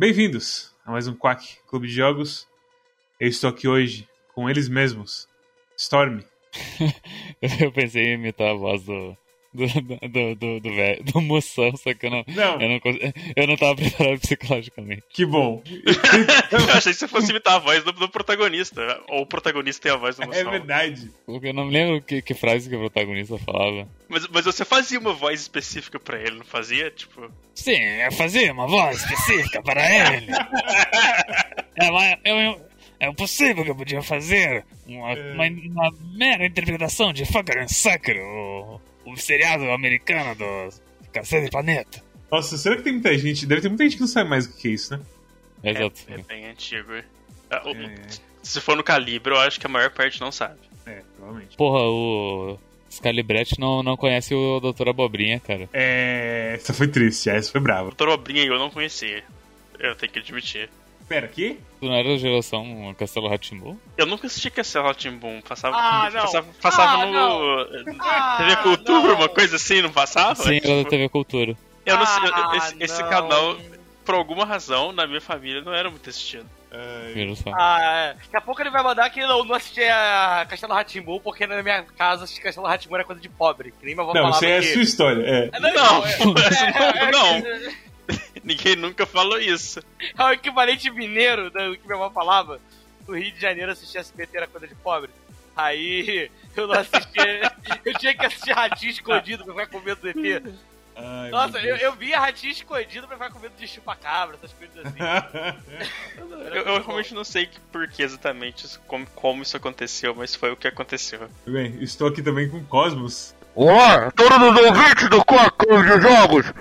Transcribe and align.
Bem-vindos 0.00 0.72
a 0.86 0.92
mais 0.92 1.08
um 1.08 1.14
Quack 1.16 1.58
Clube 1.66 1.88
de 1.88 1.94
Jogos. 1.94 2.46
Eu 3.18 3.26
estou 3.26 3.50
aqui 3.50 3.66
hoje 3.66 4.08
com 4.32 4.48
eles 4.48 4.68
mesmos, 4.68 5.28
Storm. 5.76 6.20
eu 7.60 7.72
pensei 7.72 8.04
em 8.04 8.14
imitar 8.14 8.50
a 8.50 8.54
voz 8.54 8.84
do, 8.84 9.16
do, 9.52 9.66
do, 9.66 10.34
do, 10.34 10.60
do, 10.60 10.74
véio, 10.74 11.02
do 11.04 11.20
moção, 11.20 11.74
só 11.76 11.92
que 11.94 12.06
eu 12.06 12.10
não, 12.10 12.24
Não. 12.28 12.60
Eu, 12.60 12.68
não, 12.68 12.80
eu 13.36 13.46
não 13.46 13.56
tava 13.56 13.76
preparado 13.76 14.20
psicologicamente. 14.20 15.02
Que 15.10 15.24
bom. 15.24 15.62
Eu 16.50 16.58
achei 16.74 16.92
que 16.92 16.98
você 16.98 17.08
fosse 17.08 17.30
imitar 17.30 17.54
a 17.54 17.58
voz 17.58 17.82
do, 17.84 17.92
do 17.92 18.08
protagonista. 18.08 19.00
Ou 19.08 19.22
o 19.22 19.26
protagonista 19.26 19.82
tem 19.82 19.92
a 19.92 19.96
voz 19.96 20.16
do 20.16 20.22
É 20.22 20.26
moção. 20.26 20.50
verdade. 20.50 21.10
Eu 21.26 21.54
não 21.54 21.66
me 21.66 21.72
lembro 21.72 22.02
que, 22.02 22.20
que 22.22 22.34
frase 22.34 22.68
que 22.68 22.76
o 22.76 22.80
protagonista 22.80 23.38
falava. 23.38 23.88
Mas, 24.08 24.26
mas 24.28 24.44
você 24.44 24.64
fazia 24.64 24.98
uma 24.98 25.12
voz 25.14 25.40
específica 25.40 25.98
pra 25.98 26.18
ele, 26.20 26.38
não 26.38 26.44
fazia? 26.44 26.90
Tipo. 26.90 27.30
Sim, 27.54 27.76
eu 27.76 28.12
fazia 28.12 28.52
uma 28.52 28.66
voz 28.66 28.98
específica 29.02 29.62
para 29.62 29.82
ele. 30.16 30.26
é, 31.76 31.90
mas 31.90 32.18
eu, 32.24 32.36
eu, 32.36 32.60
é 33.00 33.12
possível 33.12 33.64
que 33.64 33.70
eu 33.70 33.76
podia 33.76 34.02
fazer 34.02 34.64
uma, 34.86 35.12
uma, 35.14 35.44
uma 35.46 35.90
mera 36.16 36.46
interpretação 36.46 37.12
de 37.12 37.24
Fucker 37.24 37.58
and 37.62 37.68
Sucker, 37.68 38.16
o, 39.12 39.16
seriado 39.16 39.70
americano 39.70 40.34
do 40.34 40.68
Cacete 41.12 41.44
de 41.46 41.50
Planeta. 41.50 42.02
Nossa, 42.30 42.56
será 42.58 42.76
que 42.76 42.82
tem 42.82 42.92
muita 42.94 43.16
gente? 43.16 43.46
Deve 43.46 43.62
ter 43.62 43.68
muita 43.68 43.84
gente 43.84 43.94
que 43.96 44.00
não 44.00 44.08
sabe 44.08 44.28
mais 44.28 44.46
o 44.46 44.52
que 44.56 44.68
é 44.68 44.70
isso, 44.72 44.96
né? 44.96 45.02
Exato. 45.64 46.00
É, 46.08 46.14
é 46.14 46.18
bem 46.18 46.46
antigo. 46.46 46.92
Ah, 47.50 47.62
É, 47.66 47.94
Se 48.42 48.60
for 48.60 48.76
no 48.76 48.84
calibre, 48.84 49.32
eu 49.32 49.38
acho 49.38 49.58
que 49.58 49.66
a 49.66 49.70
maior 49.70 49.90
parte 49.90 50.20
não 50.20 50.30
sabe. 50.30 50.58
é, 50.86 51.02
provavelmente. 51.16 51.56
Porra, 51.56 51.80
o 51.88 52.58
Scalibret 52.90 53.58
não, 53.58 53.82
não 53.82 53.96
conhece 53.96 54.34
o 54.34 54.60
Dr. 54.60 54.90
Abobrinha, 54.90 55.40
cara. 55.40 55.68
É, 55.72 56.52
essa 56.54 56.72
foi 56.74 56.88
triste, 56.88 57.30
essa 57.30 57.50
foi 57.50 57.60
brava. 57.60 57.84
Doutor 57.84 58.08
Obrinha 58.10 58.44
eu 58.44 58.58
não 58.58 58.70
conhecia. 58.70 59.24
Eu 59.78 59.94
tenho 59.96 60.12
que 60.12 60.18
admitir. 60.18 60.68
Pera, 61.08 61.26
aqui? 61.26 61.58
Tu 61.80 61.86
não 61.86 61.94
era 61.94 62.08
da 62.08 62.16
geração 62.18 62.94
Castelo 62.98 63.28
Ratimbu? 63.28 63.80
Eu 63.96 64.04
nunca 64.06 64.26
assisti 64.26 64.50
Castelo 64.50 64.92
Timbum. 64.94 65.40
Passava, 65.40 65.74
Ah, 65.76 66.10
não. 66.12 66.20
passava, 66.22 66.46
passava 66.60 67.02
Ah, 67.02 67.06
no. 67.06 67.60
Ah, 68.00 68.34
TV 68.38 68.56
Cultura, 68.56 69.08
não. 69.08 69.14
uma 69.14 69.28
coisa 69.28 69.56
assim, 69.56 69.80
não 69.80 69.90
passava? 69.90 70.34
Sim, 70.34 70.56
Tipo, 70.56 70.66
era 70.68 70.82
da 70.84 70.90
TV 70.90 71.08
Cultura. 71.08 71.56
Eu 71.86 71.96
não 71.96 72.04
sei. 72.04 72.24
eu- 72.28 72.34
Ah, 72.34 72.56
esse, 72.56 72.76
esse 72.80 73.02
não. 73.02 73.08
canal, 73.08 73.56
por 74.04 74.14
alguma 74.16 74.44
razão, 74.44 74.92
na 74.92 75.06
minha 75.06 75.20
família, 75.20 75.62
não 75.62 75.72
era 75.72 75.90
muito 75.90 76.10
assistido. 76.10 76.44
Ah, 76.70 77.80
é. 77.80 78.14
Daqui 78.14 78.36
a 78.36 78.40
pouco 78.42 78.60
ele 78.60 78.68
vai 78.70 78.82
mandar 78.82 79.08
que 79.08 79.20
eu 79.20 79.44
não 79.46 79.54
assisti 79.54 79.82
a 79.84 80.44
Castelo 80.50 80.74
Ratimbu, 80.74 81.18
porque 81.20 81.46
na 81.46 81.62
minha 81.62 81.82
casa 81.96 82.24
assistir 82.24 82.42
Castelo 82.42 82.66
Ratimbu 82.66 82.94
era 82.96 83.04
coisa 83.04 83.22
de 83.22 83.28
pobre. 83.30 83.70
Que 83.80 83.86
nem 83.86 83.94
minha 83.94 84.04
avó 84.04 84.12
Não, 84.12 84.28
isso 84.30 84.44
aí 84.44 84.50
é 84.50 84.58
a 84.58 84.62
sua 84.62 84.82
história. 84.82 85.22
É. 85.22 85.50
É, 85.56 85.60
Não, 85.60 85.72
Não, 85.72 86.04
é- 86.06 86.10
é- 86.10 87.04
é- 87.04 87.10
não. 87.10 87.87
Ninguém 88.42 88.76
nunca 88.76 89.06
falou 89.06 89.38
isso. 89.38 89.80
É 90.16 90.24
o 90.24 90.32
equivalente 90.32 90.90
mineiro 90.90 91.50
do 91.50 91.76
que 91.76 91.86
minha 91.86 91.96
avó 91.96 92.10
falava. 92.10 92.60
No 93.06 93.16
Rio 93.16 93.32
de 93.32 93.40
Janeiro 93.40 93.72
assistir 93.72 93.98
SBT 93.98 94.36
era 94.36 94.46
coisa 94.46 94.66
de 94.66 94.74
pobre. 94.74 95.10
Aí 95.56 96.30
eu 96.56 96.66
não 96.66 96.74
assistia. 96.74 97.52
eu 97.84 97.94
tinha 97.94 98.14
que 98.14 98.26
assistir 98.26 98.52
Ratinho 98.52 98.90
Escondido 98.90 99.44
pra 99.44 99.54
ficar 99.54 99.66
com 99.66 99.80
medo 99.80 100.00
do 100.00 100.08
ET. 100.08 100.54
Ai, 101.00 101.30
Nossa, 101.30 101.58
eu, 101.60 101.76
eu 101.76 101.92
via 101.94 102.18
Ratinho 102.18 102.52
Escondido 102.52 103.06
pra 103.06 103.16
ficar 103.16 103.30
com 103.30 103.38
medo 103.38 103.54
de 103.56 103.68
chupacabra, 103.68 104.36
essas 104.36 104.52
coisas 104.52 104.84
assim. 104.84 104.98
Eu, 106.52 106.62
eu 106.62 106.82
realmente 106.82 107.14
não 107.14 107.22
sei 107.22 107.48
por 107.70 107.86
que 107.86 108.02
exatamente 108.02 108.66
como, 108.80 109.06
como 109.10 109.42
isso 109.42 109.56
aconteceu, 109.56 110.12
mas 110.12 110.34
foi 110.34 110.50
o 110.50 110.56
que 110.56 110.66
aconteceu. 110.66 111.30
Bem, 111.46 111.76
estou 111.80 112.08
aqui 112.08 112.20
também 112.20 112.50
com 112.50 112.64
Cosmos. 112.64 113.32
Olá, 113.54 114.10
todos 114.10 114.36
os 114.36 114.56
ouvintes 114.56 115.08
do 115.08 115.24
Quack 115.24 115.66
de 115.66 116.00
Jogos. 116.00 116.52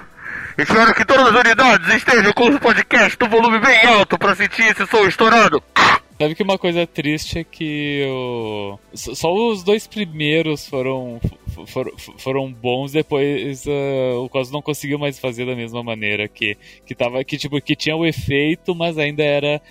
Espero 0.57 0.93
que 0.95 1.05
todas 1.05 1.27
as 1.27 1.39
unidades 1.39 1.87
estejam 1.93 2.33
com 2.33 2.47
o 2.47 2.59
podcast 2.59 3.17
do 3.17 3.29
volume 3.29 3.59
bem 3.59 3.85
alto 3.85 4.17
pra 4.17 4.35
sentir 4.35 4.63
esse 4.63 4.87
som 4.87 5.05
estourado. 5.05 5.61
Sabe 6.19 6.33
que 6.33 6.41
uma 6.41 6.57
coisa 6.57 6.87
triste 6.87 7.39
é 7.39 7.43
que 7.43 8.03
o... 8.09 8.79
só 8.91 9.31
os 9.31 9.61
dois 9.63 9.85
primeiros 9.85 10.67
foram 10.67 11.21
f- 11.21 12.13
foram, 12.17 12.51
bons, 12.51 12.91
depois 12.91 13.65
ah, 13.67 14.17
o 14.17 14.27
Cosmo 14.27 14.53
não 14.53 14.61
conseguiu 14.63 14.97
mais 14.97 15.19
fazer 15.19 15.45
da 15.45 15.55
mesma 15.55 15.83
maneira 15.83 16.27
que 16.27 16.57
que 16.87 16.95
tava 16.95 17.23
que 17.23 17.37
tipo 17.37 17.61
que 17.61 17.75
tinha 17.75 17.95
o 17.95 18.03
efeito, 18.03 18.73
mas 18.73 18.97
ainda 18.97 19.23
era, 19.23 19.61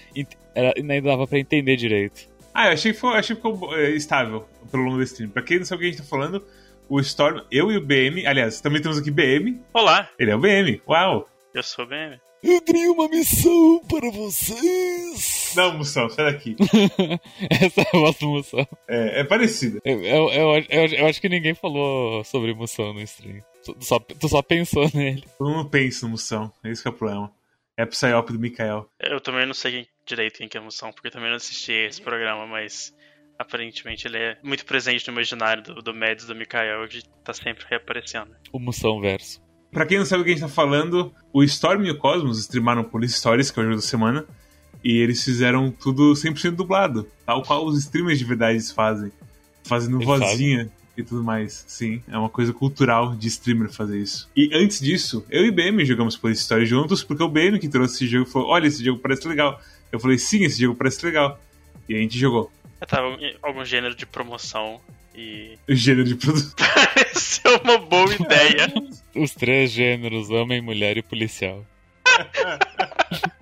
era 0.55 0.73
ainda 0.77 1.01
dava 1.01 1.27
pra 1.27 1.41
entender 1.41 1.75
direito. 1.75 2.29
Ah, 2.55 2.69
eu 2.69 2.75
achei 2.75 2.93
que, 2.93 2.99
foi, 3.01 3.19
achei 3.19 3.35
que 3.35 3.43
ficou 3.43 3.77
é, 3.77 3.91
estável 3.91 4.47
pelo 4.71 4.85
longo 4.85 4.99
da 4.99 5.05
stream. 5.05 5.31
Pra 5.31 5.43
quem 5.43 5.59
não 5.59 5.67
sabe 5.67 5.79
o 5.79 5.81
que 5.81 5.87
a 5.87 5.91
gente 5.91 6.03
tá 6.03 6.09
falando, 6.09 6.43
o 6.89 7.01
Storm, 7.01 7.41
eu 7.51 7.71
e 7.73 7.77
o 7.77 7.81
BM, 7.81 8.27
aliás, 8.27 8.61
também 8.61 8.81
temos 8.83 8.99
aqui 8.99 9.11
BM, 9.11 9.61
Olá, 9.73 10.09
ele 10.19 10.31
é 10.31 10.37
o 10.37 10.39
BM, 10.39 10.81
uau! 10.89 11.29
eu 11.55 11.63
sou 11.63 11.85
o 11.85 11.89
BM. 11.89 12.21
Eu 12.43 12.61
tenho 12.61 12.93
uma 12.93 13.09
missão 13.09 13.81
para 13.89 14.11
vocês. 14.11 15.53
Não, 15.57 15.79
Moção, 15.79 16.09
sai 16.11 16.33
daqui. 16.33 16.55
Essa 17.51 17.81
é 17.81 17.87
a 17.93 17.99
voz 17.99 18.17
do 18.19 18.29
Moção. 18.29 18.67
É, 18.87 19.21
é 19.21 19.25
parecido. 19.25 19.81
Eu, 19.85 20.01
eu, 20.05 20.29
eu, 20.33 20.65
eu, 20.69 20.87
eu 20.87 21.07
acho 21.07 21.21
que 21.21 21.29
ninguém 21.29 21.55
falou 21.55 22.23
sobre 22.25 22.55
Moção 22.55 22.93
no 22.93 23.01
stream. 23.03 23.43
Tu 23.65 23.75
só, 23.81 23.99
tu 23.99 24.29
só 24.29 24.43
pensou 24.43 24.89
nele. 24.95 25.25
Todo 25.39 25.51
mundo 25.51 25.69
pensa 25.71 26.05
no 26.07 26.13
Moção, 26.13 26.53
é 26.63 26.71
esse 26.71 26.83
que 26.83 26.89
é 26.89 26.91
o 26.91 26.95
problema. 26.95 27.33
É 27.77 27.83
a 27.83 27.87
Psyop 27.87 28.33
do 28.33 28.39
Mikael. 28.39 28.89
Eu 29.01 29.21
também 29.21 29.45
não 29.47 29.55
sei 29.55 29.71
quem- 29.73 29.89
direito 30.07 30.39
quem 30.39 30.49
que 30.49 30.57
é 30.57 30.61
a 30.61 30.63
emoção, 30.63 30.93
porque 30.93 31.09
eu 31.09 31.13
também 31.13 31.29
não 31.31 31.37
assisti 31.37 31.73
esse 31.73 32.01
programa, 32.01 32.47
mas 32.47 32.95
aparentemente 33.39 34.07
ele 34.07 34.19
é 34.19 34.39
muito 34.43 34.65
presente 34.65 35.07
no 35.07 35.15
imaginário 35.15 35.63
do, 35.63 35.83
do 35.83 35.95
Mads 35.95 36.25
e 36.25 36.29
do 36.29 36.35
Mikael, 36.35 36.87
que 36.89 37.03
tá 37.25 37.33
sempre 37.33 37.65
reaparecendo. 37.69 38.31
O 38.53 38.59
Moção 38.59 39.01
verso. 39.01 39.41
Pra 39.71 39.85
quem 39.85 39.99
não 39.99 40.07
sabe 40.07 40.23
o 40.23 40.25
que 40.25 40.31
a 40.31 40.35
gente 40.35 40.43
tá 40.43 40.49
falando, 40.49 41.13
o 41.33 41.43
Storm 41.43 41.85
e 41.85 41.91
o 41.91 41.99
Cosmos 41.99 42.39
streamaram 42.39 42.85
Police 42.85 43.19
Stories, 43.19 43.51
que 43.51 43.59
é 43.59 43.63
o 43.63 43.67
jogo 43.67 43.77
da 43.77 43.83
semana, 43.83 44.25
e 44.83 44.99
eles 44.99 45.23
fizeram 45.23 45.71
tudo 45.71 46.13
100% 46.13 46.53
dublado, 46.53 47.07
tal 47.27 47.43
qual 47.43 47.65
os 47.67 47.79
streamers 47.79 48.19
de 48.19 48.25
verdade 48.25 48.73
fazem. 48.73 49.13
Fazendo 49.65 49.97
Eles 49.97 50.07
vozinha 50.07 50.71
e 50.97 51.03
tudo 51.03 51.23
mais. 51.23 51.65
Sim, 51.67 52.03
é 52.09 52.17
uma 52.17 52.29
coisa 52.29 52.53
cultural 52.53 53.15
de 53.15 53.29
streamer 53.29 53.71
fazer 53.71 53.99
isso. 53.99 54.31
E 54.35 54.49
antes 54.55 54.81
disso, 54.81 55.25
eu 55.29 55.45
e 55.45 55.51
o 55.51 55.53
BM 55.53 55.85
jogamos 55.85 56.17
Police 56.17 56.43
Stories 56.43 56.69
juntos, 56.69 57.03
porque 57.03 57.23
o 57.23 57.29
BM 57.29 57.59
que 57.59 57.69
trouxe 57.69 57.97
esse 57.97 58.07
jogo 58.07 58.31
falou: 58.31 58.49
Olha, 58.49 58.67
esse 58.67 58.83
jogo 58.85 59.01
parece 59.01 59.27
legal. 59.29 59.61
Eu 59.91 60.01
falei: 60.01 60.19
Sim, 60.19 60.45
esse 60.45 60.61
jogo 60.61 60.77
parece 60.77 61.05
legal. 61.05 61.39
E 61.89 61.95
a 61.95 61.99
gente 61.99 62.19
jogou. 62.19 62.51
Eu 62.81 62.87
tava 62.87 63.09
em 63.21 63.37
algum 63.43 63.65
gênero 63.65 63.95
de 63.95 64.07
promoção 64.07 64.81
e 65.15 65.59
gênero 65.69 66.05
de 66.05 66.15
produto. 66.15 66.55
pareceu 66.57 67.61
uma 67.65 67.79
boa 67.79 68.15
ideia. 68.15 68.67
Os 69.15 69.33
três 69.33 69.71
gêneros, 69.71 70.31
homem, 70.31 70.61
mulher 70.61 70.97
e 70.97 71.03
policial. 71.03 71.65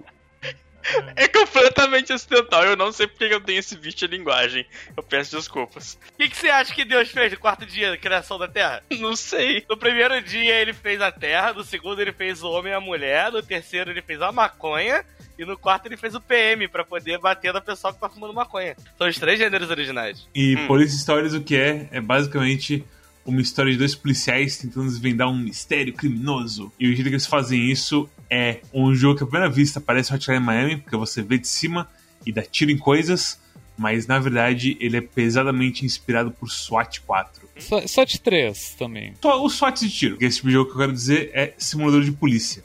É 1.16 1.28
completamente 1.28 2.12
acidental, 2.12 2.64
eu 2.64 2.76
não 2.76 2.92
sei 2.92 3.06
porque 3.06 3.24
eu 3.24 3.40
tenho 3.40 3.58
esse 3.58 3.76
vício 3.76 4.06
de 4.08 4.16
linguagem. 4.16 4.66
Eu 4.96 5.02
peço 5.02 5.36
desculpas. 5.36 5.98
O 6.14 6.16
que, 6.16 6.28
que 6.28 6.36
você 6.36 6.48
acha 6.48 6.74
que 6.74 6.84
Deus 6.84 7.08
fez 7.10 7.32
no 7.32 7.38
quarto 7.38 7.64
dia 7.66 7.90
da 7.90 7.96
criação 7.96 8.38
da 8.38 8.48
Terra? 8.48 8.82
Não 8.98 9.14
sei. 9.16 9.64
No 9.68 9.76
primeiro 9.76 10.20
dia 10.22 10.54
ele 10.56 10.72
fez 10.72 11.00
a 11.00 11.10
Terra, 11.12 11.52
no 11.52 11.62
segundo 11.64 12.00
ele 12.00 12.12
fez 12.12 12.42
o 12.42 12.50
homem 12.50 12.72
e 12.72 12.74
a 12.74 12.80
mulher, 12.80 13.30
no 13.32 13.42
terceiro 13.42 13.90
ele 13.90 14.02
fez 14.02 14.20
a 14.22 14.32
maconha 14.32 15.04
e 15.38 15.44
no 15.44 15.56
quarto 15.58 15.86
ele 15.86 15.96
fez 15.96 16.14
o 16.14 16.20
PM 16.20 16.68
pra 16.68 16.84
poder 16.84 17.18
bater 17.18 17.52
na 17.52 17.60
pessoa 17.60 17.92
que 17.92 18.00
tá 18.00 18.08
fumando 18.08 18.32
maconha. 18.34 18.76
São 18.98 19.08
os 19.08 19.18
três 19.18 19.38
gêneros 19.38 19.70
originais. 19.70 20.28
E 20.34 20.56
Hum. 20.56 20.66
Police 20.66 20.98
Stories 20.98 21.32
o 21.34 21.40
que 21.42 21.56
é? 21.56 21.88
É 21.90 22.00
basicamente 22.00 22.84
uma 23.24 23.40
história 23.40 23.72
de 23.72 23.78
dois 23.78 23.94
policiais 23.94 24.58
tentando 24.58 24.86
desvendar 24.88 25.28
um 25.30 25.38
mistério 25.38 25.92
criminoso. 25.92 26.70
E 26.78 26.86
o 26.86 26.94
jeito 26.94 27.04
que 27.04 27.14
eles 27.14 27.26
fazem 27.26 27.70
isso 27.70 28.08
é 28.30 28.60
um 28.72 28.94
jogo 28.94 29.16
que 29.18 29.24
à 29.24 29.26
primeira 29.26 29.50
vista 29.52 29.80
parece 29.80 30.12
Hotline 30.12 30.40
Miami, 30.40 30.76
porque 30.78 30.96
você 30.96 31.22
vê 31.22 31.38
de 31.38 31.48
cima 31.48 31.88
e 32.26 32.32
dá 32.32 32.42
tiro 32.42 32.70
em 32.70 32.76
coisas, 32.78 33.38
mas 33.76 34.06
na 34.06 34.18
verdade 34.18 34.76
ele 34.80 34.96
é 34.96 35.00
pesadamente 35.00 35.84
inspirado 35.84 36.30
por 36.30 36.50
SWAT 36.50 37.00
4. 37.00 37.48
Só, 37.58 37.86
só 37.86 38.04
de 38.04 38.20
três 38.20 38.74
também. 38.78 39.14
Só 39.22 39.42
o 39.42 39.48
SWAT 39.48 39.80
de 39.80 39.90
tiro, 39.90 40.16
que 40.18 40.24
esse 40.24 40.36
tipo 40.36 40.48
de 40.48 40.54
jogo 40.54 40.70
que 40.70 40.76
eu 40.76 40.80
quero 40.80 40.92
dizer 40.92 41.30
é 41.32 41.54
simulador 41.58 42.02
de 42.02 42.12
polícia, 42.12 42.62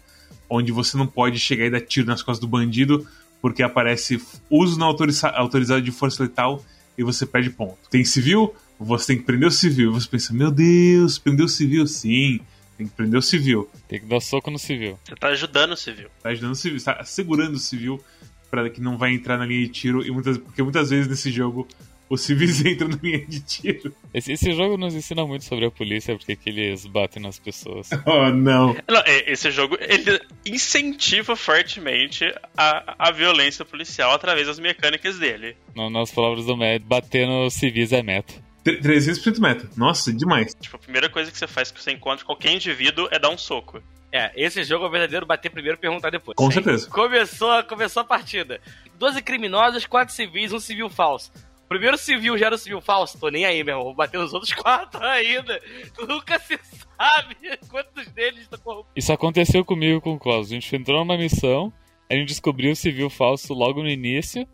onde 0.49 0.71
você 0.71 0.97
não 0.97 1.07
pode 1.07 1.39
chegar 1.39 1.65
e 1.65 1.69
dar 1.69 1.81
tiro 1.81 2.07
nas 2.07 2.21
costas 2.21 2.39
do 2.39 2.47
bandido 2.47 3.07
porque 3.41 3.63
aparece 3.63 4.21
uso 4.49 4.77
não 4.77 4.87
autoriza- 4.87 5.29
autorizado 5.29 5.81
de 5.81 5.91
força 5.91 6.23
letal 6.23 6.63
e 6.97 7.03
você 7.03 7.25
perde 7.25 7.49
ponto. 7.49 7.77
Tem 7.89 8.03
civil, 8.03 8.53
você 8.79 9.07
tem 9.07 9.17
que 9.17 9.23
prender 9.23 9.47
o 9.47 9.51
civil. 9.51 9.91
Você 9.93 10.07
pensa, 10.07 10.33
meu 10.33 10.51
Deus, 10.51 11.17
prendeu 11.19 11.45
o 11.45 11.49
civil? 11.49 11.85
Sim, 11.87 12.39
tem 12.77 12.87
que 12.87 12.93
prender 12.93 13.19
o 13.19 13.21
civil. 13.21 13.69
Tem 13.87 13.99
que 13.99 14.05
dar 14.05 14.19
soco 14.19 14.49
no 14.49 14.59
civil. 14.59 14.97
Você 15.03 15.15
tá 15.15 15.27
ajudando 15.29 15.71
o 15.73 15.77
civil. 15.77 16.09
Tá 16.23 16.29
ajudando 16.29 16.51
o 16.51 16.55
civil, 16.55 16.83
tá 16.83 17.03
segurando 17.03 17.55
o 17.55 17.59
civil 17.59 18.01
para 18.49 18.69
que 18.69 18.81
não 18.81 18.97
vai 18.97 19.13
entrar 19.13 19.37
na 19.37 19.45
linha 19.45 19.61
de 19.65 19.69
tiro. 19.71 20.05
E 20.05 20.09
muitas, 20.11 20.37
porque 20.37 20.63
muitas 20.63 20.89
vezes 20.89 21.07
nesse 21.07 21.29
jogo 21.31 21.67
os 22.09 22.21
civis 22.21 22.59
entram 22.65 22.87
na 22.89 22.97
linha 23.03 23.23
de 23.23 23.39
tiro. 23.41 23.93
Esse, 24.11 24.31
esse 24.31 24.51
jogo 24.53 24.77
nos 24.77 24.95
ensina 24.95 25.23
muito 25.27 25.45
sobre 25.45 25.65
a 25.65 25.69
polícia, 25.71 26.17
porque 26.17 26.35
que 26.35 26.49
eles 26.49 26.85
batem 26.87 27.21
nas 27.21 27.37
pessoas. 27.37 27.89
Oh, 28.07 28.31
não. 28.31 28.73
Não, 28.89 29.01
é- 29.05 29.31
esse 29.31 29.51
jogo 29.51 29.77
ele 29.79 30.19
incentiva 30.43 31.35
fortemente 31.35 32.25
a, 32.57 32.95
a 33.09 33.11
violência 33.11 33.63
policial 33.63 34.11
através 34.11 34.47
das 34.47 34.57
mecânicas 34.59 35.19
dele. 35.19 35.55
Na- 35.75 35.89
Nas 35.89 36.09
palavras 36.11 36.45
do 36.45 36.57
Mad, 36.57 36.81
bater 36.81 37.27
nos 37.27 37.53
civis 37.53 37.91
é 37.91 38.01
meta. 38.01 38.33
Tre- 38.63 38.79
300% 38.81 39.39
meta. 39.39 39.69
Nossa, 39.77 40.11
demais. 40.13 40.53
Tipo, 40.59 40.75
a 40.75 40.79
primeira 40.79 41.09
coisa 41.09 41.31
que 41.31 41.37
você 41.37 41.47
faz 41.47 41.71
que 41.71 41.81
você 41.81 41.91
encontra 41.91 42.25
qualquer 42.25 42.51
indivíduo 42.53 43.07
é 43.11 43.17
dar 43.19 43.29
um 43.29 43.37
soco. 43.37 43.81
É, 44.11 44.31
esse 44.35 44.63
jogo 44.63 44.85
é 44.85 44.87
o 44.87 44.91
verdadeiro 44.91 45.25
bater 45.25 45.49
primeiro 45.51 45.77
e 45.77 45.81
perguntar 45.81 46.09
depois. 46.09 46.35
Com 46.35 46.47
Sim. 46.47 46.53
certeza. 46.53 46.89
Começou, 46.89 47.63
começou 47.63 48.01
a 48.01 48.05
partida. 48.05 48.59
12 48.97 49.21
criminosos, 49.21 49.85
4 49.85 50.13
civis, 50.13 50.51
um 50.51 50.59
civil 50.59 50.89
falso. 50.89 51.31
O 51.65 51.69
Primeiro 51.69 51.95
civil 51.99 52.35
já 52.35 52.47
era 52.47 52.55
o 52.55 52.57
civil 52.57 52.81
falso, 52.81 53.19
tô 53.19 53.29
nem 53.29 53.45
aí, 53.45 53.63
meu 53.63 53.73
irmão. 53.73 53.85
Vou 53.85 53.93
bater 53.95 54.17
nos 54.19 54.33
outros 54.33 54.51
quatro 54.53 54.99
ainda. 55.05 55.61
Nunca 56.07 56.39
se 56.39 56.59
sabe 56.97 57.35
quantos 57.69 58.07
deles 58.07 58.41
estão 58.41 58.57
corrompidos. 58.59 58.91
Isso 58.95 59.13
aconteceu 59.13 59.63
comigo 59.63 60.01
com 60.01 60.15
o 60.15 60.19
Cosmos. 60.19 60.51
A 60.51 60.53
gente 60.55 60.75
entrou 60.75 60.97
numa 60.99 61.15
missão, 61.15 61.71
a 62.09 62.15
gente 62.15 62.27
descobriu 62.29 62.71
o 62.71 62.75
civil 62.75 63.07
falso 63.11 63.53
logo 63.53 63.83
no 63.83 63.87
início. 63.89 64.47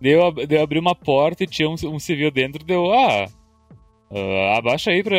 Deu, 0.00 0.32
deu 0.32 0.60
abrir 0.62 0.80
uma 0.80 0.94
porta 0.96 1.44
e 1.44 1.46
tinha 1.46 1.68
um, 1.68 1.76
um 1.84 1.98
civil 2.00 2.30
dentro. 2.32 2.64
Deu, 2.64 2.92
ah, 2.92 3.26
ah, 4.10 4.58
abaixa 4.58 4.90
aí 4.90 5.02
pra, 5.02 5.16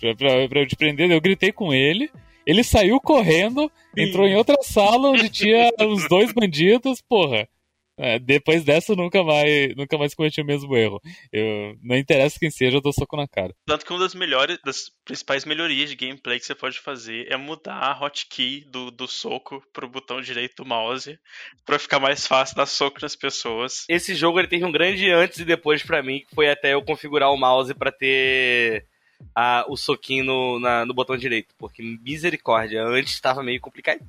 pra, 0.00 0.14
pra, 0.14 0.48
pra 0.48 0.60
eu 0.60 0.66
te 0.66 0.76
prender. 0.76 1.10
Eu 1.10 1.20
gritei 1.20 1.52
com 1.52 1.72
ele. 1.72 2.10
Ele 2.46 2.62
saiu 2.62 3.00
correndo, 3.00 3.70
entrou 3.96 4.26
em 4.26 4.36
outra 4.36 4.56
sala 4.62 5.08
onde 5.08 5.30
tinha 5.30 5.70
os 5.80 6.06
dois 6.08 6.30
bandidos. 6.32 7.00
Porra, 7.00 7.48
É, 7.96 8.18
depois 8.18 8.64
dessa 8.64 8.94
nunca 8.96 9.22
mais, 9.22 9.74
nunca 9.76 9.96
mais 9.96 10.14
cometi 10.14 10.40
o 10.40 10.44
mesmo 10.44 10.76
erro. 10.76 11.00
Eu, 11.32 11.76
não 11.82 11.96
interessa 11.96 12.38
quem 12.40 12.50
seja, 12.50 12.76
eu 12.76 12.80
dou 12.80 12.92
soco 12.92 13.16
na 13.16 13.28
cara. 13.28 13.54
Tanto 13.66 13.84
que 13.86 13.92
uma 13.92 14.00
das 14.00 14.14
melhores, 14.16 14.58
das 14.64 14.90
principais 15.04 15.44
melhorias 15.44 15.90
de 15.90 15.94
gameplay 15.96 16.40
que 16.40 16.44
você 16.46 16.54
pode 16.56 16.80
fazer 16.80 17.30
é 17.30 17.36
mudar 17.36 17.78
a 17.78 17.92
hotkey 18.04 18.64
do, 18.66 18.90
do 18.90 19.06
soco 19.06 19.62
pro 19.72 19.88
botão 19.88 20.20
direito 20.20 20.56
do 20.62 20.68
mouse 20.68 21.16
pra 21.64 21.78
ficar 21.78 22.00
mais 22.00 22.26
fácil 22.26 22.56
dar 22.56 22.66
soco 22.66 22.98
nas 23.00 23.14
pessoas. 23.14 23.84
Esse 23.88 24.14
jogo 24.14 24.40
ele 24.40 24.48
teve 24.48 24.64
um 24.64 24.72
grande 24.72 25.08
antes 25.10 25.38
e 25.38 25.44
depois 25.44 25.82
pra 25.82 26.02
mim, 26.02 26.20
que 26.28 26.34
foi 26.34 26.50
até 26.50 26.74
eu 26.74 26.82
configurar 26.82 27.30
o 27.32 27.36
mouse 27.36 27.72
pra 27.74 27.92
ter 27.92 28.86
a, 29.34 29.64
o 29.68 29.76
soquinho 29.76 30.24
no, 30.24 30.58
na- 30.58 30.84
no 30.84 30.92
botão 30.94 31.16
direito. 31.16 31.54
Porque 31.56 31.80
misericórdia, 31.80 32.82
antes 32.84 33.12
estava 33.14 33.42
meio 33.42 33.60
complicadinho. 33.60 34.08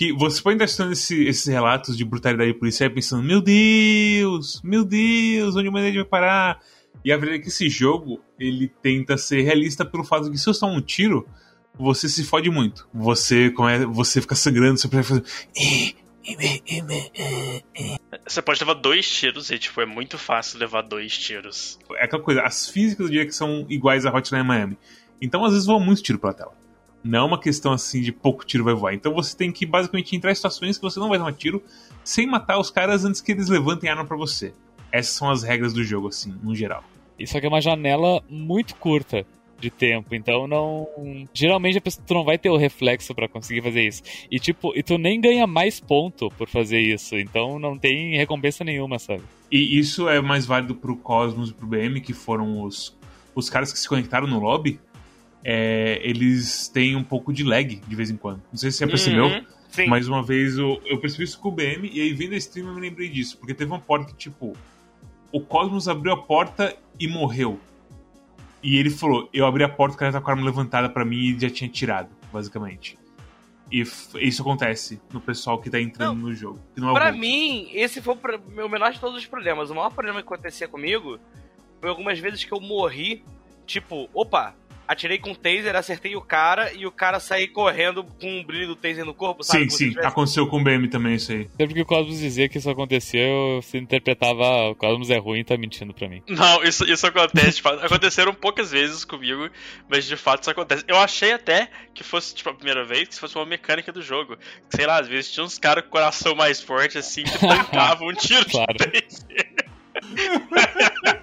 Que 0.00 0.14
você 0.14 0.40
pode 0.40 0.54
estar 0.54 0.64
estudando 0.64 0.92
esse- 0.92 1.24
esses 1.24 1.44
relatos 1.44 1.94
de 1.94 2.06
brutalidade 2.06 2.54
policial 2.54 2.88
e 2.88 2.94
pensando, 2.94 3.22
meu 3.22 3.42
Deus, 3.42 4.58
meu 4.64 4.82
Deus, 4.82 5.54
onde 5.56 5.66
a 5.66 5.70
humanidade 5.70 5.98
vai 5.98 6.06
parar? 6.06 6.60
E 7.04 7.12
a 7.12 7.18
verdade 7.18 7.40
é 7.40 7.42
que 7.42 7.48
esse 7.48 7.68
jogo, 7.68 8.18
ele 8.38 8.72
tenta 8.82 9.18
ser 9.18 9.42
realista 9.42 9.84
pelo 9.84 10.02
fato 10.02 10.24
de 10.24 10.30
que 10.30 10.38
se 10.38 10.46
você 10.46 10.60
tomar 10.60 10.72
um 10.72 10.80
tiro, 10.80 11.28
você 11.78 12.08
se 12.08 12.24
fode 12.24 12.48
muito. 12.48 12.88
Você, 12.94 13.50
come, 13.50 13.84
você 13.84 14.22
fica 14.22 14.34
sangrando, 14.34 14.78
você 14.78 14.88
precisa 14.88 15.22
fazer... 15.22 15.94
Você 18.26 18.40
pode 18.40 18.60
levar 18.60 18.74
dois 18.80 19.06
tiros 19.06 19.50
e, 19.50 19.58
tipo, 19.58 19.82
é 19.82 19.86
muito 19.86 20.16
fácil 20.16 20.58
levar 20.60 20.80
dois 20.80 21.18
tiros. 21.18 21.78
É 21.96 22.06
aquela 22.06 22.22
coisa, 22.22 22.40
as 22.40 22.70
físicas 22.70 23.06
do 23.06 23.12
dia 23.12 23.26
que 23.26 23.32
são 23.32 23.66
iguais 23.68 24.06
a 24.06 24.10
Hotline 24.16 24.44
Miami. 24.48 24.78
Então, 25.20 25.44
às 25.44 25.52
vezes, 25.52 25.66
voa 25.66 25.78
muito 25.78 26.02
tiro 26.02 26.18
pela 26.18 26.32
tela. 26.32 26.58
Não 27.02 27.20
é 27.20 27.22
uma 27.22 27.40
questão 27.40 27.72
assim 27.72 28.02
de 28.02 28.12
pouco 28.12 28.44
tiro 28.44 28.64
vai 28.64 28.74
voar. 28.74 28.94
Então 28.94 29.14
você 29.14 29.36
tem 29.36 29.50
que 29.50 29.64
basicamente 29.64 30.14
entrar 30.14 30.32
em 30.32 30.34
situações 30.34 30.76
que 30.76 30.82
você 30.82 31.00
não 31.00 31.08
vai 31.08 31.18
tomar 31.18 31.32
tiro 31.32 31.62
sem 32.04 32.26
matar 32.26 32.58
os 32.58 32.70
caras 32.70 33.04
antes 33.04 33.20
que 33.20 33.32
eles 33.32 33.48
levantem 33.48 33.88
arma 33.88 34.04
pra 34.04 34.16
você. 34.16 34.52
Essas 34.92 35.14
são 35.14 35.30
as 35.30 35.42
regras 35.42 35.72
do 35.72 35.84
jogo, 35.84 36.08
assim, 36.08 36.34
no 36.42 36.54
geral. 36.54 36.82
Isso 37.18 37.36
aqui 37.36 37.46
é 37.46 37.48
uma 37.48 37.60
janela 37.60 38.22
muito 38.28 38.74
curta 38.74 39.24
de 39.60 39.70
tempo, 39.70 40.14
então 40.14 40.48
não. 40.48 40.88
Geralmente 41.34 41.78
a 41.78 41.80
pessoa 41.80 42.02
tu 42.06 42.14
não 42.14 42.24
vai 42.24 42.38
ter 42.38 42.48
o 42.48 42.56
reflexo 42.56 43.14
pra 43.14 43.28
conseguir 43.28 43.62
fazer 43.62 43.86
isso. 43.86 44.02
E 44.30 44.40
tipo, 44.40 44.72
e 44.74 44.82
tu 44.82 44.96
nem 44.96 45.20
ganha 45.20 45.46
mais 45.46 45.78
ponto 45.78 46.30
por 46.30 46.48
fazer 46.48 46.80
isso, 46.80 47.16
então 47.16 47.58
não 47.58 47.78
tem 47.78 48.16
recompensa 48.16 48.64
nenhuma, 48.64 48.98
sabe? 48.98 49.22
E 49.50 49.78
isso 49.78 50.08
é 50.08 50.20
mais 50.20 50.46
válido 50.46 50.74
pro 50.74 50.96
Cosmos 50.96 51.50
e 51.50 51.54
pro 51.54 51.66
BM, 51.66 52.00
que 52.00 52.14
foram 52.14 52.62
os, 52.62 52.96
os 53.34 53.50
caras 53.50 53.72
que 53.72 53.78
se 53.78 53.88
conectaram 53.88 54.26
no 54.26 54.40
lobby. 54.40 54.80
É, 55.44 56.00
eles 56.02 56.68
têm 56.68 56.96
um 56.96 57.04
pouco 57.04 57.32
de 57.32 57.42
lag 57.42 57.74
de 57.74 57.96
vez 57.96 58.10
em 58.10 58.16
quando. 58.16 58.42
Não 58.50 58.58
sei 58.58 58.70
se 58.70 58.78
você 58.78 58.84
já 58.84 58.90
percebeu. 58.90 59.26
Uhum. 59.26 59.44
Mais 59.88 60.08
uma 60.08 60.22
vez, 60.22 60.58
eu, 60.58 60.80
eu 60.84 60.98
percebi 60.98 61.24
isso 61.24 61.38
com 61.38 61.48
o 61.48 61.52
BM, 61.52 61.88
e 61.92 62.00
aí 62.00 62.12
vendo 62.12 62.34
a 62.34 62.36
stream 62.36 62.66
eu 62.66 62.74
me 62.74 62.80
lembrei 62.80 63.08
disso. 63.08 63.38
Porque 63.38 63.54
teve 63.54 63.70
uma 63.70 63.78
porta 63.78 64.06
que, 64.06 64.18
tipo, 64.18 64.56
o 65.32 65.40
Cosmos 65.40 65.88
abriu 65.88 66.12
a 66.12 66.16
porta 66.16 66.76
e 66.98 67.06
morreu. 67.06 67.58
E 68.62 68.76
ele 68.76 68.90
falou: 68.90 69.28
Eu 69.32 69.46
abri 69.46 69.62
a 69.64 69.68
porta, 69.68 69.94
o 69.94 69.98
cara 69.98 70.12
tá 70.12 70.20
com 70.20 70.28
a 70.30 70.34
arma 70.34 70.44
levantada 70.44 70.88
pra 70.88 71.04
mim 71.04 71.18
e 71.18 71.38
já 71.38 71.48
tinha 71.48 71.70
tirado, 71.70 72.10
basicamente. 72.32 72.98
E 73.72 73.82
isso 73.82 74.42
acontece 74.42 75.00
no 75.12 75.20
pessoal 75.20 75.60
que 75.60 75.70
tá 75.70 75.80
entrando 75.80 76.18
no 76.20 76.34
jogo. 76.34 76.58
Que 76.74 76.80
não 76.80 76.90
é 76.90 76.92
Pra 76.92 77.12
mim, 77.12 77.70
esse 77.72 78.02
foi 78.02 78.14
o 78.14 78.50
meu 78.52 78.68
menor 78.68 78.92
de 78.92 78.98
todos 78.98 79.16
os 79.16 79.26
problemas. 79.26 79.70
O 79.70 79.74
maior 79.74 79.90
problema 79.90 80.20
que 80.20 80.26
acontecia 80.26 80.66
comigo 80.66 81.20
foi 81.80 81.88
algumas 81.88 82.18
vezes 82.18 82.44
que 82.44 82.52
eu 82.52 82.60
morri, 82.60 83.24
tipo, 83.64 84.10
opa, 84.12 84.56
atirei 84.92 85.18
com 85.18 85.30
o 85.30 85.36
taser, 85.36 85.76
acertei 85.76 86.16
o 86.16 86.20
cara 86.20 86.72
e 86.72 86.84
o 86.86 86.90
cara 86.90 87.20
sair 87.20 87.48
correndo 87.48 88.02
com 88.02 88.26
um 88.40 88.44
brilho 88.44 88.66
do 88.68 88.76
taser 88.76 89.04
no 89.04 89.14
corpo, 89.14 89.42
sabe? 89.44 89.60
Sim, 89.60 89.66
Como 89.66 89.70
se 89.70 89.76
sim, 89.78 89.88
tivesse- 89.90 90.08
aconteceu 90.08 90.46
com 90.48 90.60
o 90.60 90.64
BM 90.64 90.88
também 90.88 91.14
isso 91.14 91.30
aí. 91.32 91.48
Sempre 91.56 91.74
que 91.74 91.80
o 91.82 91.86
Cosmos 91.86 92.18
dizia 92.18 92.48
que 92.48 92.58
isso 92.58 92.68
aconteceu, 92.68 93.60
você 93.62 93.78
interpretava, 93.78 94.44
ah, 94.44 94.70
o 94.70 94.74
Cosmos 94.74 95.08
é 95.10 95.16
ruim 95.18 95.40
e 95.40 95.44
tá 95.44 95.56
mentindo 95.56 95.94
pra 95.94 96.08
mim. 96.08 96.22
Não, 96.28 96.64
isso, 96.64 96.84
isso 96.90 97.06
acontece, 97.06 97.56
de 97.56 97.62
fato. 97.62 97.84
Aconteceram 97.84 98.34
poucas 98.34 98.70
vezes 98.72 99.04
comigo, 99.04 99.48
mas 99.88 100.04
de 100.06 100.16
fato 100.16 100.42
isso 100.42 100.50
acontece. 100.50 100.84
Eu 100.88 100.96
achei 100.96 101.32
até 101.32 101.68
que 101.94 102.02
fosse, 102.02 102.34
tipo, 102.34 102.50
a 102.50 102.54
primeira 102.54 102.84
vez, 102.84 103.08
que 103.08 103.18
fosse 103.20 103.36
uma 103.36 103.46
mecânica 103.46 103.92
do 103.92 104.02
jogo. 104.02 104.36
Sei 104.70 104.86
lá, 104.86 104.98
às 105.00 105.06
vezes 105.06 105.30
tinha 105.30 105.44
uns 105.44 105.58
caras 105.58 105.82
com 105.84 105.88
o 105.88 105.92
coração 105.92 106.34
mais 106.34 106.60
forte, 106.60 106.98
assim, 106.98 107.22
que 107.22 107.38
tancavam 107.38 108.08
um 108.08 108.14
tiro 108.14 108.44
Claro. 108.50 108.74
de 108.74 109.00
taser. 109.02 109.50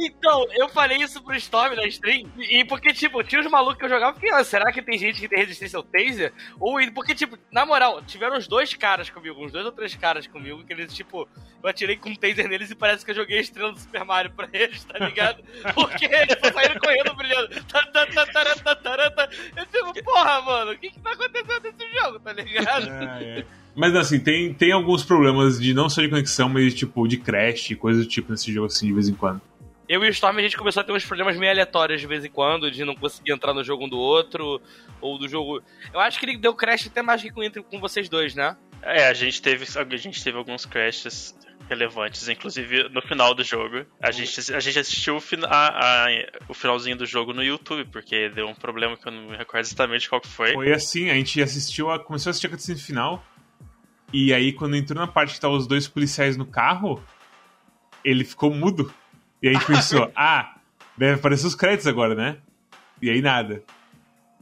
Então, 0.00 0.46
eu 0.52 0.68
falei 0.68 0.98
isso 0.98 1.20
pro 1.22 1.34
Storm 1.34 1.74
na 1.74 1.84
stream, 1.86 2.28
e 2.38 2.64
porque, 2.64 2.92
tipo, 2.92 3.22
tinha 3.24 3.40
os 3.40 3.50
malucos 3.50 3.78
que 3.78 3.84
eu 3.84 3.88
jogava, 3.88 4.12
porque, 4.12 4.30
ah, 4.30 4.44
será 4.44 4.70
que 4.72 4.80
tem 4.80 4.96
gente 4.96 5.20
que 5.20 5.28
tem 5.28 5.40
resistência 5.40 5.76
ao 5.76 5.82
taser? 5.82 6.32
Ou, 6.60 6.78
porque, 6.92 7.16
tipo, 7.16 7.36
na 7.50 7.66
moral, 7.66 8.00
tiveram 8.02 8.36
uns 8.36 8.46
dois 8.46 8.72
caras 8.74 9.10
comigo, 9.10 9.44
uns 9.44 9.50
dois 9.50 9.66
ou 9.66 9.72
três 9.72 9.96
caras 9.96 10.26
comigo, 10.28 10.62
que 10.64 10.72
eles, 10.72 10.94
tipo, 10.94 11.28
eu 11.62 11.68
atirei 11.68 11.96
com 11.96 12.10
um 12.10 12.14
taser 12.14 12.48
neles 12.48 12.70
e 12.70 12.76
parece 12.76 13.04
que 13.04 13.10
eu 13.10 13.16
joguei 13.16 13.38
a 13.38 13.40
estrela 13.40 13.72
do 13.72 13.80
Super 13.80 14.04
Mario 14.04 14.30
pra 14.30 14.48
eles, 14.52 14.84
tá 14.84 14.98
ligado? 15.04 15.42
Porque 15.74 16.04
eles 16.04 16.36
saíram 16.54 16.80
correndo 16.80 17.14
brilhando. 17.16 17.48
Tá, 17.64 17.82
tá, 17.86 18.06
tá. 18.06 19.28
Eu, 19.56 19.66
tipo, 19.66 20.04
porra, 20.04 20.40
mano, 20.42 20.72
o 20.72 20.78
que 20.78 20.90
que 20.90 21.00
tá 21.00 21.10
acontecendo 21.10 21.62
nesse 21.62 21.98
jogo, 21.98 22.20
tá 22.20 22.32
ligado? 22.32 22.86
Mas 23.74 23.94
assim, 23.94 24.18
tem, 24.18 24.52
tem 24.52 24.72
alguns 24.72 25.04
problemas 25.04 25.58
de 25.60 25.72
não 25.72 25.88
só 25.88 26.00
de 26.00 26.08
conexão, 26.08 26.48
mas 26.48 26.74
tipo 26.74 27.06
de 27.06 27.16
crash, 27.16 27.74
coisas 27.78 28.04
do 28.04 28.08
tipo 28.08 28.32
nesse 28.32 28.52
jogo 28.52 28.66
assim 28.66 28.86
de 28.86 28.92
vez 28.92 29.08
em 29.08 29.14
quando. 29.14 29.40
Eu 29.88 30.04
e 30.04 30.08
o 30.08 30.10
Storm 30.10 30.36
a 30.38 30.42
gente 30.42 30.56
começou 30.56 30.80
a 30.82 30.84
ter 30.84 30.92
uns 30.92 31.04
problemas 31.04 31.36
meio 31.36 31.50
aleatórios 31.50 32.00
de 32.00 32.06
vez 32.06 32.24
em 32.24 32.28
quando, 32.30 32.70
de 32.70 32.84
não 32.84 32.94
conseguir 32.94 33.32
entrar 33.32 33.54
no 33.54 33.64
jogo 33.64 33.86
um 33.86 33.88
do 33.88 33.96
outro, 33.98 34.60
ou 35.00 35.18
do 35.18 35.26
jogo. 35.28 35.62
Eu 35.92 36.00
acho 36.00 36.18
que 36.20 36.26
ele 36.26 36.36
deu 36.36 36.54
crash 36.54 36.86
até 36.88 37.00
mais 37.00 37.22
que 37.22 37.30
com, 37.30 37.42
entre, 37.42 37.62
com 37.62 37.80
vocês 37.80 38.08
dois, 38.08 38.34
né? 38.34 38.56
É, 38.82 39.08
a 39.08 39.14
gente 39.14 39.40
teve, 39.40 39.64
a 39.78 39.96
gente 39.96 40.22
teve 40.22 40.36
alguns 40.36 40.66
crashes 40.66 41.34
relevantes, 41.68 42.28
inclusive 42.28 42.88
no 42.90 43.00
final 43.02 43.34
do 43.34 43.42
jogo. 43.42 43.84
A 44.00 44.10
gente, 44.10 44.52
a 44.54 44.60
gente 44.60 44.78
assistiu 44.78 45.16
o, 45.16 45.20
fina- 45.20 45.48
a- 45.48 46.06
a- 46.06 46.08
o 46.48 46.54
finalzinho 46.54 46.96
do 46.96 47.04
jogo 47.06 47.32
no 47.32 47.42
YouTube, 47.42 47.84
porque 47.90 48.28
deu 48.28 48.46
um 48.46 48.54
problema 48.54 48.96
que 48.96 49.06
eu 49.08 49.12
não 49.12 49.30
me 49.30 49.36
recordo 49.36 49.64
exatamente 49.64 50.08
qual 50.08 50.20
que 50.20 50.28
foi. 50.28 50.52
Foi 50.52 50.72
assim, 50.72 51.10
a 51.10 51.14
gente 51.14 51.42
assistiu, 51.42 51.90
a, 51.90 51.98
começou 51.98 52.28
a 52.28 52.32
assistir 52.32 52.46
a 52.46 52.50
cutscene 52.50 52.78
final, 52.78 53.24
e 54.12 54.32
aí 54.32 54.52
quando 54.52 54.76
entrou 54.76 54.98
na 54.98 55.10
parte 55.10 55.34
que 55.34 55.40
tá 55.40 55.48
os 55.48 55.66
dois 55.66 55.88
policiais 55.88 56.36
no 56.36 56.46
carro, 56.46 57.02
ele 58.04 58.24
ficou 58.24 58.50
mudo. 58.52 58.92
E 59.42 59.48
aí 59.48 59.54
a 59.54 59.58
gente 59.58 59.66
pensou, 59.66 60.10
ah, 60.16 60.56
deve 60.96 61.14
aparecer 61.14 61.46
os 61.46 61.54
créditos 61.54 61.86
agora, 61.86 62.14
né? 62.14 62.38
E 63.00 63.10
aí 63.10 63.20
nada. 63.20 63.62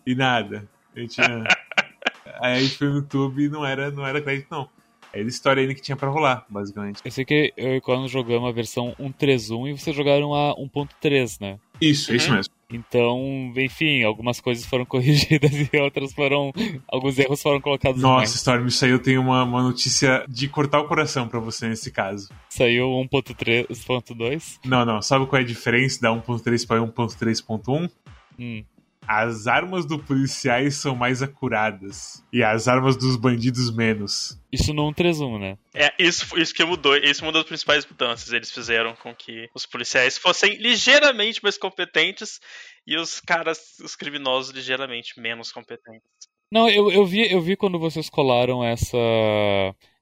E 0.07 0.15
nada. 0.15 0.69
A 0.95 1.01
gente, 1.01 1.21
aí 2.41 2.57
a 2.57 2.61
gente 2.61 2.79
foi 2.79 2.89
no 2.89 2.97
YouTube 2.97 3.45
e 3.45 3.49
não 3.49 3.65
era, 3.65 3.91
não 3.91 4.07
era 4.07 4.21
crédito, 4.21 4.49
não. 4.51 4.69
Era 5.13 5.27
história 5.29 5.63
ainda 5.63 5.75
que 5.75 5.81
tinha 5.81 5.97
pra 5.97 6.09
rolar, 6.09 6.45
basicamente. 6.49 7.01
Eu 7.05 7.11
sei 7.11 7.25
que 7.25 7.53
eu 7.57 7.77
e 7.77 7.83
o 7.85 8.09
jogamos 8.09 8.49
a 8.49 8.53
versão 8.53 8.95
1.3.1 9.01 9.71
e 9.71 9.79
vocês 9.79 9.97
jogaram 9.97 10.35
a 10.35 10.55
1.3, 10.57 11.41
né? 11.41 11.59
Isso, 11.81 12.13
é 12.13 12.17
isso 12.17 12.33
mesmo. 12.33 12.56
Então, 12.71 13.53
enfim, 13.57 14.03
algumas 14.03 14.41
coisas 14.41 14.67
foram 14.67 14.85
corrigidas 14.87 15.53
e 15.53 15.77
outras 15.79 16.13
foram. 16.13 16.53
Alguns 16.89 17.19
erros 17.19 17.41
foram 17.41 17.61
colocados 17.61 18.01
no 18.03 18.09
Nossa, 18.09 18.37
Storm, 18.37 18.67
isso 18.67 18.85
aí 18.85 18.91
eu 18.91 18.99
tenho 18.99 19.21
uma, 19.21 19.45
uma 19.45 19.63
notícia 19.63 20.25
de 20.29 20.49
cortar 20.49 20.81
o 20.81 20.89
coração 20.89 21.29
pra 21.29 21.39
você 21.39 21.69
nesse 21.69 21.91
caso. 21.91 22.29
Saiu 22.49 22.87
1.3.2. 23.11 24.59
Não, 24.65 24.85
não. 24.85 25.01
Sabe 25.01 25.27
qual 25.27 25.41
é 25.41 25.45
a 25.45 25.47
diferença 25.47 26.01
da 26.01 26.11
1.3 26.11 26.67
para 26.67 26.81
1.3.1? 26.81 27.91
Hum. 28.39 28.65
As 29.07 29.47
armas 29.47 29.87
do 29.87 29.99
policiais 29.99 30.77
são 30.77 30.95
mais 30.95 31.23
acuradas. 31.23 32.25
E 32.33 32.43
as 32.43 32.69
armas 32.69 32.97
dos 32.97 33.17
bandidos 33.17 33.75
menos. 33.75 34.41
Isso 34.53 34.73
no 34.73 34.83
1.3.1, 34.93 35.39
né? 35.39 35.59
É, 35.75 35.93
isso, 35.99 36.39
isso 36.39 36.55
que 36.55 36.65
mudou, 36.65 36.97
isso 36.97 37.23
é 37.23 37.27
uma 37.27 37.33
das 37.33 37.45
principais 37.45 37.87
mudanças. 37.87 38.33
Eles 38.33 38.51
fizeram 38.51 38.95
com 38.97 39.15
que 39.15 39.49
os 39.55 39.67
policiais 39.67 40.19
fossem 40.19 40.57
ligeiramente 40.57 41.43
mais 41.43 41.59
competentes 41.59 42.41
e 42.87 42.97
os 42.97 43.21
caras, 43.21 43.79
os 43.83 43.97
criminosos, 43.97 44.55
ligeiramente 44.55 45.21
menos 45.21 45.53
competentes. 45.53 46.09
Não, 46.51 46.69
eu, 46.69 46.91
eu, 46.93 47.05
vi, 47.05 47.31
eu 47.31 47.41
vi 47.41 47.57
quando 47.57 47.79
vocês 47.79 48.09
colaram 48.09 48.63
essa, 48.63 48.97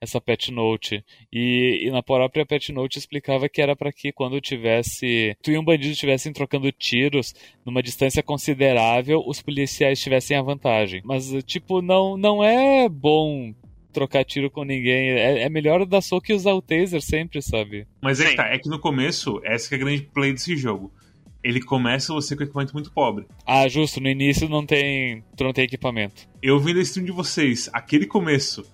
essa 0.04 0.20
patch 0.20 0.48
note. 0.48 1.04
E, 1.32 1.80
e 1.82 1.90
na 1.90 2.02
própria 2.02 2.46
patch 2.46 2.70
note 2.70 2.98
explicava 2.98 3.48
que 3.48 3.60
era 3.60 3.74
para 3.74 3.92
que 3.92 4.12
quando 4.12 4.40
tivesse. 4.40 5.36
Tu 5.42 5.50
e 5.50 5.58
um 5.58 5.64
bandido 5.64 5.92
estivessem 5.92 6.32
trocando 6.32 6.70
tiros 6.72 7.34
numa 7.64 7.82
distância 7.82 8.22
considerável, 8.22 9.22
os 9.26 9.42
policiais 9.42 10.00
tivessem 10.00 10.36
a 10.36 10.42
vantagem. 10.42 11.02
Mas, 11.04 11.32
tipo, 11.44 11.82
não, 11.82 12.16
não 12.16 12.44
é 12.44 12.88
bom 12.88 13.52
trocar 13.92 14.24
tiro 14.24 14.50
com 14.50 14.64
ninguém. 14.64 15.10
É, 15.10 15.42
é 15.42 15.48
melhor 15.48 15.86
dar 15.86 16.02
soco 16.02 16.30
e 16.30 16.34
usar 16.34 16.52
o 16.52 16.60
taser 16.60 17.00
sempre, 17.00 17.40
sabe? 17.40 17.86
Mas 18.02 18.20
é 18.20 18.30
que 18.30 18.36
tá, 18.36 18.46
é 18.46 18.58
que 18.58 18.68
no 18.68 18.78
começo, 18.78 19.40
essa 19.44 19.68
que 19.68 19.74
é 19.74 19.78
a 19.78 19.80
grande 19.80 20.02
play 20.02 20.32
desse 20.32 20.56
jogo. 20.56 20.92
Ele 21.42 21.60
começa 21.60 22.12
você 22.12 22.34
com 22.34 22.42
equipamento 22.42 22.72
muito 22.72 22.90
pobre. 22.90 23.26
Ah, 23.46 23.68
justo, 23.68 24.00
no 24.00 24.08
início 24.08 24.48
não 24.48 24.64
tem. 24.64 25.22
Tu 25.36 25.44
não 25.44 25.52
tem 25.52 25.64
equipamento. 25.64 26.26
Eu 26.42 26.58
vi 26.58 26.72
da 26.72 26.80
stream 26.80 27.04
de 27.04 27.12
vocês, 27.12 27.68
aquele 27.70 28.06
começo 28.06 28.64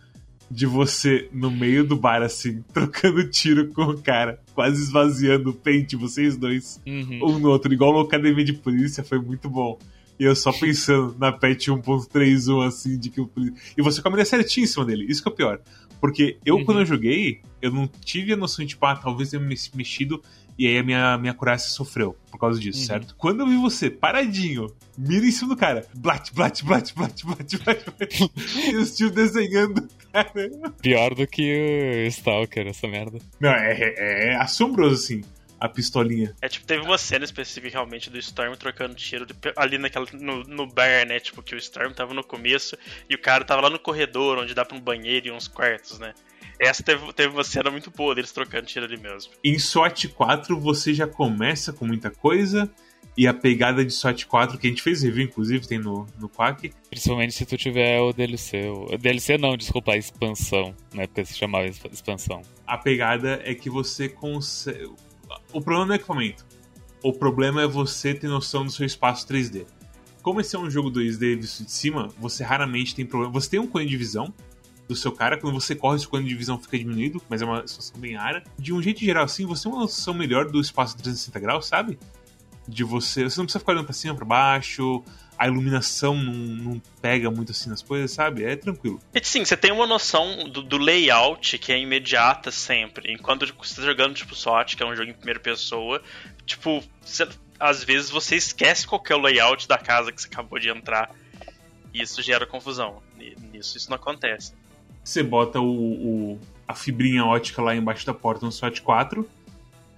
de 0.50 0.66
você 0.66 1.28
no 1.32 1.50
meio 1.50 1.84
do 1.84 1.94
bar, 1.96 2.22
assim, 2.22 2.62
trocando 2.74 3.28
tiro 3.30 3.68
com 3.68 3.82
o 3.84 4.02
cara, 4.02 4.40
quase 4.54 4.82
esvaziando 4.82 5.50
o 5.50 5.54
pente, 5.54 5.94
vocês 5.96 6.36
dois, 6.36 6.80
Uhum. 6.86 7.20
um 7.36 7.38
no 7.38 7.48
outro, 7.50 7.72
igual 7.72 7.94
na 7.94 8.00
academia 8.02 8.44
de 8.44 8.52
polícia, 8.54 9.04
foi 9.04 9.20
muito 9.20 9.48
bom. 9.48 9.78
E 10.18 10.24
eu 10.24 10.34
só 10.36 10.52
pensando 10.52 11.16
na 11.18 11.32
patch 11.32 11.68
1.31, 11.68 12.60
assim, 12.66 12.98
de 12.98 13.08
que 13.10 13.20
o 13.20 13.26
poli- 13.26 13.54
E 13.76 13.80
você 13.82 14.02
com 14.02 14.08
a 14.08 14.10
mira 14.10 14.24
certinha 14.24 14.64
em 14.64 14.66
cima 14.66 14.84
dele, 14.84 15.06
isso 15.08 15.22
que 15.22 15.28
é 15.28 15.32
o 15.32 15.34
pior. 15.34 15.60
Porque 16.00 16.38
eu, 16.44 16.56
Uhum. 16.56 16.64
quando 16.64 16.80
eu 16.80 16.86
joguei, 16.86 17.40
eu 17.62 17.70
não 17.70 17.86
tive 18.04 18.32
a 18.32 18.36
noção 18.36 18.64
de, 18.64 18.70
tipo, 18.70 18.84
ah, 18.86 18.96
talvez 18.96 19.30
tenha 19.30 19.42
me 19.42 19.54
mexido 19.74 20.20
e 20.62 20.66
aí 20.68 20.78
a 20.78 20.82
minha, 20.82 21.16
minha 21.18 21.32
acurácia 21.32 21.70
sofreu 21.70 22.16
por 22.30 22.38
causa 22.38 22.60
disso, 22.60 22.80
Uhum. 22.80 22.86
certo? 22.86 23.14
Quando 23.16 23.40
eu 23.40 23.46
vi 23.46 23.56
você 23.56 23.90
paradinho, 23.90 24.66
mira 24.98 25.24
em 25.26 25.30
cima 25.30 25.48
do 25.54 25.56
cara, 25.56 25.86
blat, 25.94 26.30
blat, 26.32 26.62
blat, 26.62 26.92
blat, 26.94 27.22
blat, 27.24 27.54
blat, 27.64 27.84
blat, 27.84 28.30
e 28.72 28.76
os 28.76 28.94
tios 28.96 29.10
desenhando, 29.10 29.88
cara. 30.12 30.30
Pior 30.82 31.14
do 31.14 31.26
que 31.26 32.04
o 32.04 32.08
Stalker, 32.08 32.66
essa 32.66 32.86
merda. 32.86 33.18
Não, 33.40 33.50
é, 33.50 33.94
é 34.32 34.36
assombroso, 34.36 34.94
assim, 35.04 35.22
a 35.58 35.68
pistolinha. 35.68 36.34
É 36.40 36.48
tipo, 36.48 36.66
teve 36.66 36.82
uma 36.84 36.96
cena 36.98 37.24
específica 37.24 37.70
realmente 37.70 38.08
do 38.10 38.18
Storm 38.18 38.54
trocando 38.56 38.94
tiro 38.94 39.26
de- 39.26 39.34
ali 39.56 39.76
naquela, 39.78 40.06
no, 40.12 40.42
no 40.44 40.66
bar, 40.66 41.06
né? 41.06 41.18
Tipo, 41.20 41.42
que 41.42 41.54
o 41.54 41.58
Storm 41.58 41.92
tava 41.92 42.14
no 42.14 42.22
começo 42.24 42.76
e 43.08 43.14
o 43.14 43.18
cara 43.18 43.44
tava 43.44 43.62
lá 43.62 43.70
no 43.70 43.78
corredor, 43.78 44.38
onde 44.38 44.54
dá 44.54 44.64
pra 44.64 44.76
um 44.76 44.80
banheiro 44.80 45.28
e 45.28 45.30
uns 45.30 45.48
quartos, 45.48 45.98
né? 45.98 46.14
Essa 46.60 46.82
teve, 46.82 47.10
teve 47.14 47.32
uma 47.32 47.42
cena 47.42 47.70
muito 47.70 47.90
boa 47.90 48.14
deles 48.14 48.30
trocando 48.32 48.66
tiro 48.66 48.84
ali 48.84 48.98
mesmo. 48.98 49.32
Em 49.42 49.58
SWAT 49.58 50.08
4 50.08 50.60
você 50.60 50.92
já 50.92 51.06
começa 51.06 51.72
com 51.72 51.86
muita 51.86 52.10
coisa. 52.10 52.70
E 53.16 53.26
a 53.26 53.34
pegada 53.34 53.84
de 53.84 53.92
SWAT 53.92 54.24
4, 54.26 54.56
que 54.58 54.66
a 54.66 54.70
gente 54.70 54.82
fez 54.82 55.02
review, 55.02 55.24
inclusive, 55.24 55.66
tem 55.66 55.78
no, 55.78 56.06
no 56.18 56.28
Quack. 56.28 56.70
Principalmente 56.88 57.34
se 57.34 57.44
tu 57.44 57.56
tiver 57.56 57.98
o 58.00 58.12
DLC. 58.12 58.68
O 58.68 58.96
DLC 58.96 59.36
não, 59.36 59.56
desculpa, 59.56 59.92
a 59.92 59.96
expansão. 59.96 60.74
Na 60.94 61.02
época 61.02 61.24
se 61.24 61.36
chamava 61.36 61.66
exp- 61.66 61.86
expansão. 61.92 62.42
A 62.66 62.78
pegada 62.78 63.40
é 63.44 63.54
que 63.54 63.68
você 63.68 64.08
consegue. 64.08 64.90
O 65.52 65.60
problema 65.60 65.86
não 65.86 65.92
é 65.94 65.96
equipamento. 65.96 66.46
O 67.02 67.12
problema 67.12 67.62
é 67.62 67.66
você 67.66 68.14
ter 68.14 68.28
noção 68.28 68.64
do 68.64 68.70
seu 68.70 68.86
espaço 68.86 69.26
3D. 69.26 69.66
Como 70.22 70.40
esse 70.40 70.54
é 70.54 70.58
um 70.58 70.70
jogo 70.70 70.90
2D 70.90 71.40
visto 71.40 71.64
de 71.64 71.72
cima, 71.72 72.08
você 72.18 72.44
raramente 72.44 72.94
tem 72.94 73.06
problema. 73.06 73.32
Você 73.32 73.50
tem 73.50 73.60
um 73.60 73.66
cone 73.66 73.86
de 73.86 73.96
visão 73.96 74.32
do 74.90 74.96
seu 74.96 75.12
cara, 75.12 75.38
quando 75.38 75.54
você 75.54 75.74
corre, 75.74 75.96
esse 75.98 76.08
cone 76.08 76.28
de 76.28 76.34
visão 76.34 76.58
fica 76.58 76.76
diminuído, 76.76 77.22
mas 77.28 77.40
é 77.40 77.44
uma 77.44 77.64
situação 77.66 77.98
bem 78.00 78.16
rara. 78.16 78.42
De 78.58 78.72
um 78.72 78.82
jeito 78.82 78.98
geral, 79.00 79.24
assim, 79.24 79.46
você 79.46 79.62
tem 79.62 79.72
uma 79.72 79.82
noção 79.82 80.12
melhor 80.12 80.46
do 80.50 80.60
espaço 80.60 80.96
360 80.96 81.38
graus, 81.38 81.66
sabe? 81.66 81.96
De 82.66 82.82
você. 82.82 83.22
Você 83.22 83.38
não 83.38 83.44
precisa 83.46 83.60
ficar 83.60 83.72
olhando 83.72 83.84
pra 83.84 83.94
cima, 83.94 84.14
pra 84.16 84.24
baixo, 84.24 85.04
a 85.38 85.46
iluminação 85.46 86.14
não, 86.16 86.32
não 86.34 86.82
pega 87.00 87.30
muito 87.30 87.52
assim 87.52 87.70
nas 87.70 87.80
coisas, 87.82 88.10
sabe? 88.10 88.42
É 88.44 88.56
tranquilo. 88.56 89.00
Sim, 89.22 89.44
você 89.44 89.56
tem 89.56 89.70
uma 89.70 89.86
noção 89.86 90.48
do, 90.48 90.60
do 90.60 90.76
layout 90.76 91.56
que 91.58 91.72
é 91.72 91.78
imediata 91.78 92.50
sempre. 92.50 93.12
Enquanto 93.12 93.46
você 93.56 93.76
tá 93.76 93.82
jogando, 93.82 94.14
tipo, 94.14 94.34
SWAT, 94.34 94.76
que 94.76 94.82
é 94.82 94.86
um 94.86 94.94
jogo 94.96 95.08
em 95.10 95.14
primeira 95.14 95.38
pessoa, 95.40 96.02
tipo, 96.44 96.82
você- 97.00 97.28
às 97.60 97.84
vezes 97.84 98.10
você 98.10 98.34
esquece 98.34 98.86
qual 98.86 99.00
é 99.08 99.14
o 99.14 99.18
layout 99.20 99.68
da 99.68 99.78
casa 99.78 100.10
que 100.10 100.20
você 100.20 100.26
acabou 100.28 100.58
de 100.58 100.68
entrar. 100.68 101.10
E 101.94 102.02
isso 102.02 102.20
gera 102.22 102.44
confusão. 102.46 103.02
Nisso 103.52 103.76
isso 103.76 103.90
não 103.90 103.96
acontece. 103.96 104.52
Você 105.04 105.22
bota 105.22 105.60
o, 105.60 106.32
o- 106.32 106.40
a 106.66 106.74
fibrinha 106.74 107.24
ótica 107.24 107.60
lá 107.62 107.74
embaixo 107.74 108.06
da 108.06 108.14
porta 108.14 108.44
no 108.46 108.52
SWAT 108.52 108.80
4. 108.82 109.28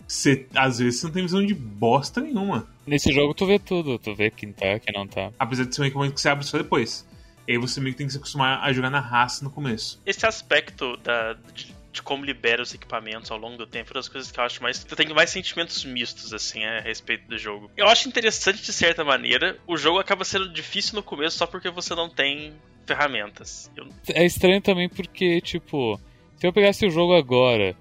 Você, 0.06 0.46
às 0.54 0.78
vezes 0.78 1.00
você 1.00 1.06
não 1.06 1.12
tem 1.14 1.22
visão 1.22 1.44
de 1.44 1.54
bosta 1.54 2.20
nenhuma. 2.20 2.66
Nesse 2.86 3.12
jogo 3.12 3.32
tu 3.34 3.46
vê 3.46 3.58
tudo, 3.58 3.98
tu 3.98 4.14
vê 4.14 4.30
quem 4.30 4.52
tá, 4.52 4.78
quem 4.78 4.92
não 4.94 5.06
tá. 5.06 5.30
Apesar 5.38 5.64
de 5.64 5.74
ser 5.74 5.82
um 5.82 5.84
equipamento 5.84 6.14
que 6.14 6.20
você 6.20 6.28
abre 6.28 6.44
só 6.44 6.58
depois. 6.58 7.06
E 7.48 7.52
aí 7.52 7.58
você 7.58 7.80
meio 7.80 7.92
que 7.94 7.98
tem 7.98 8.06
que 8.06 8.12
se 8.12 8.18
acostumar 8.18 8.62
a 8.62 8.72
jogar 8.72 8.90
na 8.90 9.00
raça 9.00 9.44
no 9.44 9.50
começo. 9.50 10.00
Esse 10.04 10.26
aspecto 10.26 10.96
da, 10.98 11.32
de, 11.54 11.74
de 11.92 12.02
como 12.02 12.24
libera 12.24 12.62
os 12.62 12.74
equipamentos 12.74 13.30
ao 13.30 13.38
longo 13.38 13.56
do 13.56 13.66
tempo 13.66 13.88
é 13.88 13.90
uma 13.92 14.00
das 14.00 14.08
coisas 14.08 14.30
que 14.30 14.38
eu 14.38 14.44
acho 14.44 14.62
mais. 14.62 14.84
Eu 14.88 14.96
tenho 14.96 15.14
mais 15.14 15.30
sentimentos 15.30 15.84
mistos, 15.84 16.32
assim, 16.34 16.62
a 16.64 16.80
respeito 16.80 17.26
do 17.28 17.38
jogo. 17.38 17.70
Eu 17.76 17.86
acho 17.88 18.08
interessante 18.08 18.62
de 18.62 18.72
certa 18.72 19.02
maneira. 19.04 19.58
O 19.66 19.76
jogo 19.76 19.98
acaba 19.98 20.24
sendo 20.24 20.48
difícil 20.52 20.94
no 20.94 21.02
começo 21.02 21.38
só 21.38 21.46
porque 21.46 21.70
você 21.70 21.94
não 21.94 22.08
tem 22.08 22.52
ferramentas. 22.86 23.70
Eu- 23.76 23.86
É 24.14 24.24
estranho 24.24 24.60
também 24.60 24.88
porque, 24.88 25.40
tipo, 25.40 25.98
se 26.36 26.46
eu 26.46 26.52
pegasse 26.52 26.86
o 26.86 26.90
jogo 26.90 27.14
agora 27.14 27.74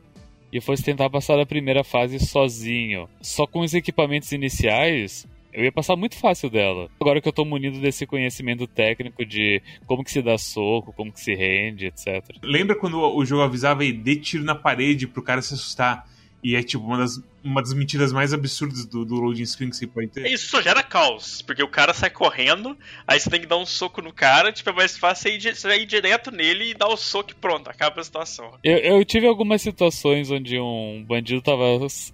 e 0.52 0.58
eu 0.58 0.62
fosse 0.62 0.84
tentar 0.84 1.10
passar 1.10 1.38
da 1.38 1.46
primeira 1.46 1.84
fase 1.84 2.20
sozinho, 2.20 3.08
só 3.22 3.46
com 3.48 3.62
os 3.62 3.74
equipamentos 3.74 4.32
iniciais, 4.32 5.26
eu 5.54 5.64
ia 5.64 5.72
passar 5.72 5.96
muito 5.96 6.16
fácil 6.18 6.50
dela. 6.50 6.90
Agora 7.00 7.20
que 7.22 7.28
eu 7.28 7.34
tô 7.34 7.44
munido 7.44 7.80
desse 7.80 8.06
conhecimento 8.06 8.66
técnico 8.68 9.26
de 9.26 9.62
como 9.86 10.04
que 10.04 10.12
se 10.12 10.22
dá 10.22 10.38
soco, 10.38 10.94
como 10.94 11.12
que 11.12 11.20
se 11.20 11.34
rende, 11.36 11.88
etc. 11.88 12.24
Lembra 12.44 12.76
quando 12.76 12.98
o 13.00 13.26
jogo 13.26 13.42
avisava 13.44 13.82
aí, 13.82 13.92
dê 13.92 14.16
tiro 14.16 14.44
na 14.44 14.56
parede 14.56 15.08
pro 15.08 15.22
cara 15.24 15.42
se 15.42 15.54
assustar? 15.54 16.08
E 16.44 16.56
é 16.56 16.64
tipo 16.64 16.84
uma 16.84 16.98
das, 16.98 17.22
uma 17.44 17.62
das 17.62 17.74
mentiras 17.74 18.12
mais 18.12 18.34
absurdas 18.34 18.86
do, 18.86 19.06
do 19.06 19.16
loading 19.16 19.46
screen 19.46 19.70
que 19.70 19.76
você 19.76 19.86
pode 19.86 20.08
ter. 20.08 20.26
Isso 20.28 20.50
só 20.50 20.62
gera 20.62 20.82
caos, 20.82 21.42
porque 21.42 21.62
o 21.62 21.68
cara 21.68 21.94
sai 21.94 22.10
correndo, 22.10 22.76
aí 23.08 23.20
você 23.20 23.30
tem 23.30 23.42
que 23.42 23.48
dar 23.48 23.58
um 23.58 23.66
soco 23.66 24.02
no 24.02 24.12
cara, 24.12 24.52
tipo, 24.52 24.70
é 24.70 24.74
mais 24.74 24.98
fácil 24.98 25.32
você 25.32 25.38
ir, 25.38 25.56
você 25.56 25.68
vai 25.68 25.80
ir 25.82 25.86
direto 25.86 26.32
nele 26.32 26.72
e 26.72 26.74
dar 26.74 26.88
o 26.88 26.98
soco 26.98 27.32
e 27.32 27.36
pronto, 27.36 27.70
acaba 27.70 28.02
a 28.02 28.04
situação. 28.04 28.52
Eu, 28.64 28.78
eu 28.78 29.06
tive 29.06 29.28
algumas 29.28 29.62
situações 29.62 30.32
onde 30.32 30.60
um 30.60 31.04
bandido 31.08 31.42
tava, 31.42 31.64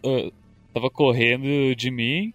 ah, 0.04 0.32
tava 0.74 0.90
correndo 0.90 1.76
de 1.76 1.90
mim. 1.90 2.34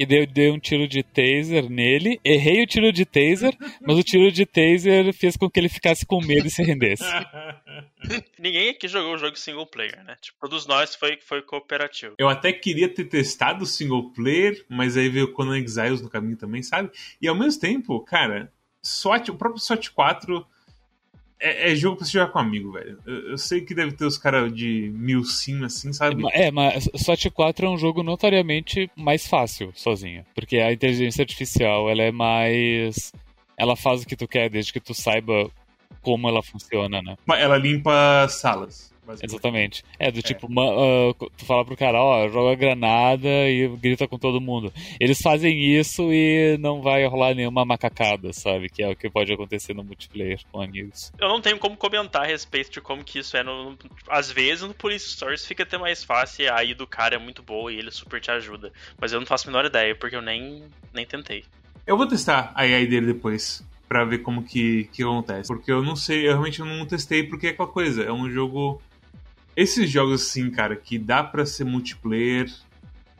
E 0.00 0.06
daí 0.06 0.20
eu 0.20 0.26
dei 0.26 0.50
um 0.50 0.58
tiro 0.58 0.88
de 0.88 1.02
taser 1.02 1.68
nele, 1.68 2.18
errei 2.24 2.62
o 2.62 2.66
tiro 2.66 2.90
de 2.90 3.04
taser, 3.04 3.54
mas 3.86 3.98
o 3.98 4.02
tiro 4.02 4.32
de 4.32 4.46
taser 4.46 5.12
fez 5.12 5.36
com 5.36 5.50
que 5.50 5.60
ele 5.60 5.68
ficasse 5.68 6.06
com 6.06 6.24
medo 6.24 6.46
e 6.46 6.50
se 6.50 6.62
rendesse. 6.62 7.04
Ninguém 8.40 8.70
aqui 8.70 8.88
jogou 8.88 9.12
o 9.12 9.18
jogo 9.18 9.36
single 9.36 9.66
player, 9.66 10.02
né? 10.04 10.16
Tipo, 10.18 10.38
todos 10.40 10.66
nós 10.66 10.94
foi, 10.94 11.18
foi 11.20 11.42
cooperativo. 11.42 12.14
Eu 12.18 12.30
até 12.30 12.50
queria 12.50 12.88
ter 12.88 13.04
testado 13.04 13.64
o 13.64 13.66
single 13.66 14.10
player, 14.10 14.64
mas 14.70 14.96
aí 14.96 15.10
veio 15.10 15.26
o 15.26 15.32
Conan 15.34 15.58
Exiles 15.58 16.00
no 16.00 16.08
caminho 16.08 16.38
também, 16.38 16.62
sabe? 16.62 16.90
E 17.20 17.28
ao 17.28 17.34
mesmo 17.34 17.60
tempo, 17.60 18.00
cara, 18.00 18.50
SWAT, 18.82 19.30
o 19.30 19.36
próprio 19.36 19.60
SWAT 19.60 19.90
4 19.90 20.46
é, 21.40 21.72
é 21.72 21.74
jogo 21.74 21.96
pra 21.96 22.06
você 22.06 22.12
jogar 22.12 22.28
com 22.28 22.38
amigo, 22.38 22.72
velho. 22.72 22.98
Eu, 23.06 23.30
eu 23.30 23.38
sei 23.38 23.62
que 23.62 23.74
deve 23.74 23.92
ter 23.92 24.04
os 24.04 24.18
caras 24.18 24.52
de 24.52 24.92
mil 24.94 25.24
sim, 25.24 25.64
assim, 25.64 25.92
sabe? 25.92 26.22
É, 26.32 26.50
mas 26.50 26.88
SWAT 26.94 27.30
4 27.30 27.66
é 27.66 27.70
um 27.70 27.78
jogo 27.78 28.02
notoriamente 28.02 28.90
mais 28.94 29.26
fácil 29.26 29.72
sozinho. 29.74 30.24
Porque 30.34 30.58
a 30.58 30.72
inteligência 30.72 31.22
artificial, 31.22 31.88
ela 31.88 32.02
é 32.02 32.12
mais. 32.12 33.12
Ela 33.56 33.74
faz 33.74 34.02
o 34.02 34.06
que 34.06 34.16
tu 34.16 34.28
quer, 34.28 34.50
desde 34.50 34.72
que 34.72 34.80
tu 34.80 34.94
saiba 34.94 35.50
como 36.02 36.28
ela 36.28 36.42
funciona, 36.42 37.00
né? 37.02 37.16
Ela 37.38 37.56
limpa 37.56 38.26
salas. 38.28 38.89
Exatamente. 39.22 39.82
É, 39.98 40.10
do 40.10 40.22
tipo, 40.22 40.48
ma- 40.50 40.62
ah, 40.70 41.14
tu 41.36 41.44
fala 41.44 41.64
pro 41.64 41.76
cara, 41.76 42.00
ó, 42.02 42.28
joga 42.28 42.54
granada 42.54 43.28
e 43.28 43.68
grita 43.76 44.06
com 44.06 44.18
todo 44.18 44.40
mundo. 44.40 44.72
Eles 45.00 45.20
fazem 45.20 45.58
isso 45.58 46.12
e 46.12 46.56
não 46.60 46.80
vai 46.80 47.04
rolar 47.06 47.34
nenhuma 47.34 47.64
macacada, 47.64 48.32
sabe? 48.32 48.68
Que 48.68 48.82
é 48.82 48.88
o 48.88 48.96
que 48.96 49.10
pode 49.10 49.32
acontecer 49.32 49.74
no 49.74 49.82
multiplayer 49.82 50.38
com 50.52 50.60
amigos. 50.60 51.12
Eu 51.18 51.28
não 51.28 51.40
tenho 51.40 51.58
como 51.58 51.76
comentar 51.76 52.22
a 52.22 52.26
respeito 52.26 52.70
de 52.70 52.80
como 52.80 53.02
que 53.04 53.18
isso 53.18 53.36
é 53.36 53.42
no. 53.42 53.70
no- 53.70 53.78
às 54.08 54.30
vezes 54.30 54.62
no 54.66 54.74
Police 54.74 55.08
Stories 55.10 55.44
fica 55.46 55.62
até 55.62 55.76
mais 55.78 56.04
fácil 56.04 56.44
e 56.44 56.48
a 56.48 56.60
do 56.74 56.86
cara 56.86 57.16
é 57.16 57.18
muito 57.18 57.42
boa 57.42 57.72
e 57.72 57.76
ele 57.78 57.90
super 57.90 58.20
te 58.20 58.30
ajuda. 58.30 58.72
Mas 59.00 59.12
eu 59.12 59.18
não 59.18 59.26
faço 59.26 59.48
a 59.48 59.50
menor 59.50 59.64
ideia, 59.66 59.94
porque 59.96 60.14
eu 60.14 60.22
nem, 60.22 60.62
nem 60.94 61.04
tentei. 61.04 61.44
Eu 61.86 61.96
vou 61.96 62.06
testar 62.06 62.52
a 62.54 62.60
AI 62.62 62.86
dele 62.86 63.06
depois. 63.12 63.64
Pra 63.88 64.04
ver 64.04 64.18
como 64.18 64.44
que, 64.44 64.84
que 64.92 65.02
acontece. 65.02 65.48
Porque 65.48 65.72
eu 65.72 65.82
não 65.82 65.96
sei, 65.96 66.20
eu 66.20 66.30
realmente 66.30 66.60
não 66.60 66.86
testei, 66.86 67.24
porque 67.24 67.48
é 67.48 67.50
aquela 67.50 67.66
coisa. 67.68 68.04
É 68.04 68.12
um 68.12 68.30
jogo. 68.30 68.80
Esses 69.56 69.90
jogos, 69.90 70.22
assim, 70.22 70.50
cara, 70.50 70.76
que 70.76 70.98
dá 70.98 71.22
pra 71.22 71.44
ser 71.44 71.64
multiplayer 71.64 72.50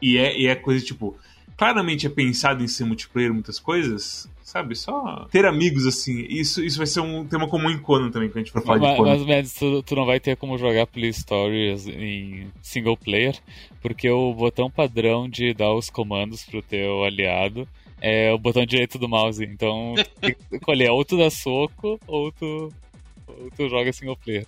e 0.01 0.17
é, 0.19 0.39
e 0.39 0.47
é 0.47 0.55
coisa 0.55 0.85
tipo. 0.85 1.17
Claramente 1.57 2.07
é 2.07 2.11
pensado 2.11 2.65
em 2.65 2.69
ser 2.69 2.85
multiplayer 2.85 3.35
muitas 3.35 3.59
coisas, 3.59 4.27
sabe? 4.43 4.75
Só 4.75 5.27
ter 5.31 5.45
amigos, 5.45 5.87
assim. 5.87 6.25
Isso, 6.29 6.65
isso 6.65 6.79
vai 6.79 6.87
ser 6.87 7.01
um 7.01 7.27
tema 7.27 7.47
comum 7.47 7.71
em 7.71 7.79
Conan 7.79 8.11
também, 8.11 8.31
quando 8.31 8.37
a 8.37 8.41
gente 8.41 8.51
for 8.53 8.63
falar 8.63 8.79
Mas, 8.79 8.91
de 8.91 8.97
Conan. 8.97 9.11
mas 9.11 9.27
Mads, 9.27 9.55
tu, 9.55 9.83
tu 9.83 9.95
não 9.95 10.07
vai 10.07 10.19
ter 10.19 10.37
como 10.37 10.57
jogar 10.57 10.87
Police 10.87 11.21
Stories 11.21 11.87
em 11.87 12.47
single 12.63 12.97
player, 12.97 13.37
porque 13.83 14.11
o 14.11 14.33
botão 14.33 14.71
padrão 14.71 15.29
de 15.29 15.53
dar 15.53 15.75
os 15.75 15.91
comandos 15.91 16.45
pro 16.45 16.63
teu 16.63 17.05
aliado 17.05 17.69
é 18.01 18.33
o 18.33 18.39
botão 18.39 18.65
direito 18.65 18.99
do 18.99 19.09
mouse. 19.09 19.45
Então, 19.45 19.95
tem 20.21 20.35
que 20.35 20.57
escolher 20.57 20.91
ou 20.91 21.05
tu 21.05 21.19
dá 21.19 21.29
soco 21.31 22.01
ou 22.07 22.33
tu, 22.33 22.73
ou 23.27 23.51
tu 23.55 23.69
joga 23.69 23.93
single 23.93 24.17
player. 24.17 24.47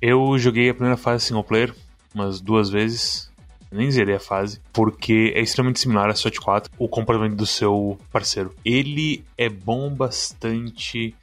Eu 0.00 0.38
joguei 0.38 0.70
a 0.70 0.74
primeira 0.74 0.96
fase 0.96 1.24
single 1.24 1.44
player 1.44 1.74
umas 2.14 2.40
duas 2.40 2.70
vezes. 2.70 3.28
Nem 3.70 3.90
zerei 3.90 4.14
a 4.14 4.20
fase, 4.20 4.62
porque 4.72 5.32
é 5.36 5.42
extremamente 5.42 5.80
similar 5.80 6.08
a 6.08 6.14
SWAT 6.14 6.40
4, 6.40 6.72
o 6.78 6.88
comportamento 6.88 7.36
do 7.36 7.44
seu 7.44 7.98
parceiro. 8.10 8.54
Ele 8.64 9.22
é 9.36 9.50
bom 9.50 9.90
bastante 9.90 11.14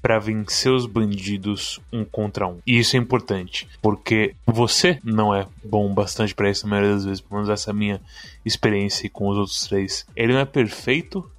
para 0.00 0.18
vencer 0.18 0.72
os 0.72 0.86
bandidos 0.86 1.78
um 1.92 2.04
contra 2.04 2.48
um. 2.48 2.58
E 2.66 2.78
isso 2.78 2.96
é 2.96 2.98
importante, 2.98 3.68
porque 3.80 4.34
você 4.46 4.98
não 5.04 5.34
é 5.34 5.46
bom 5.62 5.92
bastante 5.92 6.34
para 6.34 6.50
isso 6.50 6.66
na 6.66 6.70
maioria 6.70 6.94
das 6.94 7.04
vezes, 7.04 7.20
pelo 7.20 7.36
menos 7.36 7.50
essa 7.50 7.70
é 7.70 7.72
a 7.72 7.74
minha 7.74 8.00
experiência 8.44 9.08
com 9.10 9.28
os 9.28 9.36
outros 9.36 9.60
três. 9.66 10.06
Ele 10.16 10.32
não 10.32 10.40
é 10.40 10.44
perfeito, 10.44 11.30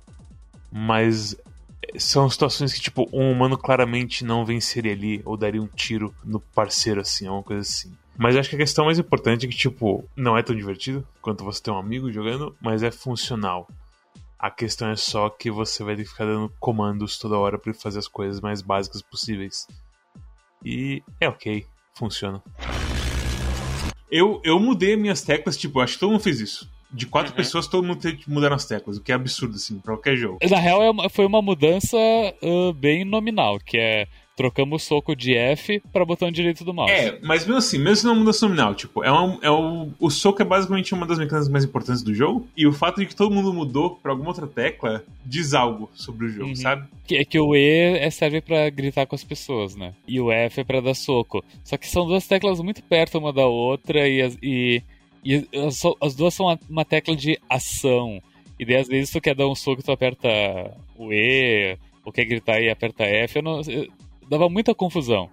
mas 0.71 1.35
são 1.97 2.29
situações 2.29 2.73
que, 2.73 2.81
tipo, 2.81 3.07
um 3.13 3.31
humano 3.31 3.57
claramente 3.57 4.23
não 4.23 4.45
venceria 4.45 4.91
ali 4.91 5.21
ou 5.25 5.37
daria 5.37 5.61
um 5.61 5.67
tiro 5.67 6.13
no 6.23 6.39
parceiro, 6.39 7.01
assim, 7.01 7.27
alguma 7.27 7.43
coisa 7.43 7.61
assim. 7.61 7.95
Mas 8.17 8.35
acho 8.35 8.49
que 8.49 8.55
a 8.55 8.59
questão 8.59 8.85
mais 8.85 8.99
importante 8.99 9.45
é 9.45 9.49
que, 9.49 9.55
tipo, 9.55 10.07
não 10.15 10.37
é 10.37 10.43
tão 10.43 10.55
divertido 10.55 11.05
quanto 11.21 11.43
você 11.43 11.61
ter 11.61 11.71
um 11.71 11.77
amigo 11.77 12.11
jogando, 12.11 12.55
mas 12.61 12.83
é 12.83 12.91
funcional. 12.91 13.67
A 14.37 14.51
questão 14.51 14.89
é 14.89 14.95
só 14.95 15.29
que 15.29 15.49
você 15.49 15.83
vai 15.83 15.95
ter 15.95 16.03
que 16.03 16.09
ficar 16.09 16.25
dando 16.25 16.51
comandos 16.59 17.17
toda 17.17 17.37
hora 17.37 17.57
para 17.57 17.73
fazer 17.73 17.99
as 17.99 18.07
coisas 18.07 18.41
mais 18.41 18.61
básicas 18.61 19.01
possíveis. 19.01 19.67
E 20.63 21.01
é 21.19 21.27
ok, 21.27 21.65
funciona. 21.95 22.43
Eu, 24.11 24.39
eu 24.43 24.59
mudei 24.59 24.95
minhas 24.95 25.21
teclas, 25.21 25.57
tipo, 25.57 25.79
acho 25.79 25.93
que 25.93 25.99
todo 26.01 26.11
mundo 26.11 26.21
fez 26.21 26.39
isso. 26.39 26.69
De 26.93 27.05
quatro 27.07 27.31
Uhum. 27.31 27.35
pessoas, 27.37 27.65
todo 27.67 27.85
mundo 27.87 27.99
tem 27.99 28.15
que 28.15 28.29
mudar 28.29 28.53
as 28.53 28.65
teclas, 28.65 28.97
o 28.97 29.01
que 29.01 29.11
é 29.11 29.15
absurdo, 29.15 29.55
assim, 29.55 29.79
pra 29.79 29.95
qualquer 29.95 30.15
jogo. 30.15 30.37
Na 30.49 30.59
real, 30.59 30.81
é 30.83 30.89
uma- 30.91 31.09
foi 31.09 31.25
uma 31.25 31.41
mudança 31.41 31.97
ah, 31.97 32.73
bem 32.75 33.03
nominal, 33.03 33.59
que 33.59 33.77
é 33.77 34.07
trocamos 34.35 34.81
o 34.81 34.85
soco 34.87 35.15
de 35.15 35.35
F 35.37 35.79
para 35.93 36.03
botão 36.03 36.31
direito 36.31 36.63
do 36.65 36.73
mouse. 36.73 36.91
É, 36.91 37.19
mas 37.21 37.43
mesmo 37.45 37.57
assim, 37.57 37.77
mesmo 37.77 37.95
se 37.97 38.05
não 38.07 38.15
mudança 38.15 38.47
nominal, 38.47 38.73
tipo, 38.73 39.03
é, 39.03 39.11
um, 39.11 39.37
é 39.43 39.49
o, 39.51 39.89
o 39.99 40.09
soco 40.09 40.41
é 40.41 40.45
basicamente 40.45 40.91
uma 40.91 41.05
das 41.05 41.19
mecânicas 41.19 41.47
mais 41.47 41.63
importantes 41.63 42.01
do 42.01 42.15
jogo, 42.15 42.47
e 42.57 42.65
o 42.65 42.73
fato 42.73 42.99
de 42.99 43.05
que 43.05 43.15
todo 43.15 43.31
mundo 43.33 43.53
mudou 43.53 43.91
pra 44.01 44.11
alguma 44.11 44.29
outra 44.29 44.47
tecla 44.47 45.03
diz 45.23 45.53
algo 45.53 45.87
sobre 45.93 46.25
o 46.25 46.29
jogo, 46.29 46.49
Uhum. 46.49 46.55
sabe? 46.55 46.87
Que, 47.05 47.17
é 47.17 47.23
que 47.25 47.39
o 47.39 47.55
E 47.55 47.97
é- 47.99 48.09
serve 48.09 48.41
pra 48.41 48.67
gritar 48.71 49.05
com 49.05 49.13
as 49.15 49.23
pessoas, 49.23 49.75
né? 49.75 49.93
E 50.07 50.19
o 50.19 50.31
F 50.31 50.61
é 50.61 50.63
pra 50.63 50.81
dar 50.81 50.95
soco. 50.95 51.43
Só 51.63 51.77
que 51.77 51.87
são 51.87 52.07
duas 52.07 52.25
teclas 52.25 52.59
muito 52.59 52.81
perto 52.81 53.19
uma 53.19 53.31
da 53.31 53.45
outra 53.45 54.07
e 54.09 54.19
as, 54.19 54.35
e, 54.41 54.81
e 55.23 55.47
as, 55.65 55.81
as 56.01 56.15
duas 56.15 56.33
são 56.33 56.47
uma, 56.47 56.59
uma 56.69 56.85
tecla 56.85 57.15
de 57.15 57.39
ação. 57.49 58.21
E 58.59 58.65
daí 58.65 58.77
às 58.77 58.87
vezes 58.87 59.11
tu 59.11 59.19
quer 59.21 59.35
dar 59.35 59.47
um 59.47 59.55
soco 59.55 59.81
tu 59.83 59.91
aperta 59.91 60.27
o 60.95 61.11
E, 61.11 61.77
ou 62.05 62.11
quer 62.11 62.25
gritar 62.25 62.61
e 62.61 62.69
aperta 62.69 63.03
F. 63.03 63.37
Eu 63.39 63.43
não, 63.43 63.61
eu- 63.61 63.87
dava 64.29 64.47
muita 64.49 64.73
confusão. 64.75 65.29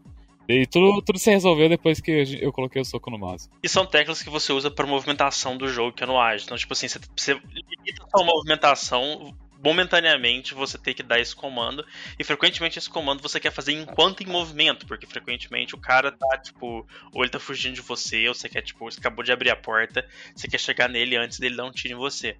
E 0.49 0.67
tudo, 0.67 1.01
tudo 1.03 1.19
se 1.19 1.31
resolveu 1.31 1.69
depois 1.69 2.01
que 2.01 2.25
eu, 2.41 2.53
coloquei 2.53 2.83
o 2.83 2.85
soco 2.85 3.09
no 3.11 3.19
mouse. 3.19 3.49
E 3.63 3.69
são 3.69 3.87
teclas 3.87 4.21
que 4.21 4.29
você 4.31 4.53
usa 4.53 4.69
para 4.69 4.85
movimentação 4.87 5.57
do 5.57 5.69
jogo, 5.69 5.93
que 5.93 6.03
é 6.03 6.07
no 6.07 6.19
ágil. 6.19 6.45
Então, 6.45 6.57
tipo 6.57 6.73
assim, 6.73 6.89
você, 6.89 6.99
você 7.17 7.35
limita 7.35 8.05
a 8.05 8.19
sua 8.19 8.27
movimentação. 8.27 9.33
Momentaneamente 9.63 10.55
você 10.55 10.79
tem 10.79 10.95
que 10.95 11.03
dar 11.03 11.21
esse 11.21 11.37
comando. 11.37 11.85
E 12.19 12.25
frequentemente 12.25 12.79
esse 12.79 12.89
comando 12.89 13.23
você 13.23 13.39
quer 13.39 13.53
fazer 13.53 13.73
enquanto 13.73 14.23
em 14.23 14.27
movimento. 14.27 14.87
Porque 14.87 15.07
frequentemente 15.07 15.75
o 15.75 15.79
cara 15.79 16.11
tá, 16.11 16.39
tipo, 16.39 16.87
ou 17.13 17.23
ele 17.23 17.31
tá 17.31 17.39
fugindo 17.39 17.75
de 17.75 17.81
você, 17.81 18.27
ou 18.29 18.35
você 18.35 18.49
quer, 18.49 18.63
tipo, 18.63 18.91
você 18.91 18.99
acabou 18.99 19.25
de 19.25 19.33
abrir 19.33 19.51
a 19.51 19.57
porta, 19.57 20.07
você 20.35 20.49
quer 20.49 20.59
chegar 20.59 20.89
nele 20.89 21.17
antes 21.17 21.39
dele 21.39 21.57
dar 21.57 21.67
um 21.67 21.73
tiro 21.73 21.95
em 21.95 21.99
você. 21.99 22.37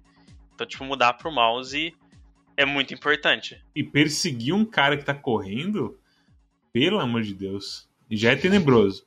Então, 0.53 0.65
tipo, 0.65 0.83
mudar 0.83 1.13
pro 1.13 1.31
mouse 1.31 1.95
é 2.57 2.65
muito 2.65 2.93
importante. 2.93 3.61
E 3.75 3.83
perseguir 3.83 4.53
um 4.53 4.65
cara 4.65 4.97
que 4.97 5.05
tá 5.05 5.13
correndo, 5.13 5.99
pelo 6.73 6.99
amor 6.99 7.21
de 7.21 7.33
Deus, 7.33 7.87
já 8.09 8.31
é 8.31 8.35
tenebroso. 8.35 9.05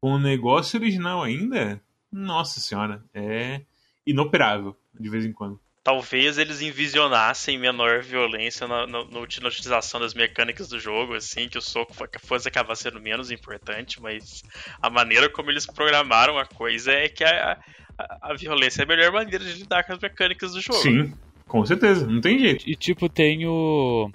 Com 0.00 0.12
o 0.12 0.18
negócio 0.18 0.78
original 0.78 1.22
ainda, 1.22 1.80
nossa 2.12 2.60
senhora, 2.60 3.02
é 3.14 3.62
inoperável 4.06 4.76
de 4.98 5.08
vez 5.08 5.24
em 5.24 5.32
quando. 5.32 5.63
Talvez 5.84 6.38
eles 6.38 6.62
envisionassem 6.62 7.58
menor 7.58 8.02
violência 8.02 8.66
na, 8.66 8.86
na- 8.86 9.04
na 9.04 9.18
utilização 9.20 10.00
das 10.00 10.14
mecânicas 10.14 10.66
do 10.68 10.80
jogo, 10.80 11.14
assim, 11.14 11.46
que 11.48 11.58
o 11.58 11.62
soco 11.62 11.92
fo- 11.94 12.06
fosse 12.24 12.48
acabar 12.48 12.74
sendo 12.74 12.98
menos 13.00 13.30
importante, 13.30 14.00
mas 14.00 14.42
a 14.80 14.88
maneira 14.88 15.28
como 15.28 15.50
eles 15.50 15.66
programaram 15.66 16.38
a 16.38 16.46
coisa 16.46 16.90
é 16.90 17.08
que 17.08 17.22
a, 17.22 17.58
a, 17.98 18.30
a 18.30 18.34
violência 18.34 18.80
é 18.80 18.84
a 18.84 18.88
melhor 18.88 19.12
maneira 19.12 19.44
de 19.44 19.52
lidar 19.52 19.84
com 19.84 19.92
as 19.92 19.98
mecânicas 20.00 20.52
do 20.52 20.60
jogo. 20.62 20.78
Sim, 20.80 21.12
com 21.46 21.64
certeza, 21.66 22.06
não 22.06 22.20
tem 22.20 22.38
jeito. 22.38 22.64
E 22.68 22.74
tipo, 22.74 23.08
tem 23.08 23.46
o. 23.46 24.10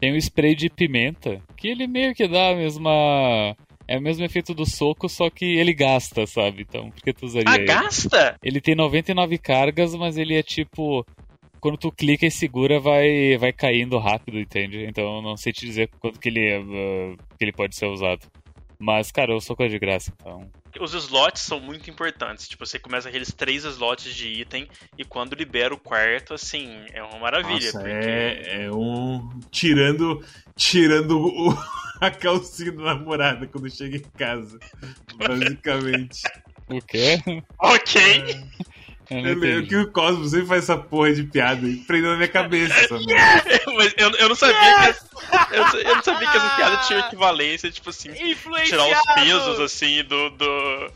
Tem 0.00 0.12
o 0.12 0.16
spray 0.16 0.56
de 0.56 0.68
pimenta, 0.68 1.40
que 1.56 1.68
ele 1.68 1.86
meio 1.86 2.12
que 2.14 2.26
dá 2.26 2.50
a 2.50 2.54
mesma. 2.56 3.54
É 3.86 3.98
o 3.98 4.02
mesmo 4.02 4.24
efeito 4.24 4.54
do 4.54 4.64
soco, 4.64 5.08
só 5.08 5.28
que 5.28 5.44
ele 5.44 5.74
gasta, 5.74 6.26
sabe? 6.26 6.62
Então, 6.62 6.90
por 6.90 7.02
que 7.02 7.12
tu 7.12 7.26
usaria 7.26 7.50
Ah, 7.50 7.56
ele? 7.56 7.64
gasta? 7.66 8.36
Ele 8.42 8.60
tem 8.60 8.74
99 8.74 9.36
cargas, 9.38 9.94
mas 9.94 10.16
ele 10.16 10.34
é 10.34 10.42
tipo. 10.42 11.04
Quando 11.60 11.78
tu 11.78 11.90
clica 11.90 12.26
e 12.26 12.30
segura, 12.30 12.78
vai, 12.78 13.38
vai 13.38 13.50
caindo 13.52 13.98
rápido, 13.98 14.38
entende? 14.38 14.84
Então 14.84 15.16
eu 15.16 15.22
não 15.22 15.34
sei 15.36 15.50
te 15.52 15.64
dizer 15.64 15.88
quanto 15.98 16.20
que 16.20 16.28
ele, 16.28 16.58
uh, 16.58 17.16
que 17.38 17.44
ele 17.44 17.52
pode 17.52 17.74
ser 17.74 17.86
usado. 17.86 18.26
Mas, 18.78 19.10
cara, 19.10 19.34
o 19.34 19.40
soco 19.40 19.62
é 19.62 19.68
de 19.68 19.78
graça, 19.78 20.12
então. 20.20 20.46
Os 20.78 20.92
slots 20.92 21.40
são 21.40 21.60
muito 21.60 21.88
importantes. 21.88 22.48
Tipo, 22.48 22.66
você 22.66 22.78
começa 22.78 23.08
aqueles 23.08 23.32
três 23.32 23.64
slots 23.64 24.14
de 24.14 24.28
item 24.28 24.68
e 24.98 25.04
quando 25.04 25.34
libera 25.34 25.72
o 25.72 25.78
quarto, 25.78 26.34
assim, 26.34 26.68
é 26.92 27.02
uma 27.02 27.18
maravilha. 27.18 27.54
Nossa, 27.72 27.78
porque... 27.78 27.94
é, 27.94 28.64
é 28.64 28.70
um. 28.72 29.26
Tirando. 29.50 30.22
Tirando 30.56 31.18
o- 31.18 31.56
a 32.06 32.10
calcinha 32.10 32.72
da 32.72 32.82
namorada 32.82 33.46
quando 33.46 33.70
chega 33.70 33.96
em 33.96 34.18
casa. 34.18 34.58
Basicamente. 35.16 36.22
O 36.68 36.80
quê? 36.80 37.20
Ok! 37.58 38.44
Eu 39.10 39.36
não 39.36 39.44
Eu 39.44 39.66
que 39.66 39.76
o 39.76 39.92
Cosmo 39.92 40.24
sempre 40.24 40.46
faz 40.46 40.64
essa 40.64 40.78
porra 40.78 41.12
de 41.12 41.24
piada 41.24 41.66
e 41.66 41.76
prendeu 41.76 42.10
na 42.12 42.16
minha 42.16 42.28
cabeça 42.28 42.72
essa. 42.80 42.94
Mas 42.94 43.94
eu, 43.98 44.10
eu 44.12 44.28
não 44.28 44.36
sabia 44.36 44.94
que. 44.94 45.54
Eu, 45.54 45.80
eu 45.80 45.96
não 45.96 46.02
sabia 46.02 46.30
que 46.30 46.36
essa 46.36 46.56
piada 46.56 46.76
tinha 46.86 46.98
equivalência, 47.00 47.70
tipo 47.70 47.90
assim, 47.90 48.10
tirar 48.64 48.86
os 48.86 49.14
pesos, 49.14 49.60
assim, 49.60 50.02
do. 50.04 50.30
do 50.30 50.90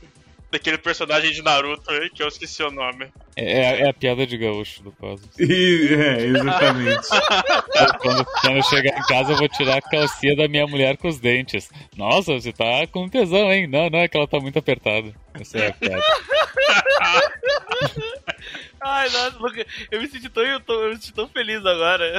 daquele 0.51 0.79
personagem 0.79 1.33
de 1.33 1.43
Naruto 1.43 1.91
aí, 1.91 2.11
que 2.11 2.23
eu 2.23 2.29
esqueci 2.29 2.63
o 2.63 2.71
nome. 2.71 3.09
É, 3.37 3.83
é 3.83 3.89
a 3.89 3.93
piada 3.93 4.27
de 4.27 4.37
gaúcho 4.37 4.83
do 4.83 4.93
Cosmos. 4.93 5.31
E, 5.39 5.95
é, 5.95 6.27
exatamente. 6.27 7.09
Quando, 8.01 8.25
quando 8.25 8.57
eu 8.57 8.63
chegar 8.63 8.99
em 8.99 9.03
casa, 9.03 9.33
eu 9.33 9.37
vou 9.37 9.49
tirar 9.49 9.77
a 9.77 9.83
calcinha 9.83 10.35
da 10.35 10.49
minha 10.49 10.67
mulher 10.67 10.97
com 10.97 11.09
os 11.09 11.21
dentes. 11.21 11.69
Nossa, 11.97 12.33
você 12.33 12.53
tá 12.53 12.87
com 12.91 13.09
tesão, 13.09 13.53
hein? 13.53 13.67
Não, 13.67 13.89
não, 13.89 14.01
é 14.01 14.09
que 14.09 14.17
ela 14.17 14.27
tá 14.27 14.41
muito 14.41 14.59
apertada. 14.59 15.15
Essa 15.35 15.59
é 15.59 15.69
a 15.69 15.73
piada. 15.73 16.03
Ai, 18.81 19.09
nossa, 19.11 19.37
Luca, 19.39 19.67
eu 19.91 20.01
me 20.01 20.09
senti 20.09 20.29
tão, 20.29 20.43
eu, 20.45 20.61
tô- 20.61 20.83
eu 20.85 20.91
me 20.91 20.95
senti 20.97 21.13
tão 21.13 21.29
feliz 21.29 21.65
agora. 21.67 22.13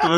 Cu. 0.00 0.08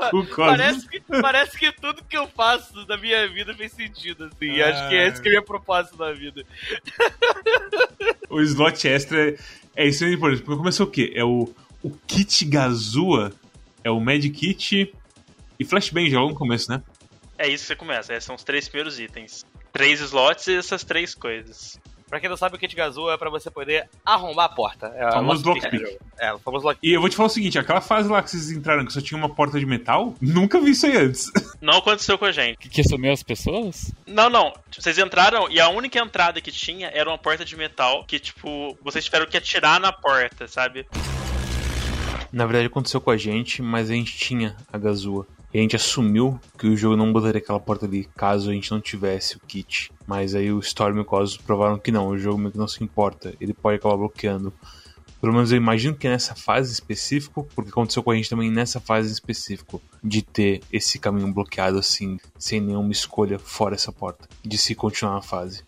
Parece 0.56 0.88
que, 0.88 1.00
parece 1.00 1.58
que 1.58 1.72
tudo 1.72 2.04
que 2.04 2.16
eu 2.16 2.28
faço 2.28 2.86
na 2.86 2.96
minha 2.96 3.26
vida 3.28 3.54
fez 3.54 3.72
sentido, 3.72 4.24
assim. 4.24 4.60
Acho 4.60 4.88
que 4.88 4.94
é 4.94 5.08
esse 5.08 5.22
que 5.22 5.28
é 5.28 5.30
o 5.30 5.34
meu 5.34 5.42
propósito 5.42 5.96
na 5.98 6.12
vida. 6.12 6.44
O 8.30 8.40
slot 8.42 8.86
extra 8.86 9.30
é, 9.30 9.36
é 9.74 9.86
extremamente 9.86 10.18
importante. 10.18 10.42
Porque 10.42 10.58
começou 10.58 10.86
o 10.86 10.90
quê? 10.90 11.12
É 11.14 11.24
o, 11.24 11.48
o 11.82 11.90
kit 12.06 12.44
Gazua, 12.44 13.32
é 13.82 13.90
o 13.90 13.98
Mad 13.98 14.22
Kit 14.30 14.92
e 15.58 15.64
Flashbang 15.64 16.10
já 16.10 16.18
logo 16.20 16.32
no 16.32 16.38
começo, 16.38 16.70
né? 16.70 16.82
É 17.38 17.48
isso 17.48 17.62
que 17.64 17.68
você 17.68 17.76
começa, 17.76 18.12
esses 18.12 18.24
são 18.24 18.34
os 18.34 18.44
três 18.44 18.68
primeiros 18.68 18.98
itens. 19.00 19.46
Três 19.72 20.00
slots 20.00 20.46
e 20.48 20.56
essas 20.56 20.84
três 20.84 21.14
coisas. 21.14 21.78
Pra 22.08 22.18
quem 22.20 22.28
não 22.28 22.36
sabe, 22.36 22.56
o 22.56 22.58
kit 22.58 22.74
Gazoo 22.74 23.10
é 23.10 23.16
pra 23.18 23.28
você 23.28 23.50
poder 23.50 23.88
arrombar 24.04 24.46
a 24.46 24.48
porta. 24.48 24.86
É 24.96 25.12
Famoso 25.12 25.44
o 25.44 25.54
lockpick. 25.54 25.98
É, 26.18 26.32
o 26.32 26.38
famoso 26.38 26.66
lockpick. 26.66 26.88
E 26.88 26.94
eu 26.94 27.00
vou 27.00 27.10
te 27.10 27.16
falar 27.16 27.26
o 27.26 27.30
seguinte: 27.30 27.58
aquela 27.58 27.80
fase 27.80 28.08
lá 28.08 28.22
que 28.22 28.30
vocês 28.30 28.50
entraram 28.50 28.84
que 28.84 28.92
só 28.92 29.00
tinha 29.00 29.18
uma 29.18 29.28
porta 29.28 29.58
de 29.60 29.66
metal, 29.66 30.14
nunca 30.20 30.60
vi 30.60 30.70
isso 30.70 30.86
aí 30.86 30.96
antes. 30.96 31.30
Não 31.60 31.78
aconteceu 31.78 32.16
com 32.16 32.24
a 32.24 32.32
gente. 32.32 32.56
Que, 32.58 32.68
que 32.68 32.84
sumiu 32.84 33.12
as 33.12 33.22
pessoas? 33.22 33.92
Não, 34.06 34.30
não. 34.30 34.52
Vocês 34.70 34.96
entraram 34.96 35.50
e 35.50 35.60
a 35.60 35.68
única 35.68 35.98
entrada 35.98 36.40
que 36.40 36.52
tinha 36.52 36.88
era 36.94 37.10
uma 37.10 37.18
porta 37.18 37.44
de 37.44 37.56
metal 37.56 38.04
que, 38.04 38.18
tipo, 38.18 38.78
vocês 38.82 39.04
tiveram 39.04 39.26
que 39.26 39.36
atirar 39.36 39.80
na 39.80 39.92
porta, 39.92 40.46
sabe? 40.46 40.86
Na 42.32 42.46
verdade 42.46 42.66
aconteceu 42.66 43.00
com 43.00 43.10
a 43.10 43.16
gente, 43.16 43.60
mas 43.60 43.90
a 43.90 43.94
gente 43.94 44.16
tinha 44.16 44.56
a 44.72 44.78
Gazua. 44.78 45.26
E 45.52 45.58
a 45.58 45.62
gente 45.62 45.76
assumiu 45.76 46.38
que 46.58 46.66
o 46.66 46.76
jogo 46.76 46.96
não 46.96 47.12
botaria 47.12 47.40
aquela 47.40 47.60
porta 47.60 47.86
ali 47.86 48.08
caso 48.16 48.50
a 48.50 48.52
gente 48.52 48.70
não 48.70 48.80
tivesse 48.80 49.36
o 49.36 49.40
kit. 49.40 49.90
Mas 50.06 50.34
aí 50.34 50.52
o 50.52 50.58
Storm 50.58 50.98
e 50.98 51.00
o 51.00 51.04
Cosmos 51.04 51.38
provaram 51.38 51.78
que 51.78 51.90
não, 51.90 52.08
o 52.08 52.18
jogo 52.18 52.38
meio 52.38 52.52
que 52.52 52.58
não 52.58 52.68
se 52.68 52.84
importa. 52.84 53.34
Ele 53.40 53.54
pode 53.54 53.76
acabar 53.76 53.96
bloqueando. 53.96 54.52
Pelo 55.20 55.32
menos 55.32 55.50
eu 55.50 55.56
imagino 55.56 55.96
que 55.96 56.08
nessa 56.08 56.34
fase 56.34 56.72
específico, 56.72 57.48
porque 57.54 57.70
aconteceu 57.70 58.02
com 58.02 58.10
a 58.10 58.14
gente 58.14 58.30
também 58.30 58.50
nessa 58.50 58.78
fase 58.78 59.12
específico, 59.12 59.82
de 60.04 60.22
ter 60.22 60.60
esse 60.72 60.98
caminho 60.98 61.32
bloqueado 61.32 61.78
assim, 61.78 62.18
sem 62.38 62.60
nenhuma 62.60 62.92
escolha 62.92 63.38
fora 63.38 63.74
essa 63.74 63.90
porta, 63.90 64.28
de 64.44 64.56
se 64.56 64.76
continuar 64.76 65.14
na 65.14 65.22
fase. 65.22 65.64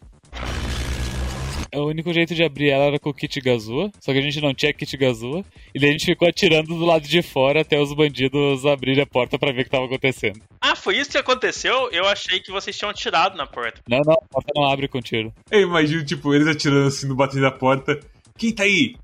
O 1.75 1.87
único 1.87 2.13
jeito 2.13 2.35
de 2.35 2.43
abrir 2.43 2.71
ela 2.71 2.85
era 2.85 2.99
com 2.99 3.11
o 3.11 3.15
kit 3.15 3.41
Gazua, 3.41 3.91
só 4.01 4.13
que 4.13 4.19
a 4.19 4.23
gente 4.23 4.41
não 4.41 4.53
tinha 4.53 4.73
kit 4.73 4.97
Gazua, 4.97 5.45
e 5.75 5.79
daí 5.79 5.91
a 5.91 5.93
gente 5.93 6.07
ficou 6.07 6.29
atirando 6.29 6.75
do 6.75 6.85
lado 6.85 7.07
de 7.07 7.23
fora 7.23 7.61
até 7.61 7.81
os 7.81 7.93
bandidos 7.93 8.67
abrirem 8.67 9.03
a 9.03 9.07
porta 9.07 9.39
para 9.39 9.53
ver 9.53 9.63
o 9.63 9.65
que 9.65 9.71
tava 9.71 9.85
acontecendo. 9.85 10.41
Ah, 10.61 10.75
foi 10.75 10.97
isso 10.97 11.11
que 11.11 11.19
aconteceu? 11.19 11.89
Eu 11.93 12.07
achei 12.07 12.41
que 12.41 12.51
vocês 12.51 12.77
tinham 12.77 12.91
atirado 12.91 13.37
na 13.37 13.47
porta. 13.47 13.81
Não, 13.89 14.01
não, 14.05 14.15
a 14.15 14.29
porta 14.29 14.53
não 14.55 14.65
abre 14.65 14.89
com 14.89 15.01
tiro. 15.01 15.33
Eu 15.51 15.61
imagino, 15.63 16.05
tipo, 16.05 16.35
eles 16.35 16.49
atirando 16.49 16.89
assim 16.89 17.07
no 17.07 17.15
bater 17.15 17.41
da 17.41 17.51
porta. 17.51 18.01
Quem 18.37 18.53
tá 18.53 18.63
aí? 18.65 18.97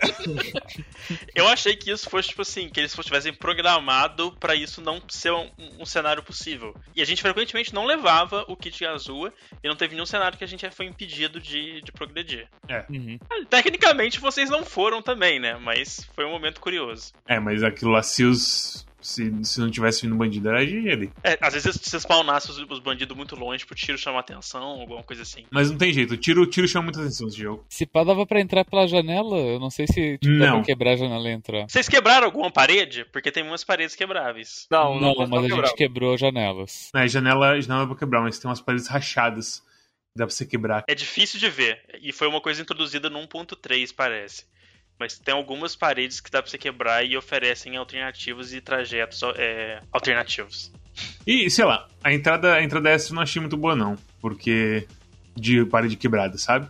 Eu 1.34 1.48
achei 1.48 1.74
que 1.74 1.90
isso 1.90 2.08
fosse, 2.08 2.28
tipo 2.28 2.42
assim, 2.42 2.68
que 2.68 2.78
eles 2.78 2.94
tivessem 2.94 3.32
programado 3.32 4.32
pra 4.38 4.54
isso 4.54 4.80
não 4.80 5.00
ser 5.08 5.32
um, 5.32 5.50
um 5.78 5.86
cenário 5.86 6.22
possível. 6.22 6.74
E 6.94 7.02
a 7.02 7.04
gente 7.04 7.22
frequentemente 7.22 7.74
não 7.74 7.86
levava 7.86 8.44
o 8.48 8.56
kit 8.56 8.84
azul 8.84 9.32
e 9.62 9.68
não 9.68 9.76
teve 9.76 9.94
nenhum 9.94 10.06
cenário 10.06 10.36
que 10.36 10.44
a 10.44 10.46
gente 10.46 10.68
foi 10.70 10.86
impedido 10.86 11.40
de, 11.40 11.80
de 11.82 11.92
progredir. 11.92 12.48
Uhum. 12.88 13.18
Tecnicamente 13.48 14.20
vocês 14.20 14.50
não 14.50 14.64
foram 14.64 15.02
também, 15.02 15.40
né? 15.40 15.56
Mas 15.56 16.08
foi 16.14 16.24
um 16.24 16.30
momento 16.30 16.60
curioso. 16.60 17.12
É, 17.26 17.40
mas 17.40 17.62
aquilo 17.62 17.90
lá, 17.92 18.02
se 18.02 18.24
os. 18.24 18.86
Se, 19.00 19.32
se 19.44 19.60
não 19.60 19.70
tivesse 19.70 20.02
vindo 20.02 20.16
bandido, 20.16 20.48
era 20.48 20.62
ele. 20.62 21.10
É, 21.24 21.38
às 21.40 21.54
vezes 21.54 21.76
se 21.80 21.96
spawnasse 21.98 22.50
os, 22.50 22.58
os 22.58 22.78
bandidos 22.80 23.16
muito 23.16 23.34
longe 23.34 23.64
pro 23.64 23.74
tiro 23.74 23.96
chamar 23.96 24.20
atenção, 24.20 24.62
alguma 24.62 25.02
coisa 25.02 25.22
assim. 25.22 25.44
Mas 25.50 25.70
não 25.70 25.78
tem 25.78 25.92
jeito, 25.92 26.14
o 26.14 26.16
tiro, 26.16 26.42
o 26.42 26.46
tiro 26.46 26.68
chama 26.68 26.84
muita 26.84 27.00
atenção 27.00 27.26
nesse 27.26 27.38
jogo. 27.38 27.64
Se 27.68 27.86
pá, 27.86 28.04
dava 28.04 28.26
pra 28.26 28.40
entrar 28.40 28.64
pela 28.64 28.86
janela, 28.86 29.36
eu 29.36 29.58
não 29.58 29.70
sei 29.70 29.86
se 29.86 30.18
tipo, 30.18 30.34
Não. 30.34 30.56
pra 30.58 30.64
quebrar 30.64 30.92
a 30.92 30.96
janela 30.96 31.28
e 31.28 31.32
entrar. 31.32 31.68
Vocês 31.68 31.88
quebraram 31.88 32.26
alguma 32.26 32.50
parede? 32.50 33.04
Porque 33.12 33.30
tem 33.32 33.42
umas 33.42 33.64
paredes 33.64 33.94
quebráveis. 33.96 34.66
Não, 34.70 35.00
Não, 35.00 35.14
não, 35.14 35.26
mas 35.28 35.44
a 35.44 35.56
gente 35.56 35.74
quebrou 35.74 36.16
janelas. 36.16 36.90
É, 36.94 37.06
janela, 37.08 37.60
janela 37.60 37.86
pra 37.86 37.96
quebrar, 37.96 38.20
mas 38.22 38.38
tem 38.38 38.48
umas 38.48 38.60
paredes 38.60 38.88
rachadas. 38.88 39.60
que 39.60 40.18
Dá 40.18 40.26
pra 40.26 40.34
você 40.34 40.44
quebrar. 40.44 40.84
É 40.88 40.94
difícil 40.94 41.38
de 41.38 41.48
ver. 41.48 41.80
E 42.02 42.12
foi 42.12 42.28
uma 42.28 42.40
coisa 42.40 42.60
introduzida 42.60 43.08
no 43.08 43.18
1.3, 43.20 43.94
parece. 43.94 44.44
Mas 45.00 45.18
tem 45.18 45.32
algumas 45.34 45.74
paredes 45.74 46.20
que 46.20 46.30
dá 46.30 46.42
pra 46.42 46.50
você 46.50 46.58
quebrar 46.58 47.02
e 47.02 47.16
oferecem 47.16 47.74
alternativas 47.76 48.52
e 48.52 48.60
trajetos 48.60 49.22
é, 49.34 49.80
alternativos. 49.90 50.70
E, 51.26 51.48
sei 51.48 51.64
lá, 51.64 51.88
a 52.04 52.12
entrada, 52.12 52.54
a 52.54 52.62
entrada 52.62 52.90
essa 52.90 53.10
eu 53.10 53.14
não 53.14 53.22
achei 53.22 53.40
muito 53.40 53.56
boa, 53.56 53.74
não. 53.74 53.96
Porque. 54.20 54.86
De 55.34 55.64
parede 55.64 55.96
quebrada, 55.96 56.36
sabe? 56.36 56.68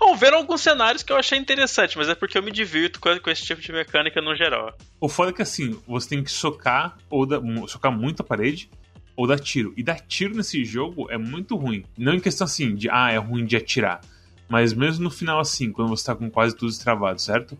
Houveram 0.00 0.38
alguns 0.38 0.60
cenários 0.62 1.02
que 1.02 1.12
eu 1.12 1.16
achei 1.16 1.36
interessante, 1.36 1.98
mas 1.98 2.08
é 2.08 2.14
porque 2.14 2.38
eu 2.38 2.42
me 2.42 2.52
divirto 2.52 3.00
com, 3.00 3.18
com 3.18 3.28
esse 3.28 3.42
tipo 3.44 3.60
de 3.60 3.72
mecânica 3.72 4.22
no 4.22 4.34
geral. 4.36 4.72
O 5.00 5.08
foda 5.08 5.30
é 5.30 5.34
que 5.34 5.42
assim, 5.42 5.78
você 5.86 6.10
tem 6.10 6.22
que 6.22 6.30
socar 6.30 6.96
ou 7.10 7.26
dar, 7.26 7.40
mu- 7.40 7.68
socar 7.68 7.90
muito 7.92 8.20
a 8.20 8.24
parede 8.24 8.70
ou 9.16 9.26
dar 9.26 9.38
tiro. 9.38 9.74
E 9.76 9.82
dar 9.82 9.98
tiro 10.00 10.34
nesse 10.34 10.64
jogo 10.64 11.10
é 11.10 11.18
muito 11.18 11.56
ruim. 11.56 11.84
Não 11.98 12.14
em 12.14 12.20
questão 12.20 12.44
assim 12.44 12.74
de 12.74 12.88
ah, 12.88 13.10
é 13.10 13.16
ruim 13.18 13.44
de 13.44 13.56
atirar. 13.56 14.00
Mas 14.52 14.74
mesmo 14.74 15.04
no 15.04 15.10
final 15.10 15.40
assim, 15.40 15.72
quando 15.72 15.88
você 15.88 16.04
tá 16.04 16.14
com 16.14 16.30
quase 16.30 16.54
tudo 16.54 16.68
destravado, 16.68 17.18
certo? 17.18 17.56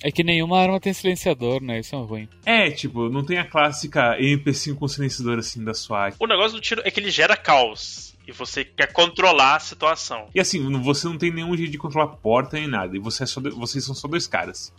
É 0.00 0.12
que 0.12 0.22
nenhuma 0.22 0.60
arma 0.60 0.78
tem 0.78 0.92
silenciador, 0.92 1.60
né? 1.60 1.80
Isso 1.80 1.96
é 1.96 1.98
ruim. 1.98 2.28
É, 2.44 2.70
tipo, 2.70 3.08
não 3.08 3.24
tem 3.24 3.38
a 3.38 3.44
clássica 3.44 4.16
MP5 4.16 4.76
com 4.76 4.86
silenciador 4.86 5.40
assim 5.40 5.64
da 5.64 5.74
SWAT. 5.74 6.14
O 6.20 6.26
negócio 6.28 6.52
do 6.52 6.60
tiro 6.60 6.82
é 6.84 6.90
que 6.92 7.00
ele 7.00 7.10
gera 7.10 7.36
caos. 7.36 8.14
E 8.28 8.30
você 8.30 8.64
quer 8.64 8.92
controlar 8.92 9.56
a 9.56 9.58
situação. 9.58 10.28
E 10.32 10.38
assim, 10.38 10.62
você 10.80 11.08
não 11.08 11.18
tem 11.18 11.32
nenhum 11.32 11.56
jeito 11.56 11.72
de 11.72 11.78
controlar 11.78 12.04
a 12.12 12.16
porta 12.16 12.56
nem 12.56 12.68
nada. 12.68 12.94
E 12.96 13.00
você 13.00 13.24
é 13.24 13.26
só 13.26 13.40
do- 13.40 13.56
vocês 13.56 13.84
são 13.84 13.94
só 13.94 14.06
dois 14.06 14.28
caras. 14.28 14.72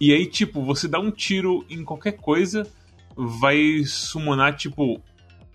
E 0.00 0.12
aí, 0.12 0.26
tipo, 0.26 0.64
você 0.64 0.88
dá 0.88 0.98
um 0.98 1.12
tiro 1.12 1.64
em 1.70 1.84
qualquer 1.84 2.12
coisa, 2.16 2.66
vai 3.16 3.84
summonar, 3.84 4.56
tipo, 4.56 5.00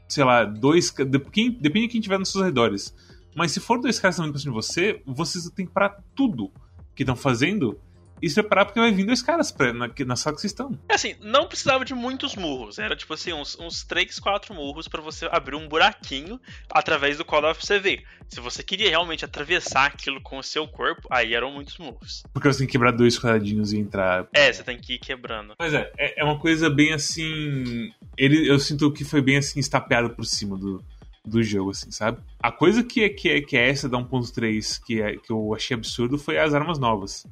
sei 0.08 0.24
lá, 0.24 0.46
dois. 0.46 0.90
de- 0.92 1.06
depende 1.50 1.88
de 1.88 1.92
quem 1.92 2.00
tiver 2.02 2.18
nos 2.20 2.32
seus 2.32 2.46
redores. 2.46 2.96
Mas 3.36 3.52
se 3.52 3.60
for 3.60 3.80
dois 3.80 4.00
caras 4.00 4.16
cima 4.16 4.32
de 4.32 4.50
você, 4.50 5.02
vocês 5.06 5.50
têm 5.50 5.66
que 5.66 5.72
parar 5.72 6.02
tudo 6.16 6.52
que 6.96 7.04
estão 7.04 7.16
fazendo 7.16 7.80
e 8.24 8.30
se 8.30 8.36
preparar 8.36 8.66
porque 8.66 8.80
vai 8.80 8.90
vir 8.90 9.06
dois 9.06 9.22
caras 9.22 9.52
pra, 9.52 9.74
na, 9.74 9.90
na 10.06 10.16
sala 10.16 10.34
que 10.34 10.42
vocês 10.42 10.54
estão. 10.54 10.80
É 10.88 10.96
assim, 10.96 11.14
não 11.20 11.46
precisava 11.46 11.84
de 11.84 11.94
muitos 11.94 12.38
murros. 12.38 12.80
Era 12.80 12.96
tipo 12.96 13.14
assim, 13.14 13.34
uns, 13.34 13.60
uns 13.60 13.84
3, 13.84 14.18
4 14.18 14.56
murros 14.56 14.88
pra 14.88 15.02
você 15.02 15.28
abrir 15.30 15.58
um 15.58 15.68
buraquinho 15.68 16.40
através 16.72 17.18
do 17.18 17.26
qual 17.26 17.42
dava 17.42 17.54
pra 17.54 17.62
você 17.66 17.80
ver. 17.80 18.06
Se 18.30 18.40
você 18.40 18.64
queria 18.64 18.90
realmente 18.90 19.26
atravessar 19.26 19.88
aquilo 19.88 20.22
com 20.22 20.38
o 20.38 20.44
seu 20.44 20.66
corpo, 20.66 21.06
aí 21.12 21.34
eram 21.34 21.52
muitos 21.52 21.78
murros. 21.78 22.24
Porque 22.32 22.48
você 22.48 22.60
tem 22.60 22.68
que 22.68 22.72
quebrar 22.72 22.92
dois 22.92 23.20
quadradinhos 23.20 23.74
e 23.74 23.78
entrar 23.78 24.26
É, 24.34 24.54
você 24.54 24.64
tem 24.64 24.78
que 24.80 24.94
ir 24.94 25.00
quebrando. 25.00 25.54
Mas 25.60 25.74
é, 25.74 25.92
é, 25.98 26.22
é 26.22 26.24
uma 26.24 26.40
coisa 26.40 26.70
bem 26.70 26.94
assim. 26.94 27.92
Ele, 28.18 28.50
eu 28.50 28.58
sinto 28.58 28.90
que 28.94 29.04
foi 29.04 29.22
bem 29.22 29.36
assim, 29.36 29.60
estapeado 29.60 30.12
por 30.12 30.26
cima 30.26 30.58
do, 30.58 30.82
do 31.26 31.42
jogo, 31.42 31.72
assim, 31.72 31.90
sabe? 31.92 32.22
A 32.42 32.52
coisa 32.52 32.84
que 32.84 33.04
é, 33.04 33.10
que 33.10 33.30
é, 33.30 33.42
que 33.42 33.56
é 33.58 33.70
essa 33.70 33.88
da 33.88 33.98
1.3 33.98 34.82
que, 34.86 35.02
é, 35.02 35.16
que 35.18 35.32
eu 35.32 35.54
achei 35.54 35.76
absurdo 35.76 36.18
foi 36.18 36.38
as 36.38 36.54
armas 36.54 36.78
novas. 36.80 37.26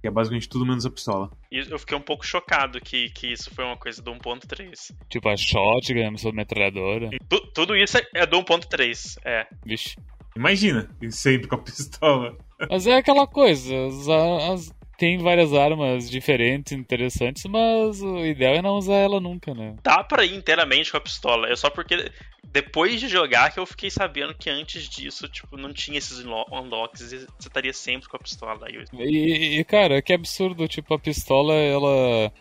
Que 0.00 0.08
é 0.08 0.10
basicamente 0.10 0.48
tudo 0.50 0.66
menos 0.66 0.84
a 0.84 0.90
pistola. 0.90 1.30
E 1.50 1.58
eu 1.60 1.78
fiquei 1.78 1.96
um 1.96 2.00
pouco 2.00 2.26
chocado 2.26 2.78
que, 2.80 3.08
que 3.10 3.32
isso 3.32 3.50
foi 3.54 3.64
uma 3.64 3.76
coisa 3.76 4.02
do 4.02 4.12
1.3. 4.12 4.94
Tipo 5.08 5.28
a 5.30 5.36
shotgun, 5.36 6.28
a 6.28 6.32
metralhadora. 6.32 7.08
Tu- 7.28 7.46
tudo 7.54 7.74
isso 7.74 7.96
é- 7.96 8.06
é 8.14 8.26
do 8.26 8.36
1.3, 8.38 9.16
é. 9.24 9.46
Vixe. 9.64 9.96
Imagina, 10.36 10.90
e 11.00 11.10
sempre 11.10 11.48
com 11.48 11.54
a 11.54 11.58
pistola. 11.58 12.36
Mas 12.68 12.86
é 12.86 12.96
aquela 12.98 13.26
coisa, 13.26 13.74
as, 13.86 14.08
as- 14.08 14.74
tem 14.96 15.18
várias 15.18 15.52
armas 15.52 16.08
diferentes, 16.10 16.72
interessantes, 16.72 17.44
mas 17.44 18.00
o 18.02 18.24
ideal 18.24 18.54
é 18.54 18.62
não 18.62 18.76
usar 18.76 18.96
ela 18.96 19.20
nunca, 19.20 19.54
né? 19.54 19.76
Dá 19.82 20.02
pra 20.02 20.24
ir 20.24 20.34
inteiramente 20.34 20.90
com 20.90 20.96
a 20.96 21.00
pistola. 21.00 21.48
É 21.48 21.56
só 21.56 21.70
porque 21.70 22.10
depois 22.44 23.00
de 23.00 23.08
jogar 23.08 23.52
que 23.52 23.58
eu 23.58 23.66
fiquei 23.66 23.90
sabendo 23.90 24.34
que 24.34 24.48
antes 24.48 24.88
disso, 24.88 25.28
tipo, 25.28 25.56
não 25.56 25.72
tinha 25.72 25.98
esses 25.98 26.24
unlo- 26.24 26.46
unlocks 26.52 27.00
e 27.12 27.18
você 27.18 27.26
estaria 27.40 27.72
sempre 27.72 28.08
com 28.08 28.16
a 28.16 28.20
pistola. 28.20 28.66
E, 29.00 29.58
e, 29.58 29.64
cara, 29.64 30.00
que 30.00 30.12
absurdo, 30.12 30.68
tipo, 30.68 30.94
a 30.94 30.98
pistola, 30.98 31.54
ela 31.54 32.32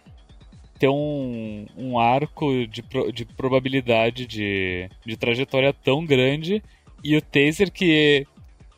tem 0.78 0.90
um, 0.90 1.66
um 1.78 2.00
arco 2.00 2.68
de, 2.68 2.84
de 3.14 3.26
probabilidade 3.26 4.26
de, 4.26 4.90
de 5.06 5.16
trajetória 5.18 5.74
tão 5.74 6.06
grande 6.06 6.62
e 7.04 7.16
o 7.16 7.22
taser 7.22 7.72
que 7.72 8.28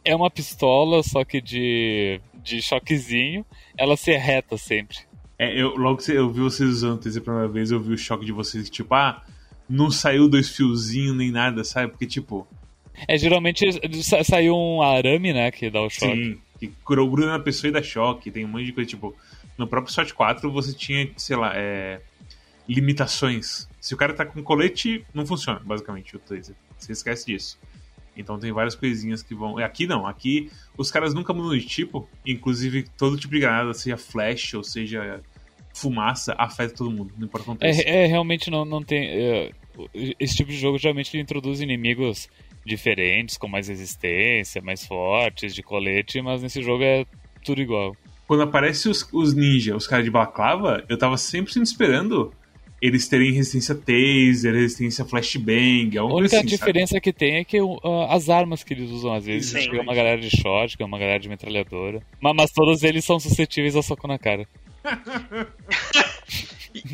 é 0.04 0.16
uma 0.16 0.30
pistola, 0.30 1.02
só 1.02 1.26
que 1.26 1.42
de, 1.42 2.22
de 2.46 2.62
choquezinho, 2.62 3.46
ela 3.78 3.98
se 3.98 4.16
reta 4.16 4.58
sempre. 4.58 4.98
É, 5.38 5.60
eu, 5.60 5.76
logo 5.76 5.98
que 6.02 6.12
eu 6.12 6.32
vi 6.32 6.40
vocês 6.40 6.70
usando 6.70 7.00
a 7.06 7.22
primeira 7.22 7.48
vez, 7.50 7.72
eu 7.72 7.80
vi 7.82 7.94
o 7.94 7.98
choque 7.98 8.26
de 8.26 8.32
vocês, 8.32 8.70
tipo, 8.70 8.94
ah, 8.96 9.22
não 9.68 9.92
saiu 9.92 10.30
dois 10.30 10.48
fiozinhos 10.50 11.16
nem 11.18 11.32
nada, 11.32 11.64
sabe? 11.64 11.92
Porque, 11.92 12.06
tipo, 12.06 12.48
É, 13.08 13.18
geralmente 13.18 13.66
sa- 14.04 14.24
saiu 14.24 14.56
um 14.56 14.82
arame, 14.82 15.34
né, 15.34 15.52
que 15.52 15.70
dá 15.70 15.82
o 15.82 15.90
choque. 15.90 16.16
Sim, 16.16 16.38
que 16.58 16.72
gruda 16.86 17.26
na 17.26 17.40
pessoa 17.40 17.68
e 17.70 17.74
dá 17.74 17.84
choque. 17.84 18.32
Tem 18.32 18.46
um 18.46 18.48
monte 18.48 18.66
de 18.66 18.72
coisa, 18.72 18.90
tipo, 18.90 19.14
no 19.58 19.68
próprio 19.68 19.94
SWAT 19.94 20.14
4 20.14 20.50
você 20.52 20.72
tinha, 20.74 21.10
sei 21.18 21.36
lá, 21.36 21.52
é, 21.54 22.00
limitações. 22.70 23.68
Se 23.80 23.94
o 23.94 23.98
cara 23.98 24.14
tá 24.14 24.26
com 24.26 24.42
colete, 24.42 25.06
não 25.14 25.26
funciona, 25.26 25.60
basicamente, 25.64 26.16
o 26.16 26.20
taser. 26.20 26.56
Você 26.78 26.92
esquece 26.92 27.26
disso. 27.26 27.60
Então 28.16 28.40
tem 28.40 28.52
várias 28.52 28.76
coisinhas 28.76 29.22
que 29.22 29.36
vão. 29.36 29.58
Aqui 29.58 29.86
não, 29.86 30.06
aqui 30.08 30.50
os 30.78 30.90
caras 30.92 31.14
nunca 31.14 31.34
mudam 31.34 31.58
de 31.58 31.66
tipo, 31.66 32.08
inclusive 32.26 32.86
todo 32.98 33.18
tipo 33.18 33.34
de 33.34 33.40
granada, 33.40 33.74
seja 33.74 33.98
flash 33.98 34.54
ou 34.54 34.64
seja 34.64 35.22
fumaça, 35.74 36.34
afeta 36.38 36.74
todo 36.74 36.90
mundo, 36.90 37.14
não 37.18 37.26
importa 37.26 37.44
o 37.44 37.54
contexto. 37.54 37.82
É, 37.82 38.04
é, 38.04 38.06
realmente 38.06 38.50
não, 38.50 38.64
não 38.64 38.82
tem. 38.82 39.08
é, 39.08 39.52
esse 40.20 40.36
tipo 40.36 40.50
de 40.50 40.58
jogo 40.58 40.78
geralmente 40.78 41.16
ele 41.16 41.24
introduz 41.24 41.60
inimigos 41.60 42.30
diferentes, 42.66 43.38
com 43.38 43.48
mais 43.48 43.68
resistência, 43.68 44.62
mais 44.62 44.86
fortes, 44.86 45.54
de 45.54 45.62
colete, 45.62 46.22
mas 46.22 46.42
nesse 46.42 46.62
jogo 46.62 46.84
é 46.84 47.06
tudo 47.44 47.62
igual. 47.62 47.96
Quando 48.28 48.42
aparece 48.42 48.90
os, 48.90 49.08
os 49.14 49.36
ninja, 49.36 49.76
os 49.76 49.86
caras 49.86 50.04
de 50.04 50.10
balaclava, 50.10 50.84
eu 50.90 50.98
tava 50.98 51.16
sempre 51.18 51.54
esperando 51.62 52.34
eles 52.86 53.08
terem 53.08 53.32
resistência 53.32 53.76
taser, 53.76 54.54
resistência 54.54 55.06
flashbang, 55.06 55.98
A 55.98 56.02
alguma 56.02 56.20
única 56.20 56.38
assim, 56.38 56.48
sabe? 56.48 56.58
diferença 56.58 57.00
que 57.00 57.12
tem 57.12 57.38
é 57.38 57.44
que 57.44 57.60
uh, 57.60 57.80
as 58.10 58.30
armas 58.30 58.64
que 58.64 58.74
eles 58.74 58.90
usam 58.90 59.14
às 59.14 59.26
vezes, 59.26 59.52
Sim. 59.52 59.62
chega 59.62 59.82
uma 59.82 59.96
galera 59.96 60.20
de 60.20 60.30
shotgun, 60.30 60.86
uma 60.86 61.00
galera 61.00 61.20
de 61.20 61.30
metralhadora. 61.30 62.02
Mas, 62.20 62.36
mas 62.36 62.52
todos 62.52 62.84
eles 62.84 63.04
são 63.04 63.20
suscetíveis 63.20 63.76
a 63.76 63.82
soco 63.82 64.08
na 64.08 64.20
cara. 64.20 64.48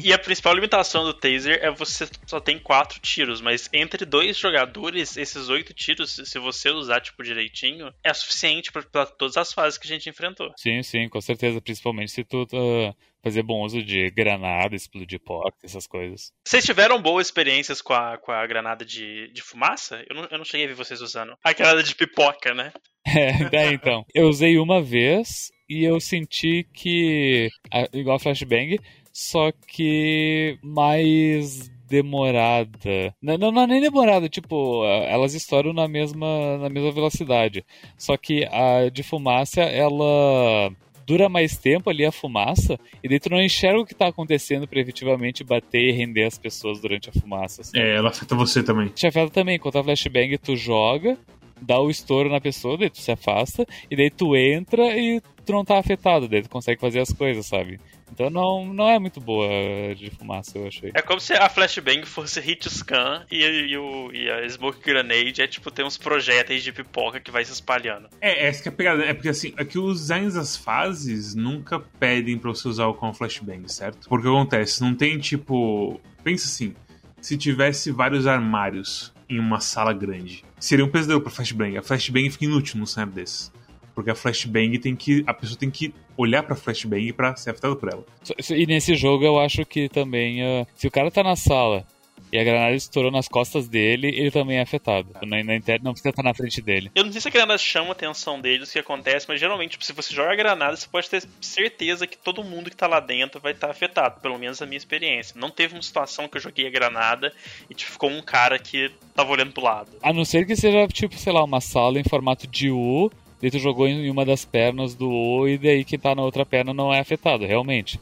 E, 0.03 0.13
a 0.13 0.19
principal 0.19 0.53
limitação 0.53 1.03
do 1.03 1.13
taser 1.13 1.59
é 1.61 1.71
você 1.71 2.07
só 2.27 2.39
tem 2.39 2.59
quatro 2.59 2.99
tiros, 2.99 3.41
mas 3.41 3.67
entre 3.73 4.05
dois 4.05 4.37
jogadores, 4.37 5.17
esses 5.17 5.49
oito 5.49 5.73
tiros, 5.73 6.21
se 6.23 6.37
você 6.37 6.69
usar 6.69 7.01
tipo 7.01 7.23
direitinho, 7.23 7.91
é 8.03 8.13
suficiente 8.13 8.71
pra, 8.71 8.83
pra 8.83 9.05
todas 9.07 9.37
as 9.37 9.51
fases 9.51 9.79
que 9.79 9.87
a 9.87 9.89
gente 9.89 10.07
enfrentou. 10.07 10.51
Sim, 10.55 10.83
sim, 10.83 11.09
com 11.09 11.19
certeza. 11.19 11.59
Principalmente 11.59 12.11
se 12.11 12.23
tu 12.23 12.43
uh, 12.43 12.95
fazer 13.23 13.43
bom 13.43 13.61
uso 13.63 13.83
de 13.83 14.09
granada, 14.11 14.75
explodir 14.75 15.19
porta, 15.19 15.57
essas 15.63 15.87
coisas. 15.87 16.31
Vocês 16.45 16.65
tiveram 16.65 17.01
boas 17.01 17.27
experiências 17.27 17.81
com 17.81 17.93
a, 17.93 18.17
com 18.17 18.31
a 18.31 18.45
granada 18.45 18.83
de, 18.83 19.31
de 19.31 19.41
fumaça? 19.41 20.03
Eu 20.09 20.15
não, 20.15 20.27
eu 20.31 20.37
não 20.37 20.45
cheguei 20.45 20.65
a 20.65 20.69
ver 20.69 20.75
vocês 20.75 21.01
usando. 21.01 21.37
A 21.43 21.53
granada 21.53 21.83
de 21.83 21.95
pipoca, 21.95 22.53
né? 22.53 22.71
É, 23.03 23.49
daí 23.49 23.73
então. 23.73 24.05
Eu 24.13 24.27
usei 24.27 24.59
uma 24.59 24.79
vez 24.79 25.51
e 25.67 25.83
eu 25.83 25.99
senti 25.99 26.63
que. 26.71 27.49
Igual 27.91 28.17
a 28.17 28.19
Flashbang, 28.19 28.79
só 29.11 29.51
que 29.51 30.59
mais 30.61 31.67
demorada. 31.91 33.13
Não, 33.21 33.37
não, 33.37 33.51
não 33.51 33.63
é 33.63 33.67
nem 33.67 33.81
demorada, 33.81 34.29
tipo, 34.29 34.85
elas 34.85 35.33
estouram 35.33 35.73
na 35.73 35.87
mesma, 35.87 36.57
na 36.57 36.69
mesma 36.69 36.91
velocidade. 36.91 37.65
Só 37.97 38.15
que 38.15 38.45
a 38.45 38.89
de 38.89 39.03
fumaça, 39.03 39.61
ela 39.61 40.71
dura 41.11 41.27
mais 41.27 41.57
tempo 41.57 41.89
ali 41.89 42.05
a 42.05 42.11
fumaça, 42.11 42.79
e 43.03 43.09
daí 43.09 43.19
tu 43.19 43.29
não 43.29 43.41
enxerga 43.41 43.81
o 43.81 43.85
que 43.85 43.93
tá 43.93 44.07
acontecendo 44.07 44.65
pra 44.65 44.79
efetivamente 44.79 45.43
bater 45.43 45.89
e 45.89 45.91
render 45.91 46.23
as 46.23 46.37
pessoas 46.37 46.79
durante 46.79 47.09
a 47.09 47.11
fumaça. 47.11 47.61
É, 47.75 47.97
ela 47.97 48.09
afeta 48.09 48.33
você 48.33 48.63
também. 48.63 48.87
Te 48.87 49.07
afeta 49.07 49.29
também, 49.29 49.59
quando 49.59 49.77
a 49.77 49.83
flashbang 49.83 50.37
tu 50.37 50.55
joga, 50.55 51.17
dá 51.61 51.77
o 51.81 51.89
estouro 51.89 52.29
na 52.29 52.39
pessoa, 52.39 52.77
daí 52.77 52.89
tu 52.89 53.01
se 53.01 53.11
afasta, 53.11 53.65
e 53.89 53.95
daí 53.97 54.09
tu 54.09 54.37
entra 54.37 54.97
e 54.97 55.19
tu 55.45 55.51
não 55.51 55.65
tá 55.65 55.77
afetado, 55.79 56.29
daí 56.29 56.43
tu 56.43 56.49
consegue 56.49 56.79
fazer 56.79 57.01
as 57.01 57.11
coisas, 57.11 57.45
sabe? 57.45 57.77
Então 58.11 58.29
não, 58.29 58.65
não 58.73 58.89
é 58.89 58.99
muito 58.99 59.19
boa 59.19 59.47
de 59.95 60.09
fumaça, 60.11 60.57
eu 60.57 60.67
achei. 60.67 60.91
É 60.93 61.01
como 61.01 61.19
se 61.19 61.33
a 61.33 61.49
flashbang 61.49 62.05
fosse 62.05 62.39
hit 62.39 62.69
scan 62.69 63.25
e, 63.31 63.43
e, 63.43 63.77
o, 63.77 64.11
e 64.11 64.29
a 64.29 64.47
smoke 64.49 64.81
grenade 64.83 65.41
é 65.41 65.47
tipo 65.47 65.71
tem 65.71 65.85
uns 65.85 65.97
projéteis 65.97 66.63
de 66.63 66.71
pipoca 66.71 67.19
que 67.19 67.31
vai 67.31 67.43
se 67.45 67.53
espalhando. 67.53 68.09
É, 68.19 68.47
essa 68.47 68.61
que 68.61 68.69
é 68.69 68.71
a 68.71 68.75
pegada. 68.75 69.03
É 69.03 69.13
porque 69.13 69.29
assim, 69.29 69.53
é 69.57 69.63
que 69.63 69.79
os 69.79 70.01
designs 70.01 70.33
das 70.33 70.55
fases 70.55 71.33
nunca 71.35 71.79
pedem 71.79 72.37
pra 72.37 72.49
você 72.49 72.67
usar 72.67 72.87
o 72.87 72.93
com 72.93 73.13
flashbang, 73.13 73.71
certo? 73.71 74.07
Porque 74.09 74.27
acontece, 74.27 74.81
não 74.81 74.93
tem 74.93 75.17
tipo. 75.17 75.99
Pensa 76.23 76.45
assim, 76.45 76.75
se 77.19 77.37
tivesse 77.37 77.91
vários 77.91 78.27
armários 78.27 79.13
em 79.29 79.39
uma 79.39 79.59
sala 79.61 79.93
grande, 79.93 80.43
seria 80.59 80.83
um 80.83 80.89
pesadelo 80.89 81.21
pra 81.21 81.31
flashbang. 81.31 81.77
A 81.77 81.81
flashbang 81.81 82.29
fica 82.29 82.45
inútil 82.45 82.79
num 82.79 82.85
cenário 82.85 83.13
desses. 83.13 83.51
Porque 83.93 84.11
a 84.11 84.15
flashbang 84.15 84.77
tem 84.79 84.95
que. 84.95 85.23
A 85.27 85.33
pessoa 85.33 85.57
tem 85.57 85.69
que 85.69 85.93
olhar 86.17 86.43
pra 86.43 86.55
flashbang 86.55 87.11
pra 87.13 87.35
ser 87.35 87.51
afetada 87.51 87.75
por 87.75 87.89
ela. 87.89 88.05
E 88.49 88.65
nesse 88.65 88.95
jogo 88.95 89.23
eu 89.23 89.39
acho 89.39 89.65
que 89.65 89.89
também. 89.89 90.43
Uh, 90.43 90.67
se 90.75 90.87
o 90.87 90.91
cara 90.91 91.11
tá 91.11 91.23
na 91.23 91.35
sala 91.35 91.85
e 92.31 92.39
a 92.39 92.43
granada 92.43 92.73
estourou 92.73 93.11
nas 93.11 93.27
costas 93.27 93.67
dele, 93.67 94.07
ele 94.07 94.31
também 94.31 94.57
é 94.57 94.61
afetado. 94.61 95.09
Na, 95.21 95.43
na 95.43 95.55
internet 95.55 95.83
não 95.83 95.91
precisa 95.91 96.11
estar 96.11 96.23
na 96.23 96.33
frente 96.33 96.61
dele. 96.61 96.89
Eu 96.95 97.03
não 97.03 97.11
sei 97.11 97.19
se 97.19 97.27
a 97.27 97.31
granada 97.31 97.57
chama 97.57 97.89
a 97.89 97.91
atenção 97.91 98.39
deles, 98.39 98.69
o 98.69 98.71
que 98.71 98.79
acontece, 98.79 99.25
mas 99.27 99.39
geralmente, 99.39 99.71
tipo, 99.71 99.83
se 99.83 99.91
você 99.91 100.13
joga 100.13 100.31
a 100.31 100.35
granada, 100.35 100.75
você 100.75 100.87
pode 100.87 101.09
ter 101.09 101.23
certeza 101.41 102.07
que 102.07 102.17
todo 102.17 102.43
mundo 102.43 102.69
que 102.69 102.75
tá 102.75 102.87
lá 102.87 103.01
dentro 103.01 103.41
vai 103.41 103.51
estar 103.51 103.67
tá 103.67 103.71
afetado, 103.71 104.21
pelo 104.21 104.39
menos 104.39 104.61
a 104.61 104.65
minha 104.65 104.77
experiência. 104.77 105.35
Não 105.37 105.49
teve 105.49 105.73
uma 105.73 105.81
situação 105.81 106.27
que 106.27 106.37
eu 106.37 106.41
joguei 106.41 106.67
a 106.67 106.71
granada 106.71 107.33
e 107.69 107.73
tipo, 107.73 107.91
ficou 107.91 108.09
um 108.09 108.21
cara 108.21 108.57
que 108.57 108.89
tava 109.13 109.31
olhando 109.31 109.51
pro 109.51 109.63
lado. 109.63 109.89
A 110.01 110.13
não 110.13 110.23
ser 110.23 110.45
que 110.45 110.55
seja, 110.55 110.87
tipo, 110.87 111.17
sei 111.17 111.33
lá, 111.33 111.43
uma 111.43 111.59
sala 111.59 111.99
em 111.99 112.03
formato 112.03 112.47
de 112.47 112.71
U 112.71 113.11
Daí 113.41 113.49
tu 113.49 113.59
jogou 113.59 113.87
em 113.87 114.09
uma 114.09 114.23
das 114.23 114.45
pernas 114.45 114.93
do 114.93 115.09
O 115.09 115.47
e 115.47 115.57
daí 115.57 115.83
quem 115.83 115.97
tá 115.97 116.13
na 116.13 116.21
outra 116.21 116.45
perna 116.45 116.73
não 116.73 116.93
é 116.93 116.99
afetado, 116.99 117.45
realmente. 117.45 117.99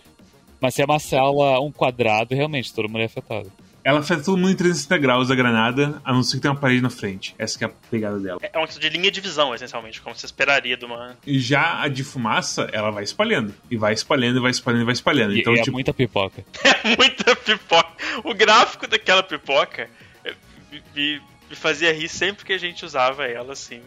Mas 0.60 0.76
se 0.76 0.82
é 0.82 0.86
uma 0.86 1.00
cela, 1.00 1.60
um 1.62 1.72
quadrado, 1.72 2.36
realmente, 2.36 2.74
todo 2.74 2.90
mundo 2.90 3.02
é 3.02 3.06
afetado. 3.06 3.50
Ela 3.82 4.00
afeta 4.00 4.24
todo 4.24 4.38
mundo 4.38 4.52
em 4.52 4.56
360 4.56 4.98
graus 4.98 5.32
a 5.32 5.36
granada, 5.36 6.02
a 6.04 6.12
não 6.12 6.22
ser 6.22 6.36
que 6.36 6.42
tenha 6.42 6.52
uma 6.52 6.60
parede 6.60 6.82
na 6.82 6.90
frente. 6.90 7.34
Essa 7.40 7.64
é 7.64 7.68
a 7.68 7.72
pegada 7.90 8.20
dela. 8.20 8.40
É 8.42 8.58
uma 8.58 8.68
questão 8.68 8.82
de 8.82 8.90
linha 8.90 9.10
de 9.10 9.22
visão, 9.22 9.56
essencialmente, 9.56 10.02
como 10.02 10.14
você 10.14 10.26
esperaria 10.26 10.76
de 10.76 10.84
uma. 10.84 11.18
E 11.26 11.40
já 11.40 11.82
a 11.82 11.88
de 11.88 12.04
fumaça, 12.04 12.70
ela 12.74 12.92
vai 12.92 13.06
espalhando. 13.06 13.54
E 13.72 13.78
vai 13.78 13.94
espalhando, 13.94 14.38
e 14.38 14.42
vai 14.42 14.52
espalhando, 14.52 14.82
e 14.82 14.86
vai 14.86 14.94
espalhando. 14.94 15.34
E, 15.34 15.40
então, 15.40 15.54
e 15.54 15.58
tipo... 15.58 15.70
é 15.70 15.72
muita 15.72 15.94
pipoca. 15.94 16.44
É 16.84 16.96
muita 16.96 17.36
pipoca. 17.36 17.90
O 18.24 18.34
gráfico 18.34 18.88
daquela 18.88 19.22
pipoca 19.22 19.90
é, 20.24 20.34
me, 20.96 21.22
me 21.50 21.56
fazia 21.56 21.94
rir 21.94 22.10
sempre 22.10 22.46
que 22.46 22.54
a 22.54 22.58
gente 22.58 22.86
usava 22.86 23.26
ela, 23.26 23.54
assim 23.54 23.82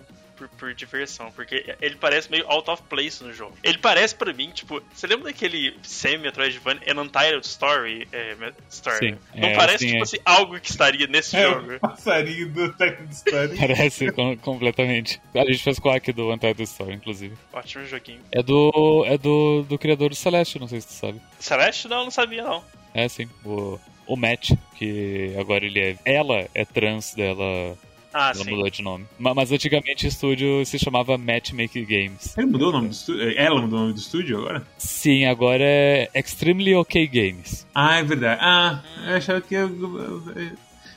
por, 0.48 0.58
por, 0.58 0.74
diversão, 0.74 1.30
porque 1.32 1.74
ele 1.80 1.96
parece 1.96 2.30
meio 2.30 2.48
out 2.50 2.68
of 2.70 2.82
place 2.84 3.22
no 3.22 3.32
jogo. 3.32 3.56
Ele 3.62 3.78
parece 3.78 4.14
para 4.14 4.32
mim, 4.32 4.50
tipo, 4.50 4.82
você 4.92 5.06
lembra 5.06 5.26
daquele 5.26 5.76
semi-Metroidvania 5.82 6.82
An 6.92 7.00
Untitled 7.02 7.46
Story? 7.46 8.08
É, 8.12 8.36
story 8.70 9.10
sim, 9.10 9.18
Não 9.34 9.48
é, 9.48 9.54
parece, 9.54 9.78
sim, 9.78 9.86
tipo 9.86 9.98
é. 9.98 10.02
assim, 10.02 10.18
algo 10.24 10.60
que 10.60 10.70
estaria 10.70 11.06
nesse 11.06 11.36
É 11.42 11.42
jogo? 11.42 11.74
o 11.74 11.80
passarinho 11.80 12.48
do 12.50 12.64
Untitled 12.64 13.12
Story. 13.12 13.56
Parece 13.72 14.12
com, 14.12 14.36
completamente. 14.38 15.20
A 15.34 15.44
gente 15.44 15.62
fez 15.62 15.78
quack 15.78 16.12
do 16.12 16.30
Untitled 16.32 16.62
Story, 16.62 16.94
inclusive. 16.94 17.34
Ótimo 17.52 17.84
joguinho. 17.86 18.20
É 18.30 18.42
do. 18.42 19.04
É 19.06 19.18
do, 19.18 19.62
do 19.62 19.78
criador 19.78 20.10
do 20.10 20.16
Celeste, 20.16 20.58
não 20.58 20.68
sei 20.68 20.80
se 20.80 20.88
tu 20.88 20.92
sabe. 20.92 21.20
Celeste? 21.38 21.88
Não, 21.88 22.04
não 22.04 22.10
sabia 22.10 22.42
não. 22.42 22.62
É 22.94 23.08
sim. 23.08 23.28
O, 23.44 23.78
o 24.06 24.16
Matt, 24.16 24.50
que 24.76 25.34
agora 25.38 25.64
ele 25.64 25.80
é. 25.80 25.96
Ela 26.04 26.48
é 26.54 26.64
trans 26.64 27.14
dela. 27.14 27.76
Ah, 28.14 28.32
Ela 28.34 28.44
sim. 28.44 28.50
mudou 28.50 28.68
de 28.70 28.82
nome. 28.82 29.06
Ma- 29.18 29.34
Mas 29.34 29.50
antigamente 29.50 30.04
o 30.04 30.08
estúdio 30.08 30.64
se 30.66 30.78
chamava 30.78 31.16
Matchmaking 31.16 31.84
Games. 31.84 32.36
Ele 32.36 32.46
mudou 32.46 32.68
o 32.68 32.72
nome 32.72 32.88
do 32.88 32.92
estúdio? 32.92 33.38
Ela 33.38 33.60
mudou 33.62 33.78
o 33.78 33.82
nome 33.82 33.94
do 33.94 33.98
estúdio 34.00 34.38
agora? 34.38 34.66
Sim, 34.76 35.24
agora 35.24 35.64
é 35.64 36.08
Extremely 36.14 36.74
OK 36.74 37.06
Games. 37.06 37.66
Ah, 37.74 37.96
é 37.98 38.02
verdade. 38.02 38.40
Ah, 38.42 38.82
eu 39.06 39.16
achava 39.16 39.40
que. 39.40 39.54
Eu... 39.54 40.22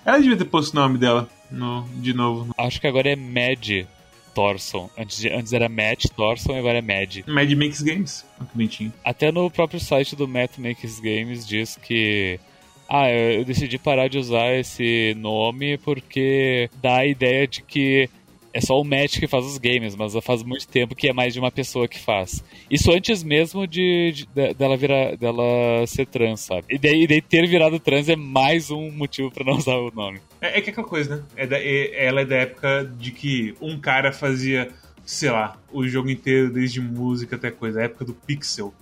Ela 0.05 0.19
devia 0.19 0.37
ter 0.37 0.45
posto 0.45 0.73
o 0.73 0.75
nome 0.75 0.97
dela 0.97 1.27
no... 1.49 1.87
de 1.95 2.13
novo. 2.13 2.53
Acho 2.57 2.79
que 2.81 2.87
agora 2.87 3.09
é 3.09 3.15
Mad 3.15 3.85
Thorson. 4.33 4.89
Antes, 4.97 5.23
antes 5.25 5.53
era 5.53 5.69
Matt 5.69 6.05
Thorson 6.15 6.53
e 6.53 6.59
agora 6.59 6.79
é 6.79 6.81
Mad. 6.81 7.19
Mad 7.27 7.49
Makes 7.53 7.81
Games. 7.81 8.25
Que 8.37 8.45
bonitinho. 8.53 8.93
Até 9.03 9.31
no 9.31 9.49
próprio 9.49 9.79
site 9.79 10.15
do 10.15 10.27
Matt 10.27 10.57
Makes 10.57 10.99
Games 10.99 11.47
diz 11.47 11.77
que. 11.81 12.39
Ah, 12.87 13.09
eu 13.11 13.39
eu 13.39 13.45
decidi 13.45 13.77
parar 13.77 14.07
de 14.07 14.17
usar 14.17 14.53
esse 14.55 15.13
nome 15.17 15.77
porque 15.79 16.69
dá 16.81 16.97
a 16.97 17.05
ideia 17.05 17.47
de 17.47 17.61
que 17.61 18.09
é 18.53 18.61
só 18.61 18.79
o 18.79 18.85
Matt 18.85 19.19
que 19.19 19.27
faz 19.27 19.45
os 19.45 19.57
games, 19.57 19.95
mas 19.97 20.13
faz 20.23 20.41
muito 20.41 20.65
tempo 20.67 20.95
que 20.95 21.09
é 21.09 21.13
mais 21.13 21.33
de 21.33 21.39
uma 21.41 21.51
pessoa 21.51 21.89
que 21.89 21.99
faz. 21.99 22.41
Isso 22.71 22.89
antes 22.89 23.21
mesmo 23.21 23.67
de, 23.67 24.13
de- 24.13 24.25
de- 24.27 24.53
dela 24.53 24.77
virar, 24.77 25.17
dela 25.17 25.43
ser 25.87 26.05
trans, 26.05 26.39
sabe? 26.39 26.63
E 26.69 26.77
daí, 26.77 27.05
daí 27.05 27.21
ter 27.21 27.45
virado 27.47 27.79
trans 27.81 28.07
é 28.07 28.15
mais 28.15 28.71
um 28.71 28.89
motivo 28.91 29.29
pra 29.29 29.43
não 29.43 29.57
usar 29.57 29.75
o 29.75 29.91
nome. 29.93 30.19
É, 30.39 30.57
é 30.57 30.61
que 30.61 30.69
é 30.69 30.71
aquela 30.71 30.87
coisa, 30.87 31.17
né? 31.17 31.23
É 31.35 31.45
da- 31.45 31.59
é- 31.59 32.05
ela 32.05 32.21
é 32.21 32.25
da 32.25 32.35
época 32.37 32.89
de 32.97 33.11
que 33.11 33.53
um 33.59 33.77
cara 33.77 34.13
fazia, 34.13 34.69
sei 35.05 35.31
lá, 35.31 35.57
o 35.73 35.85
jogo 35.85 36.09
inteiro, 36.09 36.49
desde 36.49 36.79
música 36.79 37.35
até 37.35 37.51
coisa. 37.51 37.81
A 37.81 37.83
época 37.83 38.05
do 38.05 38.13
pixel. 38.13 38.73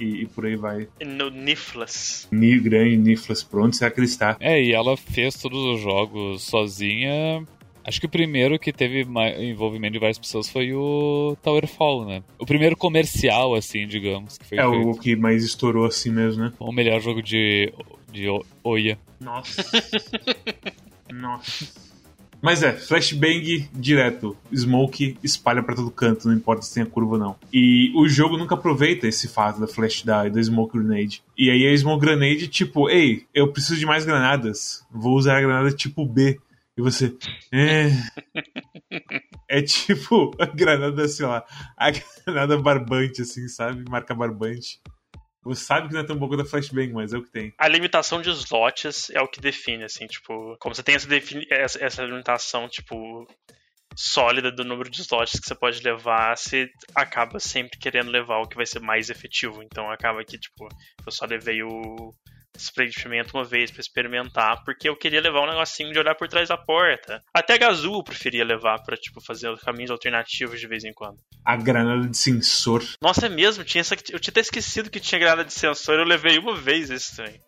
E, 0.00 0.22
e 0.22 0.26
por 0.26 0.46
aí 0.46 0.56
vai. 0.56 0.88
No 1.04 1.28
Niflas. 1.30 2.26
Ni 2.32 2.58
grande, 2.58 2.96
Niflas, 2.96 3.42
por 3.42 3.60
onde 3.60 3.76
será 3.76 3.90
que 3.90 4.00
ele 4.00 4.06
está? 4.06 4.36
É, 4.40 4.60
e 4.62 4.72
ela 4.72 4.96
fez 4.96 5.34
todos 5.34 5.58
os 5.62 5.80
jogos 5.80 6.42
sozinha. 6.42 7.44
Acho 7.84 7.98
que 8.00 8.06
o 8.06 8.10
primeiro 8.10 8.58
que 8.58 8.72
teve 8.72 9.06
envolvimento 9.38 9.94
de 9.94 9.98
várias 9.98 10.18
pessoas 10.18 10.48
foi 10.48 10.72
o 10.74 11.36
Towerfall, 11.42 12.04
né? 12.06 12.22
O 12.38 12.44
primeiro 12.46 12.76
comercial, 12.76 13.54
assim, 13.54 13.86
digamos, 13.86 14.36
que 14.38 14.44
foi 14.46 14.58
É 14.58 14.68
feito. 14.68 14.88
o 14.90 14.98
que 14.98 15.16
mais 15.16 15.44
estourou 15.44 15.86
assim 15.86 16.10
mesmo, 16.10 16.44
né? 16.44 16.52
O 16.58 16.72
melhor 16.72 17.00
jogo 17.00 17.22
de, 17.22 17.72
de 18.12 18.26
Oia. 18.62 18.98
Nossa. 19.18 19.62
Nossa. 21.12 21.89
Mas 22.42 22.62
é, 22.62 22.72
flashbang 22.72 23.68
direto. 23.72 24.36
Smoke 24.54 25.18
espalha 25.22 25.62
pra 25.62 25.74
todo 25.74 25.90
canto, 25.90 26.26
não 26.26 26.34
importa 26.34 26.62
se 26.62 26.74
tem 26.74 26.82
a 26.82 26.86
curva 26.86 27.14
ou 27.14 27.18
não. 27.18 27.36
E 27.52 27.92
o 27.94 28.08
jogo 28.08 28.36
nunca 28.36 28.54
aproveita 28.54 29.06
esse 29.06 29.28
fato 29.28 29.60
da 29.60 29.66
flash 29.66 30.02
da, 30.02 30.28
da 30.28 30.42
Smoke 30.42 30.78
Grenade. 30.78 31.22
E 31.36 31.50
aí 31.50 31.66
a 31.66 31.76
Smoke 31.76 32.04
Grenade, 32.04 32.48
tipo, 32.48 32.88
ei, 32.88 33.24
eu 33.34 33.52
preciso 33.52 33.78
de 33.78 33.86
mais 33.86 34.04
granadas. 34.04 34.84
Vou 34.90 35.16
usar 35.16 35.36
a 35.36 35.40
granada 35.40 35.70
tipo 35.70 36.06
B. 36.06 36.38
E 36.76 36.82
você. 36.82 37.14
É. 37.52 37.90
É 39.48 39.60
tipo 39.60 40.30
a 40.38 40.46
granada, 40.46 41.06
sei 41.08 41.26
lá, 41.26 41.44
a 41.76 41.90
granada 41.90 42.56
barbante, 42.56 43.22
assim, 43.22 43.48
sabe? 43.48 43.84
Marca 43.90 44.14
barbante. 44.14 44.80
Você 45.42 45.64
sabe 45.64 45.88
que 45.88 45.94
não 45.94 46.00
é 46.00 46.06
tão 46.06 46.16
boa 46.16 46.36
da 46.36 46.44
flashbang, 46.44 46.92
mas 46.92 47.12
é 47.12 47.18
o 47.18 47.22
que 47.22 47.30
tem. 47.30 47.54
A 47.58 47.66
limitação 47.66 48.20
de 48.20 48.30
slots 48.30 49.08
é 49.10 49.20
o 49.20 49.28
que 49.28 49.40
define, 49.40 49.84
assim, 49.84 50.06
tipo, 50.06 50.56
como 50.58 50.74
você 50.74 50.82
tem 50.82 50.94
essa, 50.94 51.08
essa, 51.50 51.84
essa 51.84 52.02
limitação, 52.04 52.68
tipo, 52.68 53.26
sólida 53.96 54.52
do 54.52 54.64
número 54.64 54.90
de 54.90 55.00
slots 55.00 55.40
que 55.40 55.46
você 55.46 55.54
pode 55.54 55.82
levar, 55.82 56.36
você 56.36 56.70
acaba 56.94 57.40
sempre 57.40 57.78
querendo 57.78 58.10
levar 58.10 58.38
o 58.38 58.48
que 58.48 58.56
vai 58.56 58.66
ser 58.66 58.80
mais 58.80 59.10
efetivo. 59.10 59.62
Então 59.62 59.90
acaba 59.90 60.24
que, 60.24 60.38
tipo, 60.38 60.68
eu 61.04 61.12
só 61.12 61.24
levei 61.24 61.62
o 61.62 62.14
spray 62.56 62.88
de 62.88 63.02
pimenta 63.02 63.36
uma 63.36 63.44
vez 63.44 63.70
pra 63.70 63.80
experimentar, 63.80 64.62
porque 64.64 64.88
eu 64.88 64.96
queria 64.96 65.20
levar 65.20 65.42
um 65.42 65.50
negocinho 65.50 65.92
de 65.92 65.98
olhar 65.98 66.14
por 66.14 66.28
trás 66.28 66.48
da 66.48 66.56
porta. 66.56 67.22
Até 67.34 67.58
Gazoo 67.58 67.98
eu 67.98 68.04
preferia 68.04 68.44
levar 68.44 68.82
pra, 68.82 68.96
tipo, 68.96 69.20
fazer 69.20 69.56
caminhos 69.58 69.90
alternativos 69.90 70.60
de 70.60 70.66
vez 70.66 70.84
em 70.84 70.92
quando. 70.92 71.18
A 71.44 71.56
granada 71.56 72.08
de 72.08 72.16
sensor. 72.16 72.82
Nossa, 73.02 73.26
é 73.26 73.28
mesmo? 73.28 73.64
Tinha 73.64 73.80
essa, 73.80 73.94
eu 73.94 74.20
tinha 74.20 74.32
até 74.32 74.40
esquecido 74.40 74.90
que 74.90 75.00
tinha 75.00 75.18
granada 75.18 75.44
de 75.44 75.52
sensor, 75.52 75.98
eu 75.98 76.04
levei 76.04 76.38
uma 76.38 76.54
vez 76.54 76.90
esse 76.90 77.16
também. 77.16 77.40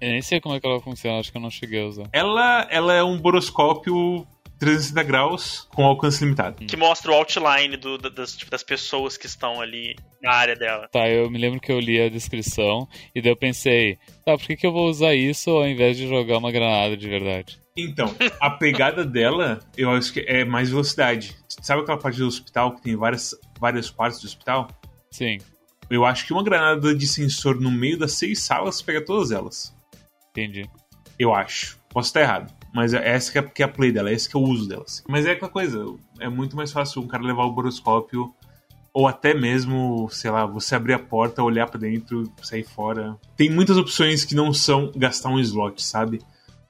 Eu 0.00 0.08
nem 0.08 0.22
sei 0.22 0.40
como 0.40 0.54
é 0.54 0.60
que 0.60 0.66
ela 0.66 0.80
funciona, 0.80 1.18
acho 1.18 1.30
que 1.30 1.36
eu 1.36 1.42
não 1.42 1.50
cheguei 1.50 1.82
a 1.82 1.86
usar. 1.86 2.08
Ela, 2.12 2.66
ela 2.70 2.94
é 2.94 3.02
um 3.02 3.18
boroscópio 3.18 4.26
360 4.60 5.02
graus 5.02 5.66
com 5.74 5.84
alcance 5.84 6.22
limitado. 6.22 6.64
que 6.66 6.76
mostra 6.76 7.10
o 7.10 7.14
outline 7.14 7.76
do- 7.76 7.98
da- 7.98 8.08
das, 8.10 8.36
tipo, 8.36 8.50
das 8.50 8.62
pessoas 8.62 9.16
que 9.16 9.26
estão 9.26 9.60
ali 9.60 9.96
na 10.22 10.32
área 10.32 10.54
dela. 10.54 10.86
Tá, 10.92 11.08
eu 11.08 11.28
me 11.30 11.38
lembro 11.38 11.58
que 11.60 11.72
eu 11.72 11.80
li 11.80 12.00
a 12.00 12.08
descrição 12.08 12.86
e 13.14 13.20
daí 13.20 13.32
eu 13.32 13.36
pensei, 13.36 13.98
tá, 14.24 14.36
por 14.36 14.46
que, 14.46 14.56
que 14.56 14.66
eu 14.66 14.72
vou 14.72 14.86
usar 14.88 15.14
isso 15.14 15.50
ao 15.50 15.66
invés 15.66 15.96
de 15.96 16.06
jogar 16.06 16.38
uma 16.38 16.52
granada 16.52 16.96
de 16.96 17.08
verdade? 17.08 17.58
Então, 17.76 18.14
a 18.40 18.50
pegada 18.50 19.04
dela, 19.04 19.60
eu 19.76 19.90
acho 19.90 20.12
que 20.12 20.20
é 20.20 20.44
mais 20.44 20.68
velocidade. 20.70 21.34
Sabe 21.62 21.82
aquela 21.82 21.96
parte 21.98 22.18
do 22.18 22.26
hospital 22.26 22.74
que 22.74 22.82
tem 22.82 22.94
várias, 22.96 23.34
várias 23.58 23.90
partes 23.90 24.20
do 24.20 24.26
hospital? 24.26 24.68
Sim, 25.10 25.38
Eu 25.88 26.04
acho 26.04 26.24
que 26.26 26.32
uma 26.32 26.44
granada 26.44 26.94
de 26.94 27.06
sensor 27.06 27.58
no 27.60 27.70
meio 27.70 27.98
das 27.98 28.12
seis 28.12 28.40
salas 28.42 28.80
pega 28.82 29.04
todas 29.04 29.30
elas. 29.32 29.74
entendi. 30.30 30.68
Eu 31.18 31.34
acho. 31.34 31.78
Posso 31.88 32.08
estar 32.08 32.20
errado, 32.20 32.52
mas 32.72 32.94
é 32.94 33.08
essa 33.08 33.32
que 33.32 33.38
é, 33.38 33.42
que 33.42 33.62
é 33.62 33.66
a 33.66 33.68
play 33.68 33.92
dela, 33.92 34.10
é 34.10 34.12
esse 34.12 34.28
que 34.28 34.36
é 34.36 34.40
o 34.40 34.42
uso 34.42 34.68
dela. 34.68 34.84
assim. 34.86 35.02
Mas 35.08 35.26
é 35.26 35.32
aquela 35.32 35.50
coisa, 35.50 35.84
é 36.18 36.28
muito 36.28 36.56
mais 36.56 36.72
fácil 36.72 37.02
um 37.02 37.08
cara 37.08 37.22
levar 37.22 37.44
o 37.44 37.52
boroscópio 37.52 38.34
ou 38.92 39.06
até 39.06 39.34
mesmo, 39.34 40.08
sei 40.10 40.30
lá, 40.30 40.44
você 40.46 40.74
abrir 40.74 40.94
a 40.94 40.98
porta, 40.98 41.42
olhar 41.42 41.68
pra 41.68 41.78
dentro, 41.78 42.30
sair 42.42 42.64
fora. 42.64 43.16
Tem 43.36 43.48
muitas 43.48 43.76
opções 43.76 44.24
que 44.24 44.34
não 44.34 44.52
são 44.52 44.90
gastar 44.96 45.28
um 45.28 45.38
slot, 45.38 45.82
sabe? 45.82 46.20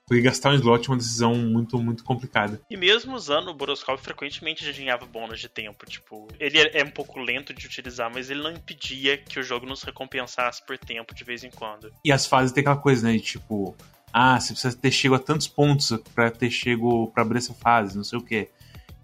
Porque 0.06 0.22
gastar 0.22 0.50
um 0.50 0.54
slot 0.54 0.88
é 0.88 0.90
uma 0.90 0.98
decisão 0.98 1.34
muito, 1.36 1.78
muito 1.78 2.02
complicada. 2.02 2.60
E 2.68 2.76
mesmo 2.76 3.14
usando 3.14 3.48
o 3.48 3.54
boroscópio, 3.54 4.04
frequentemente 4.04 4.64
já 4.64 4.72
ganhava 4.76 5.06
bônus 5.06 5.38
de 5.38 5.48
tempo. 5.48 5.86
Tipo, 5.86 6.26
ele 6.38 6.58
é 6.58 6.80
é 6.80 6.84
um 6.84 6.90
pouco 6.90 7.20
lento 7.20 7.54
de 7.54 7.64
utilizar, 7.64 8.10
mas 8.12 8.28
ele 8.28 8.42
não 8.42 8.50
impedia 8.50 9.16
que 9.16 9.38
o 9.38 9.42
jogo 9.42 9.66
nos 9.66 9.84
recompensasse 9.84 10.66
por 10.66 10.76
tempo 10.76 11.14
de 11.14 11.22
vez 11.22 11.44
em 11.44 11.50
quando. 11.50 11.92
E 12.04 12.10
as 12.10 12.26
fases 12.26 12.50
tem 12.50 12.62
aquela 12.62 12.76
coisa, 12.76 13.06
né? 13.06 13.16
de 13.16 13.22
Tipo, 13.22 13.76
ah, 14.12 14.38
você 14.40 14.52
precisa 14.52 14.76
ter 14.76 14.90
chego 14.90 15.14
a 15.14 15.18
tantos 15.18 15.46
pontos 15.48 15.92
pra 16.14 16.30
ter 16.30 16.50
chego 16.50 17.08
pra 17.12 17.22
abrir 17.22 17.38
essa 17.38 17.54
fase, 17.54 17.96
não 17.96 18.04
sei 18.04 18.18
o 18.18 18.22
quê. 18.22 18.48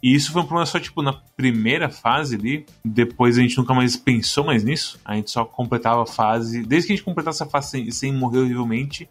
E 0.03 0.15
isso 0.15 0.31
foi 0.31 0.43
um 0.43 0.47
problema 0.47 0.67
só, 0.67 0.79
tipo, 0.79 1.01
na 1.03 1.13
primeira 1.13 1.89
fase 1.89 2.37
ali. 2.37 2.67
Depois 2.85 3.39
a 3.39 3.41
gente 3.43 3.57
nunca 3.57 3.73
mais 3.75 3.97
pensou 3.97 4.45
mais 4.45 4.63
nisso. 4.63 5.01
A 5.05 5.15
gente 5.15 5.31
só 5.31 5.45
completava 5.45 6.03
a 6.03 6.07
fase. 6.07 6.63
Desde 6.63 6.87
que 6.87 6.93
a 6.93 6.97
gente 6.97 7.05
completasse 7.05 7.43
a 7.43 7.47
fase 7.47 7.71
sem, 7.71 7.91
sem 7.91 8.13
morrer 8.13 8.41
horrivelmente, 8.41 9.09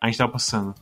a 0.00 0.06
gente 0.06 0.18
tava 0.18 0.32
passando. 0.32 0.74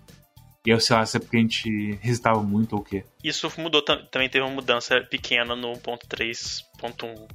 E 0.67 0.71
eu 0.71 0.81
sei 0.81 0.97
lá 0.97 1.05
se 1.05 1.19
é 1.19 1.21
porque 1.21 1.37
a 1.37 1.41
gente 1.41 1.93
resistava 2.01 2.43
muito 2.43 2.73
ou 2.73 2.81
o 2.81 2.85
quê. 2.85 3.05
Isso 3.23 3.53
mudou 3.59 3.83
tam- 3.83 4.03
também 4.11 4.31
teve 4.31 4.45
uma 4.45 4.55
mudança 4.55 4.99
pequena 5.03 5.55
no 5.55 5.75
1.3.1. 5.75 7.27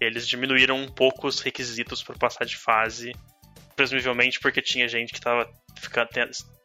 Eles 0.00 0.26
diminuíram 0.26 0.76
um 0.80 0.88
pouco 0.88 1.26
os 1.28 1.40
requisitos 1.40 2.02
para 2.02 2.16
passar 2.16 2.46
de 2.46 2.56
fase, 2.56 3.12
presumivelmente 3.80 4.38
porque 4.40 4.60
tinha 4.60 4.86
gente 4.86 5.10
que 5.10 5.18
estava 5.18 5.48
ficando 5.76 6.10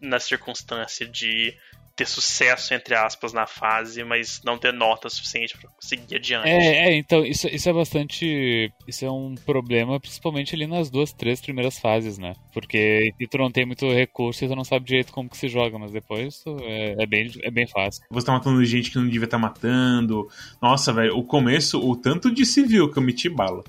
na 0.01 0.19
circunstância 0.19 1.07
de 1.07 1.53
ter 1.95 2.05
sucesso 2.05 2.73
entre 2.73 2.93
aspas 2.93 3.31
na 3.31 3.47
fase, 3.47 4.03
mas 4.03 4.41
não 4.43 4.57
ter 4.57 4.73
nota 4.73 5.09
suficiente 5.09 5.57
para 5.57 5.69
seguir 5.79 6.17
adiante. 6.17 6.49
É, 6.49 6.89
é, 6.89 6.97
então, 6.97 7.25
isso, 7.25 7.47
isso 7.47 7.69
é 7.69 7.71
bastante. 7.71 8.69
Isso 8.85 9.05
é 9.05 9.09
um 9.09 9.33
problema, 9.33 9.97
principalmente 9.97 10.53
ali 10.53 10.67
nas 10.67 10.89
duas, 10.89 11.13
três 11.13 11.39
primeiras 11.39 11.79
fases, 11.79 12.17
né? 12.17 12.33
Porque 12.53 13.13
e 13.17 13.27
tu 13.27 13.37
não 13.37 13.49
tem 13.49 13.65
muito 13.65 13.87
recurso 13.87 14.43
e 14.43 14.47
tu 14.49 14.55
não 14.57 14.65
sabe 14.65 14.85
direito 14.85 15.13
como 15.13 15.29
que 15.29 15.37
se 15.37 15.47
joga, 15.47 15.79
mas 15.79 15.93
depois 15.93 16.43
é, 16.63 17.01
é 17.01 17.05
bem, 17.05 17.31
é 17.43 17.49
bem 17.49 17.65
fácil. 17.65 18.03
Você 18.11 18.25
tá 18.25 18.33
matando 18.33 18.65
gente 18.65 18.91
que 18.91 18.97
não 18.97 19.07
devia 19.07 19.23
estar 19.23 19.37
matando. 19.37 20.27
Nossa, 20.61 20.91
velho, 20.91 21.17
o 21.17 21.23
começo, 21.23 21.79
o 21.79 21.95
tanto 21.95 22.29
de 22.29 22.45
civil 22.45 22.91
que 22.91 22.99
eu 22.99 23.03
meti 23.03 23.29
bala. 23.29 23.63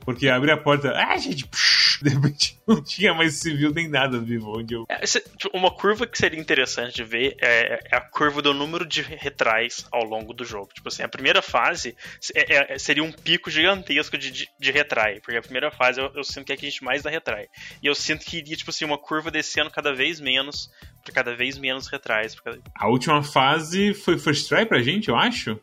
Porque 0.00 0.28
abri 0.28 0.50
a 0.50 0.56
porta, 0.56 0.92
ah, 0.96 1.16
gente, 1.16 1.46
psh, 1.46 2.00
de 2.02 2.10
repente 2.10 2.58
não 2.66 2.82
tinha 2.82 3.14
mais 3.14 3.34
civil 3.34 3.72
nem 3.72 3.88
nada 3.88 4.18
vivo 4.18 4.58
onde 4.58 4.74
eu. 4.74 4.84
É, 4.88 5.00
tipo, 5.00 5.56
uma 5.56 5.70
curva 5.70 6.06
que 6.06 6.18
seria 6.18 6.38
interessante 6.40 6.94
de 6.96 7.04
ver 7.04 7.36
é, 7.40 7.80
é 7.92 7.96
a 7.96 8.00
curva 8.00 8.42
do 8.42 8.52
número 8.52 8.84
de 8.84 9.02
retrais 9.02 9.86
ao 9.92 10.02
longo 10.04 10.32
do 10.34 10.44
jogo. 10.44 10.68
Tipo 10.74 10.88
assim, 10.88 11.02
a 11.02 11.08
primeira 11.08 11.40
fase 11.40 11.96
é- 12.34 12.78
seria 12.78 13.02
um 13.04 13.12
pico 13.12 13.50
gigantesco 13.50 14.18
de, 14.18 14.30
de, 14.30 14.48
de 14.58 14.70
retrai, 14.70 15.20
porque 15.20 15.36
a 15.38 15.42
primeira 15.42 15.70
fase 15.70 16.00
eu, 16.00 16.10
eu 16.14 16.24
sinto 16.24 16.44
que 16.46 16.52
é 16.52 16.54
a 16.54 16.58
que 16.58 16.66
a 16.66 16.70
gente 16.70 16.84
mais 16.84 17.02
dá 17.02 17.10
retrai. 17.10 17.46
E 17.82 17.86
eu 17.86 17.94
sinto 17.94 18.24
que 18.24 18.38
iria, 18.38 18.56
tipo 18.56 18.70
assim, 18.70 18.84
uma 18.84 18.98
curva 18.98 19.30
descendo 19.30 19.70
cada 19.70 19.94
vez 19.94 20.20
menos, 20.20 20.70
pra 21.04 21.14
cada 21.14 21.34
vez 21.36 21.56
menos 21.58 21.86
retrais. 21.86 22.34
cada- 22.40 22.58
A 22.74 22.88
última 22.88 23.22
fase 23.22 23.94
foi 23.94 24.18
First 24.18 24.48
Try 24.48 24.66
pra 24.66 24.82
gente, 24.82 25.08
eu 25.08 25.16
acho. 25.16 25.58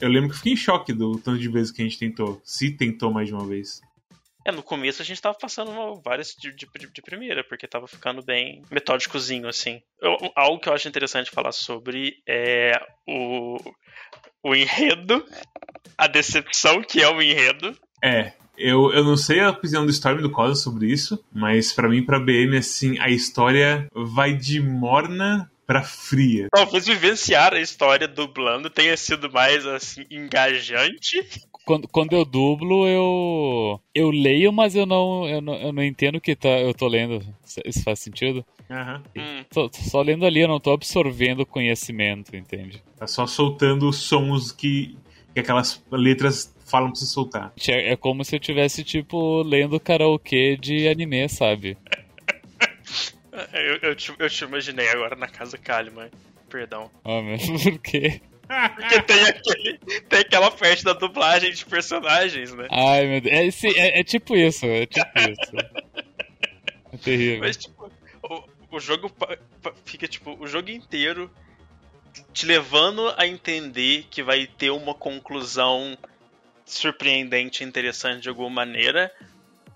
Eu 0.00 0.08
lembro 0.08 0.30
que 0.30 0.36
fiquei 0.36 0.52
em 0.52 0.56
choque 0.56 0.92
do 0.92 1.18
tanto 1.18 1.38
de 1.38 1.48
vezes 1.48 1.70
que 1.72 1.82
a 1.82 1.84
gente 1.84 1.98
tentou. 1.98 2.40
Se 2.44 2.70
tentou 2.70 3.12
mais 3.12 3.28
de 3.28 3.34
uma 3.34 3.46
vez. 3.46 3.80
É, 4.46 4.50
no 4.50 4.62
começo 4.62 5.02
a 5.02 5.04
gente 5.04 5.20
tava 5.20 5.36
passando 5.38 5.70
uma- 5.70 6.00
várias 6.00 6.34
de, 6.34 6.50
de, 6.54 6.66
de 6.92 7.02
primeira, 7.02 7.44
porque 7.44 7.66
tava 7.68 7.86
ficando 7.86 8.22
bem 8.22 8.62
metódicozinho, 8.70 9.46
assim. 9.46 9.82
Eu- 10.00 10.16
algo 10.34 10.58
que 10.58 10.68
eu 10.68 10.72
acho 10.72 10.88
interessante 10.88 11.30
falar 11.30 11.52
sobre 11.52 12.14
é 12.26 12.72
o, 13.06 13.58
o 14.42 14.54
enredo, 14.54 15.22
a 15.98 16.06
decepção 16.06 16.82
que 16.82 17.02
é 17.02 17.08
o 17.10 17.20
enredo. 17.20 17.76
É, 18.02 18.32
eu, 18.56 18.90
eu 18.94 19.04
não 19.04 19.16
sei 19.18 19.40
a 19.40 19.50
opinião 19.50 19.84
do 19.84 19.90
Storm 19.90 20.20
e 20.20 20.22
do 20.22 20.30
Cosa 20.32 20.54
sobre 20.54 20.86
isso, 20.90 21.22
mas 21.30 21.72
pra 21.74 21.86
mim, 21.88 22.02
pra 22.02 22.18
BM, 22.18 22.56
assim, 22.56 22.98
a 22.98 23.10
história 23.10 23.86
vai 23.94 24.34
de 24.34 24.58
morna 24.58 25.50
pra 25.70 25.84
fria. 25.84 26.48
Talvez 26.50 26.84
vivenciar 26.84 27.54
a 27.54 27.60
história 27.60 28.08
dublando 28.08 28.68
tenha 28.68 28.96
sido 28.96 29.30
mais, 29.30 29.64
assim, 29.64 30.04
engajante. 30.10 31.24
Quando, 31.64 31.86
quando 31.86 32.12
eu 32.12 32.24
dublo, 32.24 32.88
eu. 32.88 33.80
Eu 33.94 34.10
leio, 34.10 34.52
mas 34.52 34.74
eu 34.74 34.84
não, 34.84 35.28
eu 35.28 35.40
não, 35.40 35.54
eu 35.54 35.72
não 35.72 35.84
entendo 35.84 36.16
o 36.16 36.20
que 36.20 36.34
tá, 36.34 36.48
eu 36.48 36.74
tô 36.74 36.88
lendo. 36.88 37.24
Isso 37.64 37.84
faz 37.84 38.00
sentido? 38.00 38.44
Aham. 38.68 39.00
Hum, 39.16 39.44
Tô, 39.48 39.68
tô 39.68 39.78
só 39.78 40.02
lendo 40.02 40.26
ali, 40.26 40.40
eu 40.40 40.48
não 40.48 40.58
tô 40.58 40.72
absorvendo 40.72 41.46
conhecimento, 41.46 42.34
entende? 42.34 42.82
Tá 42.98 43.06
só 43.06 43.24
soltando 43.24 43.88
os 43.88 43.98
sons 43.98 44.50
que, 44.50 44.96
que 45.32 45.38
aquelas 45.38 45.80
letras 45.92 46.52
falam 46.66 46.90
pra 46.90 46.98
você 46.98 47.06
soltar. 47.06 47.52
É, 47.68 47.92
é 47.92 47.96
como 47.96 48.24
se 48.24 48.34
eu 48.34 48.40
tivesse, 48.40 48.82
tipo, 48.82 49.42
lendo 49.42 49.78
karaokê 49.78 50.56
de 50.56 50.88
anime, 50.88 51.28
sabe? 51.28 51.76
eu, 53.52 53.76
eu, 53.90 53.94
te, 53.96 54.12
eu 54.18 54.28
te 54.30 54.44
imaginei 54.44 54.88
agora 54.88 55.16
na 55.16 55.28
casa 55.28 55.56
Kalimann. 55.58 56.10
Perdão. 56.48 56.90
Ah, 57.04 57.20
mas 57.22 57.46
por 57.62 57.78
quê? 57.78 58.20
Porque 58.74 59.02
tem, 59.02 59.22
aquele, 59.24 59.78
tem 60.08 60.18
aquela 60.20 60.50
parte 60.50 60.82
da 60.82 60.92
dublagem 60.92 61.52
de 61.52 61.64
personagens, 61.64 62.52
né? 62.52 62.66
Ai, 62.70 63.06
meu 63.06 63.20
Deus. 63.20 63.32
É, 63.36 63.46
esse- 63.46 63.78
é- 63.78 64.00
é 64.00 64.02
tipo 64.04 64.36
isso, 64.36 64.66
é 64.66 64.86
tipo 64.86 65.08
isso. 65.20 65.56
É 66.92 66.96
terrível. 66.96 67.38
Mas, 67.40 67.56
tipo, 67.56 67.90
o, 68.24 68.42
o 68.76 68.80
jogo 68.80 69.12
fica, 69.84 70.08
tipo, 70.08 70.36
o 70.40 70.48
jogo 70.48 70.68
inteiro 70.70 71.30
te 72.32 72.44
levando 72.44 73.14
a 73.16 73.24
entender 73.24 74.04
que 74.10 74.20
vai 74.20 74.46
ter 74.48 74.70
uma 74.70 74.94
conclusão 74.94 75.96
surpreendente 76.66 77.62
e 77.62 77.66
interessante 77.66 78.22
de 78.22 78.28
alguma 78.28 78.50
maneira. 78.50 79.12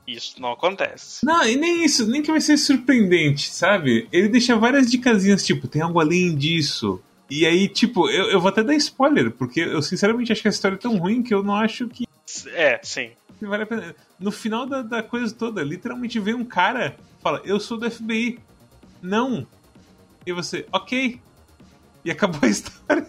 Isso 0.06 0.40
não 0.40 0.52
acontece. 0.52 1.24
Não, 1.24 1.46
e 1.46 1.56
nem 1.56 1.84
isso, 1.84 2.06
nem 2.06 2.20
que 2.22 2.30
vai 2.30 2.40
ser 2.40 2.56
surpreendente, 2.58 3.50
sabe? 3.50 4.06
Ele 4.12 4.28
deixa 4.28 4.54
várias 4.56 4.90
dicasinhas, 4.90 5.44
tipo, 5.44 5.66
tem 5.66 5.80
algo 5.82 5.98
além 6.00 6.34
disso. 6.36 7.00
E 7.30 7.46
aí, 7.46 7.68
tipo, 7.68 8.08
eu, 8.10 8.24
eu 8.30 8.40
vou 8.40 8.50
até 8.50 8.62
dar 8.62 8.74
spoiler, 8.74 9.30
porque 9.30 9.60
eu 9.60 9.80
sinceramente 9.80 10.30
acho 10.30 10.42
que 10.42 10.48
a 10.48 10.50
história 10.50 10.74
é 10.74 10.78
tão 10.78 10.96
ruim 10.98 11.22
que 11.22 11.32
eu 11.32 11.42
não 11.42 11.54
acho 11.54 11.88
que 11.88 12.06
É, 12.52 12.78
sim. 12.82 13.10
vale. 13.40 13.66
No 14.20 14.30
final 14.30 14.66
da, 14.66 14.82
da 14.82 15.02
coisa 15.02 15.34
toda, 15.34 15.62
literalmente 15.62 16.20
vem 16.20 16.34
um 16.34 16.44
cara 16.44 16.96
fala, 17.22 17.40
eu 17.44 17.58
sou 17.58 17.78
do 17.78 17.90
FBI. 17.90 18.38
Não. 19.00 19.46
E 20.26 20.32
você, 20.32 20.66
ok. 20.70 21.18
E 22.04 22.10
acabou 22.10 22.40
a 22.42 22.46
história. 22.48 23.06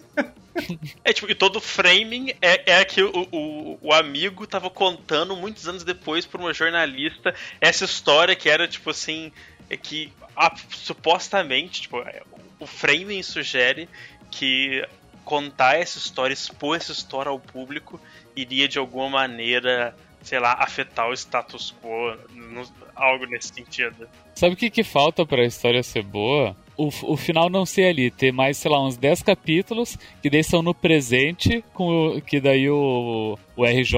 É 1.04 1.12
tipo, 1.12 1.30
e 1.30 1.34
todo 1.34 1.60
framing 1.60 2.30
é, 2.40 2.72
é 2.80 2.84
que 2.84 3.02
o, 3.02 3.28
o, 3.32 3.78
o 3.80 3.92
amigo 3.92 4.46
tava 4.46 4.68
contando 4.70 5.36
muitos 5.36 5.68
anos 5.68 5.84
depois 5.84 6.24
pra 6.26 6.40
uma 6.40 6.52
jornalista 6.54 7.34
essa 7.60 7.84
história 7.84 8.34
que 8.34 8.48
era, 8.48 8.66
tipo 8.66 8.90
assim, 8.90 9.32
é 9.68 9.76
que 9.76 10.12
ah, 10.36 10.54
supostamente, 10.70 11.82
tipo, 11.82 11.98
é, 12.00 12.22
o 12.58 12.66
framing 12.66 13.22
sugere 13.22 13.88
que 14.30 14.84
contar 15.24 15.76
essa 15.78 15.98
história, 15.98 16.32
expor 16.32 16.76
essa 16.76 16.92
história 16.92 17.30
ao 17.30 17.38
público, 17.38 18.00
iria 18.34 18.68
de 18.68 18.78
alguma 18.78 19.08
maneira, 19.08 19.94
sei 20.22 20.38
lá, 20.38 20.52
afetar 20.58 21.08
o 21.08 21.12
status 21.14 21.74
quo, 21.82 22.16
no- 22.32 22.68
algo 22.94 23.26
nesse 23.26 23.48
sentido. 23.52 24.08
Sabe 24.34 24.54
o 24.54 24.56
que, 24.56 24.70
que 24.70 24.84
falta 24.84 25.26
pra 25.26 25.44
história 25.44 25.82
ser 25.82 26.02
boa? 26.02 26.56
O, 26.76 26.88
o 27.04 27.16
final 27.16 27.48
não 27.48 27.64
ser 27.64 27.84
ali, 27.84 28.10
ter 28.10 28.32
mais, 28.32 28.58
sei 28.58 28.70
lá, 28.70 28.84
uns 28.86 28.96
10 28.96 29.22
capítulos, 29.22 29.96
que 30.22 30.28
daí 30.28 30.44
são 30.44 30.60
no 30.62 30.74
presente, 30.74 31.64
com 31.72 31.88
o- 32.16 32.20
que 32.20 32.38
daí 32.40 32.68
o, 32.68 33.38
o 33.56 33.64
RJ 33.64 33.96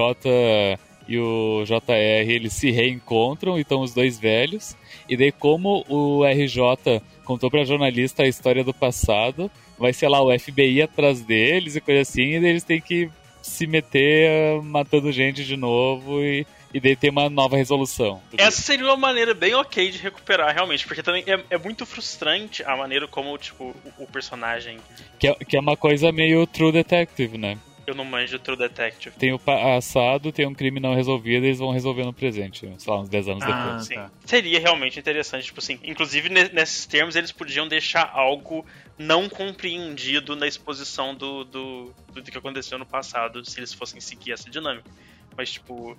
e 1.07 1.17
o 1.17 1.63
JR 1.65 2.29
eles 2.31 2.53
se 2.53 2.69
reencontram 2.71 3.57
e 3.57 3.61
estão 3.61 3.81
os 3.81 3.93
dois 3.93 4.19
velhos. 4.19 4.75
E 5.09 5.17
daí, 5.17 5.31
como 5.31 5.83
o 5.89 6.23
RJ 6.23 7.01
contou 7.25 7.49
pra 7.49 7.65
jornalista 7.65 8.23
a 8.23 8.27
história 8.27 8.63
do 8.63 8.73
passado, 8.73 9.49
vai 9.77 9.91
ser 9.91 10.07
lá 10.07 10.21
o 10.21 10.37
FBI 10.37 10.81
atrás 10.83 11.21
deles 11.21 11.75
e 11.75 11.81
coisa 11.81 12.01
assim, 12.01 12.21
e 12.21 12.35
eles 12.35 12.63
têm 12.63 12.79
que 12.79 13.09
se 13.41 13.65
meter 13.65 14.29
uh, 14.59 14.63
matando 14.63 15.11
gente 15.11 15.43
de 15.43 15.55
novo 15.57 16.21
e, 16.21 16.45
e 16.73 16.79
daí 16.79 16.95
tem 16.95 17.09
uma 17.09 17.29
nova 17.29 17.55
resolução. 17.57 18.21
Essa 18.37 18.61
seria 18.61 18.85
uma 18.85 18.97
maneira 18.97 19.33
bem 19.33 19.53
ok 19.55 19.89
de 19.91 19.97
recuperar, 19.97 20.53
realmente, 20.53 20.85
porque 20.85 21.01
também 21.03 21.23
é, 21.27 21.43
é 21.49 21.57
muito 21.57 21.85
frustrante 21.85 22.63
a 22.63 22.75
maneira 22.77 23.07
como, 23.07 23.37
tipo, 23.37 23.75
o, 23.97 24.03
o 24.03 24.07
personagem. 24.07 24.77
Que 25.17 25.27
é, 25.27 25.35
que 25.35 25.57
é 25.57 25.59
uma 25.59 25.75
coisa 25.77 26.11
meio 26.11 26.45
True 26.47 26.71
Detective, 26.71 27.37
né? 27.37 27.57
Eu 27.87 27.95
não 27.95 28.05
manjo 28.05 28.37
True 28.37 28.55
Detective. 28.55 29.15
Tem 29.17 29.33
o 29.33 29.39
passado, 29.39 30.31
tem 30.31 30.45
um 30.45 30.53
crime 30.53 30.79
não 30.79 30.93
resolvido 30.93 31.43
e 31.43 31.47
eles 31.47 31.57
vão 31.57 31.71
resolver 31.71 32.03
no 32.05 32.13
presente, 32.13 32.71
sei 32.77 32.93
lá, 32.93 32.99
uns 33.01 33.09
10 33.09 33.27
anos 33.29 33.43
Ah. 33.43 33.47
depois. 33.47 33.85
Sim. 33.87 33.95
tá. 33.95 34.11
Seria 34.25 34.59
realmente 34.59 34.99
interessante, 34.99 35.45
tipo 35.45 35.59
assim. 35.59 35.79
Inclusive, 35.83 36.29
ne- 36.29 36.49
nesses 36.49 36.85
termos, 36.85 37.15
eles 37.15 37.31
podiam 37.31 37.67
deixar 37.67 38.11
algo 38.13 38.63
não 38.95 39.27
compreendido 39.27 40.35
na 40.35 40.45
exposição 40.45 41.15
do, 41.15 41.43
do, 41.45 41.93
do 42.13 42.21
que 42.21 42.37
aconteceu 42.37 42.77
no 42.77 42.85
passado, 42.85 43.43
se 43.43 43.59
eles 43.59 43.73
fossem 43.73 43.99
seguir 43.99 44.33
essa 44.33 44.49
dinâmica. 44.51 44.89
Mas, 45.35 45.51
tipo, 45.53 45.97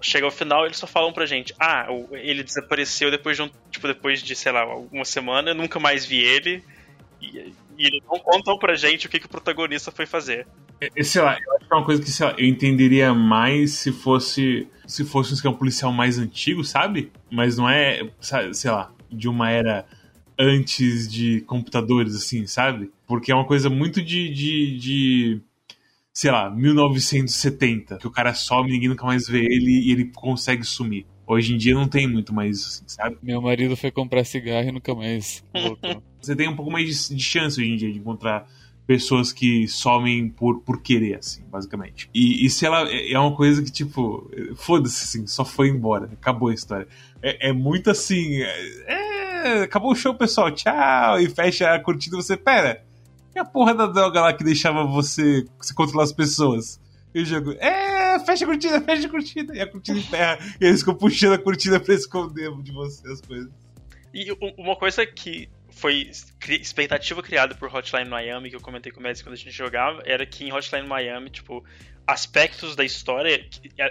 chega 0.00 0.26
ao 0.26 0.30
final, 0.30 0.64
eles 0.64 0.76
só 0.76 0.86
falam 0.86 1.12
pra 1.12 1.26
gente: 1.26 1.54
ah, 1.58 1.86
ele 2.12 2.42
desapareceu 2.42 3.10
depois 3.10 3.36
de 3.36 3.42
um, 3.42 3.50
tipo, 3.70 3.86
depois 3.86 4.22
de, 4.22 4.34
sei 4.34 4.52
lá, 4.52 4.62
alguma 4.62 5.04
semana, 5.04 5.50
eu 5.50 5.54
nunca 5.54 5.78
mais 5.78 6.04
vi 6.04 6.18
ele. 6.18 6.62
E, 7.20 7.52
e 7.78 7.86
eles 7.86 8.02
não 8.10 8.18
contam 8.18 8.58
pra 8.58 8.74
gente 8.74 9.06
o 9.06 9.08
que, 9.08 9.18
que 9.18 9.26
o 9.26 9.30
protagonista 9.30 9.90
foi 9.90 10.06
fazer. 10.06 10.46
É, 10.80 11.02
sei 11.02 11.22
lá, 11.22 11.38
eu 11.40 11.56
acho 11.56 11.66
que 11.66 11.72
é 11.72 11.76
uma 11.76 11.84
coisa 11.84 12.02
que, 12.02 12.22
lá, 12.22 12.34
eu 12.38 12.46
entenderia 12.46 13.14
mais 13.14 13.72
se 13.72 13.92
fosse. 13.92 14.68
Se 14.86 15.04
fosse 15.04 15.46
um 15.48 15.52
policial 15.52 15.90
mais 15.90 16.16
antigo, 16.16 16.62
sabe? 16.62 17.10
Mas 17.28 17.56
não 17.56 17.68
é, 17.68 18.08
sei 18.52 18.70
lá, 18.70 18.92
de 19.10 19.28
uma 19.28 19.50
era 19.50 19.84
antes 20.38 21.10
de 21.10 21.40
computadores, 21.40 22.14
assim, 22.14 22.46
sabe? 22.46 22.92
Porque 23.04 23.32
é 23.32 23.34
uma 23.34 23.44
coisa 23.44 23.68
muito 23.68 24.00
de, 24.00 24.28
de, 24.28 24.78
de 24.78 25.40
sei 26.16 26.30
lá, 26.30 26.48
1970, 26.48 27.98
que 27.98 28.06
o 28.06 28.10
cara 28.10 28.32
some, 28.32 28.70
ninguém 28.70 28.88
nunca 28.88 29.04
mais 29.04 29.28
vê 29.28 29.40
ele 29.40 29.82
e 29.86 29.92
ele 29.92 30.10
consegue 30.14 30.64
sumir. 30.64 31.04
Hoje 31.26 31.52
em 31.52 31.58
dia 31.58 31.74
não 31.74 31.86
tem 31.86 32.06
muito 32.06 32.32
mais 32.32 32.56
isso, 32.56 32.68
assim, 32.68 32.84
sabe? 32.88 33.18
Meu 33.22 33.42
marido 33.42 33.76
foi 33.76 33.90
comprar 33.90 34.24
cigarro 34.24 34.66
e 34.66 34.72
nunca 34.72 34.94
mais 34.94 35.44
voltou. 35.52 36.02
Você 36.18 36.34
tem 36.34 36.48
um 36.48 36.56
pouco 36.56 36.72
mais 36.72 36.86
de, 37.08 37.16
de, 37.16 37.22
chance 37.22 37.60
hoje 37.60 37.70
em 37.70 37.76
dia 37.76 37.92
de 37.92 37.98
encontrar 37.98 38.48
pessoas 38.86 39.30
que 39.30 39.68
somem 39.68 40.30
por, 40.30 40.62
por 40.62 40.80
querer, 40.80 41.18
assim, 41.18 41.44
basicamente. 41.50 42.08
E, 42.14 42.46
e 42.46 42.48
se 42.48 42.64
ela 42.64 42.90
é, 42.90 43.12
é 43.12 43.18
uma 43.18 43.36
coisa 43.36 43.62
que, 43.62 43.70
tipo, 43.70 44.30
foda-se, 44.54 45.04
assim, 45.04 45.26
só 45.26 45.44
foi 45.44 45.68
embora, 45.68 46.08
acabou 46.14 46.48
a 46.48 46.54
história. 46.54 46.88
É, 47.20 47.50
é 47.50 47.52
muito 47.52 47.90
assim, 47.90 48.40
é, 48.40 48.86
é, 48.86 49.62
acabou 49.64 49.92
o 49.92 49.94
show, 49.94 50.14
pessoal, 50.14 50.50
tchau, 50.50 51.20
e 51.20 51.28
fecha 51.28 51.74
a 51.74 51.78
cortina 51.78 52.16
você, 52.16 52.38
pera, 52.38 52.82
e 53.36 53.38
a 53.38 53.44
porra 53.44 53.74
da 53.74 53.86
droga 53.86 54.20
lá 54.22 54.32
que 54.32 54.42
deixava 54.42 54.84
você, 54.84 55.46
você 55.58 55.74
controlar 55.74 56.04
as 56.04 56.12
pessoas? 56.12 56.80
E 57.14 57.20
o 57.20 57.24
jogo, 57.24 57.52
é, 57.52 58.18
fecha 58.20 58.44
a 58.44 58.48
cortina, 58.48 58.80
fecha 58.80 59.06
a 59.06 59.10
cortina. 59.10 59.54
E 59.54 59.60
a 59.60 59.66
cortina 59.66 59.98
emperra. 59.98 60.38
e 60.60 60.64
eles 60.64 60.80
ficam 60.80 60.94
puxando 60.94 61.34
a 61.34 61.38
cortina 61.38 61.78
pra 61.78 61.94
esconder 61.94 62.50
de 62.62 62.72
você 62.72 63.06
as 63.12 63.20
coisas. 63.20 63.50
E 64.12 64.26
uma 64.56 64.74
coisa 64.74 65.06
que 65.06 65.50
foi 65.70 66.10
expectativa 66.48 67.22
criada 67.22 67.54
por 67.54 67.74
Hotline 67.74 68.08
Miami, 68.08 68.48
que 68.48 68.56
eu 68.56 68.60
comentei 68.60 68.90
com 68.90 69.00
o 69.00 69.02
Médici 69.02 69.22
quando 69.22 69.34
a 69.34 69.36
gente 69.36 69.50
jogava, 69.50 70.02
era 70.06 70.24
que 70.24 70.44
em 70.44 70.52
Hotline 70.52 70.88
Miami, 70.88 71.28
tipo, 71.28 71.62
aspectos 72.06 72.74
da 72.74 72.84
história, 72.84 73.46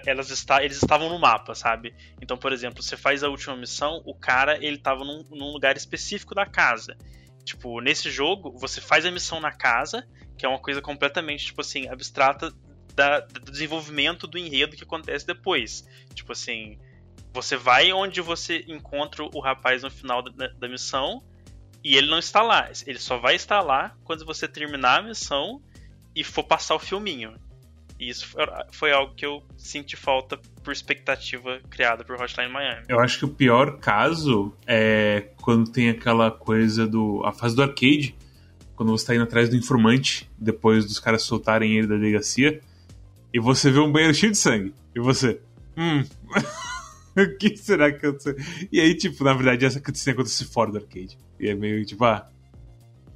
elas 0.07 0.31
está, 0.31 0.63
eles 0.63 0.77
estavam 0.77 1.09
no 1.09 1.19
mapa, 1.19 1.53
sabe? 1.53 1.93
Então, 2.19 2.35
por 2.35 2.51
exemplo, 2.51 2.81
você 2.81 2.97
faz 2.97 3.23
a 3.23 3.29
última 3.29 3.55
missão, 3.55 4.01
o 4.05 4.15
cara, 4.15 4.57
ele 4.65 4.79
tava 4.79 5.03
num, 5.03 5.23
num 5.29 5.51
lugar 5.51 5.77
específico 5.77 6.33
da 6.33 6.47
casa. 6.47 6.97
Tipo, 7.45 7.79
nesse 7.79 8.09
jogo, 8.09 8.51
você 8.57 8.81
faz 8.81 9.05
a 9.05 9.11
missão 9.11 9.39
na 9.39 9.51
casa, 9.51 10.05
que 10.35 10.45
é 10.45 10.49
uma 10.49 10.59
coisa 10.59 10.81
completamente, 10.81 11.45
tipo 11.45 11.61
assim, 11.61 11.87
abstrata 11.87 12.51
da, 12.95 13.19
do 13.19 13.51
desenvolvimento 13.51 14.25
do 14.25 14.37
enredo 14.37 14.75
que 14.75 14.83
acontece 14.83 15.27
depois. 15.27 15.87
Tipo 16.13 16.31
assim, 16.31 16.79
você 17.31 17.55
vai 17.55 17.93
onde 17.93 18.19
você 18.19 18.65
encontra 18.67 19.23
o 19.23 19.39
rapaz 19.39 19.83
no 19.83 19.91
final 19.91 20.23
da, 20.23 20.47
da 20.47 20.67
missão 20.67 21.23
e 21.83 21.95
ele 21.95 22.09
não 22.09 22.17
está 22.17 22.41
lá. 22.41 22.69
Ele 22.87 22.97
só 22.97 23.17
vai 23.17 23.35
estar 23.35 23.61
lá 23.61 23.95
quando 24.03 24.25
você 24.25 24.47
terminar 24.47 24.99
a 24.99 25.03
missão 25.03 25.61
e 26.15 26.23
for 26.23 26.43
passar 26.43 26.73
o 26.73 26.79
filminho. 26.79 27.39
E 27.99 28.09
isso 28.09 28.35
foi 28.71 28.91
algo 28.91 29.13
que 29.15 29.25
eu 29.25 29.41
senti 29.57 29.95
falta 29.95 30.37
por 30.63 30.73
expectativa 30.73 31.59
criada 31.69 32.03
por 32.03 32.19
Hotline 32.19 32.51
Miami. 32.51 32.85
Eu 32.89 32.99
acho 32.99 33.19
que 33.19 33.25
o 33.25 33.29
pior 33.29 33.77
caso 33.77 34.53
é 34.67 35.29
quando 35.41 35.71
tem 35.71 35.89
aquela 35.89 36.29
coisa 36.29 36.85
do. 36.85 37.21
a 37.23 37.31
fase 37.31 37.55
do 37.55 37.63
arcade, 37.63 38.15
quando 38.75 38.91
você 38.91 39.05
tá 39.05 39.15
indo 39.15 39.23
atrás 39.23 39.49
do 39.49 39.55
informante, 39.55 40.29
depois 40.37 40.85
dos 40.85 40.99
caras 40.99 41.23
soltarem 41.23 41.77
ele 41.77 41.87
da 41.87 41.95
delegacia, 41.95 42.59
e 43.33 43.39
você 43.39 43.71
vê 43.71 43.79
um 43.79 43.91
banheiro 43.91 44.13
cheio 44.13 44.31
de 44.31 44.37
sangue. 44.37 44.73
E 44.93 44.99
você. 44.99 45.39
Hum. 45.77 46.03
o 47.15 47.37
que 47.37 47.55
será 47.55 47.91
que 47.91 48.05
aconteceu? 48.05 48.35
E 48.71 48.79
aí, 48.81 48.93
tipo, 48.95 49.23
na 49.23 49.33
verdade, 49.33 49.65
essa 49.65 49.79
cutscene 49.79 50.15
acontece 50.15 50.43
fora 50.45 50.71
do 50.71 50.77
arcade. 50.77 51.17
E 51.39 51.47
é 51.47 51.55
meio 51.55 51.85
tipo, 51.85 52.03
ah, 52.03 52.29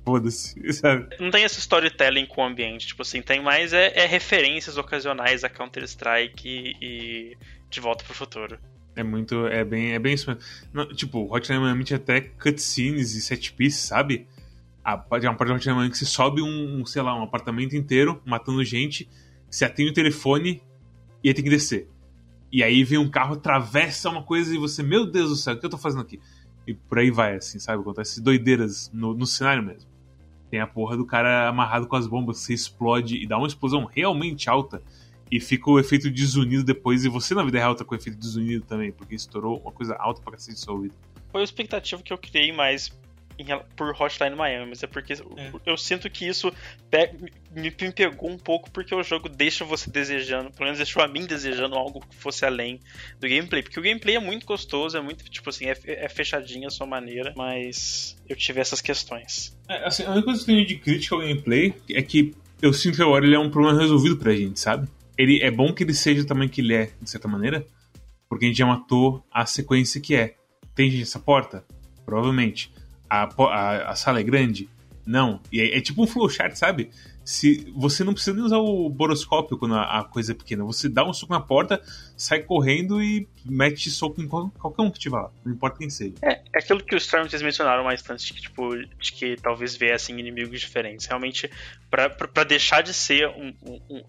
foda-se, 0.09 0.55
sabe? 0.73 1.15
Não 1.19 1.29
tem 1.29 1.43
esse 1.43 1.59
storytelling 1.59 2.25
com 2.25 2.41
o 2.41 2.45
ambiente, 2.45 2.87
tipo 2.87 3.03
assim, 3.03 3.21
tem 3.21 3.41
mais 3.41 3.73
é, 3.73 3.93
é 3.95 4.05
referências 4.05 4.75
ocasionais 4.77 5.43
a 5.43 5.49
Counter-Strike 5.49 6.47
e, 6.47 6.75
e, 6.81 7.37
De 7.69 7.79
Volta 7.79 8.03
pro 8.03 8.13
Futuro. 8.13 8.57
É 8.95 9.03
muito, 9.03 9.45
é 9.45 9.63
bem, 9.63 9.93
é 9.93 9.99
bem 9.99 10.13
isso 10.13 10.27
mesmo. 10.27 10.43
Não, 10.73 10.87
tipo, 10.87 11.33
Hotline 11.33 11.59
Miami 11.59 11.83
tinha 11.83 11.97
até 11.97 12.19
cutscenes 12.19 13.13
e 13.13 13.21
set 13.21 13.53
pieces, 13.53 13.81
sabe? 13.81 14.27
A, 14.83 14.97
parte 14.97 15.21
de 15.21 15.27
Hotline 15.27 15.75
Miami 15.75 15.91
que 15.91 15.97
você 15.97 16.05
sobe 16.05 16.41
um, 16.41 16.83
sei 16.85 17.01
lá, 17.01 17.15
um 17.15 17.23
apartamento 17.23 17.75
inteiro 17.75 18.21
matando 18.25 18.63
gente, 18.63 19.07
você 19.49 19.63
atende 19.63 19.91
o 19.91 19.93
telefone 19.93 20.61
e 21.23 21.29
aí 21.29 21.33
tem 21.33 21.43
que 21.43 21.49
descer. 21.49 21.87
E 22.51 22.63
aí 22.63 22.83
vem 22.83 22.97
um 22.97 23.09
carro, 23.09 23.35
atravessa 23.35 24.09
uma 24.09 24.23
coisa 24.23 24.53
e 24.53 24.57
você, 24.57 24.81
meu 24.81 25.05
Deus 25.05 25.29
do 25.29 25.35
céu, 25.35 25.53
o 25.53 25.59
que 25.59 25.65
eu 25.65 25.69
tô 25.69 25.77
fazendo 25.77 26.01
aqui? 26.01 26.19
E 26.65 26.73
por 26.73 26.97
aí 26.97 27.11
vai, 27.11 27.35
assim, 27.35 27.59
sabe? 27.59 27.81
Acontece 27.81 28.21
doideiras 28.21 28.89
no, 28.91 29.13
no 29.13 29.25
cenário 29.25 29.63
mesmo. 29.63 29.89
Tem 30.49 30.59
a 30.59 30.67
porra 30.67 30.97
do 30.97 31.05
cara 31.05 31.47
amarrado 31.47 31.87
com 31.87 31.95
as 31.95 32.07
bombas, 32.07 32.39
você 32.39 32.53
explode 32.53 33.17
e 33.17 33.27
dá 33.27 33.37
uma 33.37 33.47
explosão 33.47 33.85
realmente 33.85 34.49
alta. 34.49 34.81
E 35.31 35.39
fica 35.39 35.69
o 35.69 35.79
efeito 35.79 36.09
desunido 36.09 36.63
depois, 36.63 37.05
e 37.05 37.09
você 37.09 37.35
na 37.35 37.43
vida 37.43 37.59
real 37.59 37.75
tá 37.75 37.85
com 37.85 37.93
o 37.93 37.97
efeito 37.97 38.17
desunido 38.17 38.65
também, 38.65 38.91
porque 38.91 39.13
estourou 39.13 39.59
uma 39.59 39.71
coisa 39.71 39.95
alta 39.95 40.21
cacete 40.29 40.59
seu 40.59 40.73
ouvido. 40.73 40.95
Foi 41.31 41.41
a 41.41 41.43
expectativa 41.43 42.01
que 42.01 42.11
eu 42.11 42.17
criei 42.17 42.51
mais 42.51 42.89
por 43.75 43.89
Hotline 43.99 44.35
Miami, 44.35 44.69
mas 44.69 44.83
é 44.83 44.87
porque 44.87 45.13
é. 45.13 45.51
eu 45.65 45.77
sinto 45.77 46.09
que 46.09 46.27
isso 46.27 46.51
me 47.55 47.71
pegou 47.71 48.29
um 48.29 48.37
pouco 48.37 48.69
porque 48.71 48.93
o 48.93 49.03
jogo 49.03 49.29
deixa 49.29 49.65
você 49.65 49.89
desejando, 49.89 50.51
pelo 50.51 50.65
menos 50.65 50.77
deixou 50.77 51.01
a 51.01 51.07
mim 51.07 51.25
desejando 51.25 51.75
algo 51.75 52.01
que 52.01 52.15
fosse 52.15 52.45
além 52.45 52.79
do 53.19 53.27
gameplay, 53.27 53.63
porque 53.63 53.79
o 53.79 53.83
gameplay 53.83 54.15
é 54.15 54.19
muito 54.19 54.45
gostoso, 54.45 54.97
é 54.97 55.01
muito, 55.01 55.23
tipo 55.25 55.49
assim, 55.49 55.65
é, 55.65 55.77
é 55.85 56.09
fechadinho 56.09 56.67
a 56.67 56.71
sua 56.71 56.85
maneira, 56.85 57.33
mas 57.35 58.17
eu 58.27 58.35
tive 58.35 58.59
essas 58.59 58.81
questões. 58.81 59.57
É, 59.67 59.85
assim, 59.85 60.03
a 60.03 60.11
única 60.11 60.25
coisa 60.25 60.43
que 60.43 60.51
eu 60.51 60.55
tenho 60.55 60.67
de 60.67 60.75
crítica 60.75 61.15
ao 61.15 61.21
gameplay 61.21 61.73
é 61.91 62.01
que 62.01 62.33
eu 62.61 62.73
sinto 62.73 62.97
que 62.97 63.01
agora 63.01 63.25
ele 63.25 63.35
é 63.35 63.39
um 63.39 63.49
problema 63.49 63.79
resolvido 63.79 64.17
pra 64.17 64.33
gente, 64.33 64.59
sabe? 64.59 64.87
Ele 65.17 65.41
é 65.41 65.51
bom 65.51 65.73
que 65.73 65.83
ele 65.83 65.93
seja 65.93 66.21
o 66.21 66.25
tamanho 66.25 66.49
que 66.49 66.61
ele 66.61 66.73
é, 66.73 66.91
de 67.01 67.09
certa 67.09 67.27
maneira, 67.27 67.65
porque 68.27 68.45
a 68.45 68.47
gente 68.47 68.57
já 68.57 68.65
matou 68.65 69.23
a 69.31 69.45
sequência 69.45 69.99
que 69.99 70.15
é. 70.15 70.35
Tem 70.75 70.89
gente 70.89 71.01
nessa 71.01 71.19
porta? 71.19 71.65
Provavelmente 72.05 72.71
a, 73.09 73.23
a, 73.23 73.91
a 73.91 73.95
sala 73.95 74.19
é 74.19 74.23
grande? 74.23 74.69
Não. 75.09 75.41
E 75.51 75.59
é, 75.59 75.77
é, 75.77 75.81
tipo 75.81 76.03
um 76.03 76.07
flowchart, 76.07 76.55
sabe? 76.55 76.91
Se 77.25 77.71
você 77.75 78.03
não 78.03 78.13
precisa 78.13 78.35
nem 78.35 78.45
usar 78.45 78.57
o 78.57 78.87
boroscópio 78.89 79.57
quando 79.57 79.73
a, 79.73 79.99
a, 79.99 80.03
coisa 80.03 80.33
é 80.33 80.35
pequena. 80.35 80.63
Você 80.63 80.87
dá 80.87 81.03
um 81.03 81.11
soco 81.11 81.33
na 81.33 81.39
porta, 81.39 81.81
sai 82.15 82.43
correndo 82.43 83.01
e 83.01 83.27
mete 83.43 83.89
soco 83.89 84.21
em 84.21 84.27
qualquer 84.27 84.83
um 84.83 84.91
que 84.91 84.99
tiver 84.99 85.17
lá. 85.17 85.31
Não 85.43 85.53
importa 85.53 85.79
quem 85.79 85.89
seja. 85.89 86.13
É, 86.21 86.41
é 86.53 86.59
aquilo 86.59 86.83
que 86.83 86.95
os 86.95 87.03
Stormers 87.03 87.41
mencionaram 87.41 87.83
mais 87.83 88.07
antes, 88.07 88.25
de 88.25 88.33
que, 88.33 88.41
tipo, 88.41 88.75
de 88.75 89.11
que 89.11 89.35
talvez 89.37 89.75
viessem 89.75 90.19
inimigos 90.19 90.59
diferentes. 90.59 91.07
Realmente, 91.07 91.49
para 91.89 92.43
deixar 92.43 92.81
de 92.83 92.93
ser 92.93 93.27
um, 93.29 93.51
um, 93.63 93.81
um, 93.89 94.03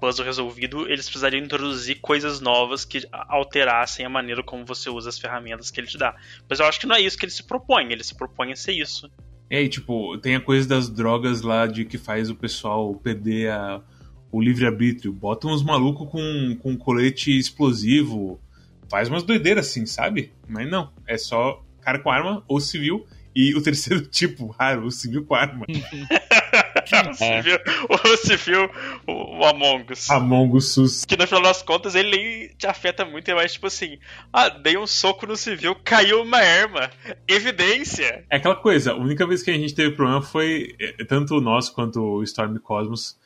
puzzle 0.00 0.24
resolvido, 0.24 0.88
eles 0.88 1.06
precisariam 1.06 1.44
introduzir 1.44 2.00
coisas 2.00 2.40
novas 2.40 2.84
que 2.84 3.06
alterassem 3.12 4.04
a 4.04 4.08
maneira 4.08 4.42
como 4.42 4.64
você 4.64 4.88
usa 4.88 5.08
as 5.08 5.18
ferramentas 5.18 5.70
que 5.70 5.80
ele 5.80 5.86
te 5.86 5.98
dá. 5.98 6.14
Mas 6.48 6.60
eu 6.60 6.66
acho 6.66 6.80
que 6.80 6.86
não 6.86 6.96
é 6.96 7.00
isso 7.00 7.18
que 7.18 7.24
ele 7.24 7.32
se 7.32 7.42
propõe, 7.42 7.92
ele 7.92 8.04
se 8.04 8.14
propõe 8.14 8.52
a 8.52 8.56
ser 8.56 8.72
isso. 8.72 9.10
É, 9.48 9.62
e 9.62 9.68
tipo, 9.68 10.16
tem 10.18 10.36
a 10.36 10.40
coisa 10.40 10.68
das 10.68 10.88
drogas 10.88 11.42
lá 11.42 11.66
de 11.66 11.84
que 11.84 11.98
faz 11.98 12.30
o 12.30 12.36
pessoal 12.36 12.94
perder 12.94 13.50
a, 13.50 13.82
o 14.30 14.40
livre-arbítrio. 14.40 15.12
Bota 15.12 15.48
uns 15.48 15.62
malucos 15.62 16.08
com, 16.08 16.56
com 16.62 16.76
colete 16.76 17.36
explosivo, 17.36 18.40
faz 18.88 19.08
umas 19.08 19.24
doideiras 19.24 19.66
assim, 19.66 19.84
sabe? 19.86 20.32
Mas 20.48 20.70
não, 20.70 20.92
é 21.06 21.18
só 21.18 21.64
cara 21.80 21.98
com 21.98 22.10
arma 22.10 22.44
ou 22.46 22.60
civil. 22.60 23.06
E 23.34 23.54
o 23.54 23.62
terceiro 23.62 24.06
tipo 24.10 24.46
raro, 24.48 24.86
o 24.86 24.90
civil 24.90 25.24
com 25.24 25.34
arma. 25.34 25.66
você, 26.90 27.42
viu, 27.42 27.58
você 28.04 28.36
viu 28.36 28.70
o, 29.06 29.38
o 29.38 29.44
Among 29.44 29.92
Us. 29.92 30.10
Among 30.10 30.56
Us. 30.56 31.04
Que 31.04 31.16
no 31.16 31.26
final 31.26 31.42
das 31.42 31.62
contas 31.62 31.94
ele 31.94 32.16
nem 32.16 32.48
te 32.56 32.66
afeta 32.66 33.04
muito, 33.04 33.30
é 33.30 33.34
mais 33.34 33.52
tipo 33.52 33.66
assim: 33.66 33.98
ah, 34.32 34.48
dei 34.48 34.76
um 34.76 34.86
soco 34.86 35.26
no 35.26 35.36
civil, 35.36 35.76
caiu 35.84 36.22
uma 36.22 36.38
arma. 36.38 36.90
Evidência. 37.26 38.24
É 38.30 38.36
aquela 38.36 38.56
coisa, 38.56 38.92
a 38.92 38.96
única 38.96 39.26
vez 39.26 39.42
que 39.42 39.50
a 39.50 39.54
gente 39.54 39.74
teve 39.74 39.94
problema 39.94 40.22
foi, 40.22 40.74
é, 40.78 41.04
tanto 41.04 41.40
nós 41.40 41.68
quanto 41.68 42.00
o 42.00 42.22
Storm 42.22 42.58
Cosmos, 42.58 43.18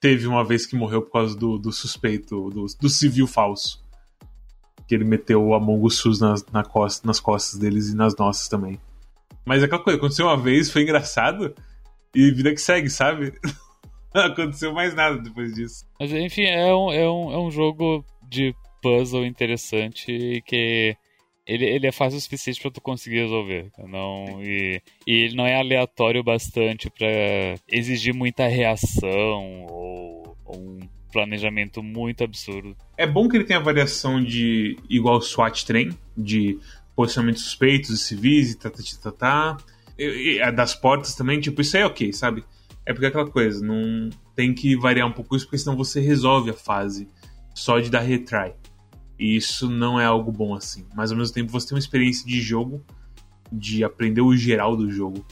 teve 0.00 0.26
uma 0.26 0.44
vez 0.44 0.66
que 0.66 0.74
morreu 0.74 1.02
por 1.02 1.12
causa 1.12 1.36
do, 1.36 1.58
do 1.58 1.70
suspeito, 1.70 2.50
do, 2.50 2.66
do 2.80 2.88
civil 2.88 3.26
falso. 3.26 3.84
Que 4.88 4.94
ele 4.94 5.04
meteu 5.04 5.44
o 5.44 5.54
Among 5.54 5.86
Us 5.86 6.20
nas, 6.20 6.44
na 6.46 6.64
costa, 6.64 7.06
nas 7.06 7.20
costas 7.20 7.58
deles 7.58 7.90
e 7.90 7.94
nas 7.94 8.16
nossas 8.16 8.48
também. 8.48 8.80
Mas 9.44 9.62
é 9.62 9.66
aquela 9.66 9.82
coisa, 9.82 9.98
aconteceu 9.98 10.26
uma 10.26 10.36
vez, 10.36 10.70
foi 10.70 10.82
engraçado. 10.82 11.54
E 12.14 12.30
vida 12.30 12.52
que 12.52 12.60
segue, 12.60 12.90
sabe? 12.90 13.32
Não 14.14 14.24
aconteceu 14.24 14.72
mais 14.72 14.94
nada 14.94 15.18
depois 15.18 15.54
disso. 15.54 15.86
Mas 15.98 16.12
enfim, 16.12 16.42
é 16.42 16.74
um, 16.74 16.92
é 16.92 17.08
um, 17.08 17.32
é 17.32 17.38
um 17.38 17.50
jogo 17.50 18.04
de 18.28 18.54
puzzle 18.82 19.24
interessante 19.24 20.42
que 20.46 20.96
ele, 21.46 21.64
ele 21.64 21.86
é 21.86 21.92
fácil 21.92 22.18
o 22.18 22.20
suficiente 22.20 22.60
para 22.60 22.70
tu 22.70 22.80
conseguir 22.80 23.22
resolver. 23.22 23.70
Não, 23.88 24.40
e, 24.42 24.80
e 25.06 25.12
ele 25.12 25.36
não 25.36 25.46
é 25.46 25.56
aleatório 25.56 26.22
bastante 26.22 26.90
para 26.90 27.08
exigir 27.68 28.14
muita 28.14 28.46
reação 28.46 29.66
ou, 29.68 30.36
ou, 30.44 30.56
um 30.56 30.80
planejamento 31.12 31.82
muito 31.82 32.22
absurdo. 32.22 32.76
É 32.96 33.06
bom 33.06 33.28
que 33.28 33.36
ele 33.36 33.44
tenha 33.44 33.58
variação 33.58 34.22
de 34.22 34.76
igual 34.88 35.20
SWAT 35.20 35.64
Train, 35.64 35.90
de 36.16 36.58
posicionamentos 36.94 37.42
suspeitos 37.42 37.90
de 37.90 37.98
civis 37.98 38.52
e 38.52 38.58
tá, 38.58 38.70
tá, 38.70 38.82
tá, 39.02 39.12
tá. 39.12 39.56
E 40.00 40.40
a 40.40 40.50
das 40.50 40.74
portas 40.74 41.14
também, 41.14 41.40
tipo, 41.40 41.60
isso 41.60 41.76
aí 41.76 41.82
é 41.82 41.86
ok, 41.86 42.12
sabe? 42.12 42.44
É 42.86 42.92
porque 42.92 43.06
é 43.06 43.08
aquela 43.08 43.30
coisa, 43.30 43.64
não 43.64 44.08
tem 44.34 44.54
que 44.54 44.76
variar 44.76 45.06
um 45.06 45.12
pouco 45.12 45.36
isso, 45.36 45.44
porque 45.44 45.58
senão 45.58 45.76
você 45.76 46.00
resolve 46.00 46.50
a 46.50 46.54
fase 46.54 47.06
só 47.54 47.78
de 47.78 47.90
dar 47.90 48.00
retry. 48.00 48.54
E 49.18 49.36
isso 49.36 49.68
não 49.68 50.00
é 50.00 50.06
algo 50.06 50.32
bom 50.32 50.54
assim. 50.54 50.86
Mas 50.94 51.12
ao 51.12 51.18
mesmo 51.18 51.34
tempo 51.34 51.52
você 51.52 51.68
tem 51.68 51.76
uma 51.76 51.80
experiência 51.80 52.26
de 52.26 52.40
jogo, 52.40 52.82
de 53.52 53.84
aprender 53.84 54.22
o 54.22 54.34
geral 54.34 54.74
do 54.74 54.90
jogo, 54.90 55.26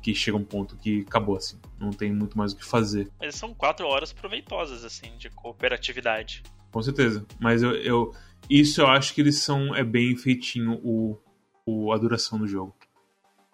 que 0.00 0.14
chega 0.14 0.36
um 0.36 0.44
ponto 0.44 0.76
que 0.76 1.04
acabou 1.06 1.36
assim. 1.36 1.58
Não 1.80 1.90
tem 1.90 2.12
muito 2.12 2.38
mais 2.38 2.52
o 2.52 2.56
que 2.56 2.64
fazer. 2.64 3.10
Mas 3.20 3.34
são 3.34 3.52
quatro 3.52 3.86
horas 3.88 4.12
proveitosas, 4.12 4.84
assim, 4.84 5.16
de 5.18 5.28
cooperatividade. 5.30 6.44
Com 6.70 6.80
certeza. 6.82 7.26
Mas 7.40 7.62
eu, 7.62 7.74
eu 7.74 8.14
isso 8.48 8.80
eu 8.80 8.86
acho 8.86 9.14
que 9.14 9.20
eles 9.20 9.40
são. 9.40 9.74
É 9.74 9.84
bem 9.84 10.16
feitinho 10.16 10.80
o, 10.82 11.18
o, 11.66 11.92
a 11.92 11.98
duração 11.98 12.38
do 12.38 12.46
jogo. 12.46 12.74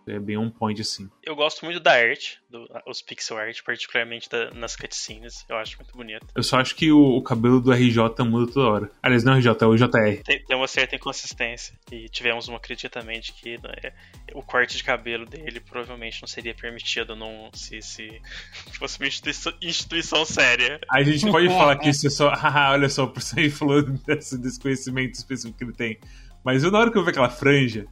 É 0.09 0.19
bem 0.19 0.37
on 0.37 0.51
point, 0.51 0.81
assim. 0.81 1.09
Eu 1.23 1.37
gosto 1.37 1.65
muito 1.65 1.81
da 1.81 1.93
arte, 1.93 2.41
do, 2.51 2.67
os 2.87 3.03
pixel 3.03 3.37
art, 3.37 3.63
particularmente 3.63 4.29
da, 4.29 4.51
nas 4.53 4.75
cutscenes. 4.75 5.45
Eu 5.49 5.57
acho 5.57 5.77
muito 5.77 5.97
bonito. 5.97 6.27
Eu 6.35 6.43
só 6.43 6.59
acho 6.59 6.75
que 6.75 6.91
o, 6.91 7.17
o, 7.17 7.23
cabelo 7.23 7.61
do 7.61 7.73
RJ 7.73 8.25
muda 8.25 8.53
toda 8.53 8.69
hora. 8.69 8.91
Aliás, 9.03 9.25
não 9.25 9.35
é 9.35 9.37
o 9.37 9.39
RJ, 9.39 9.51
é 9.61 9.67
o 9.67 9.77
JR. 9.77 10.23
Tem, 10.25 10.45
tem 10.45 10.57
uma 10.57 10.69
certa 10.69 10.97
inconsistência. 10.97 11.75
E 11.93 12.09
tivemos 12.09 12.49
uma 12.49 12.59
crítica 12.59 12.89
também 12.89 13.21
de 13.21 13.33
que 13.33 13.59
né, 13.59 13.93
o 14.35 14.43
corte 14.43 14.77
de 14.77 14.85
cabelo 14.85 15.27
dele 15.27 15.61
provavelmente 15.61 16.21
não 16.23 16.29
seria 16.29 16.55
permitido 16.55 17.15
num, 17.15 17.51
se, 17.53 17.83
se 17.83 18.21
fosse 18.79 18.99
uma 18.99 19.07
instituição, 19.07 19.53
instituição 19.61 20.25
séria. 20.25 20.81
A 20.91 21.03
gente 21.03 21.27
pode 21.31 21.49
falar 21.49 21.77
que 21.77 21.91
isso 21.91 22.07
é 22.07 22.11
só. 22.11 22.31
Haha, 22.39 22.73
olha 22.73 22.89
só, 22.89 23.07
por 23.07 23.21
sair 23.21 23.51
falando 23.51 23.93
desse 24.07 24.39
desconhecimento 24.39 25.15
específico 25.15 25.59
que 25.59 25.65
ele 25.65 25.73
tem. 25.73 25.99
Mas 26.45 26.63
eu, 26.63 26.71
na 26.71 26.79
hora 26.79 26.91
que 26.91 26.97
eu 26.97 27.05
vi 27.05 27.11
aquela 27.11 27.29
franja, 27.29 27.87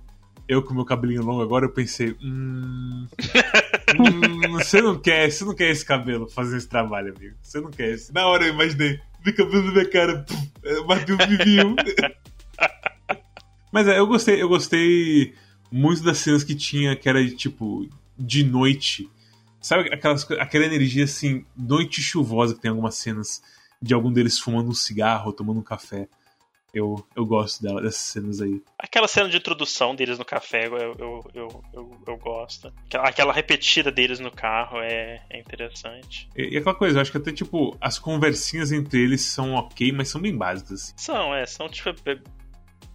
eu 0.49 0.62
com 0.62 0.74
meu 0.74 0.84
cabelinho 0.84 1.22
longo 1.22 1.42
agora, 1.42 1.66
eu 1.66 1.72
pensei, 1.72 2.16
hum, 2.22 3.07
hum, 3.99 4.53
você 4.53 4.80
não 4.80 4.99
quer, 4.99 5.30
você 5.30 5.44
não 5.44 5.55
quer 5.55 5.70
esse 5.70 5.84
cabelo 5.84 6.28
fazer 6.28 6.57
esse 6.57 6.68
trabalho, 6.68 7.14
amigo. 7.16 7.36
Você 7.42 7.61
não 7.61 7.70
quer 7.70 7.94
esse. 7.94 8.12
Na 8.12 8.26
hora 8.26 8.47
eu 8.47 8.55
imaginei, 8.55 9.01
vi 9.24 9.32
cabelo 9.32 9.64
na 9.64 9.72
minha 9.72 9.90
cara, 9.90 10.24
bateu 10.86 11.16
um 11.16 11.26
vivinho. 11.26 11.76
Mas 13.72 13.88
é, 13.88 13.99
eu 13.99 14.07
gostei, 14.07 14.40
eu 14.40 14.49
gostei 14.49 15.34
muito 15.70 16.03
das 16.03 16.18
cenas 16.18 16.44
que 16.44 16.55
tinha, 16.55 16.97
que 16.97 17.09
era 17.09 17.24
tipo, 17.28 17.88
de 18.16 18.44
noite. 18.44 19.11
Sabe 19.61 19.92
aquelas, 19.92 20.30
aquela 20.32 20.64
energia 20.64 21.05
assim, 21.05 21.44
noite 21.57 22.01
chuvosa 22.01 22.55
que 22.55 22.61
tem 22.61 22.70
algumas 22.70 22.94
cenas 22.94 23.42
de 23.82 23.92
algum 23.92 24.12
deles 24.12 24.38
fumando 24.38 24.70
um 24.70 24.74
cigarro, 24.74 25.32
tomando 25.32 25.61
um 25.61 25.62
café. 25.62 26.09
Eu, 26.77 27.03
eu 27.16 27.24
gosto 27.24 27.62
dela, 27.62 27.81
dessas 27.81 28.03
cenas 28.03 28.43
aí. 28.43 28.62
Aquela 28.79 29.09
cena 29.09 29.31
de 29.31 29.39
introdução 29.39 29.95
deles 29.95 30.18
no 30.18 30.27
café, 30.27 30.66
eu, 30.66 30.77
eu, 30.77 31.24
eu, 31.35 31.64
eu, 31.72 32.01
eu 32.07 32.16
gosto. 32.18 32.70
Aquela 32.93 33.33
repetida 33.33 33.91
deles 33.91 34.20
no 34.20 34.31
carro 34.31 34.81
é, 34.83 35.22
é 35.31 35.41
interessante. 35.41 36.29
E, 36.37 36.55
e, 36.55 36.59
aquela 36.59 36.74
coisa, 36.74 36.99
eu 36.99 37.01
acho 37.01 37.11
que 37.11 37.16
até, 37.16 37.33
tipo, 37.33 37.74
as 37.81 37.99
conversinhas 37.99 38.72
entre 38.72 39.03
eles 39.03 39.22
são 39.22 39.55
ok, 39.55 39.91
mas 39.91 40.11
são 40.11 40.20
bem 40.20 40.37
básicas. 40.37 40.83
Assim. 40.83 40.93
São, 40.99 41.35
é, 41.35 41.47
são, 41.47 41.66
tipo, 41.66 41.95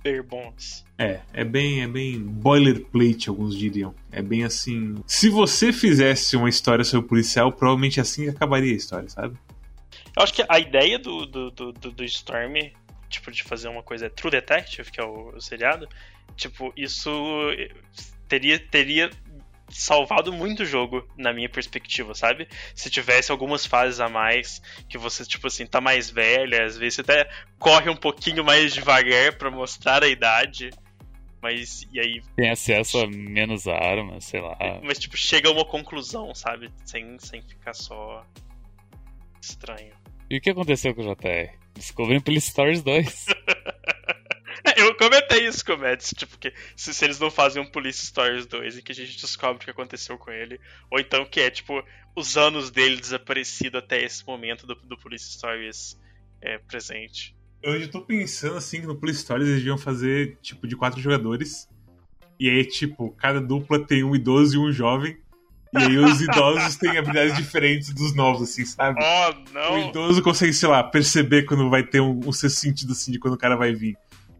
bem 0.03 0.21
bons. 0.21 0.86
É, 0.95 1.21
é 1.34 1.43
bem, 1.43 1.82
é 1.82 1.88
bem 1.88 2.19
boilerplate, 2.19 3.29
alguns 3.29 3.57
diriam. 3.57 3.95
É 4.11 4.21
bem 4.21 4.43
assim. 4.43 4.95
Se 5.07 5.27
você 5.27 5.73
fizesse 5.73 6.38
uma 6.38 6.49
história 6.49 6.84
sobre 6.84 7.07
o 7.07 7.09
policial, 7.09 7.51
provavelmente 7.51 7.99
é 7.99 8.03
assim 8.03 8.29
acabaria 8.29 8.73
a 8.73 8.77
história, 8.77 9.09
sabe? 9.09 9.36
Eu 10.15 10.23
acho 10.23 10.34
que 10.34 10.43
a 10.47 10.59
ideia 10.59 10.99
do, 10.99 11.25
do, 11.25 11.51
do, 11.51 11.71
do 11.71 12.03
Storm 12.03 12.53
tipo, 13.12 13.32
de 13.32 13.43
fazer 13.43 13.68
uma 13.68 13.84
coisa 13.84 14.09
True 14.09 14.32
Detective, 14.32 14.91
que 14.91 14.99
é 14.99 15.03
o, 15.03 15.36
o 15.36 15.41
seriado, 15.41 15.88
tipo, 16.36 16.74
isso 16.76 17.12
teria, 18.28 18.57
teria 18.57 19.09
salvado 19.70 20.32
muito 20.34 20.64
o 20.64 20.66
jogo, 20.66 21.07
na 21.18 21.34
minha 21.34 21.49
perspectiva, 21.49 22.14
sabe? 22.14 22.47
Se 22.76 22.89
tivesse 22.89 23.32
algumas 23.32 23.66
fases 23.66 23.99
a 23.99 24.09
mais, 24.09 24.62
que 24.89 24.97
você, 24.97 25.26
tipo 25.26 25.47
assim, 25.47 25.66
tá 25.66 25.80
mais 25.80 26.09
velha, 26.09 26.66
às 26.66 26.78
vezes 26.78 26.95
você 26.95 27.01
até 27.01 27.30
corre 27.57 27.89
um 27.89 27.95
pouquinho 27.95 28.43
mais 28.43 28.74
devagar 28.74 29.38
para 29.38 29.49
mostrar 29.49 30.03
a 30.03 30.07
idade. 30.07 30.70
Mas, 31.41 31.88
e 31.91 31.99
aí. 31.99 32.22
Tem 32.36 32.51
acesso 32.51 32.99
a 32.99 33.07
menos 33.07 33.68
armas, 33.68 34.26
sei 34.26 34.41
lá. 34.41 34.55
Mas, 34.84 34.99
tipo, 34.99 35.18
chega 35.18 35.49
a 35.49 35.51
uma 35.51 35.66
conclusão, 35.66 36.36
sabe? 36.36 36.70
Sem, 36.86 37.18
sem 37.18 37.41
ficar 37.41 37.74
só. 37.74 38.24
estranho. 39.41 39.93
E 40.30 40.38
o 40.38 40.41
que 40.41 40.51
aconteceu 40.51 40.93
com 40.93 41.01
o 41.01 41.16
JR? 41.16 41.61
Descobrindo 41.76 42.24
Police 42.24 42.49
Stories 42.49 42.82
2. 42.82 43.26
Eu 44.78 44.95
comentei 44.95 45.47
isso 45.47 45.65
com 45.65 45.74
o 45.74 45.78
Mads, 45.78 46.13
tipo, 46.15 46.38
que 46.38 46.53
se, 46.76 46.93
se, 46.93 47.05
eles 47.05 47.19
não 47.19 47.32
fazem 47.32 47.61
um 47.61 47.65
Police 47.65 48.05
Stories 48.05 48.45
2 48.45 48.78
em 48.78 48.82
que 48.82 48.91
a 48.91 48.95
gente 48.95 49.19
descobre 49.19 49.61
o 49.61 49.65
que 49.65 49.72
aconteceu 49.72 50.17
com 50.17 50.32
ele, 50.32 50.59
ou 50.89 50.99
então 50.99 51.26
que 51.26 51.39
é, 51.39 51.49
tipo, 51.49 51.84
os 52.15 52.38
anos 52.38 52.69
dele 52.69 52.97
desaparecido 52.97 53.78
até 53.78 54.03
esse 54.03 54.26
momento 54.26 54.67
do, 54.67 54.76
do 54.76 54.97
Police 54.97 55.32
Stories 55.34 55.97
é, 56.41 56.57
presente. 56.57 57.36
Eu 57.63 57.80
já 57.80 57.88
tô 57.88 58.01
pensando, 58.01 58.57
assim, 58.57 58.82
que 58.82 58.88
no 58.88 58.95
Police 58.95 59.22
Stories 59.22 59.47
eles 59.47 59.59
deviam 59.59 59.78
fazer, 59.78 60.38
tipo, 60.41 60.67
de 60.67 60.76
quatro 60.76 61.01
jogadores, 61.01 61.67
e 62.39 62.49
aí, 62.49 62.65
tipo, 62.65 63.11
cada 63.11 63.39
dupla 63.39 63.86
tem 63.86 64.03
um 64.03 64.15
idoso 64.15 64.55
e 64.55 64.59
um 64.59 64.72
jovem, 64.72 65.17
e 65.74 65.78
aí 65.78 65.97
os 65.97 66.22
idosos 66.22 66.76
têm 66.76 66.97
habilidades 66.97 67.36
diferentes 67.38 67.93
dos 67.93 68.13
novos, 68.13 68.49
assim, 68.49 68.65
sabe? 68.65 68.99
Oh, 69.01 69.53
não. 69.53 69.74
O 69.74 69.89
idoso 69.89 70.22
consegue, 70.22 70.53
sei 70.53 70.67
lá, 70.67 70.84
perceber 70.84 71.43
quando 71.43 71.69
vai 71.69 71.84
ter 71.84 72.01
um, 72.01 72.19
um 72.26 72.32
sexto 72.32 72.59
sentido, 72.59 72.91
assim, 72.91 73.11
de 73.11 73.19
quando 73.19 73.36
o 73.36 73.38
cara 73.38 73.55
vai 73.55 73.74
vir. 73.74 73.95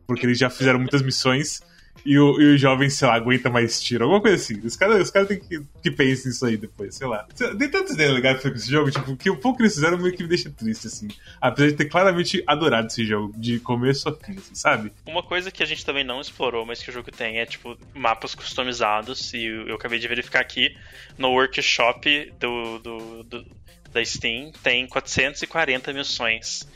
Porque 0.06 0.26
eles 0.26 0.38
já 0.38 0.50
fizeram 0.50 0.80
muitas 0.80 1.02
missões 1.02 1.62
e 2.06 2.18
o, 2.18 2.40
e 2.42 2.56
o 2.56 2.58
jovem, 2.58 2.90
sei 2.90 3.08
lá, 3.08 3.16
aguenta 3.16 3.50
mais 3.50 3.82
tiro, 3.82 4.04
alguma 4.04 4.22
coisa 4.22 4.36
assim. 4.36 4.60
Os 4.66 4.76
caras 4.76 5.02
os 5.02 5.12
cara 5.12 5.26
têm 5.26 5.40
que, 5.40 5.62
que 5.82 5.92
pensar 5.92 6.30
nisso 6.30 6.46
aí 6.46 6.58
depois, 6.58 6.96
sei 6.96 7.08
lá. 7.08 7.28
Tem 7.36 7.70
tantas 7.70 7.92
ideias 7.92 8.14
legais 8.14 8.42
com 8.42 8.48
esse 8.50 8.70
jogo, 8.70 8.92
tipo, 8.92 9.16
que 9.16 9.30
o 9.30 9.38
pouco 9.38 9.58
que 9.58 9.64
eles 9.64 9.76
fizeram 9.76 9.98
meio 9.98 10.16
que 10.16 10.24
me 10.24 10.30
deixa 10.30 10.50
triste, 10.50 10.88
assim. 10.88 11.08
Apesar 11.40 11.70
de 11.70 11.76
ter 11.76 11.86
claramente 11.86 12.44
adorado 12.48 12.88
esse 12.88 13.06
jogo, 13.06 13.34
de 13.38 13.60
começo 13.60 14.10
a 14.10 14.16
fim, 14.16 14.38
assim, 14.38 14.56
sabe? 14.56 14.92
Uma 15.06 15.24
coisa 15.24 15.52
que 15.52 15.62
a 15.64 15.66
gente 15.66 15.86
também 15.86 16.04
não 16.04 16.20
explorou, 16.22 16.66
mas 16.66 16.82
que 16.82 16.90
o 16.90 16.94
jogo 16.94 17.12
tem 17.12 17.40
é, 17.40 17.46
tipo, 17.46 17.78
mapas 17.94 18.36
customizados, 18.36 19.34
e 19.34 19.46
eu, 19.46 19.76
acabei 19.76 20.00
de 20.00 20.08
verificar 20.08 20.42
aqui 20.42 20.76
no 21.18 21.30
workshop 21.30 22.34
do, 22.40 22.80
do, 22.80 23.24
do 23.24 23.62
da 23.92 24.04
Steam, 24.04 24.52
tem 24.64 24.88
440 24.88 25.94
missões 25.94 26.68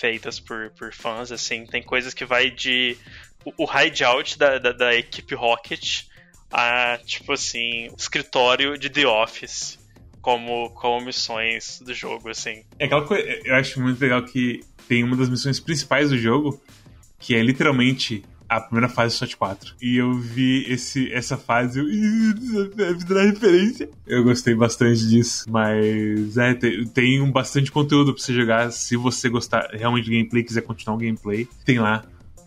feitas 0.00 0.40
por, 0.40 0.70
por 0.70 0.92
fãs, 0.92 1.30
assim, 1.30 1.64
tem 1.66 1.82
coisas 1.82 2.12
que 2.12 2.24
vai 2.24 2.50
de 2.50 2.96
o, 3.44 3.64
hideout 3.64 4.38
da, 4.38 4.58
da, 4.58 4.72
da, 4.72 4.94
equipe 4.94 5.34
Rocket 5.34 6.04
a, 6.52 6.98
tipo 7.04 7.32
assim, 7.32 7.88
escritório 7.96 8.78
de 8.78 8.88
The 8.88 9.06
Office 9.06 9.78
como, 10.20 10.70
como 10.70 11.04
missões 11.04 11.80
do 11.84 11.92
jogo, 11.92 12.30
assim. 12.30 12.62
É 12.78 12.86
aquela 12.86 13.06
coisa, 13.06 13.24
eu 13.44 13.54
acho 13.56 13.80
muito 13.80 14.00
legal 14.00 14.24
que 14.24 14.60
tem 14.88 15.04
uma 15.04 15.16
das 15.16 15.28
missões 15.28 15.60
principais 15.60 16.10
do 16.10 16.18
jogo, 16.18 16.60
que 17.18 17.34
é 17.34 17.42
literalmente 17.42 18.24
a 18.48 18.60
primeira 18.60 18.88
fase 18.88 19.14
do 19.14 19.18
SWAT 19.18 19.36
4. 19.36 19.74
E 19.82 19.96
eu 19.96 20.14
vi 20.14 20.64
esse, 20.70 21.12
essa 21.12 21.36
fase, 21.36 21.78
eu 21.80 22.68
deve 22.68 23.04
dar 23.04 23.24
referência. 23.24 23.88
Eu 24.06 24.22
gostei 24.22 24.54
bastante 24.54 25.08
disso. 25.08 25.44
Mas 25.48 26.36
é, 26.36 26.54
tem, 26.54 26.86
tem 26.86 27.20
um 27.20 27.30
bastante 27.30 27.72
conteúdo 27.72 28.14
pra 28.14 28.22
você 28.22 28.32
jogar. 28.32 28.70
Se 28.70 28.96
você 28.96 29.28
gostar 29.28 29.68
realmente 29.72 30.04
de 30.04 30.12
gameplay, 30.12 30.44
quiser 30.44 30.62
continuar 30.62 30.96
o 30.96 31.00
gameplay, 31.00 31.48
tem 31.64 31.78
lá 31.78 32.04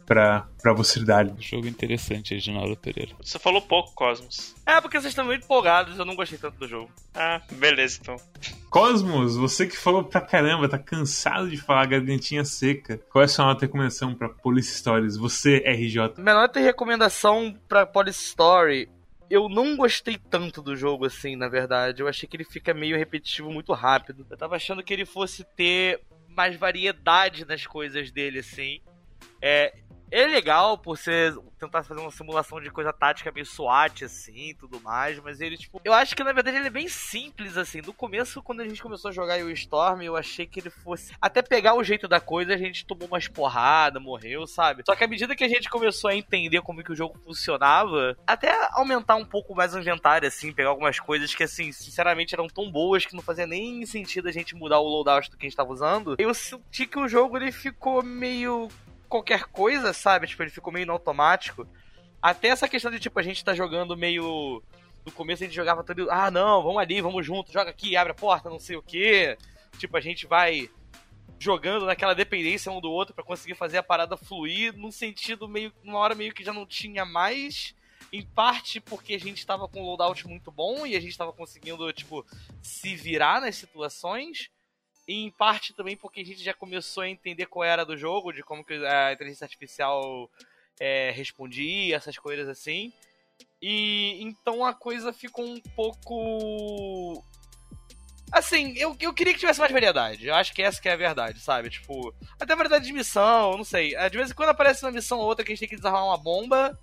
pra, 0.07 0.47
pra 0.61 0.73
você 0.73 1.03
dar. 1.03 1.27
Jogo 1.37 1.67
interessante, 1.67 2.33
Reginaldo 2.33 2.77
Pereira. 2.77 3.11
Você 3.21 3.37
falou 3.37 3.61
pouco, 3.61 3.93
Cosmos. 3.93 4.55
É, 4.65 4.79
porque 4.79 4.99
vocês 4.99 5.11
estão 5.11 5.25
muito 5.25 5.43
empolgados, 5.43 5.99
eu 5.99 6.05
não 6.05 6.15
gostei 6.15 6.39
tanto 6.39 6.57
do 6.57 6.67
jogo. 6.67 6.89
Ah, 7.13 7.41
beleza, 7.51 7.99
então. 8.01 8.15
Cosmos, 8.69 9.35
você 9.35 9.67
que 9.67 9.77
falou 9.77 10.03
pra 10.03 10.21
caramba, 10.21 10.69
tá 10.69 10.79
cansado 10.79 11.49
de 11.49 11.57
falar 11.57 11.85
gargantinha 11.85 12.45
seca. 12.45 12.97
Qual 13.11 13.21
é 13.21 13.25
a 13.25 13.27
sua 13.27 13.45
nota 13.45 13.59
de 13.59 13.65
recomendação 13.65 14.15
pra 14.15 14.29
Police 14.29 14.79
Stories? 14.79 15.17
Você, 15.17 15.57
RJ. 15.57 16.13
Minha 16.17 16.35
nota 16.35 16.59
de 16.59 16.65
recomendação 16.65 17.53
pra 17.67 17.85
Police 17.85 18.23
Story 18.23 18.89
eu 19.29 19.49
não 19.49 19.75
gostei 19.75 20.17
tanto 20.17 20.61
do 20.61 20.73
jogo 20.73 21.05
assim, 21.05 21.35
na 21.35 21.49
verdade. 21.49 22.01
Eu 22.01 22.07
achei 22.07 22.29
que 22.29 22.37
ele 22.37 22.45
fica 22.45 22.73
meio 22.73 22.97
repetitivo 22.97 23.51
muito 23.51 23.73
rápido. 23.73 24.25
Eu 24.29 24.37
tava 24.37 24.55
achando 24.55 24.81
que 24.81 24.93
ele 24.93 25.05
fosse 25.05 25.43
ter 25.43 25.99
mais 26.29 26.55
variedade 26.55 27.45
nas 27.45 27.67
coisas 27.67 28.09
dele, 28.09 28.39
assim. 28.39 28.79
É, 29.41 29.73
é 30.09 30.25
legal 30.25 30.77
por 30.77 30.97
você 30.97 31.33
tentar 31.59 31.83
fazer 31.83 31.99
uma 31.99 32.11
simulação 32.11 32.61
de 32.61 32.69
coisa 32.69 32.93
tática 32.93 33.31
meio 33.31 33.45
SWAT, 33.45 34.05
assim, 34.05 34.55
tudo 34.57 34.79
mais, 34.79 35.19
mas 35.19 35.41
ele, 35.41 35.57
tipo, 35.57 35.81
eu 35.83 35.93
acho 35.93 36.15
que 36.15 36.23
na 36.23 36.31
verdade 36.31 36.57
ele 36.57 36.67
é 36.67 36.71
bem 36.71 36.87
simples, 36.87 37.57
assim. 37.57 37.81
No 37.81 37.93
começo, 37.93 38.41
quando 38.41 38.61
a 38.61 38.67
gente 38.67 38.81
começou 38.81 39.09
a 39.09 39.13
jogar 39.13 39.43
o 39.43 39.49
Storm, 39.51 40.01
eu 40.01 40.15
achei 40.15 40.45
que 40.45 40.59
ele 40.59 40.69
fosse. 40.69 41.13
Até 41.21 41.41
pegar 41.41 41.73
o 41.75 41.83
jeito 41.83 42.07
da 42.07 42.19
coisa, 42.19 42.53
a 42.53 42.57
gente 42.57 42.85
tomou 42.85 43.07
umas 43.07 43.27
porradas, 43.27 44.01
morreu, 44.01 44.47
sabe? 44.47 44.83
Só 44.85 44.95
que 44.95 45.03
à 45.03 45.07
medida 45.07 45.35
que 45.35 45.43
a 45.43 45.49
gente 45.49 45.69
começou 45.69 46.09
a 46.09 46.15
entender 46.15 46.61
como 46.61 46.83
que 46.83 46.91
o 46.91 46.95
jogo 46.95 47.17
funcionava, 47.25 48.15
até 48.25 48.69
aumentar 48.73 49.15
um 49.15 49.25
pouco 49.25 49.55
mais 49.55 49.73
o 49.73 49.79
inventário, 49.79 50.27
assim, 50.27 50.53
pegar 50.53 50.69
algumas 50.69 50.99
coisas 50.99 51.33
que, 51.33 51.43
assim, 51.43 51.71
sinceramente 51.71 52.33
eram 52.33 52.47
tão 52.47 52.71
boas 52.71 53.05
que 53.05 53.15
não 53.15 53.21
fazia 53.21 53.47
nem 53.47 53.85
sentido 53.85 54.29
a 54.29 54.31
gente 54.31 54.55
mudar 54.55 54.79
o 54.79 54.87
loadout 54.87 55.29
do 55.29 55.37
que 55.37 55.45
a 55.45 55.49
gente 55.49 55.57
tava 55.57 55.73
usando, 55.73 56.15
eu 56.17 56.33
senti 56.33 56.85
que 56.85 56.99
o 56.99 57.07
jogo 57.07 57.37
ele 57.37 57.51
ficou 57.51 58.03
meio 58.03 58.69
qualquer 59.07 59.45
coisa, 59.45 59.93
sabe? 59.93 60.27
Tipo, 60.27 60.43
ele 60.43 60.51
ficou 60.51 60.71
meio 60.71 60.85
no 60.85 60.93
automático. 60.93 61.67
Até 62.21 62.49
essa 62.49 62.67
questão 62.67 62.91
de, 62.91 62.99
tipo, 62.99 63.19
a 63.19 63.23
gente 63.23 63.43
tá 63.43 63.53
jogando 63.53 63.97
meio. 63.97 64.63
No 65.05 65.11
começo 65.11 65.43
a 65.43 65.45
gente 65.45 65.55
jogava 65.55 65.83
todo. 65.83 66.09
Ah, 66.11 66.29
não, 66.29 66.61
vamos 66.61 66.81
ali, 66.81 67.01
vamos 67.01 67.25
junto, 67.25 67.51
joga 67.51 67.69
aqui, 67.69 67.95
abre 67.95 68.11
a 68.11 68.15
porta, 68.15 68.49
não 68.49 68.59
sei 68.59 68.75
o 68.75 68.81
quê. 68.81 69.37
Tipo, 69.77 69.97
a 69.97 70.01
gente 70.01 70.25
vai 70.25 70.69
jogando 71.39 71.85
naquela 71.85 72.15
dependência 72.15 72.71
um 72.71 72.81
do 72.81 72.91
outro 72.91 73.13
para 73.13 73.23
conseguir 73.23 73.55
fazer 73.55 73.77
a 73.77 73.83
parada 73.83 74.17
fluir 74.17 74.75
num 74.75 74.91
sentido 74.91 75.47
meio. 75.47 75.71
Uma 75.83 75.99
hora 75.99 76.15
meio 76.15 76.33
que 76.33 76.43
já 76.43 76.51
não 76.51 76.65
tinha 76.65 77.05
mais. 77.05 77.75
Em 78.11 78.25
parte 78.25 78.79
porque 78.79 79.15
a 79.15 79.19
gente 79.19 79.39
estava 79.39 79.67
com 79.67 79.81
um 79.81 79.85
loadout 79.85 80.25
muito 80.27 80.49
bom 80.49 80.87
e 80.87 80.95
a 80.95 80.99
gente 80.99 81.11
estava 81.11 81.33
conseguindo, 81.33 81.91
tipo, 81.91 82.25
se 82.61 82.95
virar 82.95 83.41
nas 83.41 83.55
situações. 83.55 84.49
E 85.07 85.23
em 85.23 85.31
parte 85.31 85.73
também 85.73 85.95
porque 85.95 86.19
a 86.19 86.25
gente 86.25 86.43
já 86.43 86.53
começou 86.53 87.03
a 87.03 87.09
entender 87.09 87.45
qual 87.45 87.63
era 87.63 87.85
do 87.85 87.97
jogo, 87.97 88.33
de 88.33 88.43
como 88.43 88.63
que 88.63 88.73
a 88.85 89.13
inteligência 89.13 89.45
artificial 89.45 90.29
é, 90.79 91.11
respondia, 91.11 91.95
essas 91.95 92.17
coisas 92.17 92.47
assim. 92.49 92.91
E 93.61 94.21
então 94.21 94.65
a 94.65 94.73
coisa 94.73 95.13
ficou 95.13 95.45
um 95.45 95.59
pouco. 95.75 97.23
Assim, 98.31 98.73
eu, 98.77 98.95
eu 98.99 99.13
queria 99.13 99.33
que 99.33 99.39
tivesse 99.39 99.59
mais 99.59 99.71
variedade. 99.71 100.27
Eu 100.27 100.35
acho 100.35 100.53
que 100.53 100.61
essa 100.61 100.81
que 100.81 100.89
é 100.89 100.93
a 100.93 100.97
verdade, 100.97 101.39
sabe? 101.39 101.69
Tipo, 101.69 102.13
até 102.39 102.53
variedade 102.55 102.85
de 102.85 102.93
missão, 102.93 103.55
não 103.55 103.63
sei. 103.63 103.95
De 104.09 104.17
vez 104.17 104.31
em 104.31 104.33
quando 104.33 104.49
aparece 104.49 104.83
uma 104.83 104.91
missão 104.91 105.19
ou 105.19 105.25
outra 105.25 105.45
que 105.45 105.51
a 105.51 105.55
gente 105.55 105.61
tem 105.61 105.69
que 105.69 105.77
desarmar 105.77 106.05
uma 106.05 106.17
bomba. 106.17 106.77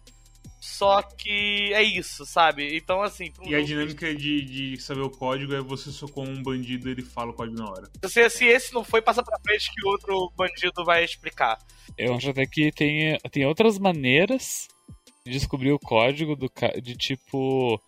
Só 0.64 1.02
que 1.02 1.74
é 1.74 1.82
isso, 1.82 2.24
sabe? 2.24 2.74
Então, 2.74 3.02
assim. 3.02 3.30
Um 3.38 3.50
e 3.50 3.54
a 3.54 3.62
dinâmica 3.62 4.14
de, 4.14 4.40
de 4.40 4.80
saber 4.80 5.02
o 5.02 5.10
código 5.10 5.54
é 5.54 5.60
você 5.60 5.92
socorrer 5.92 6.32
um 6.32 6.42
bandido 6.42 6.88
e 6.88 6.92
ele 6.92 7.02
fala 7.02 7.32
o 7.32 7.34
código 7.34 7.58
na 7.58 7.68
hora. 7.68 7.90
Se, 8.06 8.30
se 8.30 8.46
esse 8.46 8.72
não 8.72 8.82
foi, 8.82 9.02
passa 9.02 9.22
pra 9.22 9.38
frente 9.40 9.70
que 9.70 9.86
o 9.86 9.90
outro 9.90 10.32
bandido 10.34 10.82
vai 10.82 11.04
explicar. 11.04 11.58
Eu 11.98 12.14
acho 12.14 12.30
até 12.30 12.46
que 12.46 12.72
tem, 12.72 13.18
tem 13.30 13.44
outras 13.44 13.78
maneiras 13.78 14.66
de 15.26 15.32
descobrir 15.32 15.70
o 15.70 15.78
código 15.78 16.34
do, 16.34 16.50
de 16.82 16.96
tipo. 16.96 17.78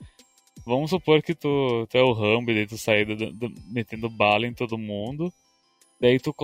Vamos 0.66 0.90
supor 0.90 1.22
que 1.22 1.34
tu, 1.34 1.86
tu 1.88 1.96
é 1.96 2.02
o 2.02 2.12
Rambo 2.12 2.50
e 2.50 2.66
tu 2.66 2.76
sair 2.76 3.06
do, 3.06 3.32
do, 3.32 3.54
metendo 3.68 4.10
bala 4.10 4.46
em 4.46 4.52
todo 4.52 4.76
mundo. 4.76 5.32
Daí 5.98 6.20
tu, 6.20 6.34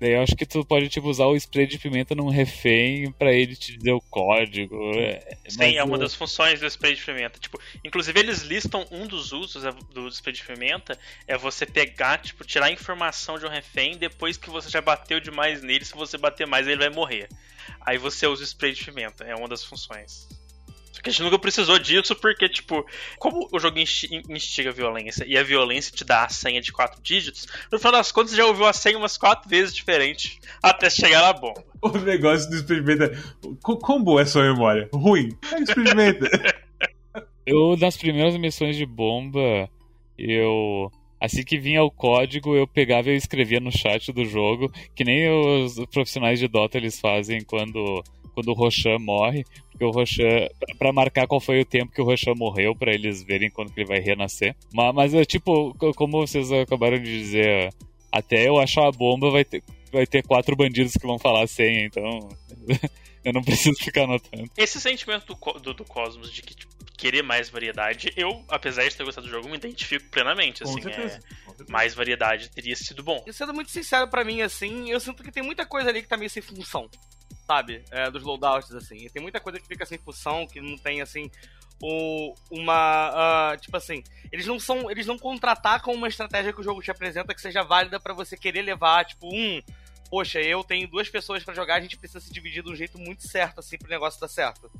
Daí 0.00 0.12
eu 0.12 0.22
acho 0.22 0.34
que 0.34 0.46
tu 0.46 0.64
pode, 0.64 0.88
tipo, 0.88 1.08
usar 1.08 1.26
o 1.26 1.36
spray 1.36 1.66
de 1.66 1.78
pimenta 1.78 2.14
num 2.14 2.30
refém 2.30 3.12
para 3.12 3.30
ele 3.30 3.54
te 3.54 3.76
dizer 3.76 3.92
o 3.92 4.00
código. 4.00 4.98
É, 4.98 5.36
Sim, 5.46 5.76
é 5.76 5.84
uma 5.84 5.98
das 5.98 6.14
funções 6.14 6.58
do 6.58 6.66
spray 6.66 6.94
de 6.94 7.02
pimenta. 7.02 7.38
Tipo, 7.38 7.60
inclusive 7.84 8.18
eles 8.18 8.40
listam 8.40 8.86
um 8.90 9.06
dos 9.06 9.30
usos 9.32 9.62
do 9.92 10.08
spray 10.08 10.34
de 10.34 10.42
pimenta 10.42 10.98
é 11.26 11.36
você 11.36 11.66
pegar, 11.66 12.16
tipo, 12.16 12.46
tirar 12.46 12.66
a 12.66 12.72
informação 12.72 13.38
de 13.38 13.44
um 13.44 13.50
refém 13.50 13.98
depois 13.98 14.38
que 14.38 14.48
você 14.48 14.70
já 14.70 14.80
bateu 14.80 15.20
demais 15.20 15.62
nele. 15.62 15.84
Se 15.84 15.94
você 15.94 16.16
bater 16.16 16.46
mais, 16.46 16.66
ele 16.66 16.78
vai 16.78 16.88
morrer. 16.88 17.28
Aí 17.82 17.98
você 17.98 18.26
usa 18.26 18.42
o 18.42 18.46
spray 18.46 18.72
de 18.72 18.82
pimenta, 18.82 19.24
é 19.24 19.34
uma 19.34 19.48
das 19.48 19.62
funções. 19.62 20.39
Porque 20.92 21.10
a 21.10 21.12
gente 21.12 21.22
nunca 21.22 21.38
precisou 21.38 21.78
disso, 21.78 22.14
porque, 22.16 22.48
tipo, 22.48 22.84
como 23.18 23.48
o 23.52 23.58
jogo 23.58 23.78
instiga 23.78 24.70
a 24.70 24.72
violência 24.72 25.24
e 25.26 25.36
a 25.36 25.42
violência 25.42 25.92
te 25.94 26.04
dá 26.04 26.24
a 26.24 26.28
senha 26.28 26.60
de 26.60 26.72
quatro 26.72 27.00
dígitos, 27.02 27.46
no 27.70 27.78
final 27.78 27.92
das 27.92 28.12
contas 28.12 28.34
já 28.34 28.44
ouviu 28.44 28.66
a 28.66 28.72
senha 28.72 28.98
umas 28.98 29.16
quatro 29.16 29.48
vezes 29.48 29.74
diferentes 29.74 30.38
até 30.62 30.90
chegar 30.90 31.22
na 31.22 31.32
bomba. 31.32 31.64
O 31.82 31.96
negócio 31.96 32.50
do 32.50 32.56
experimenta. 32.56 33.10
Quão 33.62 34.04
boa 34.04 34.20
é 34.20 34.26
sua 34.26 34.42
memória? 34.42 34.90
Ruim. 34.92 35.30
Experimenta. 35.62 36.28
eu, 37.46 37.74
nas 37.78 37.96
primeiras 37.96 38.36
missões 38.36 38.76
de 38.76 38.84
bomba, 38.84 39.66
eu. 40.18 40.92
Assim 41.18 41.42
que 41.42 41.58
vinha 41.58 41.82
o 41.82 41.90
código, 41.90 42.54
eu 42.54 42.66
pegava 42.66 43.08
e 43.08 43.14
escrevia 43.14 43.60
no 43.60 43.72
chat 43.72 44.12
do 44.12 44.26
jogo, 44.26 44.70
que 44.94 45.04
nem 45.04 45.30
os 45.30 45.74
profissionais 45.90 46.38
de 46.38 46.48
Dota 46.48 46.76
eles 46.76 47.00
fazem 47.00 47.42
quando 47.44 48.02
quando 48.34 48.48
o 48.48 48.54
Roshan 48.54 48.98
morre, 48.98 49.44
porque 49.80 49.84
o 49.84 49.90
Roshan, 49.90 50.48
para 50.78 50.92
marcar 50.92 51.26
qual 51.26 51.40
foi 51.40 51.62
o 51.62 51.64
tempo 51.64 51.92
que 51.92 52.02
o 52.02 52.04
Roshan 52.04 52.34
morreu, 52.36 52.76
para 52.76 52.92
eles 52.92 53.22
verem 53.22 53.50
quando 53.50 53.72
que 53.72 53.80
ele 53.80 53.88
vai 53.88 53.98
renascer. 53.98 54.54
Mas, 54.72 54.94
mas 54.94 55.14
é 55.14 55.24
tipo, 55.24 55.74
como 55.94 56.26
vocês 56.26 56.52
acabaram 56.52 56.98
de 56.98 57.18
dizer, 57.18 57.72
até 58.12 58.46
eu 58.46 58.58
achar 58.58 58.86
a 58.86 58.92
bomba 58.92 59.30
vai 59.30 59.44
ter, 59.44 59.62
vai 59.90 60.06
ter 60.06 60.22
quatro 60.22 60.54
bandidos 60.54 60.92
que 60.92 61.06
vão 61.06 61.18
falar 61.18 61.46
senha, 61.46 61.86
então 61.86 62.28
eu 63.24 63.32
não 63.32 63.42
preciso 63.42 63.82
ficar 63.82 64.04
anotando. 64.04 64.50
Esse 64.56 64.78
sentimento 64.78 65.34
do, 65.34 65.58
do, 65.60 65.72
do 65.72 65.84
Cosmos 65.84 66.30
de 66.30 66.42
que 66.42 66.54
tipo, 66.54 66.70
querer 66.98 67.22
mais 67.22 67.48
variedade, 67.48 68.12
eu, 68.14 68.44
apesar 68.48 68.86
de 68.86 68.94
ter 68.94 69.04
gostado 69.04 69.26
do 69.26 69.30
jogo, 69.30 69.48
me 69.48 69.56
identifico 69.56 70.10
plenamente. 70.10 70.62
Assim, 70.62 70.80
é, 70.90 71.18
mais 71.70 71.94
variedade 71.94 72.50
teria 72.50 72.76
sido 72.76 73.02
bom. 73.02 73.24
E 73.26 73.32
sendo 73.32 73.54
muito 73.54 73.70
sincero 73.70 74.08
para 74.08 74.24
mim, 74.24 74.42
assim, 74.42 74.90
eu 74.90 75.00
sinto 75.00 75.22
que 75.22 75.32
tem 75.32 75.42
muita 75.42 75.64
coisa 75.64 75.88
ali 75.88 76.02
que 76.02 76.08
tá 76.08 76.18
meio 76.18 76.28
sem 76.28 76.42
função 76.42 76.86
sabe? 77.50 77.84
É, 77.90 78.08
dos 78.08 78.22
loadouts, 78.22 78.72
assim. 78.72 78.98
E 78.98 79.10
tem 79.10 79.20
muita 79.20 79.40
coisa 79.40 79.58
que 79.58 79.66
fica 79.66 79.84
sem 79.84 79.98
função, 79.98 80.46
que 80.46 80.60
não 80.60 80.78
tem, 80.78 81.02
assim, 81.02 81.28
o, 81.82 82.32
uma. 82.48 83.10
Uh, 83.54 83.60
tipo 83.60 83.76
assim, 83.76 84.04
eles 84.30 84.46
não 84.46 84.60
são. 84.60 84.88
Eles 84.88 85.04
não 85.04 85.18
contra-atacam 85.18 85.92
uma 85.92 86.06
estratégia 86.06 86.52
que 86.52 86.60
o 86.60 86.62
jogo 86.62 86.80
te 86.80 86.92
apresenta 86.92 87.34
que 87.34 87.40
seja 87.40 87.64
válida 87.64 87.98
para 87.98 88.14
você 88.14 88.36
querer 88.36 88.62
levar, 88.62 89.04
tipo, 89.04 89.26
um. 89.26 89.60
Poxa, 90.08 90.40
eu 90.40 90.62
tenho 90.62 90.86
duas 90.86 91.08
pessoas 91.08 91.42
para 91.42 91.54
jogar, 91.54 91.76
a 91.76 91.80
gente 91.80 91.96
precisa 91.96 92.20
se 92.20 92.32
dividir 92.32 92.62
de 92.62 92.70
um 92.70 92.76
jeito 92.76 92.98
muito 92.98 93.26
certo, 93.26 93.58
assim, 93.58 93.76
pro 93.76 93.90
negócio 93.90 94.20
dar 94.20 94.28
certo. 94.28 94.70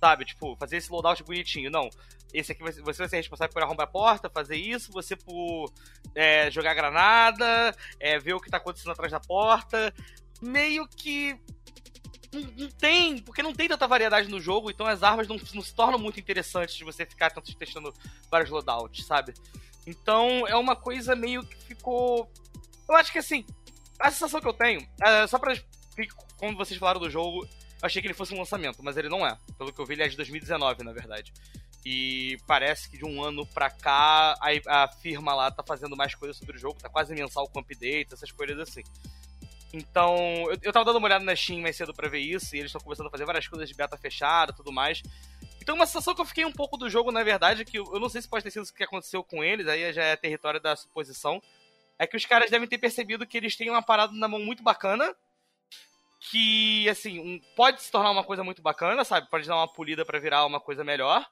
Sabe? 0.00 0.24
Tipo, 0.24 0.56
fazer 0.56 0.78
esse 0.78 0.90
loadout 0.90 1.22
bonitinho. 1.24 1.70
Não. 1.70 1.90
Esse 2.32 2.52
aqui 2.52 2.62
você 2.62 2.80
vai 2.80 3.08
ser 3.08 3.16
responsável 3.16 3.52
por 3.52 3.62
arrombar 3.62 3.84
a 3.84 3.90
porta, 3.90 4.30
fazer 4.30 4.56
isso, 4.56 4.90
você 4.90 5.14
por 5.14 5.70
é, 6.14 6.50
jogar 6.50 6.74
granada, 6.74 7.74
é, 8.00 8.18
ver 8.18 8.32
o 8.34 8.40
que 8.40 8.50
tá 8.50 8.56
acontecendo 8.56 8.92
atrás 8.92 9.12
da 9.12 9.20
porta. 9.20 9.94
Meio 10.42 10.86
que 10.88 11.38
não, 12.34 12.70
tem, 12.70 13.18
porque 13.18 13.42
não 13.42 13.52
tem 13.52 13.68
tanta 13.68 13.86
variedade 13.86 14.28
no 14.28 14.40
jogo, 14.40 14.70
então 14.70 14.86
as 14.86 15.02
armas 15.02 15.28
não, 15.28 15.36
não 15.54 15.62
se 15.62 15.74
tornam 15.74 15.98
muito 15.98 16.18
interessantes 16.20 16.74
de 16.74 16.84
você 16.84 17.06
ficar 17.06 17.30
tanto 17.30 17.54
testando 17.56 17.94
vários 18.30 18.50
loadouts, 18.50 19.06
sabe? 19.06 19.34
Então 19.86 20.46
é 20.46 20.56
uma 20.56 20.76
coisa 20.76 21.14
meio 21.14 21.44
que 21.44 21.56
ficou. 21.56 22.30
Eu 22.88 22.96
acho 22.96 23.12
que 23.12 23.18
assim, 23.18 23.44
a 23.98 24.10
sensação 24.10 24.40
que 24.40 24.48
eu 24.48 24.52
tenho, 24.52 24.86
é, 25.02 25.26
só 25.26 25.38
pra. 25.38 25.54
Quando 26.36 26.56
vocês 26.56 26.78
falaram 26.78 27.00
do 27.00 27.08
jogo, 27.08 27.48
achei 27.80 28.02
que 28.02 28.08
ele 28.08 28.14
fosse 28.14 28.34
um 28.34 28.38
lançamento, 28.38 28.82
mas 28.82 28.96
ele 28.96 29.08
não 29.08 29.26
é. 29.26 29.38
Pelo 29.56 29.72
que 29.72 29.80
eu 29.80 29.86
vi, 29.86 29.94
ele 29.94 30.02
é 30.02 30.08
de 30.08 30.16
2019, 30.16 30.82
na 30.82 30.92
verdade. 30.92 31.32
E 31.84 32.38
parece 32.46 32.88
que 32.88 32.96
de 32.96 33.04
um 33.04 33.22
ano 33.22 33.46
pra 33.46 33.70
cá 33.70 34.34
a, 34.40 34.84
a 34.84 34.88
firma 34.88 35.34
lá 35.34 35.50
tá 35.50 35.62
fazendo 35.62 35.94
mais 35.94 36.14
coisas 36.14 36.36
sobre 36.36 36.56
o 36.56 36.58
jogo, 36.58 36.80
tá 36.80 36.88
quase 36.88 37.14
mensal 37.14 37.46
com 37.48 37.60
updates, 37.60 38.12
essas 38.12 38.32
coisas 38.32 38.58
assim. 38.58 38.82
Então, 39.74 40.16
eu, 40.52 40.58
eu 40.62 40.72
tava 40.72 40.84
dando 40.84 40.98
uma 40.98 41.08
olhada 41.08 41.24
na 41.24 41.34
Steam 41.34 41.60
mais 41.60 41.76
cedo 41.76 41.92
pra 41.92 42.08
ver 42.08 42.20
isso, 42.20 42.54
e 42.54 42.60
eles 42.60 42.68
estão 42.68 42.80
começando 42.80 43.08
a 43.08 43.10
fazer 43.10 43.24
várias 43.24 43.48
coisas 43.48 43.68
de 43.68 43.74
beta 43.74 43.98
fechada 43.98 44.52
e 44.52 44.54
tudo 44.54 44.70
mais. 44.70 45.02
Então, 45.60 45.74
uma 45.74 45.84
sensação 45.84 46.14
que 46.14 46.20
eu 46.20 46.24
fiquei 46.24 46.44
um 46.44 46.52
pouco 46.52 46.76
do 46.76 46.88
jogo, 46.88 47.10
na 47.10 47.24
verdade, 47.24 47.62
é 47.62 47.64
que 47.64 47.78
eu, 47.78 47.98
não 47.98 48.08
sei 48.08 48.22
se 48.22 48.28
pode 48.28 48.44
ter 48.44 48.52
sido 48.52 48.62
o 48.62 48.72
que 48.72 48.84
aconteceu 48.84 49.24
com 49.24 49.42
eles, 49.42 49.66
aí 49.66 49.92
já 49.92 50.04
é 50.04 50.14
território 50.14 50.60
da 50.60 50.76
suposição, 50.76 51.42
é 51.98 52.06
que 52.06 52.16
os 52.16 52.24
caras 52.24 52.52
devem 52.52 52.68
ter 52.68 52.78
percebido 52.78 53.26
que 53.26 53.36
eles 53.36 53.56
têm 53.56 53.68
uma 53.68 53.82
parada 53.82 54.12
na 54.12 54.28
mão 54.28 54.38
muito 54.38 54.62
bacana, 54.62 55.12
que, 56.30 56.88
assim, 56.88 57.18
um, 57.18 57.40
pode 57.56 57.82
se 57.82 57.90
tornar 57.90 58.12
uma 58.12 58.22
coisa 58.22 58.44
muito 58.44 58.62
bacana, 58.62 59.04
sabe? 59.04 59.28
Pode 59.28 59.48
dar 59.48 59.56
uma 59.56 59.72
polida 59.72 60.04
para 60.04 60.20
virar 60.20 60.46
uma 60.46 60.60
coisa 60.60 60.84
melhor. 60.84 61.26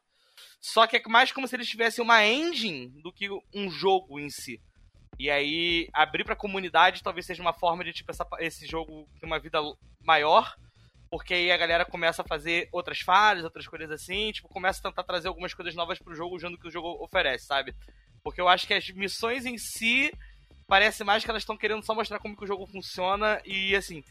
Só 0.61 0.84
que 0.88 0.97
é 0.97 1.03
mais 1.07 1.30
como 1.30 1.47
se 1.47 1.55
eles 1.55 1.68
tivessem 1.68 2.03
uma 2.03 2.26
engine 2.26 2.88
do 3.03 3.12
que 3.12 3.28
um 3.55 3.70
jogo 3.70 4.18
em 4.18 4.28
si. 4.28 4.61
E 5.23 5.31
aí, 5.31 5.89
abrir 5.93 6.25
pra 6.25 6.35
comunidade 6.35 7.01
talvez 7.01 7.25
seja 7.25 7.41
uma 7.41 7.53
forma 7.53 7.85
de, 7.85 7.93
tipo, 7.93 8.11
essa, 8.11 8.27
esse 8.41 8.66
jogo 8.66 9.09
ter 9.20 9.27
uma 9.27 9.39
vida 9.39 9.61
maior. 10.03 10.57
Porque 11.09 11.33
aí 11.33 11.53
a 11.53 11.57
galera 11.57 11.85
começa 11.85 12.23
a 12.23 12.25
fazer 12.25 12.68
outras 12.73 12.99
falhas, 12.99 13.45
outras 13.45 13.68
coisas 13.68 13.89
assim, 13.93 14.33
tipo, 14.33 14.49
começa 14.49 14.81
a 14.81 14.91
tentar 14.91 15.05
trazer 15.05 15.29
algumas 15.29 15.55
coisas 15.55 15.77
novas 15.77 16.01
pro 16.01 16.16
jogo 16.16 16.35
usando 16.35 16.55
o 16.55 16.59
que 16.59 16.66
o 16.66 16.73
jogo 16.73 16.99
oferece, 17.01 17.47
sabe? 17.47 17.73
Porque 18.25 18.41
eu 18.41 18.49
acho 18.49 18.66
que 18.66 18.75
as 18.75 18.91
missões 18.91 19.47
em 19.47 19.57
si 19.57 20.12
parece 20.66 21.05
mais 21.05 21.23
que 21.23 21.31
elas 21.31 21.45
estão 21.45 21.57
querendo 21.57 21.85
só 21.85 21.95
mostrar 21.95 22.18
como 22.18 22.37
que 22.37 22.43
o 22.43 22.47
jogo 22.47 22.66
funciona 22.66 23.41
e 23.45 23.77
assim, 23.77 24.03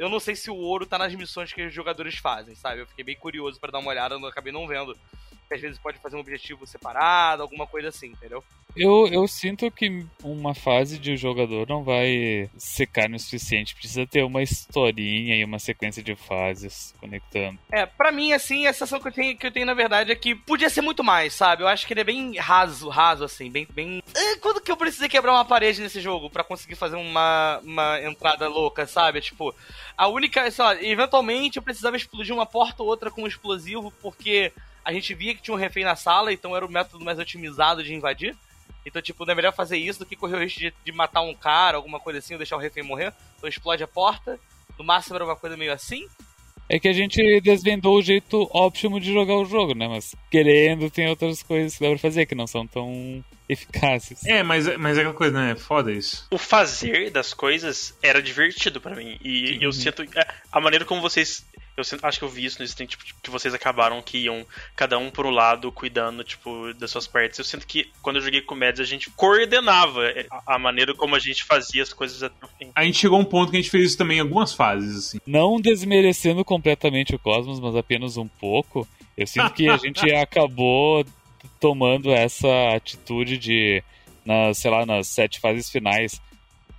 eu 0.00 0.08
não 0.08 0.18
sei 0.18 0.34
se 0.34 0.50
o 0.50 0.56
ouro 0.56 0.84
tá 0.84 0.98
nas 0.98 1.14
missões 1.14 1.52
que 1.52 1.64
os 1.64 1.72
jogadores 1.72 2.16
fazem, 2.16 2.56
sabe? 2.56 2.80
Eu 2.80 2.88
fiquei 2.88 3.04
bem 3.04 3.16
curioso 3.16 3.60
para 3.60 3.70
dar 3.70 3.78
uma 3.78 3.90
olhada, 3.90 4.18
não 4.18 4.26
acabei 4.26 4.52
não 4.52 4.66
vendo 4.66 4.98
que 5.48 5.54
às 5.54 5.60
vezes 5.60 5.78
pode 5.78 5.98
fazer 5.98 6.16
um 6.16 6.20
objetivo 6.20 6.66
separado, 6.66 7.42
alguma 7.42 7.66
coisa 7.66 7.88
assim, 7.88 8.08
entendeu? 8.08 8.42
Eu, 8.76 9.08
eu 9.08 9.26
sinto 9.26 9.70
que 9.70 10.04
uma 10.22 10.54
fase 10.54 10.98
de 10.98 11.16
jogador 11.16 11.66
não 11.66 11.82
vai 11.82 12.50
secar 12.58 13.10
o 13.10 13.18
suficiente. 13.18 13.74
Precisa 13.74 14.06
ter 14.06 14.22
uma 14.22 14.42
historinha 14.42 15.34
e 15.34 15.44
uma 15.44 15.58
sequência 15.58 16.02
de 16.02 16.14
fases 16.14 16.94
conectando. 17.00 17.58
É, 17.72 17.86
pra 17.86 18.12
mim, 18.12 18.32
assim, 18.32 18.66
a 18.66 18.72
sensação 18.74 19.00
que 19.00 19.08
eu 19.08 19.12
tenho, 19.12 19.36
que 19.36 19.46
eu 19.46 19.50
tenho 19.50 19.64
na 19.64 19.72
verdade, 19.72 20.12
é 20.12 20.14
que 20.14 20.34
podia 20.34 20.68
ser 20.68 20.82
muito 20.82 21.02
mais, 21.02 21.32
sabe? 21.32 21.62
Eu 21.62 21.68
acho 21.68 21.86
que 21.86 21.94
ele 21.94 22.00
é 22.00 22.04
bem 22.04 22.36
raso, 22.36 22.90
raso, 22.90 23.24
assim, 23.24 23.50
bem. 23.50 23.66
bem... 23.72 24.02
É, 24.14 24.36
quando 24.36 24.60
que 24.60 24.70
eu 24.70 24.76
precisei 24.76 25.08
quebrar 25.08 25.32
uma 25.32 25.44
parede 25.44 25.80
nesse 25.80 26.00
jogo 26.00 26.28
para 26.28 26.44
conseguir 26.44 26.74
fazer 26.74 26.96
uma, 26.96 27.60
uma 27.64 28.02
entrada 28.02 28.46
louca, 28.46 28.86
sabe? 28.86 29.22
Tipo, 29.22 29.54
a 29.96 30.06
única. 30.06 30.50
Sei 30.50 30.64
lá, 30.64 30.82
eventualmente 30.82 31.56
eu 31.56 31.62
precisava 31.62 31.96
explodir 31.96 32.34
uma 32.34 32.44
porta 32.44 32.82
ou 32.82 32.88
outra 32.88 33.10
com 33.10 33.22
um 33.22 33.26
explosivo, 33.26 33.90
porque 34.02 34.52
a 34.86 34.92
gente 34.92 35.12
via 35.14 35.34
que 35.34 35.42
tinha 35.42 35.54
um 35.54 35.58
refém 35.58 35.84
na 35.84 35.96
sala, 35.96 36.32
então 36.32 36.54
era 36.56 36.64
o 36.64 36.70
método 36.70 37.04
mais 37.04 37.18
otimizado 37.18 37.82
de 37.82 37.92
invadir. 37.92 38.36
Então, 38.86 39.02
tipo, 39.02 39.24
não 39.26 39.32
é 39.32 39.34
melhor 39.34 39.52
fazer 39.52 39.76
isso 39.76 39.98
do 39.98 40.06
que 40.06 40.14
correr 40.14 40.36
o 40.36 40.40
risco 40.40 40.60
de, 40.60 40.72
de 40.84 40.92
matar 40.92 41.20
um 41.22 41.34
cara, 41.34 41.76
alguma 41.76 41.98
coisa 41.98 42.20
assim, 42.20 42.34
ou 42.34 42.38
deixar 42.38 42.56
o 42.56 42.60
refém 42.60 42.84
morrer. 42.84 43.12
Então 43.36 43.48
explode 43.48 43.82
a 43.82 43.88
porta. 43.88 44.38
No 44.78 44.84
máximo 44.84 45.16
era 45.16 45.24
uma 45.24 45.34
coisa 45.34 45.56
meio 45.56 45.72
assim. 45.72 46.06
É 46.68 46.78
que 46.78 46.86
a 46.88 46.92
gente 46.92 47.40
desvendou 47.40 47.96
o 47.96 48.02
jeito 48.02 48.48
óptimo 48.52 49.00
de 49.00 49.12
jogar 49.12 49.34
o 49.36 49.44
jogo, 49.44 49.74
né? 49.74 49.88
Mas 49.88 50.14
querendo, 50.30 50.88
tem 50.90 51.08
outras 51.08 51.42
coisas 51.42 51.76
que 51.76 51.82
dá 51.82 51.90
pra 51.90 51.98
fazer 51.98 52.26
que 52.26 52.34
não 52.34 52.46
são 52.46 52.64
tão 52.66 53.24
eficazes. 53.48 54.24
É, 54.24 54.42
mas, 54.42 54.66
mas 54.76 54.96
é 54.96 55.00
aquela 55.00 55.14
coisa, 55.14 55.36
né? 55.36 55.56
Foda 55.56 55.92
isso. 55.92 56.26
O 56.30 56.38
fazer 56.38 57.10
das 57.10 57.32
coisas 57.34 57.96
era 58.02 58.22
divertido 58.22 58.80
pra 58.80 58.94
mim. 58.96 59.18
E 59.22 59.58
eu 59.60 59.72
sinto. 59.72 60.02
é, 60.02 60.26
A 60.52 60.60
maneira 60.60 60.84
como 60.84 61.00
vocês. 61.00 61.44
Eu 61.76 61.84
sinto- 61.84 62.04
acho 62.06 62.18
que 62.18 62.24
eu 62.24 62.28
vi 62.28 62.44
isso 62.44 62.58
no 62.58 62.64
Stream, 62.64 62.86
tipo, 62.88 63.04
que 63.22 63.30
vocês 63.30 63.52
acabaram 63.52 64.00
que 64.00 64.18
iam 64.18 64.46
cada 64.74 64.96
um 64.98 65.10
por 65.10 65.26
um 65.26 65.30
lado, 65.30 65.70
cuidando, 65.70 66.24
tipo, 66.24 66.72
das 66.74 66.90
suas 66.90 67.06
partes. 67.06 67.38
Eu 67.38 67.44
sinto 67.44 67.66
que 67.66 67.90
quando 68.00 68.16
eu 68.16 68.22
joguei 68.22 68.40
com 68.40 68.54
o 68.54 68.58
Mads, 68.58 68.80
a 68.80 68.84
gente 68.84 69.10
coordenava 69.10 70.06
é, 70.06 70.26
a, 70.30 70.54
a 70.54 70.58
maneira 70.58 70.94
como 70.94 71.14
a 71.14 71.18
gente 71.18 71.44
fazia 71.44 71.82
as 71.82 71.92
coisas 71.92 72.22
até 72.22 72.46
o 72.46 72.48
fim. 72.58 72.70
A 72.74 72.84
gente 72.84 72.98
chegou 72.98 73.18
a 73.18 73.20
um 73.20 73.24
ponto 73.24 73.50
que 73.50 73.58
a 73.58 73.60
gente 73.60 73.70
fez 73.70 73.88
isso 73.88 73.98
também 73.98 74.16
em 74.18 74.20
algumas 74.20 74.54
fases, 74.54 74.96
assim. 74.96 75.18
Não 75.26 75.60
desmerecendo 75.60 76.44
completamente 76.44 77.14
o 77.14 77.18
Cosmos, 77.18 77.60
mas 77.60 77.76
apenas 77.76 78.16
um 78.16 78.26
pouco. 78.28 78.88
Eu 79.16 79.26
sinto 79.26 79.52
que 79.52 79.68
a 79.68 79.76
gente 79.76 80.00
acabou 80.16 81.04
tomando 81.60 82.10
essa 82.12 82.48
atitude 82.74 83.38
de, 83.38 83.82
nas, 84.24 84.58
sei 84.58 84.70
lá, 84.70 84.84
nas 84.86 85.08
sete 85.08 85.40
fases 85.40 85.70
finais, 85.70 86.20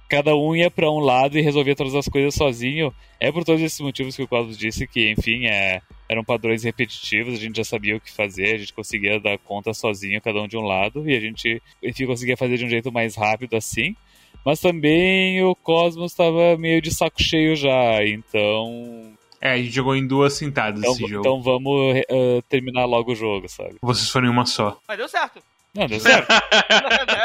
cada 0.09 0.35
um 0.35 0.55
ia 0.55 0.71
pra 0.71 0.89
um 0.89 0.99
lado 0.99 1.37
e 1.37 1.41
resolvia 1.41 1.75
todas 1.75 1.95
as 1.95 2.07
coisas 2.07 2.33
sozinho. 2.33 2.93
É 3.19 3.31
por 3.31 3.43
todos 3.43 3.61
esses 3.61 3.79
motivos 3.79 4.15
que 4.15 4.23
o 4.23 4.27
Cosmos 4.27 4.57
disse 4.57 4.87
que, 4.87 5.11
enfim, 5.11 5.45
é, 5.47 5.81
eram 6.07 6.23
padrões 6.23 6.63
repetitivos, 6.63 7.33
a 7.33 7.37
gente 7.41 7.57
já 7.57 7.63
sabia 7.63 7.95
o 7.97 7.99
que 8.01 8.11
fazer, 8.11 8.55
a 8.55 8.57
gente 8.57 8.73
conseguia 8.73 9.19
dar 9.19 9.37
conta 9.39 9.73
sozinho, 9.73 10.21
cada 10.21 10.41
um 10.41 10.47
de 10.47 10.57
um 10.57 10.61
lado, 10.61 11.09
e 11.09 11.15
a 11.15 11.19
gente, 11.19 11.61
enfim, 11.83 12.05
conseguia 12.05 12.37
fazer 12.37 12.57
de 12.57 12.65
um 12.65 12.69
jeito 12.69 12.91
mais 12.91 13.15
rápido 13.15 13.55
assim. 13.55 13.95
Mas 14.45 14.59
também 14.61 15.43
o 15.43 15.53
Cosmos 15.55 16.11
estava 16.11 16.57
meio 16.57 16.81
de 16.81 16.93
saco 16.93 17.21
cheio 17.21 17.55
já, 17.55 18.05
então. 18.05 19.11
É, 19.41 19.51
a 19.51 19.57
gente 19.57 19.71
jogou 19.71 19.95
em 19.95 20.07
duas 20.07 20.33
sentadas 20.33 20.79
Então, 20.79 20.93
esse 20.93 21.01
jogo. 21.07 21.19
então 21.19 21.41
vamos 21.41 21.95
eh, 22.09 22.41
terminar 22.47 22.85
logo 22.85 23.11
o 23.11 23.15
jogo, 23.15 23.47
sabe? 23.49 23.75
Vocês 23.81 24.09
foram 24.09 24.27
em 24.27 24.31
uma 24.31 24.45
só. 24.45 24.79
Mas 24.87 24.97
deu 24.97 25.07
certo. 25.09 25.41
Não, 25.78 25.86
deu 25.88 25.99
certo. 25.99 26.28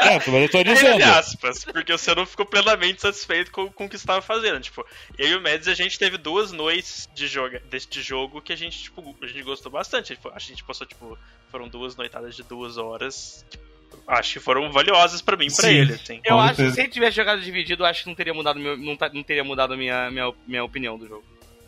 certo, 0.03 0.31
mas 0.31 0.41
eu 0.43 0.49
tô 0.49 0.63
dizendo. 0.63 0.91
Entre 0.91 1.03
aspas, 1.03 1.65
porque 1.65 1.91
você 1.91 2.13
não 2.13 2.25
ficou 2.25 2.45
plenamente 2.45 3.01
satisfeito 3.01 3.51
com, 3.51 3.69
com 3.71 3.85
o 3.85 3.89
que 3.89 3.95
estava 3.95 4.21
fazendo. 4.21 4.59
Tipo, 4.59 4.85
eu 5.17 5.27
e 5.29 5.35
o 5.35 5.41
Mads, 5.41 5.67
a 5.67 5.73
gente 5.73 5.97
teve 5.97 6.17
duas 6.17 6.51
noites 6.51 7.09
de 7.15 7.27
jogo, 7.27 7.57
deste 7.69 8.01
jogo 8.01 8.41
que 8.41 8.53
a 8.53 8.55
gente, 8.55 8.83
tipo, 8.83 9.15
a 9.21 9.25
gente 9.27 9.41
gostou 9.41 9.71
bastante. 9.71 10.15
Tipo, 10.15 10.31
A 10.33 10.39
gente 10.39 10.63
passou, 10.63 10.85
tipo, 10.85 11.17
foram 11.49 11.67
duas 11.67 11.95
noitadas 11.95 12.35
de 12.35 12.43
duas 12.43 12.77
horas. 12.77 13.43
Tipo, 13.49 13.63
acho 14.07 14.33
que 14.33 14.39
foram 14.39 14.71
valiosas 14.71 15.21
pra 15.21 15.35
mim 15.37 15.47
e 15.47 15.55
pra 15.55 15.67
Sim. 15.69 15.75
ele, 15.75 15.93
assim. 15.93 16.21
Eu 16.23 16.39
acho 16.39 16.55
que 16.57 16.71
se 16.71 16.79
ele 16.81 16.89
tivesse 16.89 17.15
jogado 17.15 17.41
dividido, 17.41 17.83
eu 17.83 17.87
acho 17.87 18.03
que 18.03 18.09
não 18.09 18.15
teria 18.15 18.33
mudado, 18.33 18.59
meu, 18.59 18.77
não, 18.77 18.95
tá- 18.95 19.09
não 19.13 19.23
teria 19.23 19.43
mudado 19.43 19.73
a 19.73 19.77
minha, 19.77 20.09
minha, 20.11 20.31
minha 20.47 20.63
opinião 20.63 20.97
do 20.97 21.07
jogo. 21.07 21.23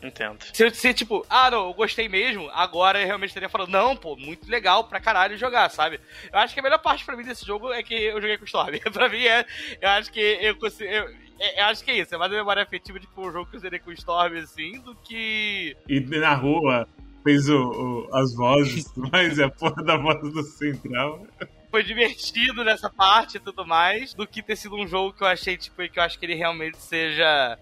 Entendo. 0.06 0.38
Se 0.54 0.64
eu 0.64 0.72
se, 0.74 0.94
tipo, 0.94 1.26
ah, 1.30 1.50
não, 1.50 1.68
eu 1.68 1.74
gostei 1.74 2.08
mesmo, 2.08 2.50
agora 2.54 3.00
eu 3.02 3.06
realmente 3.06 3.34
teria 3.34 3.50
falado, 3.50 3.70
não, 3.70 3.96
pô, 3.96 4.16
muito 4.16 4.50
legal 4.50 4.84
pra 4.86 5.00
caralho 5.00 5.38
jogar, 5.38 5.70
sabe? 5.70 6.00
Eu 6.32 6.40
acho 6.40 6.54
que 6.54 6.60
a 6.60 6.64
melhor 6.64 6.80
parte 6.80 7.04
pra 7.06 7.16
mim 7.18 7.24
desse 7.24 7.46
jogo 7.46 7.72
é 7.74 7.82
que 7.82 7.94
eu 7.94 8.22
joguei 8.22 8.38
com 8.38 8.44
o 8.44 8.48
Storm. 8.48 8.78
pra 8.94 9.10
mim 9.10 9.24
é. 9.26 9.46
Eu 9.82 9.90
acho 9.90 10.12
que 10.12 10.20
eu 10.20 10.56
consigo. 10.58 10.90
Eu, 10.90 11.10
é- 11.40 11.62
eu 11.62 11.66
acho 11.66 11.84
que 11.84 11.92
é 11.92 11.98
isso, 12.00 12.14
é 12.14 12.18
mais 12.18 12.32
a 12.32 12.36
memória 12.36 12.64
afetiva 12.64 13.00
de 13.00 13.06
tipo, 13.08 13.22
um 13.28 13.32
jogo 13.32 13.50
que 13.50 13.56
eu 13.56 13.60
zerei 13.60 13.80
com 13.80 13.90
o 13.90 13.94
Storm, 13.94 14.36
assim, 14.38 14.80
do 14.82 14.96
que. 14.96 15.76
E 15.90 16.00
na 16.00 16.34
rua 16.34 16.88
fez 17.24 17.50
o, 17.50 17.58
o- 17.58 18.16
as 18.16 18.36
vozes, 18.36 18.86
mas 19.12 19.40
é 19.40 19.46
a 19.46 19.50
porra 19.50 19.84
da 19.84 19.98
voz 19.98 20.22
do 20.22 20.44
central. 20.44 21.26
Foi 21.72 21.84
divertido 21.84 22.64
nessa 22.64 22.90
parte 22.90 23.36
e 23.36 23.40
tudo 23.40 23.66
mais, 23.66 24.14
do 24.14 24.26
que 24.26 24.42
ter 24.42 24.56
sido 24.56 24.78
um 24.78 24.88
jogo 24.88 25.12
que 25.12 25.24
eu 25.24 25.28
achei, 25.28 25.58
tipo, 25.58 25.76
que 25.90 26.00
eu 26.00 26.04
acho 26.04 26.18
que 26.18 26.26
ele 26.26 26.36
realmente 26.36 26.78
seja 26.78 27.60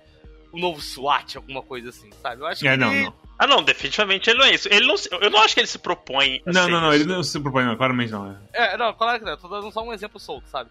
o 0.54 0.60
novo 0.60 0.80
SWAT, 0.80 1.36
alguma 1.36 1.62
coisa 1.62 1.90
assim, 1.90 2.10
sabe? 2.22 2.42
Eu 2.42 2.46
acho 2.48 2.66
É, 2.66 2.72
que 2.72 2.78
não, 2.78 2.94
não. 2.94 3.14
Ah, 3.38 3.48
não, 3.48 3.62
definitivamente 3.64 4.30
ele 4.30 4.40
não 4.40 4.46
é 4.46 4.54
isso. 4.54 4.70
Ele 4.72 4.86
não, 4.86 4.96
eu 5.20 5.30
não 5.30 5.42
acho 5.42 5.54
que 5.54 5.60
ele 5.60 5.68
se 5.68 5.80
propõe. 5.80 6.42
a 6.46 6.52
Não, 6.54 6.64
ser 6.66 6.72
não, 6.72 6.80
não, 6.82 6.94
isso. 6.94 7.04
ele 7.04 7.12
não 7.14 7.24
se 7.24 7.40
propõe, 7.40 7.66
não, 7.66 7.76
claramente 7.76 8.12
não. 8.12 8.32
É. 8.54 8.74
É, 8.74 8.78
não, 8.78 8.94
claro 8.94 9.20
que 9.20 9.26
não. 9.26 9.36
Tô 9.36 9.48
dando 9.50 9.70
só 9.72 9.84
um 9.84 9.92
exemplo 9.92 10.20
solto, 10.20 10.48
sabe? 10.48 10.70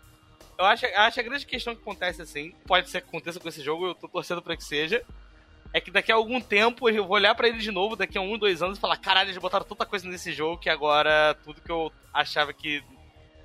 Eu 0.58 0.64
acho, 0.64 0.86
eu 0.86 1.00
acho 1.00 1.14
que 1.14 1.20
a 1.20 1.24
grande 1.24 1.44
questão 1.44 1.74
que 1.74 1.82
acontece 1.82 2.22
assim, 2.22 2.54
pode 2.66 2.88
ser 2.88 3.00
que 3.02 3.08
aconteça 3.08 3.40
com 3.40 3.48
esse 3.48 3.62
jogo, 3.62 3.86
eu 3.88 3.94
tô 3.94 4.06
torcendo 4.06 4.40
pra 4.40 4.56
que 4.56 4.62
seja, 4.64 5.02
é 5.72 5.80
que 5.80 5.90
daqui 5.90 6.12
a 6.12 6.14
algum 6.14 6.40
tempo 6.40 6.88
eu 6.88 7.04
vou 7.04 7.16
olhar 7.16 7.34
pra 7.34 7.48
ele 7.48 7.58
de 7.58 7.72
novo, 7.72 7.96
daqui 7.96 8.16
a 8.16 8.20
um, 8.20 8.38
dois 8.38 8.62
anos, 8.62 8.78
e 8.78 8.80
falar: 8.80 8.96
caralho, 8.98 9.30
eles 9.30 9.42
botaram 9.42 9.64
tanta 9.64 9.84
coisa 9.84 10.08
nesse 10.08 10.32
jogo 10.32 10.58
que 10.58 10.70
agora 10.70 11.36
tudo 11.44 11.60
que 11.60 11.70
eu 11.72 11.90
achava 12.14 12.52
que. 12.52 12.80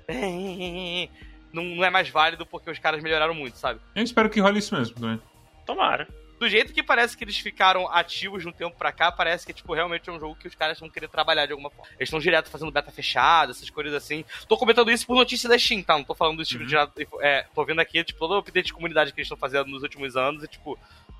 Não, 1.52 1.62
não 1.64 1.82
é 1.84 1.88
mais 1.88 2.10
válido 2.10 2.44
porque 2.44 2.70
os 2.70 2.78
caras 2.78 3.02
melhoraram 3.02 3.32
muito, 3.34 3.56
sabe? 3.56 3.80
Eu 3.94 4.02
espero 4.02 4.28
que 4.28 4.38
role 4.38 4.58
isso 4.58 4.74
mesmo 4.76 4.94
também. 5.00 5.18
Tomara. 5.64 6.06
Do 6.38 6.48
jeito 6.48 6.72
que 6.72 6.82
parece 6.82 7.16
que 7.16 7.24
eles 7.24 7.36
ficaram 7.36 7.88
ativos 7.88 8.42
de 8.42 8.48
um 8.48 8.52
tempo 8.52 8.76
pra 8.76 8.92
cá, 8.92 9.10
parece 9.10 9.44
que, 9.44 9.52
tipo, 9.52 9.74
realmente 9.74 10.08
é 10.08 10.12
um 10.12 10.20
jogo 10.20 10.36
que 10.36 10.46
os 10.46 10.54
caras 10.54 10.78
vão 10.78 10.88
querer 10.88 11.08
trabalhar 11.08 11.46
de 11.46 11.52
alguma 11.52 11.68
forma. 11.68 11.90
Eles 11.96 12.08
estão 12.08 12.20
direto 12.20 12.48
fazendo 12.48 12.70
beta 12.70 12.92
fechada, 12.92 13.50
essas 13.50 13.68
coisas 13.70 13.92
assim. 13.92 14.24
Tô 14.48 14.56
comentando 14.56 14.90
isso 14.90 15.06
por 15.06 15.16
notícia 15.16 15.48
da 15.48 15.58
Steam, 15.58 15.82
tá? 15.82 15.96
Não 15.96 16.04
tô 16.04 16.14
falando 16.14 16.38
do 16.38 16.44
tipo 16.44 16.64
de. 16.64 16.76
É, 17.20 17.46
tô 17.54 17.64
vendo 17.64 17.80
aqui, 17.80 18.04
tipo, 18.04 18.20
todo 18.20 18.32
o 18.34 18.38
update 18.38 18.66
de 18.66 18.72
comunidade 18.72 19.12
que 19.12 19.18
eles 19.18 19.26
estão 19.26 19.36
fazendo 19.36 19.68
nos 19.68 19.82
últimos 19.82 20.16
anos 20.16 20.44
e, 20.44 20.48
tipo, 20.48 20.78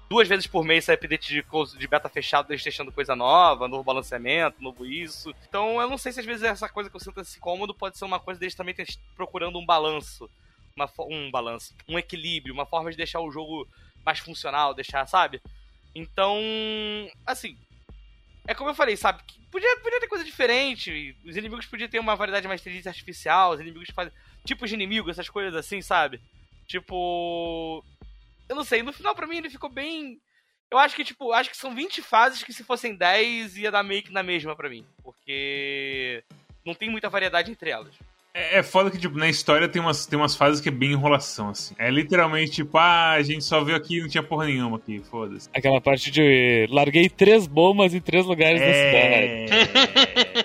duas 0.08 0.26
vezes 0.26 0.46
por 0.46 0.64
mês 0.64 0.84
sai 0.84 0.94
update 0.94 1.28
de, 1.28 1.44
de 1.78 1.88
beta 1.88 2.08
fechado, 2.08 2.50
eles 2.50 2.62
testando 2.62 2.90
coisa 2.90 3.14
nova, 3.14 3.68
novo 3.68 3.84
balanceamento, 3.84 4.62
novo 4.62 4.86
isso. 4.86 5.34
Então 5.48 5.80
eu 5.80 5.88
não 5.88 5.98
sei 5.98 6.12
se 6.12 6.20
às 6.20 6.26
vezes 6.26 6.42
essa 6.42 6.68
coisa 6.68 6.88
que 6.88 6.96
eu 6.96 7.00
sinto 7.00 7.20
esse 7.20 7.38
cômodo 7.38 7.74
pode 7.74 7.98
ser 7.98 8.04
uma 8.04 8.18
coisa 8.18 8.40
deles 8.40 8.54
também 8.54 8.74
procurando 9.14 9.58
um 9.58 9.66
balanço. 9.66 10.28
Uma, 10.74 10.88
um 11.10 11.28
balanço, 11.28 11.74
um 11.88 11.98
equilíbrio, 11.98 12.54
uma 12.54 12.64
forma 12.64 12.88
de 12.88 12.96
deixar 12.96 13.20
o 13.20 13.32
jogo 13.32 13.66
mais 14.08 14.20
funcional, 14.20 14.72
deixar, 14.72 15.06
sabe? 15.06 15.40
Então, 15.94 16.38
assim, 17.26 17.58
é 18.46 18.54
como 18.54 18.70
eu 18.70 18.74
falei, 18.74 18.96
sabe? 18.96 19.22
Podia, 19.50 19.76
podia 19.80 20.00
ter 20.00 20.08
coisa 20.08 20.24
diferente. 20.24 21.14
Os 21.26 21.36
inimigos 21.36 21.66
podiam 21.66 21.88
ter 21.88 21.98
uma 21.98 22.16
variedade 22.16 22.48
mais 22.48 22.60
de 22.60 22.62
inteligência 22.62 22.88
artificial. 22.88 23.52
Os 23.52 23.60
inimigos 23.60 23.90
fazem. 23.90 24.12
Tipos 24.46 24.70
de 24.70 24.74
inimigo, 24.74 25.10
essas 25.10 25.28
coisas 25.28 25.54
assim, 25.54 25.82
sabe? 25.82 26.20
Tipo. 26.66 27.84
Eu 28.48 28.56
não 28.56 28.64
sei, 28.64 28.82
no 28.82 28.94
final 28.94 29.14
pra 29.14 29.26
mim 29.26 29.36
ele 29.36 29.50
ficou 29.50 29.68
bem. 29.68 30.18
Eu 30.70 30.78
acho 30.78 30.96
que, 30.96 31.04
tipo, 31.04 31.32
acho 31.32 31.50
que 31.50 31.56
são 31.56 31.74
20 31.74 32.00
fases 32.00 32.42
que 32.42 32.52
se 32.52 32.64
fossem 32.64 32.94
10 32.94 33.58
ia 33.58 33.70
dar 33.70 33.82
meio 33.82 34.02
que 34.02 34.12
na 34.12 34.22
mesma 34.22 34.56
pra 34.56 34.70
mim. 34.70 34.86
Porque. 35.02 36.24
Não 36.64 36.74
tem 36.74 36.88
muita 36.88 37.10
variedade 37.10 37.50
entre 37.50 37.68
elas. 37.68 37.94
É, 38.38 38.58
é 38.58 38.62
foda 38.62 38.88
que, 38.88 38.98
tipo, 38.98 39.18
na 39.18 39.28
história 39.28 39.68
tem 39.68 39.82
umas, 39.82 40.06
tem 40.06 40.16
umas 40.16 40.36
fases 40.36 40.60
que 40.60 40.68
é 40.68 40.72
bem 40.72 40.92
enrolação, 40.92 41.50
assim. 41.50 41.74
É 41.76 41.90
literalmente, 41.90 42.52
tipo, 42.52 42.78
ah, 42.78 43.12
a 43.14 43.22
gente 43.22 43.42
só 43.42 43.64
veio 43.64 43.76
aqui 43.76 43.98
e 43.98 44.00
não 44.02 44.08
tinha 44.08 44.22
porra 44.22 44.46
nenhuma 44.46 44.76
aqui, 44.76 45.02
foda-se. 45.10 45.48
Aquela 45.52 45.80
parte 45.80 46.10
de 46.10 46.66
larguei 46.70 47.08
três 47.08 47.48
bombas 47.48 47.94
em 47.94 48.00
três 48.00 48.24
lugares 48.24 48.60
da 48.60 48.66
cidade. 48.72 49.52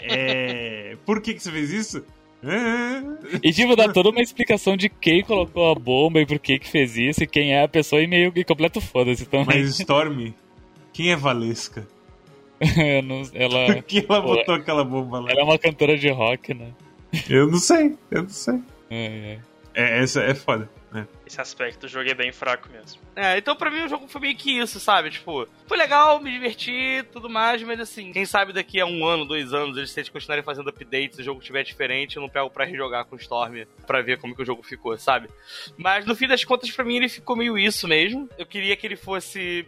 É, 0.02 0.92
é. 0.94 0.98
Por 1.06 1.22
que, 1.22 1.36
que 1.36 1.40
você 1.44 1.52
fez 1.52 1.72
isso? 1.72 2.04
É. 2.44 3.38
E 3.42 3.54
tipo, 3.54 3.76
dá 3.76 3.88
toda 3.94 4.10
uma 4.10 4.22
explicação 4.22 4.76
de 4.76 4.90
quem 4.90 5.24
colocou 5.24 5.72
a 5.72 5.76
bomba 5.76 6.20
e 6.20 6.26
por 6.26 6.40
que 6.40 6.60
que 6.60 6.68
fez 6.70 6.98
isso 6.98 7.24
e 7.24 7.28
quem 7.28 7.54
é 7.54 7.64
a 7.64 7.68
pessoa 7.70 8.02
e 8.02 8.08
meio 8.08 8.32
que 8.34 8.44
completo 8.44 8.82
foda-se 8.82 9.26
também. 9.26 9.62
Mas 9.62 9.80
Storm, 9.80 10.34
quem 10.92 11.12
é 11.12 11.16
Valesca? 11.16 11.88
Não- 13.06 13.22
ela, 13.34 13.66
Por 13.76 13.84
que 13.84 14.06
ela 14.10 14.22
Pô, 14.22 14.36
botou 14.36 14.56
aquela 14.56 14.84
bomba 14.84 15.20
lá? 15.20 15.32
ela 15.32 15.42
é 15.42 15.44
uma 15.44 15.58
cantora 15.58 15.98
de 15.98 16.10
rock, 16.10 16.54
né? 16.54 16.68
Eu 17.30 17.48
não 17.50 17.60
sei, 17.60 17.98
eu 18.12 18.24
não 18.24 18.30
sei. 18.30 18.62
É, 18.90 19.06
é. 19.06 19.40
É, 19.76 20.04
essa 20.04 20.22
é 20.22 20.36
foda. 20.36 20.70
né? 20.92 21.08
Esse 21.26 21.42
aspecto 21.42 21.82
do 21.82 21.88
jogo 21.88 22.08
é 22.08 22.14
bem 22.14 22.32
fraco 22.32 22.70
mesmo. 22.72 23.02
É, 23.16 23.40
então 23.40 23.56
pra 23.56 23.72
mim 23.72 23.84
o 23.84 23.90
jogo 23.90 24.08
foi 24.08 24.22
meio 24.22 24.36
que 24.36 24.60
isso, 24.60 24.80
sabe? 24.80 25.10
Tipo, 25.10 25.48
foi 25.66 25.78
legal, 25.78 26.22
me 26.22 26.32
diverti, 26.32 27.04
tudo 27.12 27.28
mais, 27.28 27.64
mas 27.64 27.80
assim, 27.80 28.12
quem 28.12 28.24
sabe 28.24 28.54
daqui 28.54 28.80
a 28.80 28.86
um 28.86 29.04
ano, 29.04 29.26
dois 29.26 29.52
anos, 29.52 29.76
eles 29.76 29.90
se 29.90 30.00
eles 30.00 30.10
continuarem 30.10 30.44
fazendo 30.44 30.70
updates, 30.70 31.18
o 31.18 31.24
jogo 31.24 31.40
estiver 31.40 31.64
diferente, 31.64 32.18
eu 32.18 32.22
não 32.22 32.30
pego 32.30 32.52
pra 32.52 32.66
rejogar 32.66 33.06
com 33.06 33.16
o 33.16 33.20
Storm 33.20 33.66
pra 33.88 34.02
ver 34.04 34.20
como 34.20 34.36
que 34.36 34.44
o 34.44 34.46
jogo 34.46 34.62
ficou, 34.62 34.96
sabe? 34.96 35.28
Mas 35.76 36.06
no 36.06 36.16
fim 36.16 36.28
das 36.28 36.44
contas, 36.44 36.70
pra 36.70 36.86
mim, 36.86 36.98
ele 36.98 37.10
ficou 37.10 37.36
meio 37.36 37.58
isso 37.58 37.88
mesmo. 37.88 38.30
Eu 38.38 38.46
queria 38.46 38.76
que 38.76 38.86
ele 38.86 38.96
fosse. 38.96 39.68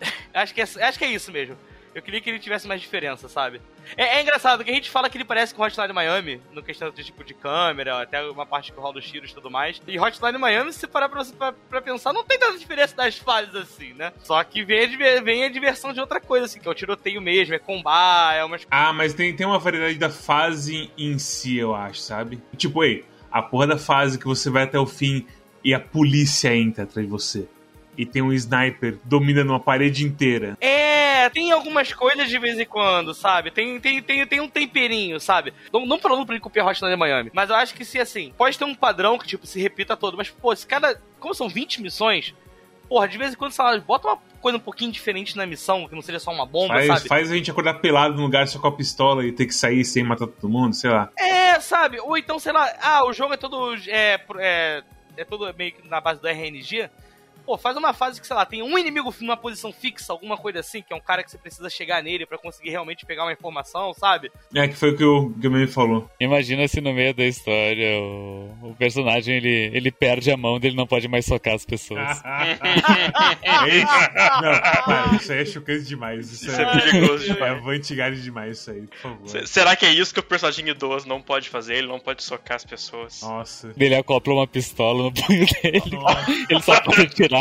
acho, 0.34 0.52
que 0.52 0.60
é, 0.60 0.64
acho 0.64 0.98
que 0.98 1.04
é 1.04 1.12
isso 1.12 1.30
mesmo. 1.30 1.56
Eu 1.94 2.02
queria 2.02 2.20
que 2.20 2.28
ele 2.28 2.40
tivesse 2.40 2.66
mais 2.66 2.80
diferença, 2.80 3.28
sabe? 3.28 3.60
É, 3.96 4.16
é 4.18 4.22
engraçado 4.22 4.64
que 4.64 4.70
a 4.70 4.74
gente 4.74 4.90
fala 4.90 5.08
que 5.08 5.16
ele 5.16 5.24
parece 5.24 5.54
com 5.54 5.62
Hotline 5.62 5.92
Miami, 5.92 6.40
no 6.52 6.62
questão 6.62 6.90
de 6.90 7.04
tipo 7.04 7.22
de 7.22 7.34
câmera, 7.34 8.02
até 8.02 8.22
uma 8.22 8.44
parte 8.44 8.72
que 8.72 8.80
rola 8.80 8.98
os 8.98 9.08
tiros 9.08 9.30
e 9.30 9.34
tudo 9.34 9.50
mais. 9.50 9.80
E 9.86 9.98
Hotline 9.98 10.36
Miami, 10.36 10.72
se 10.72 10.86
parar 10.88 11.08
pra, 11.08 11.24
pra, 11.24 11.52
pra 11.52 11.82
pensar, 11.82 12.12
não 12.12 12.24
tem 12.24 12.38
tanta 12.38 12.58
diferença 12.58 12.96
das 12.96 13.16
fases 13.16 13.54
assim, 13.54 13.92
né? 13.92 14.12
Só 14.24 14.42
que 14.42 14.64
vem 14.64 14.96
vem 15.22 15.44
a 15.44 15.48
diversão 15.48 15.92
de 15.92 16.00
outra 16.00 16.20
coisa, 16.20 16.46
assim, 16.46 16.58
que 16.58 16.66
é 16.66 16.70
o 16.70 16.74
tiroteio 16.74 17.22
mesmo, 17.22 17.54
é 17.54 17.58
combar, 17.58 18.34
é 18.34 18.44
umas. 18.44 18.66
Ah, 18.70 18.92
mas 18.92 19.14
tem, 19.14 19.34
tem 19.34 19.46
uma 19.46 19.58
variedade 19.58 19.96
da 19.96 20.10
fase 20.10 20.90
em 20.98 21.18
si, 21.18 21.56
eu 21.56 21.74
acho, 21.74 22.00
sabe? 22.00 22.42
Tipo, 22.56 22.82
ei, 22.82 23.04
a 23.30 23.40
porra 23.40 23.68
da 23.68 23.78
fase 23.78 24.18
que 24.18 24.26
você 24.26 24.50
vai 24.50 24.64
até 24.64 24.78
o 24.78 24.86
fim 24.86 25.26
e 25.62 25.72
a 25.72 25.80
polícia 25.80 26.54
entra 26.54 26.84
atrás 26.84 27.06
de 27.06 27.10
você. 27.10 27.48
E 27.96 28.04
tem 28.04 28.22
um 28.22 28.32
sniper 28.32 28.98
dominando 29.04 29.50
uma 29.50 29.60
parede 29.60 30.04
inteira. 30.04 30.56
É, 30.60 31.28
tem 31.30 31.52
algumas 31.52 31.92
coisas 31.92 32.28
de 32.28 32.38
vez 32.38 32.58
em 32.58 32.64
quando, 32.64 33.14
sabe? 33.14 33.50
Tem, 33.50 33.78
tem, 33.80 34.02
tem, 34.02 34.26
tem 34.26 34.40
um 34.40 34.48
temperinho, 34.48 35.20
sabe? 35.20 35.52
Não, 35.72 35.86
não 35.86 35.98
falando 35.98 36.26
pra 36.26 36.34
ele 36.34 36.42
copiar 36.42 36.66
Hotline 36.66 36.96
Miami, 36.96 37.30
mas 37.32 37.50
eu 37.50 37.56
acho 37.56 37.74
que 37.74 37.84
se 37.84 37.98
assim, 37.98 38.32
pode 38.36 38.58
ter 38.58 38.64
um 38.64 38.74
padrão 38.74 39.18
que, 39.18 39.26
tipo, 39.26 39.46
se 39.46 39.60
repita 39.60 39.96
todo, 39.96 40.16
mas, 40.16 40.30
pô, 40.30 40.54
se 40.54 40.66
cada. 40.66 41.00
Como 41.18 41.34
são 41.34 41.48
20 41.48 41.80
missões, 41.80 42.34
porra, 42.88 43.08
de 43.08 43.18
vez 43.18 43.32
em 43.32 43.36
quando, 43.36 43.52
sei 43.52 43.64
lá, 43.64 43.78
bota 43.78 44.08
uma 44.08 44.18
coisa 44.40 44.58
um 44.58 44.60
pouquinho 44.60 44.92
diferente 44.92 45.36
na 45.36 45.46
missão, 45.46 45.88
que 45.88 45.94
não 45.94 46.02
seja 46.02 46.18
só 46.18 46.30
uma 46.30 46.44
bomba, 46.44 46.74
Faz, 46.74 46.86
sabe? 46.86 47.08
faz 47.08 47.30
a 47.30 47.34
gente 47.34 47.50
acordar 47.50 47.74
pelado 47.74 48.14
num 48.14 48.22
lugar 48.22 48.46
só 48.46 48.58
com 48.58 48.68
a 48.68 48.72
pistola 48.72 49.24
e 49.24 49.32
ter 49.32 49.46
que 49.46 49.54
sair 49.54 49.84
sem 49.84 50.04
matar 50.04 50.26
todo 50.26 50.48
mundo, 50.48 50.74
sei 50.74 50.90
lá. 50.90 51.10
É, 51.18 51.58
sabe? 51.60 51.98
Ou 52.00 52.16
então, 52.16 52.38
sei 52.38 52.52
lá, 52.52 52.70
ah, 52.82 53.06
o 53.06 53.12
jogo 53.12 53.34
é 53.34 53.36
todo. 53.36 53.74
É, 53.88 54.20
é, 54.38 54.82
é 55.16 55.24
todo 55.24 55.52
meio 55.56 55.72
que 55.72 55.88
na 55.88 56.00
base 56.00 56.20
do 56.20 56.28
RNG. 56.28 56.90
Pô, 57.44 57.58
faz 57.58 57.76
uma 57.76 57.92
fase 57.92 58.20
que, 58.20 58.26
sei 58.26 58.34
lá, 58.36 58.44
tem 58.46 58.62
um 58.62 58.78
inimigo 58.78 59.14
numa 59.20 59.36
posição 59.36 59.72
fixa, 59.72 60.12
alguma 60.12 60.36
coisa 60.36 60.60
assim, 60.60 60.82
que 60.82 60.92
é 60.92 60.96
um 60.96 61.00
cara 61.00 61.22
que 61.22 61.30
você 61.30 61.38
precisa 61.38 61.68
chegar 61.68 62.02
nele 62.02 62.24
pra 62.26 62.38
conseguir 62.38 62.70
realmente 62.70 63.04
pegar 63.04 63.24
uma 63.24 63.32
informação, 63.32 63.92
sabe? 63.94 64.30
É, 64.54 64.66
que 64.68 64.74
foi 64.74 64.90
o 64.90 64.96
que 64.96 65.04
o 65.04 65.28
Game 65.30 65.66
falou. 65.66 66.08
Imagina 66.18 66.66
se 66.68 66.80
no 66.80 66.92
meio 66.92 67.12
da 67.14 67.24
história 67.24 67.98
o, 68.00 68.50
o 68.70 68.74
personagem 68.78 69.36
ele, 69.36 69.70
ele 69.74 69.90
perde 69.90 70.30
a 70.30 70.36
mão 70.36 70.58
dele 70.58 70.74
não 70.76 70.86
pode 70.86 71.06
mais 71.08 71.26
socar 71.26 71.54
as 71.54 71.64
pessoas. 71.64 72.22
É 73.44 73.68
isso? 73.68 73.86
Não, 74.42 74.60
para, 74.84 75.16
isso 75.16 75.32
aí 75.32 75.40
é 75.40 75.44
chocante 75.44 75.82
demais. 75.84 76.32
Isso, 76.32 76.46
Isso 76.46 76.60
é 76.60 76.80
perigoso 76.80 77.30
É 77.30 77.34
demais. 77.34 77.62
vantigagem 77.62 78.22
demais 78.22 78.58
isso 78.58 78.70
aí, 78.70 78.82
por 78.86 78.96
favor. 78.98 79.28
Se- 79.28 79.46
Será 79.46 79.76
que 79.76 79.86
é 79.86 79.92
isso 79.92 80.12
que 80.12 80.20
o 80.20 80.22
personagem 80.22 80.68
idoso 80.68 81.06
não 81.08 81.20
pode 81.20 81.48
fazer? 81.48 81.76
Ele 81.76 81.86
não 81.88 81.98
pode 82.00 82.22
socar 82.22 82.56
as 82.56 82.64
pessoas. 82.64 83.20
Nossa. 83.22 83.72
Ele 83.78 83.94
acopla 83.94 84.34
uma 84.34 84.46
pistola 84.46 85.04
no 85.04 85.12
punho 85.12 85.46
dele. 85.62 85.82
Nossa. 85.96 86.30
Ele 86.50 86.62
só 86.62 86.80
pode 86.80 87.06
tirar. 87.08 87.33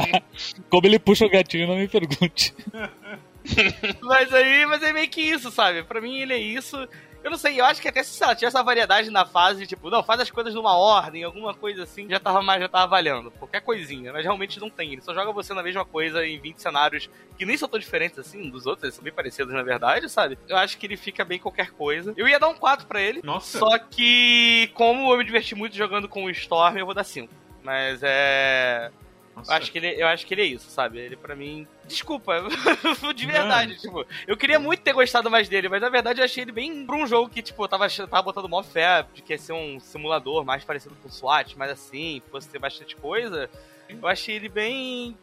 Como 0.70 0.88
ele 0.88 1.00
puxa 1.00 1.26
o 1.26 1.30
gatilho, 1.30 1.68
não 1.68 1.76
me 1.76 1.88
pergunte. 1.88 2.54
Mas 4.02 4.34
aí, 4.34 4.66
mas 4.66 4.82
é 4.84 4.94
meio 4.94 5.10
que 5.10 5.20
isso, 5.22 5.52
sabe? 5.52 5.84
Pra 5.84 6.00
mim 6.00 6.18
ele 6.18 6.34
é 6.34 6.38
isso. 6.38 6.78
Eu 7.24 7.32
não 7.32 7.38
sei, 7.38 7.60
eu 7.60 7.64
acho 7.64 7.82
que 7.82 7.88
até 7.88 8.04
se 8.04 8.22
lá, 8.22 8.36
tivesse 8.36 8.56
essa 8.56 8.64
variedade 8.64 9.10
na 9.10 9.26
fase, 9.26 9.66
tipo, 9.66 9.90
não, 9.90 10.04
faz 10.04 10.20
as 10.20 10.30
coisas 10.30 10.54
numa 10.54 10.76
ordem, 10.78 11.24
alguma 11.24 11.54
coisa 11.54 11.84
assim, 11.84 12.10
já 12.10 12.20
tava 12.20 12.42
mais, 12.42 12.62
já 12.62 12.68
tava 12.68 12.88
valendo. 12.88 13.32
Qualquer 13.32 13.62
coisinha, 13.62 14.12
mas 14.12 14.26
realmente 14.26 14.60
não 14.60 14.70
tem. 14.70 14.92
Ele 14.92 15.02
só 15.02 15.14
joga 15.14 15.32
você 15.32 15.54
na 15.54 15.64
mesma 15.64 15.86
coisa 15.86 16.26
em 16.26 16.38
20 16.38 16.62
cenários 16.62 17.10
que 17.38 17.46
nem 17.46 17.56
são 17.56 17.70
tão 17.70 17.80
diferentes 17.80 18.20
assim 18.20 18.42
um 18.42 18.50
dos 18.50 18.66
outros, 18.66 18.84
eles 18.84 18.96
são 18.96 19.04
bem 19.04 19.14
parecidos 19.14 19.54
na 19.54 19.64
verdade, 19.64 20.10
sabe? 20.10 20.38
Eu 20.50 20.58
acho 20.58 20.78
que 20.78 20.86
ele 20.86 20.98
fica 20.98 21.24
bem 21.24 21.40
qualquer 21.40 21.72
coisa. 21.72 22.14
Eu 22.18 22.28
ia 22.28 22.40
dar 22.40 22.50
um 22.50 22.56
4 22.56 22.86
pra 22.88 23.02
ele, 23.02 23.22
Nossa. 23.24 23.58
só 23.58 23.80
que 23.80 24.70
como 24.74 25.10
eu 25.14 25.18
me 25.18 25.24
diverti 25.24 25.56
muito 25.56 25.78
jogando 25.78 26.10
com 26.10 26.26
o 26.26 26.30
Storm, 26.30 26.78
eu 26.78 26.86
vou 26.86 26.94
dar 26.94 27.06
5. 27.06 27.34
Mas 27.64 28.02
é. 28.04 28.92
Nossa. 29.36 29.52
Eu 29.52 29.58
acho, 29.58 29.72
que 29.72 29.78
ele, 29.80 30.02
eu 30.02 30.08
acho 30.08 30.26
que 30.26 30.34
ele 30.34 30.42
é 30.42 30.46
isso, 30.46 30.70
sabe? 30.70 31.00
Ele 31.00 31.16
pra 31.16 31.36
mim. 31.36 31.68
Desculpa, 31.86 32.34
de 33.16 33.26
verdade, 33.26 33.80
tipo, 33.80 34.06
eu 34.28 34.38
queria 34.38 34.60
muito 34.60 34.82
ter 34.82 34.94
gostado 34.94 35.30
mais 35.30 35.50
dele, 35.50 35.68
mas 35.70 35.82
na 35.82 35.90
verdade 35.90 36.22
eu 36.22 36.26
achei 36.26 36.44
ele 36.44 36.52
bem 36.52 36.86
pra 36.86 36.96
um 36.96 37.08
jogo 37.08 37.30
que, 37.30 37.42
tipo, 37.42 37.64
eu 37.64 37.68
tava, 37.68 37.90
tava 37.90 38.22
botando 38.22 38.48
mó 38.48 38.62
fé 38.62 39.06
de 39.14 39.22
que 39.22 39.34
ia 39.34 39.38
ser 39.40 39.54
um 39.54 39.80
simulador 39.80 40.46
mais 40.46 40.64
parecido 40.64 40.96
com 41.02 41.08
o 41.08 41.12
SWAT, 41.12 41.56
mas 41.58 41.72
assim, 41.72 42.22
fosse 42.30 42.48
ter 42.48 42.60
bastante 42.60 42.96
coisa. 42.96 43.50
Eu 43.90 44.08
achei 44.08 44.36
ele 44.36 44.50
bem. 44.50 45.18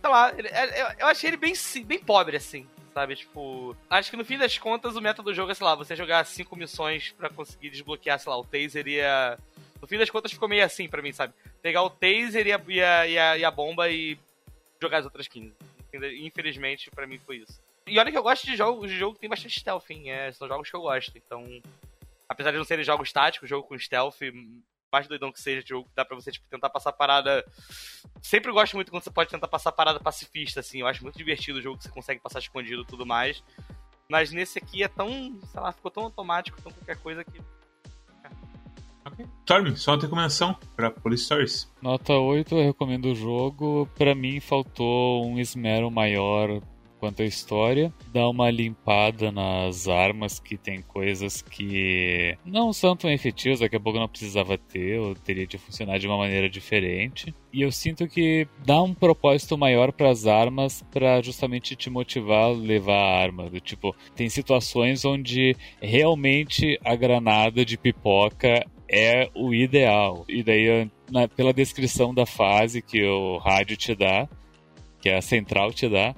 Sei 0.00 0.10
lá, 0.10 0.32
ele- 0.36 0.48
é- 0.48 0.96
eu, 1.00 1.06
achei 1.08 1.30
ele 1.30 1.36
bem, 1.36 1.52
bem 1.84 1.98
pobre, 1.98 2.36
assim. 2.36 2.66
Sabe, 2.94 3.14
tipo. 3.14 3.76
Acho 3.90 4.10
que 4.10 4.16
no 4.16 4.24
fim 4.24 4.38
das 4.38 4.56
contas 4.56 4.96
o 4.96 5.02
método 5.02 5.30
do 5.30 5.34
jogo 5.34 5.50
é, 5.50 5.54
sei 5.54 5.66
lá, 5.66 5.74
você 5.74 5.94
jogar 5.94 6.24
cinco 6.24 6.56
missões 6.56 7.12
pra 7.18 7.28
conseguir 7.28 7.68
desbloquear, 7.68 8.18
sei 8.18 8.30
lá, 8.30 8.38
o 8.38 8.44
taser 8.44 8.86
e 8.88 9.02
a. 9.02 9.36
No 9.86 9.88
fim 9.88 9.98
das 9.98 10.10
contas 10.10 10.32
ficou 10.32 10.48
meio 10.48 10.64
assim 10.64 10.88
pra 10.88 11.00
mim, 11.00 11.12
sabe? 11.12 11.32
Pegar 11.62 11.84
o 11.84 11.90
taser 11.90 12.44
e 12.44 12.52
a, 12.52 12.60
e 12.66 12.82
a, 12.82 13.06
e 13.06 13.18
a, 13.18 13.38
e 13.38 13.44
a 13.44 13.50
bomba 13.52 13.88
e 13.88 14.18
jogar 14.82 14.98
as 14.98 15.04
outras 15.04 15.28
15. 15.28 15.54
Infelizmente, 16.22 16.90
pra 16.90 17.06
mim 17.06 17.18
foi 17.18 17.36
isso. 17.36 17.60
E 17.86 17.96
olha 17.96 18.10
que 18.10 18.18
eu 18.18 18.22
gosto 18.24 18.44
de 18.44 18.56
jogos 18.56 18.90
de 18.90 18.98
jogo 18.98 19.14
que 19.14 19.20
tem 19.20 19.30
bastante 19.30 19.60
stealth, 19.60 19.88
hein? 19.90 20.10
É, 20.10 20.32
são 20.32 20.48
jogos 20.48 20.68
que 20.68 20.74
eu 20.74 20.80
gosto. 20.80 21.16
Então, 21.16 21.46
apesar 22.28 22.50
de 22.50 22.56
não 22.56 22.64
serem 22.64 22.84
jogos 22.84 23.12
táticos, 23.12 23.48
jogo 23.48 23.68
com 23.68 23.78
stealth, 23.78 24.16
mais 24.92 25.06
doidão 25.06 25.30
que 25.30 25.40
seja, 25.40 25.64
jogo 25.64 25.88
que 25.88 25.94
dá 25.94 26.04
pra 26.04 26.16
você 26.16 26.32
tipo, 26.32 26.44
tentar 26.50 26.68
passar 26.68 26.90
parada. 26.90 27.46
Sempre 28.20 28.50
gosto 28.50 28.74
muito 28.74 28.90
quando 28.90 29.04
você 29.04 29.10
pode 29.12 29.30
tentar 29.30 29.46
passar 29.46 29.70
parada 29.70 30.00
pacifista, 30.00 30.58
assim. 30.58 30.80
Eu 30.80 30.88
acho 30.88 31.04
muito 31.04 31.16
divertido 31.16 31.60
o 31.60 31.62
jogo 31.62 31.78
que 31.78 31.84
você 31.84 31.90
consegue 31.90 32.20
passar 32.20 32.40
escondido 32.40 32.82
e 32.82 32.86
tudo 32.86 33.06
mais. 33.06 33.40
Mas 34.08 34.32
nesse 34.32 34.58
aqui 34.58 34.82
é 34.82 34.88
tão, 34.88 35.40
sei 35.52 35.60
lá, 35.60 35.70
ficou 35.70 35.92
tão 35.92 36.02
automático, 36.02 36.60
tão 36.60 36.72
qualquer 36.72 36.96
coisa 36.96 37.22
que. 37.22 37.40
Storm, 39.40 39.76
só 39.76 39.92
uma 39.94 40.02
recomendação 40.02 40.56
pra 40.74 40.90
Police 40.90 41.24
Stories. 41.24 41.72
Nota 41.80 42.14
8, 42.14 42.54
eu 42.54 42.64
recomendo 42.64 43.06
o 43.06 43.14
jogo. 43.14 43.88
Pra 43.96 44.14
mim 44.14 44.40
faltou 44.40 45.26
um 45.26 45.38
esmero 45.38 45.90
maior 45.90 46.60
quanto 46.98 47.22
à 47.22 47.24
história. 47.24 47.92
Dá 48.12 48.28
uma 48.28 48.50
limpada 48.50 49.30
nas 49.30 49.86
armas, 49.86 50.40
que 50.40 50.56
tem 50.56 50.82
coisas 50.82 51.42
que 51.42 52.36
não 52.44 52.72
são 52.72 52.96
tão 52.96 53.10
efetivas, 53.10 53.60
daqui 53.60 53.76
a 53.76 53.80
pouco 53.80 53.98
não 53.98 54.08
precisava 54.08 54.58
ter, 54.58 54.98
ou 54.98 55.14
teria 55.14 55.46
de 55.46 55.58
funcionar 55.58 55.98
de 55.98 56.06
uma 56.06 56.16
maneira 56.16 56.48
diferente. 56.48 57.34
E 57.52 57.62
eu 57.62 57.70
sinto 57.70 58.08
que 58.08 58.46
dá 58.64 58.82
um 58.82 58.92
propósito 58.92 59.56
maior 59.56 59.92
para 59.92 60.10
as 60.10 60.26
armas 60.26 60.84
para 60.90 61.22
justamente 61.22 61.76
te 61.76 61.88
motivar 61.88 62.44
a 62.44 62.52
levar 62.52 62.96
a 62.96 63.22
arma. 63.22 63.48
Do 63.48 63.60
tipo, 63.60 63.94
tem 64.14 64.28
situações 64.28 65.04
onde 65.04 65.56
realmente 65.80 66.78
a 66.84 66.94
granada 66.94 67.64
de 67.64 67.78
pipoca 67.78 68.64
é 68.88 69.28
o 69.34 69.52
ideal. 69.54 70.24
E 70.28 70.42
daí, 70.42 70.88
na- 71.10 71.28
pela 71.28 71.52
descrição 71.52 72.14
da 72.14 72.26
fase 72.26 72.82
que 72.82 73.04
o 73.04 73.38
rádio 73.38 73.76
te 73.76 73.94
dá, 73.94 74.28
que 75.00 75.10
a 75.10 75.20
central 75.22 75.72
te 75.72 75.88
dá, 75.88 76.14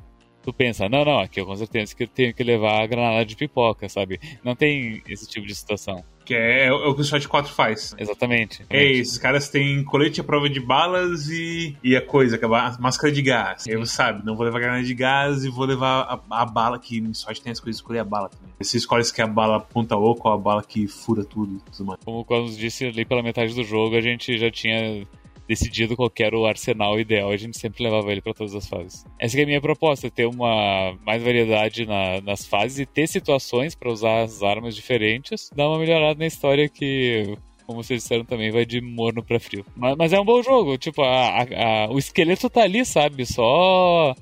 tu 0.49 0.53
pensa, 0.55 0.89
não, 0.89 1.05
não, 1.05 1.21
aqui 1.21 1.41
eu 1.41 1.47
com 1.47 1.55
certeza 1.55 1.95
que 1.95 2.05
eu 2.05 2.09
tenho 2.09 2.33
que 2.33 2.43
levar 2.43 2.83
a 2.83 2.87
granada 2.87 3.25
de 3.25 3.37
pipoca, 3.37 3.87
sabe? 3.87 4.19
Não 4.43 4.57
tem 4.57 5.03
esse 5.07 5.29
tipo 5.29 5.47
de 5.47 5.55
situação. 5.55 6.03
Que 6.25 6.35
é, 6.35 6.67
é 6.67 6.73
o 6.73 6.95
que 6.95 7.03
o 7.03 7.05
SWAT 7.05 7.27
4 7.27 7.53
faz. 7.53 7.95
Exatamente. 7.99 8.65
É, 8.71 8.85
esses 8.93 9.19
caras 9.19 9.49
têm 9.49 9.85
colete 9.85 10.21
à 10.21 10.25
prova 10.25 10.49
de 10.49 10.61
balas 10.61 11.29
e, 11.29 11.77
e 11.83 11.97
a 11.97 12.03
coisa, 12.03 12.39
que 12.39 12.45
é 12.45 12.49
a 12.49 12.77
máscara 12.79 13.13
de 13.13 13.21
gás. 13.23 13.67
E 13.67 13.73
aí 13.73 13.77
você 13.77 13.95
sabe, 13.95 14.25
não 14.25 14.37
vou 14.37 14.45
levar 14.45 14.59
granada 14.59 14.85
de 14.85 14.95
gás 14.95 15.45
e 15.45 15.51
vou 15.51 15.67
levar 15.67 16.23
a, 16.31 16.43
a 16.43 16.47
bala, 16.47 16.79
que 16.79 17.01
no 17.01 17.15
SWAT 17.15 17.41
tem 17.43 17.53
as 17.53 17.61
coisas 17.61 17.77
de 17.77 17.83
escolher 17.83 18.01
a 18.01 18.05
bala 18.05 18.31
também. 18.31 18.53
Você 18.59 18.79
escolhe 18.79 19.05
se 19.05 19.13
quer 19.13 19.23
a 19.23 19.27
bala 19.27 19.61
ponta 19.61 19.97
oco 19.97 20.29
ou 20.29 20.35
a 20.35 20.39
bala 20.39 20.63
que 20.63 20.87
fura 20.87 21.25
tudo 21.25 21.61
tudo 21.73 21.87
mais. 21.87 22.01
Como 22.05 22.25
quando 22.25 22.51
disse 22.57 22.87
ali 22.87 23.05
pela 23.05 23.23
metade 23.23 23.55
do 23.55 23.65
jogo, 23.65 23.97
a 23.97 24.01
gente 24.01 24.37
já 24.39 24.51
tinha 24.51 25.07
decidido 25.49 25.97
qual 25.97 26.13
era 26.21 26.39
o 26.39 26.45
arsenal 26.47 27.01
ideal, 27.01 27.31
a 27.31 27.37
gente 27.37 27.59
sempre 27.59 27.83
levava 27.83 28.13
ele 28.13 28.21
para 28.21 28.35
todas 28.35 28.55
as 28.55 28.69
fases. 28.69 29.05
Essa 29.19 29.41
é 29.41 29.43
a 29.43 29.47
minha 29.47 29.61
proposta, 29.61 30.11
ter 30.11 30.27
uma 30.27 30.95
mais 31.07 31.23
variedade 31.23 31.87
na- 31.87 32.21
nas 32.21 32.45
fases 32.47 32.79
e 32.81 32.87
ter 32.87 33.07
situações 33.09 33.75
para 33.75 33.91
usar 33.91 34.21
as 34.23 34.43
armas 34.43 34.77
diferentes, 34.77 35.51
dar 35.57 35.69
uma 35.69 35.79
melhorada 35.79 36.19
na 36.19 36.27
história 36.27 36.69
que 36.69 37.37
como 37.67 37.83
vocês 37.83 38.03
disseram 38.03 38.25
também, 38.25 38.51
vai 38.51 38.65
de 38.65 38.81
morno 38.81 39.23
pra 39.23 39.39
frio. 39.39 39.63
Mas, 39.77 39.95
mas 39.95 40.13
é 40.15 40.19
um 40.19 40.25
bom 40.25 40.43
jogo, 40.43 40.79
tipo, 40.79 41.03
a- 41.03 41.43
a- 41.43 41.85
a- 41.85 41.91
o 41.91 41.99
esqueleto 41.99 42.49
tá 42.49 42.63
ali, 42.63 42.83
sabe? 42.83 43.27
Só, 43.27 44.15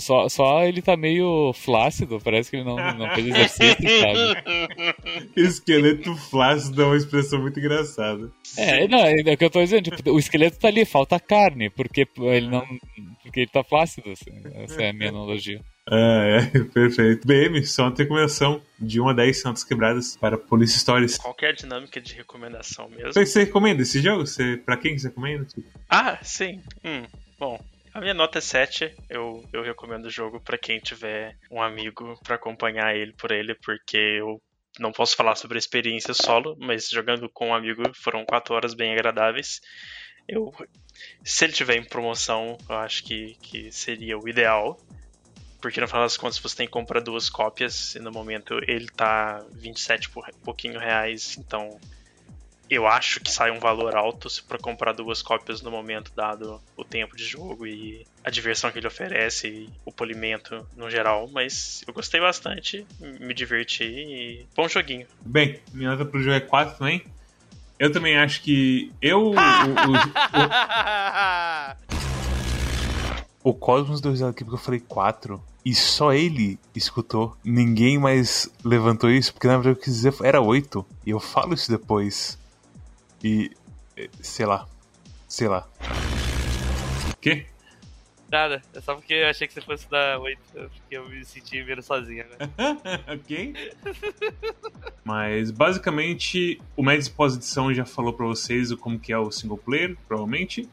só. 0.00 0.28
Só 0.28 0.64
ele 0.64 0.80
tá 0.80 0.96
meio 0.96 1.52
flácido, 1.52 2.20
parece 2.22 2.50
que 2.50 2.56
ele 2.56 2.64
não, 2.64 2.76
não 2.94 3.14
fez 3.14 3.26
exercício, 3.28 3.88
sabe? 4.00 5.32
Esqueleto 5.36 6.14
flácido 6.16 6.82
é 6.82 6.86
uma 6.86 6.96
expressão 6.96 7.40
muito 7.40 7.58
engraçada. 7.58 8.30
É, 8.56 8.88
não, 8.88 8.98
é 8.98 9.14
o 9.20 9.36
que 9.36 9.44
eu 9.44 9.50
tô 9.50 9.60
dizendo, 9.60 9.90
tipo, 9.90 10.10
o 10.10 10.18
esqueleto 10.18 10.58
tá 10.58 10.68
ali, 10.68 10.84
falta 10.84 11.20
carne, 11.20 11.70
porque 11.70 12.06
ele 12.18 12.48
não. 12.48 12.64
Porque 13.22 13.40
ele 13.40 13.50
tá 13.50 13.64
flácido, 13.64 14.10
assim. 14.10 14.32
Essa 14.62 14.82
é 14.82 14.90
a 14.90 14.92
minha 14.92 15.10
analogia. 15.10 15.60
Ah, 15.86 16.24
é, 16.24 16.60
perfeito. 16.72 17.26
BM, 17.26 17.62
só 17.66 17.84
uma 17.84 17.94
recomendação 17.94 18.62
de 18.78 19.00
1 19.00 19.08
a 19.08 19.12
10 19.12 19.40
santas 19.40 19.64
quebradas 19.64 20.16
para 20.16 20.38
Police 20.38 20.78
Stories. 20.78 21.18
Qual 21.18 21.34
que 21.34 21.44
é 21.44 21.50
a 21.50 21.52
dinâmica 21.52 22.00
de 22.00 22.14
recomendação 22.14 22.88
mesmo? 22.88 23.12
Você, 23.12 23.26
você 23.26 23.44
recomenda 23.44 23.82
esse 23.82 24.00
jogo? 24.00 24.26
Você, 24.26 24.56
pra 24.56 24.76
quem 24.76 24.94
que 24.94 25.00
você 25.00 25.08
recomenda? 25.08 25.46
Ah, 25.88 26.18
sim. 26.22 26.60
Hum, 26.82 27.04
bom. 27.38 27.60
A 27.94 28.00
minha 28.00 28.12
nota 28.12 28.38
é 28.38 28.40
7. 28.40 28.92
Eu, 29.08 29.48
eu 29.52 29.62
recomendo 29.62 30.06
o 30.06 30.10
jogo 30.10 30.40
pra 30.40 30.58
quem 30.58 30.80
tiver 30.80 31.38
um 31.48 31.62
amigo 31.62 32.18
pra 32.24 32.34
acompanhar 32.34 32.96
ele 32.96 33.12
por 33.12 33.30
ele, 33.30 33.54
porque 33.54 33.96
eu 33.96 34.42
não 34.80 34.90
posso 34.90 35.14
falar 35.14 35.36
sobre 35.36 35.56
a 35.56 35.60
experiência 35.60 36.12
solo, 36.12 36.56
mas 36.58 36.88
jogando 36.88 37.28
com 37.28 37.50
um 37.50 37.54
amigo 37.54 37.84
foram 37.94 38.24
4 38.24 38.52
horas 38.52 38.74
bem 38.74 38.92
agradáveis. 38.92 39.60
Eu, 40.26 40.52
se 41.22 41.44
ele 41.44 41.52
tiver 41.52 41.76
em 41.76 41.84
promoção, 41.84 42.58
eu 42.68 42.76
acho 42.78 43.04
que, 43.04 43.36
que 43.40 43.70
seria 43.70 44.18
o 44.18 44.28
ideal. 44.28 44.76
Porque 45.62 45.80
no 45.80 45.86
final 45.86 46.02
das 46.02 46.16
contas 46.16 46.40
você 46.40 46.56
tem 46.56 46.66
que 46.66 46.72
comprar 46.72 47.00
duas 47.00 47.30
cópias 47.30 47.94
e 47.94 48.00
no 48.00 48.10
momento 48.10 48.58
ele 48.66 48.86
tá 48.88 49.38
27 49.52 50.10
por 50.10 50.28
pouquinho 50.44 50.80
reais, 50.80 51.38
então 51.38 51.78
eu 52.70 52.86
acho 52.86 53.20
que 53.20 53.30
sai 53.30 53.50
um 53.50 53.58
valor 53.60 53.94
alto 53.94 54.28
se 54.30 54.42
para 54.42 54.58
comprar 54.58 54.92
duas 54.92 55.20
cópias 55.22 55.60
no 55.62 55.70
momento 55.70 56.10
dado 56.16 56.60
o 56.76 56.84
tempo 56.84 57.14
de 57.16 57.24
jogo 57.24 57.66
e 57.66 58.04
a 58.24 58.30
diversão 58.30 58.70
que 58.72 58.78
ele 58.78 58.86
oferece 58.86 59.48
e 59.48 59.68
o 59.84 59.92
polimento 59.92 60.66
no 60.76 60.90
geral, 60.90 61.28
mas 61.32 61.82
eu 61.86 61.92
gostei 61.92 62.20
bastante, 62.20 62.86
me 63.20 63.34
diverti 63.34 63.84
e 63.84 64.46
bom 64.56 64.68
joguinho. 64.68 65.06
Bem, 65.20 65.60
minha 65.72 65.90
nota 65.90 66.04
pro 66.04 66.20
jogo 66.22 66.36
é 66.36 66.40
4 66.40 66.78
também. 66.78 67.04
Eu 67.78 67.92
também 67.92 68.16
acho 68.16 68.40
que 68.42 68.90
eu. 69.02 69.18
o- 69.26 69.30
o- 69.32 69.34
o- 69.34 69.36
O 73.42 73.52
Cosmos 73.52 74.00
deu 74.00 74.12
risada 74.12 74.30
aqui 74.30 74.42
porque 74.42 74.56
eu 74.56 74.62
falei 74.64 74.80
4 74.80 75.42
e 75.64 75.74
só 75.74 76.12
ele 76.14 76.58
escutou. 76.74 77.36
Ninguém 77.44 77.98
mais 77.98 78.48
levantou 78.64 79.10
isso, 79.10 79.34
porque 79.34 79.46
na 79.46 79.58
verdade 79.58 79.78
eu 79.78 79.82
quis 79.82 79.94
dizer 79.96 80.14
era 80.22 80.40
8. 80.40 80.84
E 81.04 81.10
eu 81.10 81.20
falo 81.20 81.52
isso 81.52 81.70
depois. 81.70 82.38
E. 83.24 83.50
eh, 83.96 84.08
sei 84.20 84.46
lá. 84.46 84.68
Sei 85.26 85.48
lá. 85.48 85.66
Quê? 87.20 87.46
Nada, 88.30 88.62
é 88.74 88.80
só 88.80 88.94
porque 88.94 89.14
eu 89.14 89.28
achei 89.28 89.46
que 89.46 89.54
você 89.54 89.60
fosse 89.60 89.88
dar 89.88 90.18
8, 90.18 90.38
porque 90.52 90.70
eu 90.90 91.08
me 91.08 91.24
senti 91.24 91.62
vendo 91.62 91.82
sozinho, 91.82 92.24
né? 92.28 92.36
ok? 93.14 93.54
Mas 95.04 95.50
basicamente 95.50 96.60
o 96.76 96.82
Mads 96.82 97.08
pós-edição 97.08 97.72
já 97.72 97.84
falou 97.84 98.12
pra 98.12 98.26
vocês 98.26 98.70
o 98.72 98.76
como 98.76 98.98
que 98.98 99.12
é 99.12 99.18
o 99.18 99.30
single 99.30 99.58
player, 99.58 99.96
provavelmente. 100.08 100.68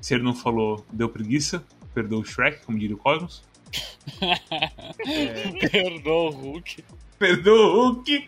Se 0.00 0.14
ele 0.14 0.22
não 0.22 0.34
falou, 0.34 0.84
deu 0.92 1.08
preguiça, 1.08 1.64
perdoa 1.92 2.20
o 2.20 2.24
Shrek, 2.24 2.64
como 2.64 2.78
diria 2.78 2.96
o 2.96 2.98
Cosmos. 2.98 3.42
É, 5.06 5.68
Perdoa 5.68 6.30
o 6.30 6.30
Hulk. 6.30 6.84
perdoa 7.18 7.66
o 7.66 7.72
Hulk, 7.92 8.26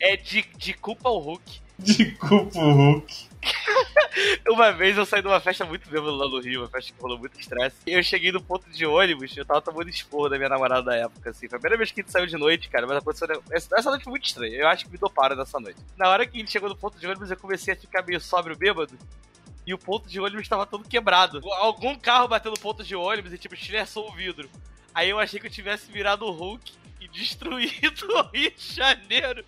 É 0.00 0.16
de, 0.16 0.44
de 0.56 0.74
culpa 0.74 1.08
ao 1.08 1.18
Hulk. 1.18 1.60
De 1.78 2.12
culpa 2.12 2.58
o 2.58 2.72
Hulk. 2.72 3.28
Uma 4.48 4.72
vez 4.72 4.96
eu 4.96 5.06
saí 5.06 5.22
de 5.22 5.28
uma 5.28 5.40
festa 5.40 5.64
muito 5.64 5.88
bêbado 5.88 6.16
lá 6.16 6.28
no 6.28 6.40
Rio, 6.40 6.62
uma 6.62 6.68
festa 6.68 6.92
que 6.92 7.00
rolou 7.00 7.18
muito 7.18 7.38
estresse. 7.38 7.76
Eu 7.86 8.02
cheguei 8.02 8.32
no 8.32 8.42
ponto 8.42 8.68
de 8.68 8.84
ônibus, 8.84 9.36
eu 9.36 9.44
tava 9.44 9.60
tomando 9.60 9.88
esporro 9.88 10.28
da 10.28 10.36
minha 10.36 10.48
namorada 10.48 10.82
da 10.82 10.96
época, 10.96 11.30
assim. 11.30 11.48
Foi 11.48 11.56
a 11.56 11.60
primeira 11.60 11.78
vez 11.78 11.92
que 11.92 12.00
a 12.00 12.02
gente 12.02 12.10
saiu 12.10 12.26
de 12.26 12.36
noite, 12.36 12.68
cara, 12.68 12.86
mas 12.86 12.96
aconteceu. 12.96 13.42
Essa 13.50 13.90
noite 13.90 14.04
foi 14.04 14.10
muito 14.10 14.26
estranha. 14.26 14.56
Eu 14.56 14.66
acho 14.66 14.86
que 14.86 14.90
me 14.90 14.98
doparam 14.98 15.36
nessa 15.36 15.60
noite. 15.60 15.78
Na 15.96 16.08
hora 16.08 16.26
que 16.26 16.36
a 16.36 16.40
gente 16.40 16.50
chegou 16.50 16.68
no 16.68 16.76
ponto 16.76 16.98
de 16.98 17.06
ônibus, 17.06 17.30
eu 17.30 17.36
comecei 17.36 17.74
a 17.74 17.76
ficar 17.76 18.02
meio 18.02 18.20
sóbrio 18.20 18.56
bêbado. 18.56 18.98
E 19.64 19.72
o 19.72 19.78
ponto 19.78 20.08
de 20.08 20.18
ônibus 20.18 20.42
estava 20.42 20.66
todo 20.66 20.88
quebrado. 20.88 21.40
Algum 21.52 21.94
carro 21.94 22.26
bateu 22.26 22.50
no 22.50 22.58
ponto 22.58 22.82
de 22.82 22.96
ônibus 22.96 23.32
e, 23.32 23.38
tipo, 23.38 23.54
estilhaçou 23.54 24.08
o 24.08 24.12
vidro. 24.12 24.48
Aí 24.94 25.10
eu 25.10 25.20
achei 25.20 25.38
que 25.38 25.46
eu 25.46 25.50
tivesse 25.50 25.92
virado 25.92 26.24
o 26.24 26.30
Hulk 26.32 26.72
e 27.00 27.08
destruído 27.08 28.06
o 28.14 28.22
Rio 28.30 28.50
de 28.50 28.74
Janeiro. 28.74 29.44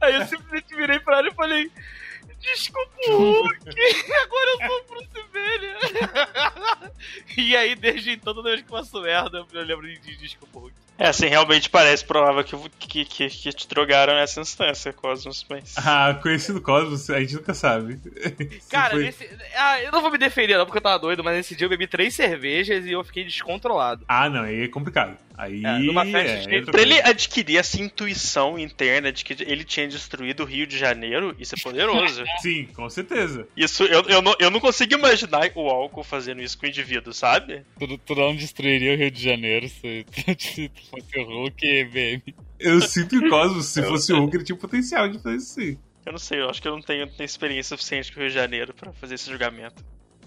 Aí 0.00 0.14
eu 0.14 0.26
simplesmente 0.26 0.74
virei 0.74 0.98
pra 0.98 1.18
ela 1.18 1.28
e 1.28 1.34
falei: 1.34 1.70
Desculpa 2.40 2.90
o 3.08 3.16
Hulk, 3.16 3.68
agora 4.24 4.50
eu 4.50 4.66
sou 4.66 4.80
o 4.80 4.84
Bruce 4.84 5.28
Banner. 5.32 6.92
e 7.38 7.56
aí, 7.56 7.74
desde 7.76 8.10
então, 8.10 8.34
toda 8.34 8.50
vez 8.50 8.62
que 8.62 8.72
eu 8.72 8.76
faço 8.78 9.00
merda, 9.00 9.46
eu 9.52 9.62
lembro 9.62 9.86
de 9.86 10.16
desculpa 10.16 10.58
o 10.58 10.62
Hulk. 10.62 10.82
É, 10.98 11.08
assim, 11.08 11.26
realmente 11.26 11.70
parece 11.70 12.04
provável 12.04 12.44
que, 12.44 12.56
que, 12.78 13.04
que, 13.04 13.28
que 13.28 13.52
te 13.52 13.66
drogaram 13.68 14.14
nessa 14.14 14.40
instância, 14.40 14.92
Cosmos, 14.92 15.44
mas. 15.48 15.74
Ah, 15.76 16.18
conhecido 16.22 16.60
Cosmos, 16.60 17.08
a 17.10 17.18
gente 17.20 17.34
nunca 17.34 17.54
sabe. 17.54 17.98
Cara, 18.68 18.90
foi- 18.90 19.04
nesse. 19.04 19.28
Ah, 19.56 19.80
eu 19.80 19.90
não 19.90 20.00
vou 20.00 20.10
me 20.10 20.18
defender, 20.18 20.58
não, 20.58 20.64
porque 20.66 20.78
eu 20.78 20.82
tava 20.82 20.98
doido, 20.98 21.24
mas 21.24 21.36
nesse 21.36 21.56
dia 21.56 21.64
eu 21.64 21.70
bebi 21.70 21.86
três 21.86 22.14
cervejas 22.14 22.84
e 22.84 22.92
eu 22.92 23.02
fiquei 23.02 23.24
descontrolado. 23.24 24.04
Ah, 24.06 24.28
não, 24.28 24.42
aí 24.42 24.64
é 24.64 24.68
complicado. 24.68 25.16
Aí. 25.36 25.64
É, 25.64 25.78
numa 25.78 26.04
festa 26.04 26.48
de 26.48 26.56
é, 26.56 26.62
Pra 26.62 26.82
ele 26.82 27.00
adquirir 27.00 27.56
essa 27.56 27.80
intuição 27.80 28.58
interna 28.58 29.12
de 29.12 29.24
que 29.24 29.42
ele 29.42 29.64
tinha 29.64 29.88
destruído 29.88 30.42
o 30.42 30.46
Rio 30.46 30.66
de 30.66 30.78
Janeiro, 30.78 31.34
isso 31.38 31.54
é 31.54 31.62
poderoso. 31.62 32.24
Sim, 32.40 32.66
com 32.74 32.88
certeza. 32.88 33.46
Isso, 33.56 33.84
eu, 33.84 34.02
eu, 34.02 34.22
não, 34.22 34.34
eu 34.38 34.50
não 34.50 34.60
consigo 34.60 34.94
imaginar 34.94 35.50
o 35.54 35.68
álcool 35.68 36.04
fazendo 36.04 36.42
isso 36.42 36.58
com 36.58 36.66
o 36.66 36.68
indivíduo, 36.68 37.12
sabe? 37.12 37.64
Não 38.08 38.36
destruiria 38.36 38.94
o 38.94 38.96
Rio 38.96 39.10
de 39.10 39.22
Janeiro 39.22 39.68
se, 39.68 40.06
fosse 40.90 41.18
o 41.18 41.24
Hulk 41.24 41.66
e 41.66 41.84
BM. 41.84 42.34
Eu 42.58 42.80
sinto 42.80 43.18
que 43.18 43.26
o 43.26 43.30
Cosmos, 43.30 43.66
se 43.66 43.82
fosse 43.82 44.12
o 44.12 44.18
Hulk, 44.18 44.36
ele 44.36 44.44
tinha 44.44 44.56
o 44.56 44.58
potencial 44.58 45.08
de 45.08 45.18
fazer 45.18 45.36
isso 45.36 45.54
sim. 45.54 45.78
Eu 46.04 46.12
não 46.12 46.18
sei, 46.18 46.40
eu 46.40 46.50
acho 46.50 46.60
que 46.60 46.66
eu 46.66 46.72
não 46.72 46.82
tenho, 46.82 47.06
não 47.06 47.12
tenho 47.12 47.24
experiência 47.24 47.76
suficiente 47.76 48.12
com 48.12 48.18
o 48.18 48.22
Rio 48.22 48.30
de 48.30 48.34
Janeiro 48.34 48.74
pra 48.74 48.92
fazer 48.92 49.14
esse 49.14 49.30
julgamento. 49.30 49.84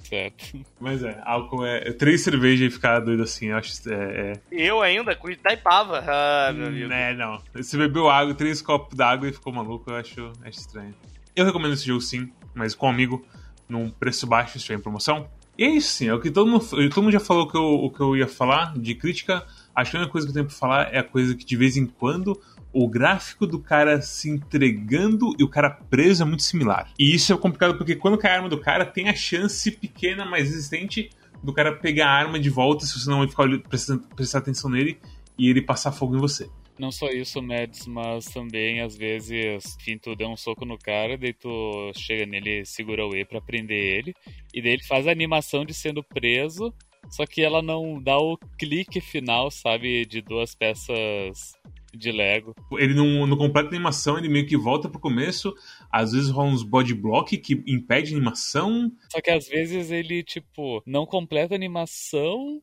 Certo. 0.07 0.59
Mas 0.79 1.03
é, 1.03 1.19
álcool 1.25 1.65
é. 1.65 1.89
é 1.89 1.91
Três 1.91 2.21
cervejas 2.21 2.67
e 2.67 2.69
ficar 2.69 2.99
doido 2.99 3.23
assim, 3.23 3.47
eu 3.47 3.57
acho. 3.57 3.71
É, 3.89 4.31
é, 4.31 4.33
Eu 4.51 4.81
ainda 4.81 5.15
com 5.15 5.29
Itaipava. 5.29 6.03
Ah, 6.07 6.53
meu 6.53 6.67
amigo. 6.67 6.87
né, 6.87 7.13
não. 7.13 7.41
Você 7.55 7.77
bebeu 7.77 8.09
água, 8.09 8.33
três 8.35 8.61
copos 8.61 8.95
d'água 8.95 9.27
e 9.27 9.33
ficou 9.33 9.51
maluco, 9.51 9.89
eu 9.89 9.95
acho, 9.95 10.31
acho 10.43 10.59
estranho. 10.59 10.93
Eu 11.35 11.45
recomendo 11.45 11.73
esse 11.73 11.85
jogo 11.85 12.01
sim, 12.01 12.31
mas 12.53 12.75
com 12.75 12.85
um 12.85 12.89
amigo, 12.89 13.25
num 13.67 13.89
preço 13.89 14.27
baixo, 14.27 14.53
se 14.53 14.57
estiver 14.59 14.77
em 14.77 14.81
promoção. 14.81 15.27
E 15.57 15.63
é 15.63 15.69
isso 15.69 15.89
sim, 15.89 16.07
é 16.07 16.13
o 16.13 16.19
que 16.19 16.29
todo 16.29 16.49
mundo, 16.49 16.65
todo 16.69 17.01
mundo 17.01 17.11
já 17.11 17.19
falou 17.19 17.43
o 17.43 17.47
que, 17.49 17.57
eu, 17.57 17.63
o 17.63 17.89
que 17.89 18.01
eu 18.01 18.15
ia 18.15 18.27
falar 18.27 18.77
de 18.77 18.93
crítica. 18.93 19.45
Acho 19.73 19.91
que 19.91 19.97
a 19.97 19.99
única 20.01 20.11
coisa 20.11 20.27
que 20.27 20.31
eu 20.31 20.33
tenho 20.33 20.45
pra 20.45 20.55
falar 20.55 20.93
é 20.93 20.99
a 20.99 21.03
coisa 21.03 21.33
que 21.35 21.45
de 21.45 21.57
vez 21.57 21.77
em 21.77 21.85
quando 21.85 22.39
o 22.75 22.89
gráfico 22.89 23.47
do 23.47 23.57
cara 23.57 24.01
se 24.01 24.29
entregando 24.29 25.33
e 25.39 25.43
o 25.45 25.47
cara 25.47 25.69
preso 25.69 26.21
é 26.21 26.25
muito 26.25 26.43
similar. 26.43 26.91
E 26.99 27.15
isso 27.15 27.31
é 27.31 27.37
complicado 27.37 27.77
porque 27.77 27.95
quando 27.95 28.17
cai 28.17 28.33
a 28.33 28.35
arma 28.35 28.49
do 28.49 28.59
cara, 28.59 28.85
tem 28.85 29.07
a 29.07 29.15
chance 29.15 29.71
pequena, 29.71 30.25
mas 30.25 30.49
existente, 30.49 31.09
do 31.41 31.53
cara 31.53 31.73
pegar 31.73 32.07
a 32.09 32.13
arma 32.13 32.37
de 32.37 32.49
volta 32.49 32.85
se 32.85 32.99
você 32.99 33.09
não 33.09 33.25
ficar 33.25 33.47
prestando, 33.59 34.05
prestar 34.13 34.39
atenção 34.39 34.69
nele 34.69 34.99
e 35.37 35.49
ele 35.49 35.61
passar 35.61 35.93
fogo 35.93 36.17
em 36.17 36.19
você. 36.19 36.49
Não 36.77 36.91
só 36.91 37.07
isso, 37.07 37.41
Mads, 37.41 37.87
mas 37.87 38.25
também 38.25 38.81
às 38.81 38.97
vezes, 38.97 39.77
enfim, 39.79 39.97
tu 39.97 40.13
deu 40.13 40.27
um 40.27 40.35
soco 40.35 40.65
no 40.65 40.77
cara, 40.77 41.17
daí 41.17 41.31
tu 41.31 41.93
chega 41.95 42.25
nele, 42.25 42.65
segura 42.65 43.07
o 43.07 43.15
E 43.15 43.23
pra 43.23 43.39
prender 43.39 43.81
ele, 43.81 44.13
e 44.53 44.61
daí 44.61 44.73
ele 44.73 44.83
faz 44.83 45.07
a 45.07 45.11
animação 45.11 45.63
de 45.63 45.73
sendo 45.73 46.03
preso, 46.03 46.73
só 47.09 47.25
que 47.25 47.41
ela 47.41 47.61
não 47.61 48.03
dá 48.03 48.17
o 48.17 48.37
clique 48.59 48.99
final, 48.99 49.49
sabe, 49.49 50.05
de 50.05 50.21
duas 50.21 50.53
peças 50.53 51.53
de 51.97 52.11
Lego. 52.11 52.53
Ele 52.73 52.93
não, 52.93 53.25
não 53.25 53.37
completa 53.37 53.69
a 53.69 53.71
animação, 53.71 54.17
ele 54.17 54.29
meio 54.29 54.45
que 54.45 54.57
volta 54.57 54.89
pro 54.89 54.99
começo. 54.99 55.53
Às 55.91 56.11
vezes 56.11 56.29
rola 56.29 56.49
uns 56.49 56.63
body 56.63 56.93
block 56.93 57.37
que 57.37 57.63
impede 57.67 58.13
a 58.13 58.17
animação. 58.17 58.91
Só 59.11 59.21
que 59.21 59.31
às 59.31 59.47
vezes 59.47 59.91
ele, 59.91 60.23
tipo, 60.23 60.81
não 60.85 61.05
completa 61.05 61.53
a 61.53 61.57
animação, 61.57 62.61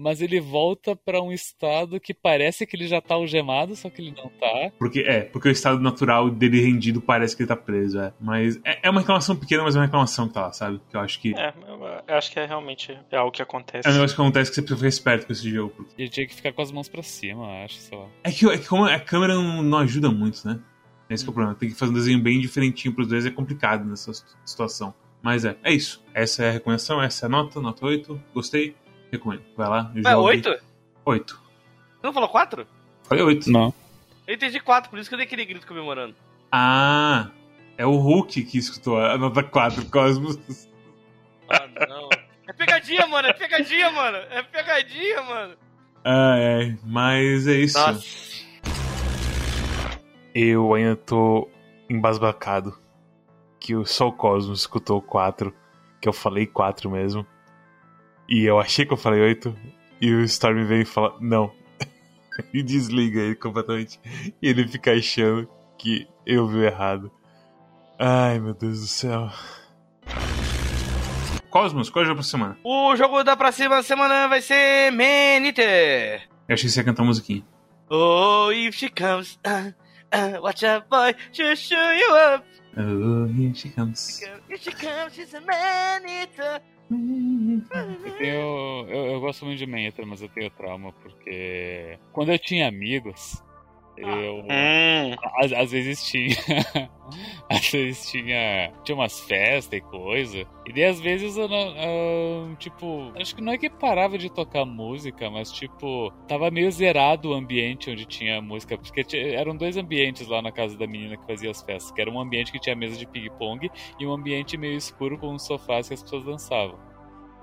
mas 0.00 0.20
ele 0.22 0.40
volta 0.40 0.96
pra 0.96 1.20
um 1.22 1.30
estado 1.32 2.00
que 2.00 2.14
parece 2.14 2.66
que 2.66 2.74
ele 2.76 2.86
já 2.86 3.00
tá 3.00 3.14
algemado, 3.14 3.76
só 3.76 3.90
que 3.90 4.00
ele 4.02 4.14
não 4.16 4.28
tá. 4.30 4.72
Porque 4.78 5.00
é, 5.00 5.20
porque 5.22 5.48
o 5.48 5.52
estado 5.52 5.78
natural 5.80 6.30
dele 6.30 6.60
rendido 6.60 7.00
parece 7.00 7.36
que 7.36 7.42
ele 7.42 7.48
tá 7.48 7.56
preso, 7.56 7.98
é. 8.00 8.12
Mas 8.20 8.58
é, 8.64 8.80
é 8.84 8.90
uma 8.90 9.00
reclamação 9.00 9.36
pequena, 9.36 9.62
mas 9.62 9.76
é 9.76 9.78
uma 9.78 9.84
reclamação 9.84 10.26
que 10.28 10.34
tá 10.34 10.42
lá, 10.42 10.52
sabe? 10.52 10.80
Que 10.90 10.96
eu 10.96 11.00
acho 11.00 11.20
que. 11.20 11.34
É, 11.38 11.48
É, 11.48 11.54
eu, 12.08 12.16
acho 12.16 12.30
que 12.32 12.38
é 12.40 12.46
realmente 12.46 12.96
é 13.10 13.16
algo 13.16 13.30
que 13.30 13.42
acontece. 13.42 13.88
um 13.88 13.92
negócio 13.92 14.16
que 14.16 14.22
acontece 14.22 14.50
que 14.50 14.54
você 14.56 14.62
precisa 14.62 14.78
ficar 14.78 14.88
esperto 14.88 15.26
com 15.26 15.32
esse 15.32 15.50
jogo. 15.50 15.72
porque- 15.76 15.92
Ele 15.98 16.08
tinha 16.08 16.26
que 16.26 16.34
ficar 16.34 16.52
com 16.52 16.62
as 16.62 16.72
mãos 16.72 16.88
pra 16.88 17.02
cima, 17.02 17.44
eu 17.44 17.64
acho, 17.64 17.74
sei 17.76 17.98
lá. 17.98 18.06
É 18.24 18.30
que, 18.30 18.46
é 18.48 18.58
que 18.58 18.66
como 18.66 18.84
a 18.84 18.98
câmera 18.98 19.34
não, 19.34 19.62
não 19.62 19.78
ajuda 19.78 20.10
muito, 20.10 20.46
né? 20.46 20.58
Esse 21.10 21.24
que 21.24 21.28
é 21.28 21.32
o 21.32 21.34
problema. 21.34 21.56
Tem 21.58 21.68
que 21.68 21.74
fazer 21.74 21.90
um 21.90 21.94
desenho 21.94 22.20
bem 22.20 22.40
diferentinho 22.40 22.94
pros 22.94 23.08
dois, 23.08 23.26
é 23.26 23.30
complicado 23.30 23.84
nessa 23.84 24.12
situ- 24.14 24.36
situação. 24.44 24.94
Mas 25.22 25.44
é, 25.44 25.56
é 25.62 25.72
isso. 25.72 26.02
Essa 26.14 26.44
é 26.44 26.48
a 26.48 26.52
recomendação, 26.52 27.02
essa 27.02 27.24
é 27.24 27.26
a 27.26 27.28
nota, 27.28 27.60
nota 27.60 27.84
8. 27.84 28.18
Gostei, 28.32 28.74
recomendo. 29.10 29.42
Vai 29.56 29.68
lá. 29.68 29.92
Jogue. 29.94 30.14
oito? 30.16 30.58
8. 31.04 31.34
Você 31.34 32.06
não 32.06 32.12
falou 32.12 32.28
quatro? 32.28 32.66
Falei 33.04 33.24
8. 33.24 33.50
Não. 33.50 33.74
Eu 34.26 34.34
entendi 34.34 34.60
quatro, 34.60 34.90
por 34.90 34.98
isso 34.98 35.08
que 35.08 35.14
eu 35.14 35.18
dei 35.18 35.26
aquele 35.26 35.44
grito 35.44 35.66
comemorando. 35.66 36.14
Ah, 36.52 37.30
é 37.76 37.84
o 37.84 37.96
Hulk 37.96 38.44
que 38.44 38.58
escutou 38.58 38.98
a 39.00 39.18
nota 39.18 39.42
4, 39.42 39.86
Cosmos. 39.86 40.38
Ah, 41.48 41.66
não. 41.88 42.08
É 42.48 42.52
pegadinha, 42.52 43.06
mano, 43.06 43.28
é 43.28 43.32
pegadinha, 43.32 43.90
mano. 43.90 44.16
É 44.16 44.42
pegadinha, 44.42 45.22
mano. 45.22 45.56
Ah, 46.04 46.36
é, 46.38 46.76
mas 46.84 47.46
é 47.46 47.54
isso. 47.54 47.78
Nossa. 47.78 48.30
Eu 50.34 50.74
ainda 50.74 50.96
tô 50.96 51.48
embasbacado 51.88 52.78
que 53.58 53.74
o 53.74 53.84
só 53.84 54.08
o 54.08 54.12
Cosmos 54.12 54.60
escutou 54.60 55.02
4, 55.02 55.52
que 56.00 56.08
eu 56.08 56.12
falei 56.12 56.46
4 56.46 56.88
mesmo. 56.88 57.26
E 58.30 58.44
eu 58.44 58.60
achei 58.60 58.86
que 58.86 58.92
eu 58.92 58.96
falei 58.96 59.20
8, 59.20 59.56
e 60.00 60.12
o 60.14 60.22
Storm 60.22 60.64
vem 60.64 60.82
e 60.82 60.84
fala, 60.84 61.16
não. 61.20 61.52
e 62.54 62.62
desliga 62.62 63.20
ele 63.20 63.34
completamente. 63.34 63.98
E 64.40 64.48
ele 64.48 64.68
fica 64.68 64.92
achando 64.92 65.48
que 65.76 66.06
eu 66.24 66.46
vi 66.46 66.60
errado. 66.60 67.10
Ai, 67.98 68.38
meu 68.38 68.54
Deus 68.54 68.80
do 68.80 68.86
céu. 68.86 69.28
Cosmos, 71.50 71.90
qual 71.90 72.02
é 72.02 72.04
o 72.04 72.06
jogo 72.06 72.20
pra 72.20 72.24
semana? 72.24 72.56
O 72.62 72.94
jogo 72.94 73.24
da 73.24 73.36
próxima 73.36 73.82
semana 73.82 74.28
vai 74.28 74.40
ser 74.40 74.92
Maniter. 74.92 76.22
Eu 76.48 76.54
achei 76.54 76.68
que 76.68 76.70
você 76.70 76.80
ia 76.80 76.84
cantar 76.84 77.02
a 77.02 77.06
musiquinha. 77.06 77.44
Oh, 77.90 78.52
if 78.52 78.76
she 78.76 78.88
comes, 78.88 79.40
uh, 79.44 79.72
uh, 80.14 80.40
watch 80.40 80.64
out, 80.64 80.88
boy, 80.88 81.12
she'll 81.32 81.56
show 81.56 81.92
you 81.92 82.14
up. 82.14 82.46
Oh, 82.76 83.26
here 83.26 83.52
she 83.52 83.68
comes. 83.70 84.22
If 84.48 84.62
she 84.62 84.70
comes, 84.70 85.14
she's 85.14 85.34
a 85.34 85.40
Maniter. 85.40 86.62
Eu, 86.90 88.12
tenho, 88.18 88.86
eu, 88.88 89.06
eu 89.12 89.20
gosto 89.20 89.44
muito 89.44 89.58
de 89.58 89.66
Manhattan, 89.66 90.06
mas 90.06 90.20
eu 90.22 90.28
tenho 90.28 90.50
trauma, 90.50 90.92
porque 90.94 91.98
quando 92.12 92.32
eu 92.32 92.38
tinha 92.38 92.66
amigos, 92.68 93.42
eu. 94.00 94.36
Hum, 94.40 95.14
Às, 95.42 95.52
às 95.52 95.70
vezes 95.70 96.04
tinha. 96.04 96.36
às 97.48 97.70
vezes 97.70 98.10
tinha. 98.10 98.72
Tinha 98.84 98.96
umas 98.96 99.20
festas 99.20 99.78
e 99.78 99.80
coisa. 99.80 100.46
E 100.66 100.72
daí 100.72 100.84
às 100.84 101.00
vezes 101.00 101.36
eu 101.36 101.48
não. 101.48 101.74
ah, 101.76 102.56
tipo. 102.58 103.12
Acho 103.16 103.34
que 103.34 103.42
não 103.42 103.52
é 103.52 103.58
que 103.58 103.70
parava 103.70 104.18
de 104.18 104.30
tocar 104.30 104.64
música, 104.64 105.30
mas 105.30 105.50
tipo. 105.52 106.12
Tava 106.26 106.50
meio 106.50 106.70
zerado 106.70 107.30
o 107.30 107.34
ambiente 107.34 107.90
onde 107.90 108.04
tinha 108.04 108.40
música. 108.40 108.76
Porque 108.78 109.04
eram 109.16 109.56
dois 109.56 109.76
ambientes 109.76 110.26
lá 110.28 110.40
na 110.42 110.52
casa 110.52 110.76
da 110.76 110.86
menina 110.86 111.16
que 111.16 111.26
fazia 111.26 111.50
as 111.50 111.62
festas. 111.62 111.92
Que 111.92 112.00
era 112.00 112.10
um 112.10 112.20
ambiente 112.20 112.52
que 112.52 112.58
tinha 112.60 112.76
mesa 112.76 112.96
de 112.96 113.06
ping-pong 113.06 113.70
e 113.98 114.06
um 114.06 114.12
ambiente 114.12 114.56
meio 114.56 114.76
escuro 114.76 115.18
com 115.18 115.28
uns 115.34 115.44
sofás 115.46 115.88
que 115.88 115.94
as 115.94 116.02
pessoas 116.02 116.24
dançavam. 116.24 116.89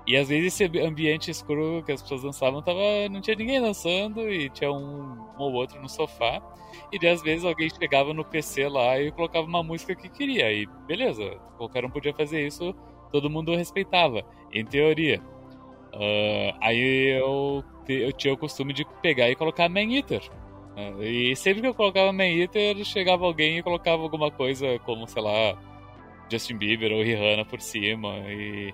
E 0.08 0.16
às 0.16 0.30
vezes 0.30 0.58
esse 0.58 0.78
ambiente 0.80 1.30
escuro 1.30 1.82
que 1.84 1.92
as 1.92 2.00
pessoas 2.00 2.22
dançavam 2.22 2.62
tava, 2.62 2.80
não 3.10 3.20
tinha 3.20 3.36
ninguém 3.36 3.60
dançando 3.60 4.26
e 4.30 4.48
tinha 4.48 4.72
um, 4.72 5.02
um 5.12 5.38
ou 5.38 5.52
outro 5.52 5.78
no 5.82 5.88
sofá. 5.88 6.40
E 6.90 6.98
daí, 6.98 7.10
às 7.10 7.22
vezes 7.22 7.44
alguém 7.44 7.68
chegava 7.68 8.14
no 8.14 8.24
PC 8.24 8.68
lá 8.70 8.98
e 8.98 9.12
colocava 9.12 9.46
uma 9.46 9.62
música 9.62 9.94
que 9.94 10.08
queria. 10.08 10.50
E 10.50 10.66
beleza, 10.86 11.38
qualquer 11.58 11.84
um 11.84 11.90
podia 11.90 12.14
fazer 12.14 12.46
isso, 12.46 12.74
todo 13.12 13.28
mundo 13.28 13.54
respeitava, 13.54 14.24
em 14.50 14.64
teoria. 14.64 15.22
Ah, 15.92 16.56
aí 16.62 17.18
eu, 17.20 17.62
eu 17.86 18.10
tinha 18.14 18.32
o 18.32 18.38
costume 18.38 18.72
de 18.72 18.86
pegar 19.02 19.28
e 19.28 19.36
colocar 19.36 19.68
Man 19.68 19.92
Eater. 19.92 20.22
Ah, 20.74 21.04
e 21.04 21.36
sempre 21.36 21.60
que 21.60 21.66
eu 21.66 21.74
colocava 21.74 22.14
Man 22.14 22.24
Eater, 22.24 22.82
chegava 22.82 23.26
alguém 23.26 23.58
e 23.58 23.62
colocava 23.62 24.02
alguma 24.02 24.30
coisa 24.30 24.78
como, 24.86 25.06
sei 25.06 25.22
lá, 25.22 25.54
Justin 26.30 26.56
Bieber 26.56 26.92
ou 26.92 27.02
Rihanna 27.02 27.44
por 27.44 27.60
cima. 27.60 28.08
E. 28.26 28.72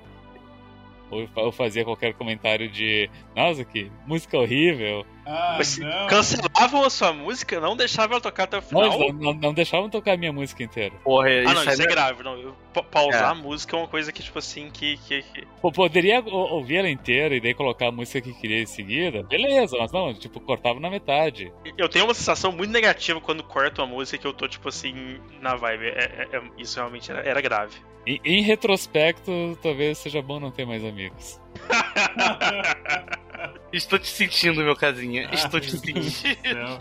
Ou 1.10 1.28
ou 1.36 1.52
fazia 1.52 1.84
qualquer 1.84 2.14
comentário 2.14 2.68
de. 2.68 3.08
Nossa, 3.36 3.64
que 3.64 3.90
música 4.06 4.38
horrível. 4.38 5.04
Ah, 5.26 5.54
Mas 5.56 5.78
cancelavam 6.10 6.84
a 6.84 6.90
sua 6.90 7.10
música, 7.12 7.58
não 7.58 7.74
deixavam 7.74 8.12
ela 8.12 8.20
tocar 8.20 8.44
até 8.44 8.58
o 8.58 8.60
Não, 8.60 8.68
final. 8.68 8.98
não, 8.98 9.08
não- 9.12 9.32
não 9.34 9.54
deixavam 9.54 9.88
tocar 9.88 10.12
a 10.12 10.16
minha 10.18 10.32
música 10.32 10.62
inteira. 10.62 10.94
Porra, 11.02 11.28
Ah, 11.30 11.42
não, 11.44 11.52
isso, 11.62 11.70
isso 11.70 11.80
é 11.82 11.84
aí 11.86 11.90
grave. 11.90 12.22
Não, 12.22 12.36
eu- 12.36 12.54
pa- 12.74 12.82
pausar 12.82 13.22
É. 13.22 13.30
a 13.30 13.34
música 13.34 13.74
é 13.74 13.78
uma 13.78 13.88
coisa 13.88 14.12
que, 14.12 14.22
tipo 14.22 14.38
assim, 14.38 14.70
que. 14.70 14.98
que, 14.98 15.22
que- 15.22 15.46
Pô, 15.62 15.72
poderia 15.72 16.20
ouvir 16.20 16.76
ela 16.76 16.90
inteira 16.90 17.34
e 17.34 17.40
daí 17.40 17.54
colocar 17.54 17.88
a 17.88 17.92
música 17.92 18.20
que 18.20 18.34
queria 18.34 18.60
em 18.62 18.66
seguida? 18.66 19.22
Beleza, 19.22 19.76
mas 19.78 19.90
não, 19.92 20.12
tipo, 20.12 20.38
cortava 20.40 20.78
na 20.78 20.90
metade. 20.90 21.50
Eu 21.78 21.88
tenho 21.88 22.04
uma 22.04 22.14
sensação 22.14 22.52
muito 22.52 22.70
negativa 22.70 23.18
quando 23.20 23.42
corto 23.42 23.80
uma 23.80 23.86
música 23.86 24.18
que 24.18 24.26
eu 24.26 24.32
tô, 24.34 24.46
tipo 24.46 24.68
assim, 24.68 25.18
na 25.40 25.54
vibe. 25.56 25.86
É- 25.86 26.28
é- 26.32 26.36
é- 26.36 26.42
isso 26.58 26.76
realmente 26.76 27.10
era, 27.10 27.20
era 27.26 27.40
grave. 27.40 27.76
Em, 28.06 28.20
em 28.24 28.42
retrospecto, 28.42 29.58
talvez 29.62 29.98
seja 29.98 30.20
bom 30.20 30.38
não 30.38 30.50
ter 30.50 30.66
mais 30.66 30.84
amigos. 30.84 31.40
Estou 33.72 33.98
te 33.98 34.08
sentindo, 34.08 34.62
meu 34.62 34.76
casinha. 34.76 35.28
Estou 35.32 35.60
te 35.60 35.70
sentindo. 35.70 36.02
Céu. 36.02 36.78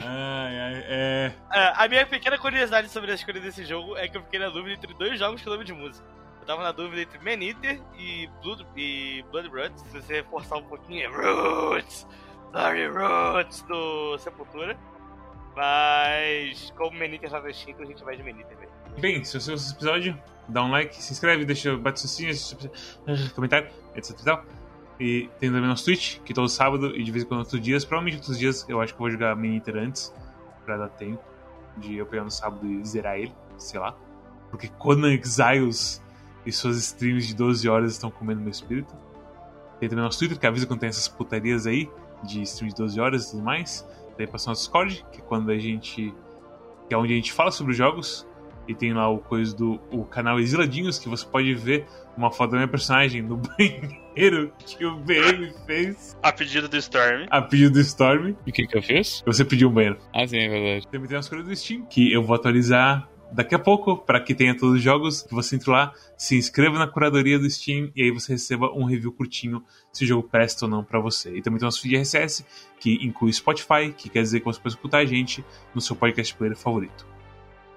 Ai, 0.00 0.58
ai, 0.58 0.84
é. 0.86 1.32
Ah, 1.50 1.84
a 1.84 1.88
minha 1.88 2.06
pequena 2.06 2.38
curiosidade 2.38 2.88
sobre 2.88 3.10
a 3.10 3.14
escolha 3.14 3.40
desse 3.40 3.64
jogo 3.64 3.96
é 3.96 4.08
que 4.08 4.16
eu 4.16 4.22
fiquei 4.22 4.38
na 4.38 4.48
dúvida 4.48 4.74
entre 4.74 4.94
dois 4.94 5.18
jogos 5.18 5.42
que 5.42 5.48
eu 5.48 5.52
lembro 5.52 5.66
de 5.66 5.74
música. 5.74 6.06
Eu 6.40 6.46
tava 6.46 6.62
na 6.62 6.72
dúvida 6.72 7.02
entre 7.02 7.18
Man 7.18 7.44
Eater 7.44 7.80
e 7.98 8.28
Blood, 8.42 8.66
e 8.76 9.22
Blood 9.30 9.48
Roots. 9.48 9.82
Se 9.82 10.00
você 10.00 10.14
reforçar 10.14 10.56
um 10.56 10.64
pouquinho, 10.64 11.02
é 11.02 11.06
Roots! 11.08 12.06
Bloody 12.52 12.86
Roots 12.86 13.62
do 13.62 14.16
Sepultura. 14.18 14.78
Mas, 15.54 16.72
como 16.76 16.96
Man 16.96 17.06
Eater 17.06 17.30
tá 17.30 17.40
na 17.40 17.52
Steam, 17.52 17.72
então 17.72 17.84
a 17.84 17.88
gente 17.88 18.04
vai 18.04 18.16
de 18.16 18.22
Man 18.22 18.38
Eater 18.40 18.56
mesmo. 18.58 18.67
Bem, 19.00 19.22
se 19.22 19.38
você 19.38 19.52
gostou 19.52 19.54
desse 19.54 19.74
episódio, 19.74 20.18
dá 20.48 20.64
um 20.64 20.70
like, 20.70 21.00
se 21.00 21.12
inscreve, 21.12 21.44
deixa, 21.44 21.76
bate 21.76 22.00
sininho, 22.00 22.34
comentário, 23.34 23.68
etc 23.94 24.18
e 24.18 24.24
tal. 24.24 24.44
E 24.98 25.30
tem 25.38 25.50
também 25.52 25.68
nosso 25.68 25.84
Twitch, 25.84 26.18
que 26.24 26.34
todo 26.34 26.48
sábado 26.48 26.96
e 26.96 27.04
de 27.04 27.12
vez 27.12 27.24
em 27.24 27.28
quando 27.28 27.40
outros 27.40 27.60
dias. 27.60 27.84
Provavelmente 27.84 28.16
outros 28.16 28.38
dias 28.38 28.66
eu 28.68 28.80
acho 28.80 28.92
que 28.92 28.96
eu 28.96 29.04
vou 29.04 29.10
jogar 29.10 29.36
Mini 29.36 29.56
Inter 29.56 29.76
antes, 29.76 30.12
pra 30.64 30.76
dar 30.76 30.88
tempo 30.88 31.22
de 31.76 31.96
eu 31.96 32.06
pegar 32.06 32.24
no 32.24 32.30
sábado 32.30 32.66
e 32.66 32.84
zerar 32.84 33.16
ele, 33.18 33.32
sei 33.56 33.78
lá. 33.78 33.96
Porque 34.50 34.68
Conan 34.68 35.14
Exiles 35.14 36.02
e 36.44 36.50
suas 36.50 36.76
streams 36.78 37.28
de 37.28 37.34
12 37.34 37.68
horas 37.68 37.92
estão 37.92 38.10
comendo 38.10 38.40
meu 38.40 38.50
espírito. 38.50 38.92
Tem 39.78 39.88
também 39.88 40.04
nosso 40.04 40.18
Twitter, 40.18 40.38
que 40.38 40.46
avisa 40.46 40.66
quando 40.66 40.80
tem 40.80 40.88
essas 40.88 41.06
putarias 41.06 41.66
aí, 41.66 41.88
de 42.24 42.42
stream 42.42 42.70
de 42.70 42.74
12 42.74 43.00
horas 43.00 43.28
e 43.28 43.30
tudo 43.30 43.44
mais. 43.44 43.86
Tem 44.16 44.26
passando 44.26 44.48
nosso 44.48 44.62
Discord, 44.62 45.06
que 45.12 45.20
é 45.20 45.24
quando 45.24 45.50
a 45.50 45.58
gente. 45.58 46.12
que 46.88 46.94
é 46.94 46.98
onde 46.98 47.12
a 47.12 47.16
gente 47.16 47.32
fala 47.32 47.52
sobre 47.52 47.72
os 47.72 47.78
jogos. 47.78 48.26
E 48.68 48.74
tem 48.74 48.92
lá 48.92 49.08
o 49.08 49.18
coisa 49.18 49.56
do 49.56 49.80
o 49.90 50.04
canal 50.04 50.38
Exiladinhos, 50.38 50.98
que 50.98 51.08
você 51.08 51.24
pode 51.26 51.54
ver 51.54 51.86
uma 52.16 52.30
foto 52.30 52.50
da 52.50 52.58
minha 52.58 52.68
personagem 52.68 53.22
no 53.22 53.36
banheiro 53.58 54.52
que 54.58 54.84
o 54.84 54.96
BM 54.96 55.52
fez 55.66 56.16
A 56.22 56.30
pedido 56.32 56.68
do 56.68 56.76
Storm. 56.76 57.26
a 57.30 57.40
pedido 57.40 57.72
do 57.72 57.80
Storm. 57.80 58.34
E 58.46 58.50
o 58.50 58.52
que 58.52 58.66
que 58.66 58.76
eu 58.76 58.82
fiz? 58.82 59.22
Você 59.24 59.44
pediu 59.44 59.68
um 59.68 59.72
banheiro. 59.72 59.96
Ah, 60.14 60.26
sim, 60.26 60.38
é 60.38 60.48
verdade. 60.48 60.88
Também 60.88 61.08
tem 61.08 61.16
a 61.16 61.20
escolha 61.20 61.42
do 61.42 61.56
Steam, 61.56 61.86
que 61.86 62.12
eu 62.12 62.22
vou 62.22 62.36
atualizar 62.36 63.08
daqui 63.30 63.54
a 63.54 63.58
pouco, 63.58 63.96
para 63.96 64.20
que 64.20 64.34
tenha 64.34 64.56
todos 64.56 64.76
os 64.76 64.82
jogos, 64.82 65.22
que 65.22 65.34
você 65.34 65.56
entre 65.56 65.70
lá, 65.70 65.92
se 66.16 66.36
inscreva 66.36 66.78
na 66.78 66.86
curadoria 66.86 67.38
do 67.38 67.48
Steam 67.48 67.90
e 67.94 68.02
aí 68.02 68.10
você 68.10 68.32
receba 68.32 68.72
um 68.72 68.84
review 68.84 69.12
curtinho 69.12 69.62
se 69.92 70.04
o 70.04 70.06
jogo 70.06 70.26
presta 70.28 70.64
ou 70.64 70.70
não 70.70 70.82
para 70.82 70.98
você. 70.98 71.36
E 71.36 71.42
também 71.42 71.58
tem 71.58 71.66
o 71.66 71.68
nosso 71.68 71.80
feed 71.82 71.96
RSS, 71.96 72.44
que 72.80 72.94
inclui 73.04 73.32
Spotify, 73.32 73.92
que 73.96 74.08
quer 74.08 74.22
dizer 74.22 74.40
que 74.40 74.46
você 74.46 74.60
pode 74.60 74.74
escutar 74.74 74.98
a 74.98 75.04
gente 75.04 75.44
no 75.74 75.80
seu 75.80 75.94
podcast 75.94 76.34
player 76.34 76.56
favorito. 76.56 77.06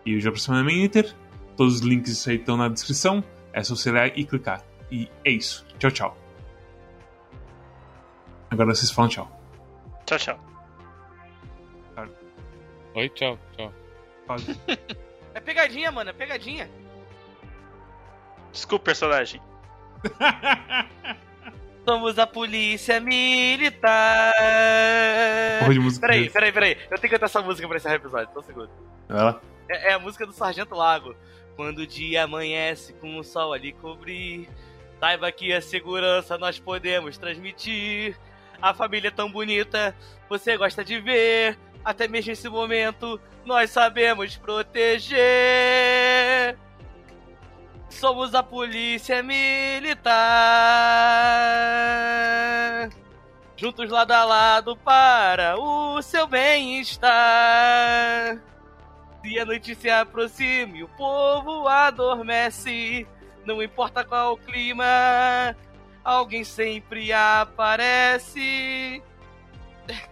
E 0.05 0.15
o 0.15 0.37
semana 0.37 0.69
é 0.69 0.73
Inter, 0.73 1.13
todos 1.55 1.75
os 1.75 1.81
links 1.81 2.11
disso 2.11 2.29
aí 2.29 2.37
estão 2.37 2.57
na 2.57 2.67
descrição, 2.67 3.23
é 3.53 3.63
só 3.63 3.75
você 3.75 3.91
ler 3.91 4.13
e 4.15 4.25
clicar. 4.25 4.63
E 4.91 5.09
é 5.23 5.31
isso. 5.31 5.65
Tchau, 5.77 5.91
tchau. 5.91 6.17
Agora 8.49 8.73
vocês 8.73 8.91
falam 8.91 9.09
tchau. 9.09 9.41
Tchau, 10.05 10.17
tchau. 10.17 10.39
Oi, 12.95 13.09
tchau, 13.09 13.39
tchau. 13.55 13.73
É 15.33 15.39
pegadinha, 15.39 15.89
mano, 15.93 16.09
é 16.09 16.13
pegadinha. 16.13 16.69
Desculpa, 18.51 18.83
personagem. 18.85 19.41
Somos 21.87 22.19
a 22.19 22.27
polícia 22.27 22.99
militar. 22.99 24.33
Porra 25.61 25.73
de 25.73 25.79
música. 25.79 26.05
Peraí, 26.05 26.29
peraí, 26.29 26.51
peraí. 26.51 26.71
Eu 26.71 26.97
tenho 26.97 27.01
que 27.01 27.09
cantar 27.09 27.27
essa 27.27 27.41
música 27.41 27.65
pra 27.65 27.77
encerrar 27.77 27.93
o 27.95 27.97
episódio, 27.97 28.33
só 28.33 28.39
um 28.39 28.43
segundo. 28.43 28.69
É, 29.69 29.89
é 29.89 29.93
a 29.93 29.99
música 29.99 30.25
do 30.25 30.33
Sargento 30.33 30.75
Lago. 30.75 31.15
Quando 31.55 31.79
o 31.79 31.87
dia 31.87 32.23
amanhece 32.23 32.93
com 32.93 33.17
o 33.17 33.23
sol 33.23 33.53
ali 33.53 33.73
cobrir, 33.73 34.49
saiba 34.99 35.31
que 35.31 35.53
a 35.53 35.61
segurança 35.61 36.37
nós 36.37 36.59
podemos 36.59 37.17
transmitir. 37.17 38.17
A 38.61 38.73
família 38.73 39.07
é 39.09 39.11
tão 39.11 39.31
bonita, 39.31 39.95
você 40.29 40.55
gosta 40.57 40.83
de 40.83 40.99
ver. 40.99 41.57
Até 41.83 42.07
mesmo 42.07 42.31
esse 42.31 42.47
momento, 42.47 43.19
nós 43.43 43.71
sabemos 43.71 44.37
proteger. 44.37 45.19
Somos 47.89 48.33
a 48.35 48.41
polícia 48.43 49.21
militar. 49.23 50.11
Juntos 53.57 53.89
lado 53.89 54.11
a 54.11 54.23
lado 54.23 54.77
para 54.77 55.59
o 55.59 56.01
seu 56.01 56.25
bem-estar. 56.27 57.11
Se 59.23 59.39
a 59.39 59.45
noite 59.45 59.75
se 59.75 59.89
aproxima 59.89 60.77
e 60.77 60.83
o 60.83 60.87
povo 60.89 61.67
adormece, 61.67 63.05
não 63.45 63.61
importa 63.61 64.03
qual 64.03 64.33
o 64.33 64.37
clima, 64.37 65.55
alguém 66.03 66.43
sempre 66.43 67.13
aparece. 67.13 69.01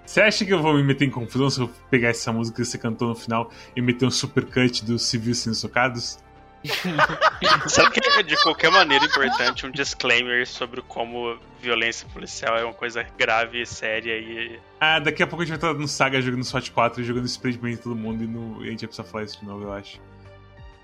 Você 0.06 0.22
acha 0.22 0.46
que 0.46 0.54
eu 0.54 0.62
vou 0.62 0.74
me 0.74 0.84
meter 0.84 1.06
em 1.06 1.12
confusão 1.12 1.50
se 1.50 1.60
eu 1.60 1.70
pegar 1.90 2.10
essa 2.10 2.32
música 2.32 2.62
que 2.62 2.66
você 2.68 2.78
cantou 2.78 3.10
no 3.10 3.16
final 3.16 3.52
e 3.76 3.82
meter 3.82 4.06
um 4.06 4.12
supercut 4.12 4.84
dos 4.86 5.04
civis 5.04 5.40
sendo 5.40 5.56
socados? 5.56 6.20
Sabe 7.68 7.92
que 7.92 8.10
é 8.10 8.24
de 8.24 8.36
qualquer 8.44 8.70
maneira 8.70 9.06
importante 9.06 9.66
um 9.66 9.72
disclaimer 9.72 10.46
sobre 10.46 10.82
como 10.82 11.38
violência 11.62 12.08
policial 12.10 12.58
é 12.58 12.64
uma 12.64 12.74
coisa 12.74 13.04
grave 13.18 13.62
e 13.62 13.66
séria 13.66 14.18
e. 14.18 14.60
Ah, 14.80 15.00
daqui 15.00 15.24
a 15.24 15.28
pouco 15.28 15.44
a 15.44 15.46
gente 15.46 15.58
vai 15.58 15.70
estar 15.72 15.80
no 15.80 15.88
Saga 15.88 16.22
jogando 16.22 16.44
SWAT 16.44 16.72
4 16.72 17.02
e 17.02 17.06
jogando 17.06 17.26
spray 17.28 17.54
de 17.54 17.78
todo 17.78 17.96
mundo 17.96 18.24
e, 18.24 18.28
no... 18.28 18.64
e 18.64 18.68
a 18.68 18.72
gente 18.72 18.82
vai 18.82 18.88
precisar 18.88 19.04
falar 19.06 19.24
isso 19.24 19.40
de 19.40 19.46
novo, 19.46 19.64
eu 19.64 19.74
acho. 19.74 20.00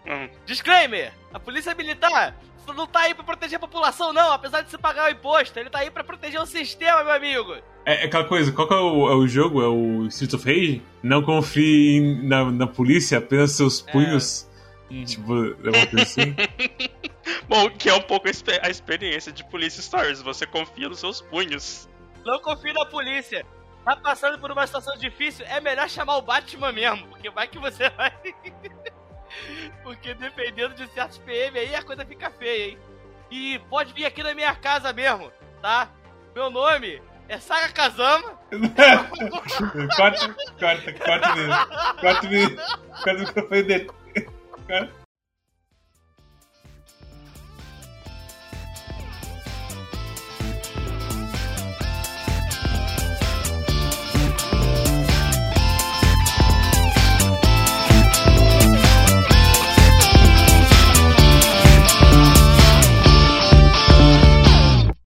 Hum, 0.07 0.29
Disclaimer: 0.45 1.11
a 1.33 1.39
polícia 1.39 1.73
militar 1.75 2.35
não 2.73 2.87
tá 2.87 3.01
aí 3.01 3.13
pra 3.13 3.23
proteger 3.23 3.57
a 3.57 3.59
população, 3.59 4.11
não, 4.11 4.31
apesar 4.31 4.61
de 4.61 4.71
se 4.71 4.77
pagar 4.77 5.09
o 5.09 5.11
imposto. 5.11 5.59
Ele 5.59 5.69
tá 5.69 5.79
aí 5.79 5.91
pra 5.91 6.03
proteger 6.03 6.41
o 6.41 6.45
sistema, 6.45 7.03
meu 7.03 7.13
amigo. 7.13 7.53
É, 7.85 8.03
é 8.03 8.05
aquela 8.05 8.23
coisa, 8.23 8.51
qual 8.51 8.67
que 8.67 8.73
é 8.73 8.77
o, 8.77 9.09
é 9.11 9.15
o 9.15 9.27
jogo? 9.27 9.61
É 9.61 9.67
o 9.67 10.07
Streets 10.07 10.33
of 10.33 10.45
Rage? 10.45 10.81
Não 11.03 11.21
confie 11.21 11.97
em- 11.97 12.27
na, 12.27 12.51
na 12.51 12.67
polícia, 12.67 13.17
apenas 13.19 13.51
seus 13.51 13.81
punhos. 13.81 14.49
Uhum. 14.89 15.03
Tipo, 15.05 15.33
é 15.33 15.69
uma 15.77 15.87
coisa 15.87 16.03
assim. 16.03 16.35
Bom, 17.49 17.69
que 17.71 17.89
é 17.89 17.93
um 17.93 18.01
pouco 18.01 18.27
a 18.27 18.31
expe- 18.31 18.59
a 18.61 18.69
experiência 18.69 19.31
de 19.31 19.43
Police 19.45 19.81
Stories. 19.81 20.21
Você 20.21 20.45
confia 20.45 20.87
nos 20.89 20.99
seus 20.99 21.21
punhos. 21.21 21.89
Não 22.25 22.39
confie 22.39 22.73
na 22.73 22.85
polícia. 22.85 23.45
Tá 23.83 23.95
passando 23.95 24.39
por 24.39 24.51
uma 24.51 24.65
situação 24.65 24.97
difícil, 24.97 25.45
é 25.47 25.61
melhor 25.61 25.87
chamar 25.87 26.17
o 26.17 26.21
Batman 26.23 26.71
mesmo, 26.71 27.07
porque 27.07 27.29
vai 27.29 27.47
que 27.47 27.59
você 27.59 27.87
vai. 27.91 28.11
porque 29.83 30.13
dependendo 30.15 30.73
de 30.73 30.87
certos 30.89 31.19
PM 31.19 31.57
aí, 31.59 31.75
a 31.75 31.83
coisa 31.83 32.03
fica 32.03 32.31
feia, 32.31 32.71
hein? 32.71 32.79
E 33.29 33.59
pode 33.69 33.93
vir 33.93 34.05
aqui 34.05 34.23
na 34.23 34.33
minha 34.33 34.55
casa 34.55 34.91
mesmo, 34.91 35.31
tá? 35.61 35.89
Meu 36.33 36.49
nome 36.49 36.99
é 37.27 37.37
Saga 37.37 37.69
Kazama. 37.73 38.39
corta, 39.95 40.35
corta, 40.59 40.93
corta 40.93 41.35
mesmo. 41.35 41.53
Corta 42.01 42.27
mesmo. 42.29 42.57
Corta 43.03 43.13
o 43.13 43.19
microfone 43.19 43.63
dele. 43.63 43.91
Corta. 44.67 45.04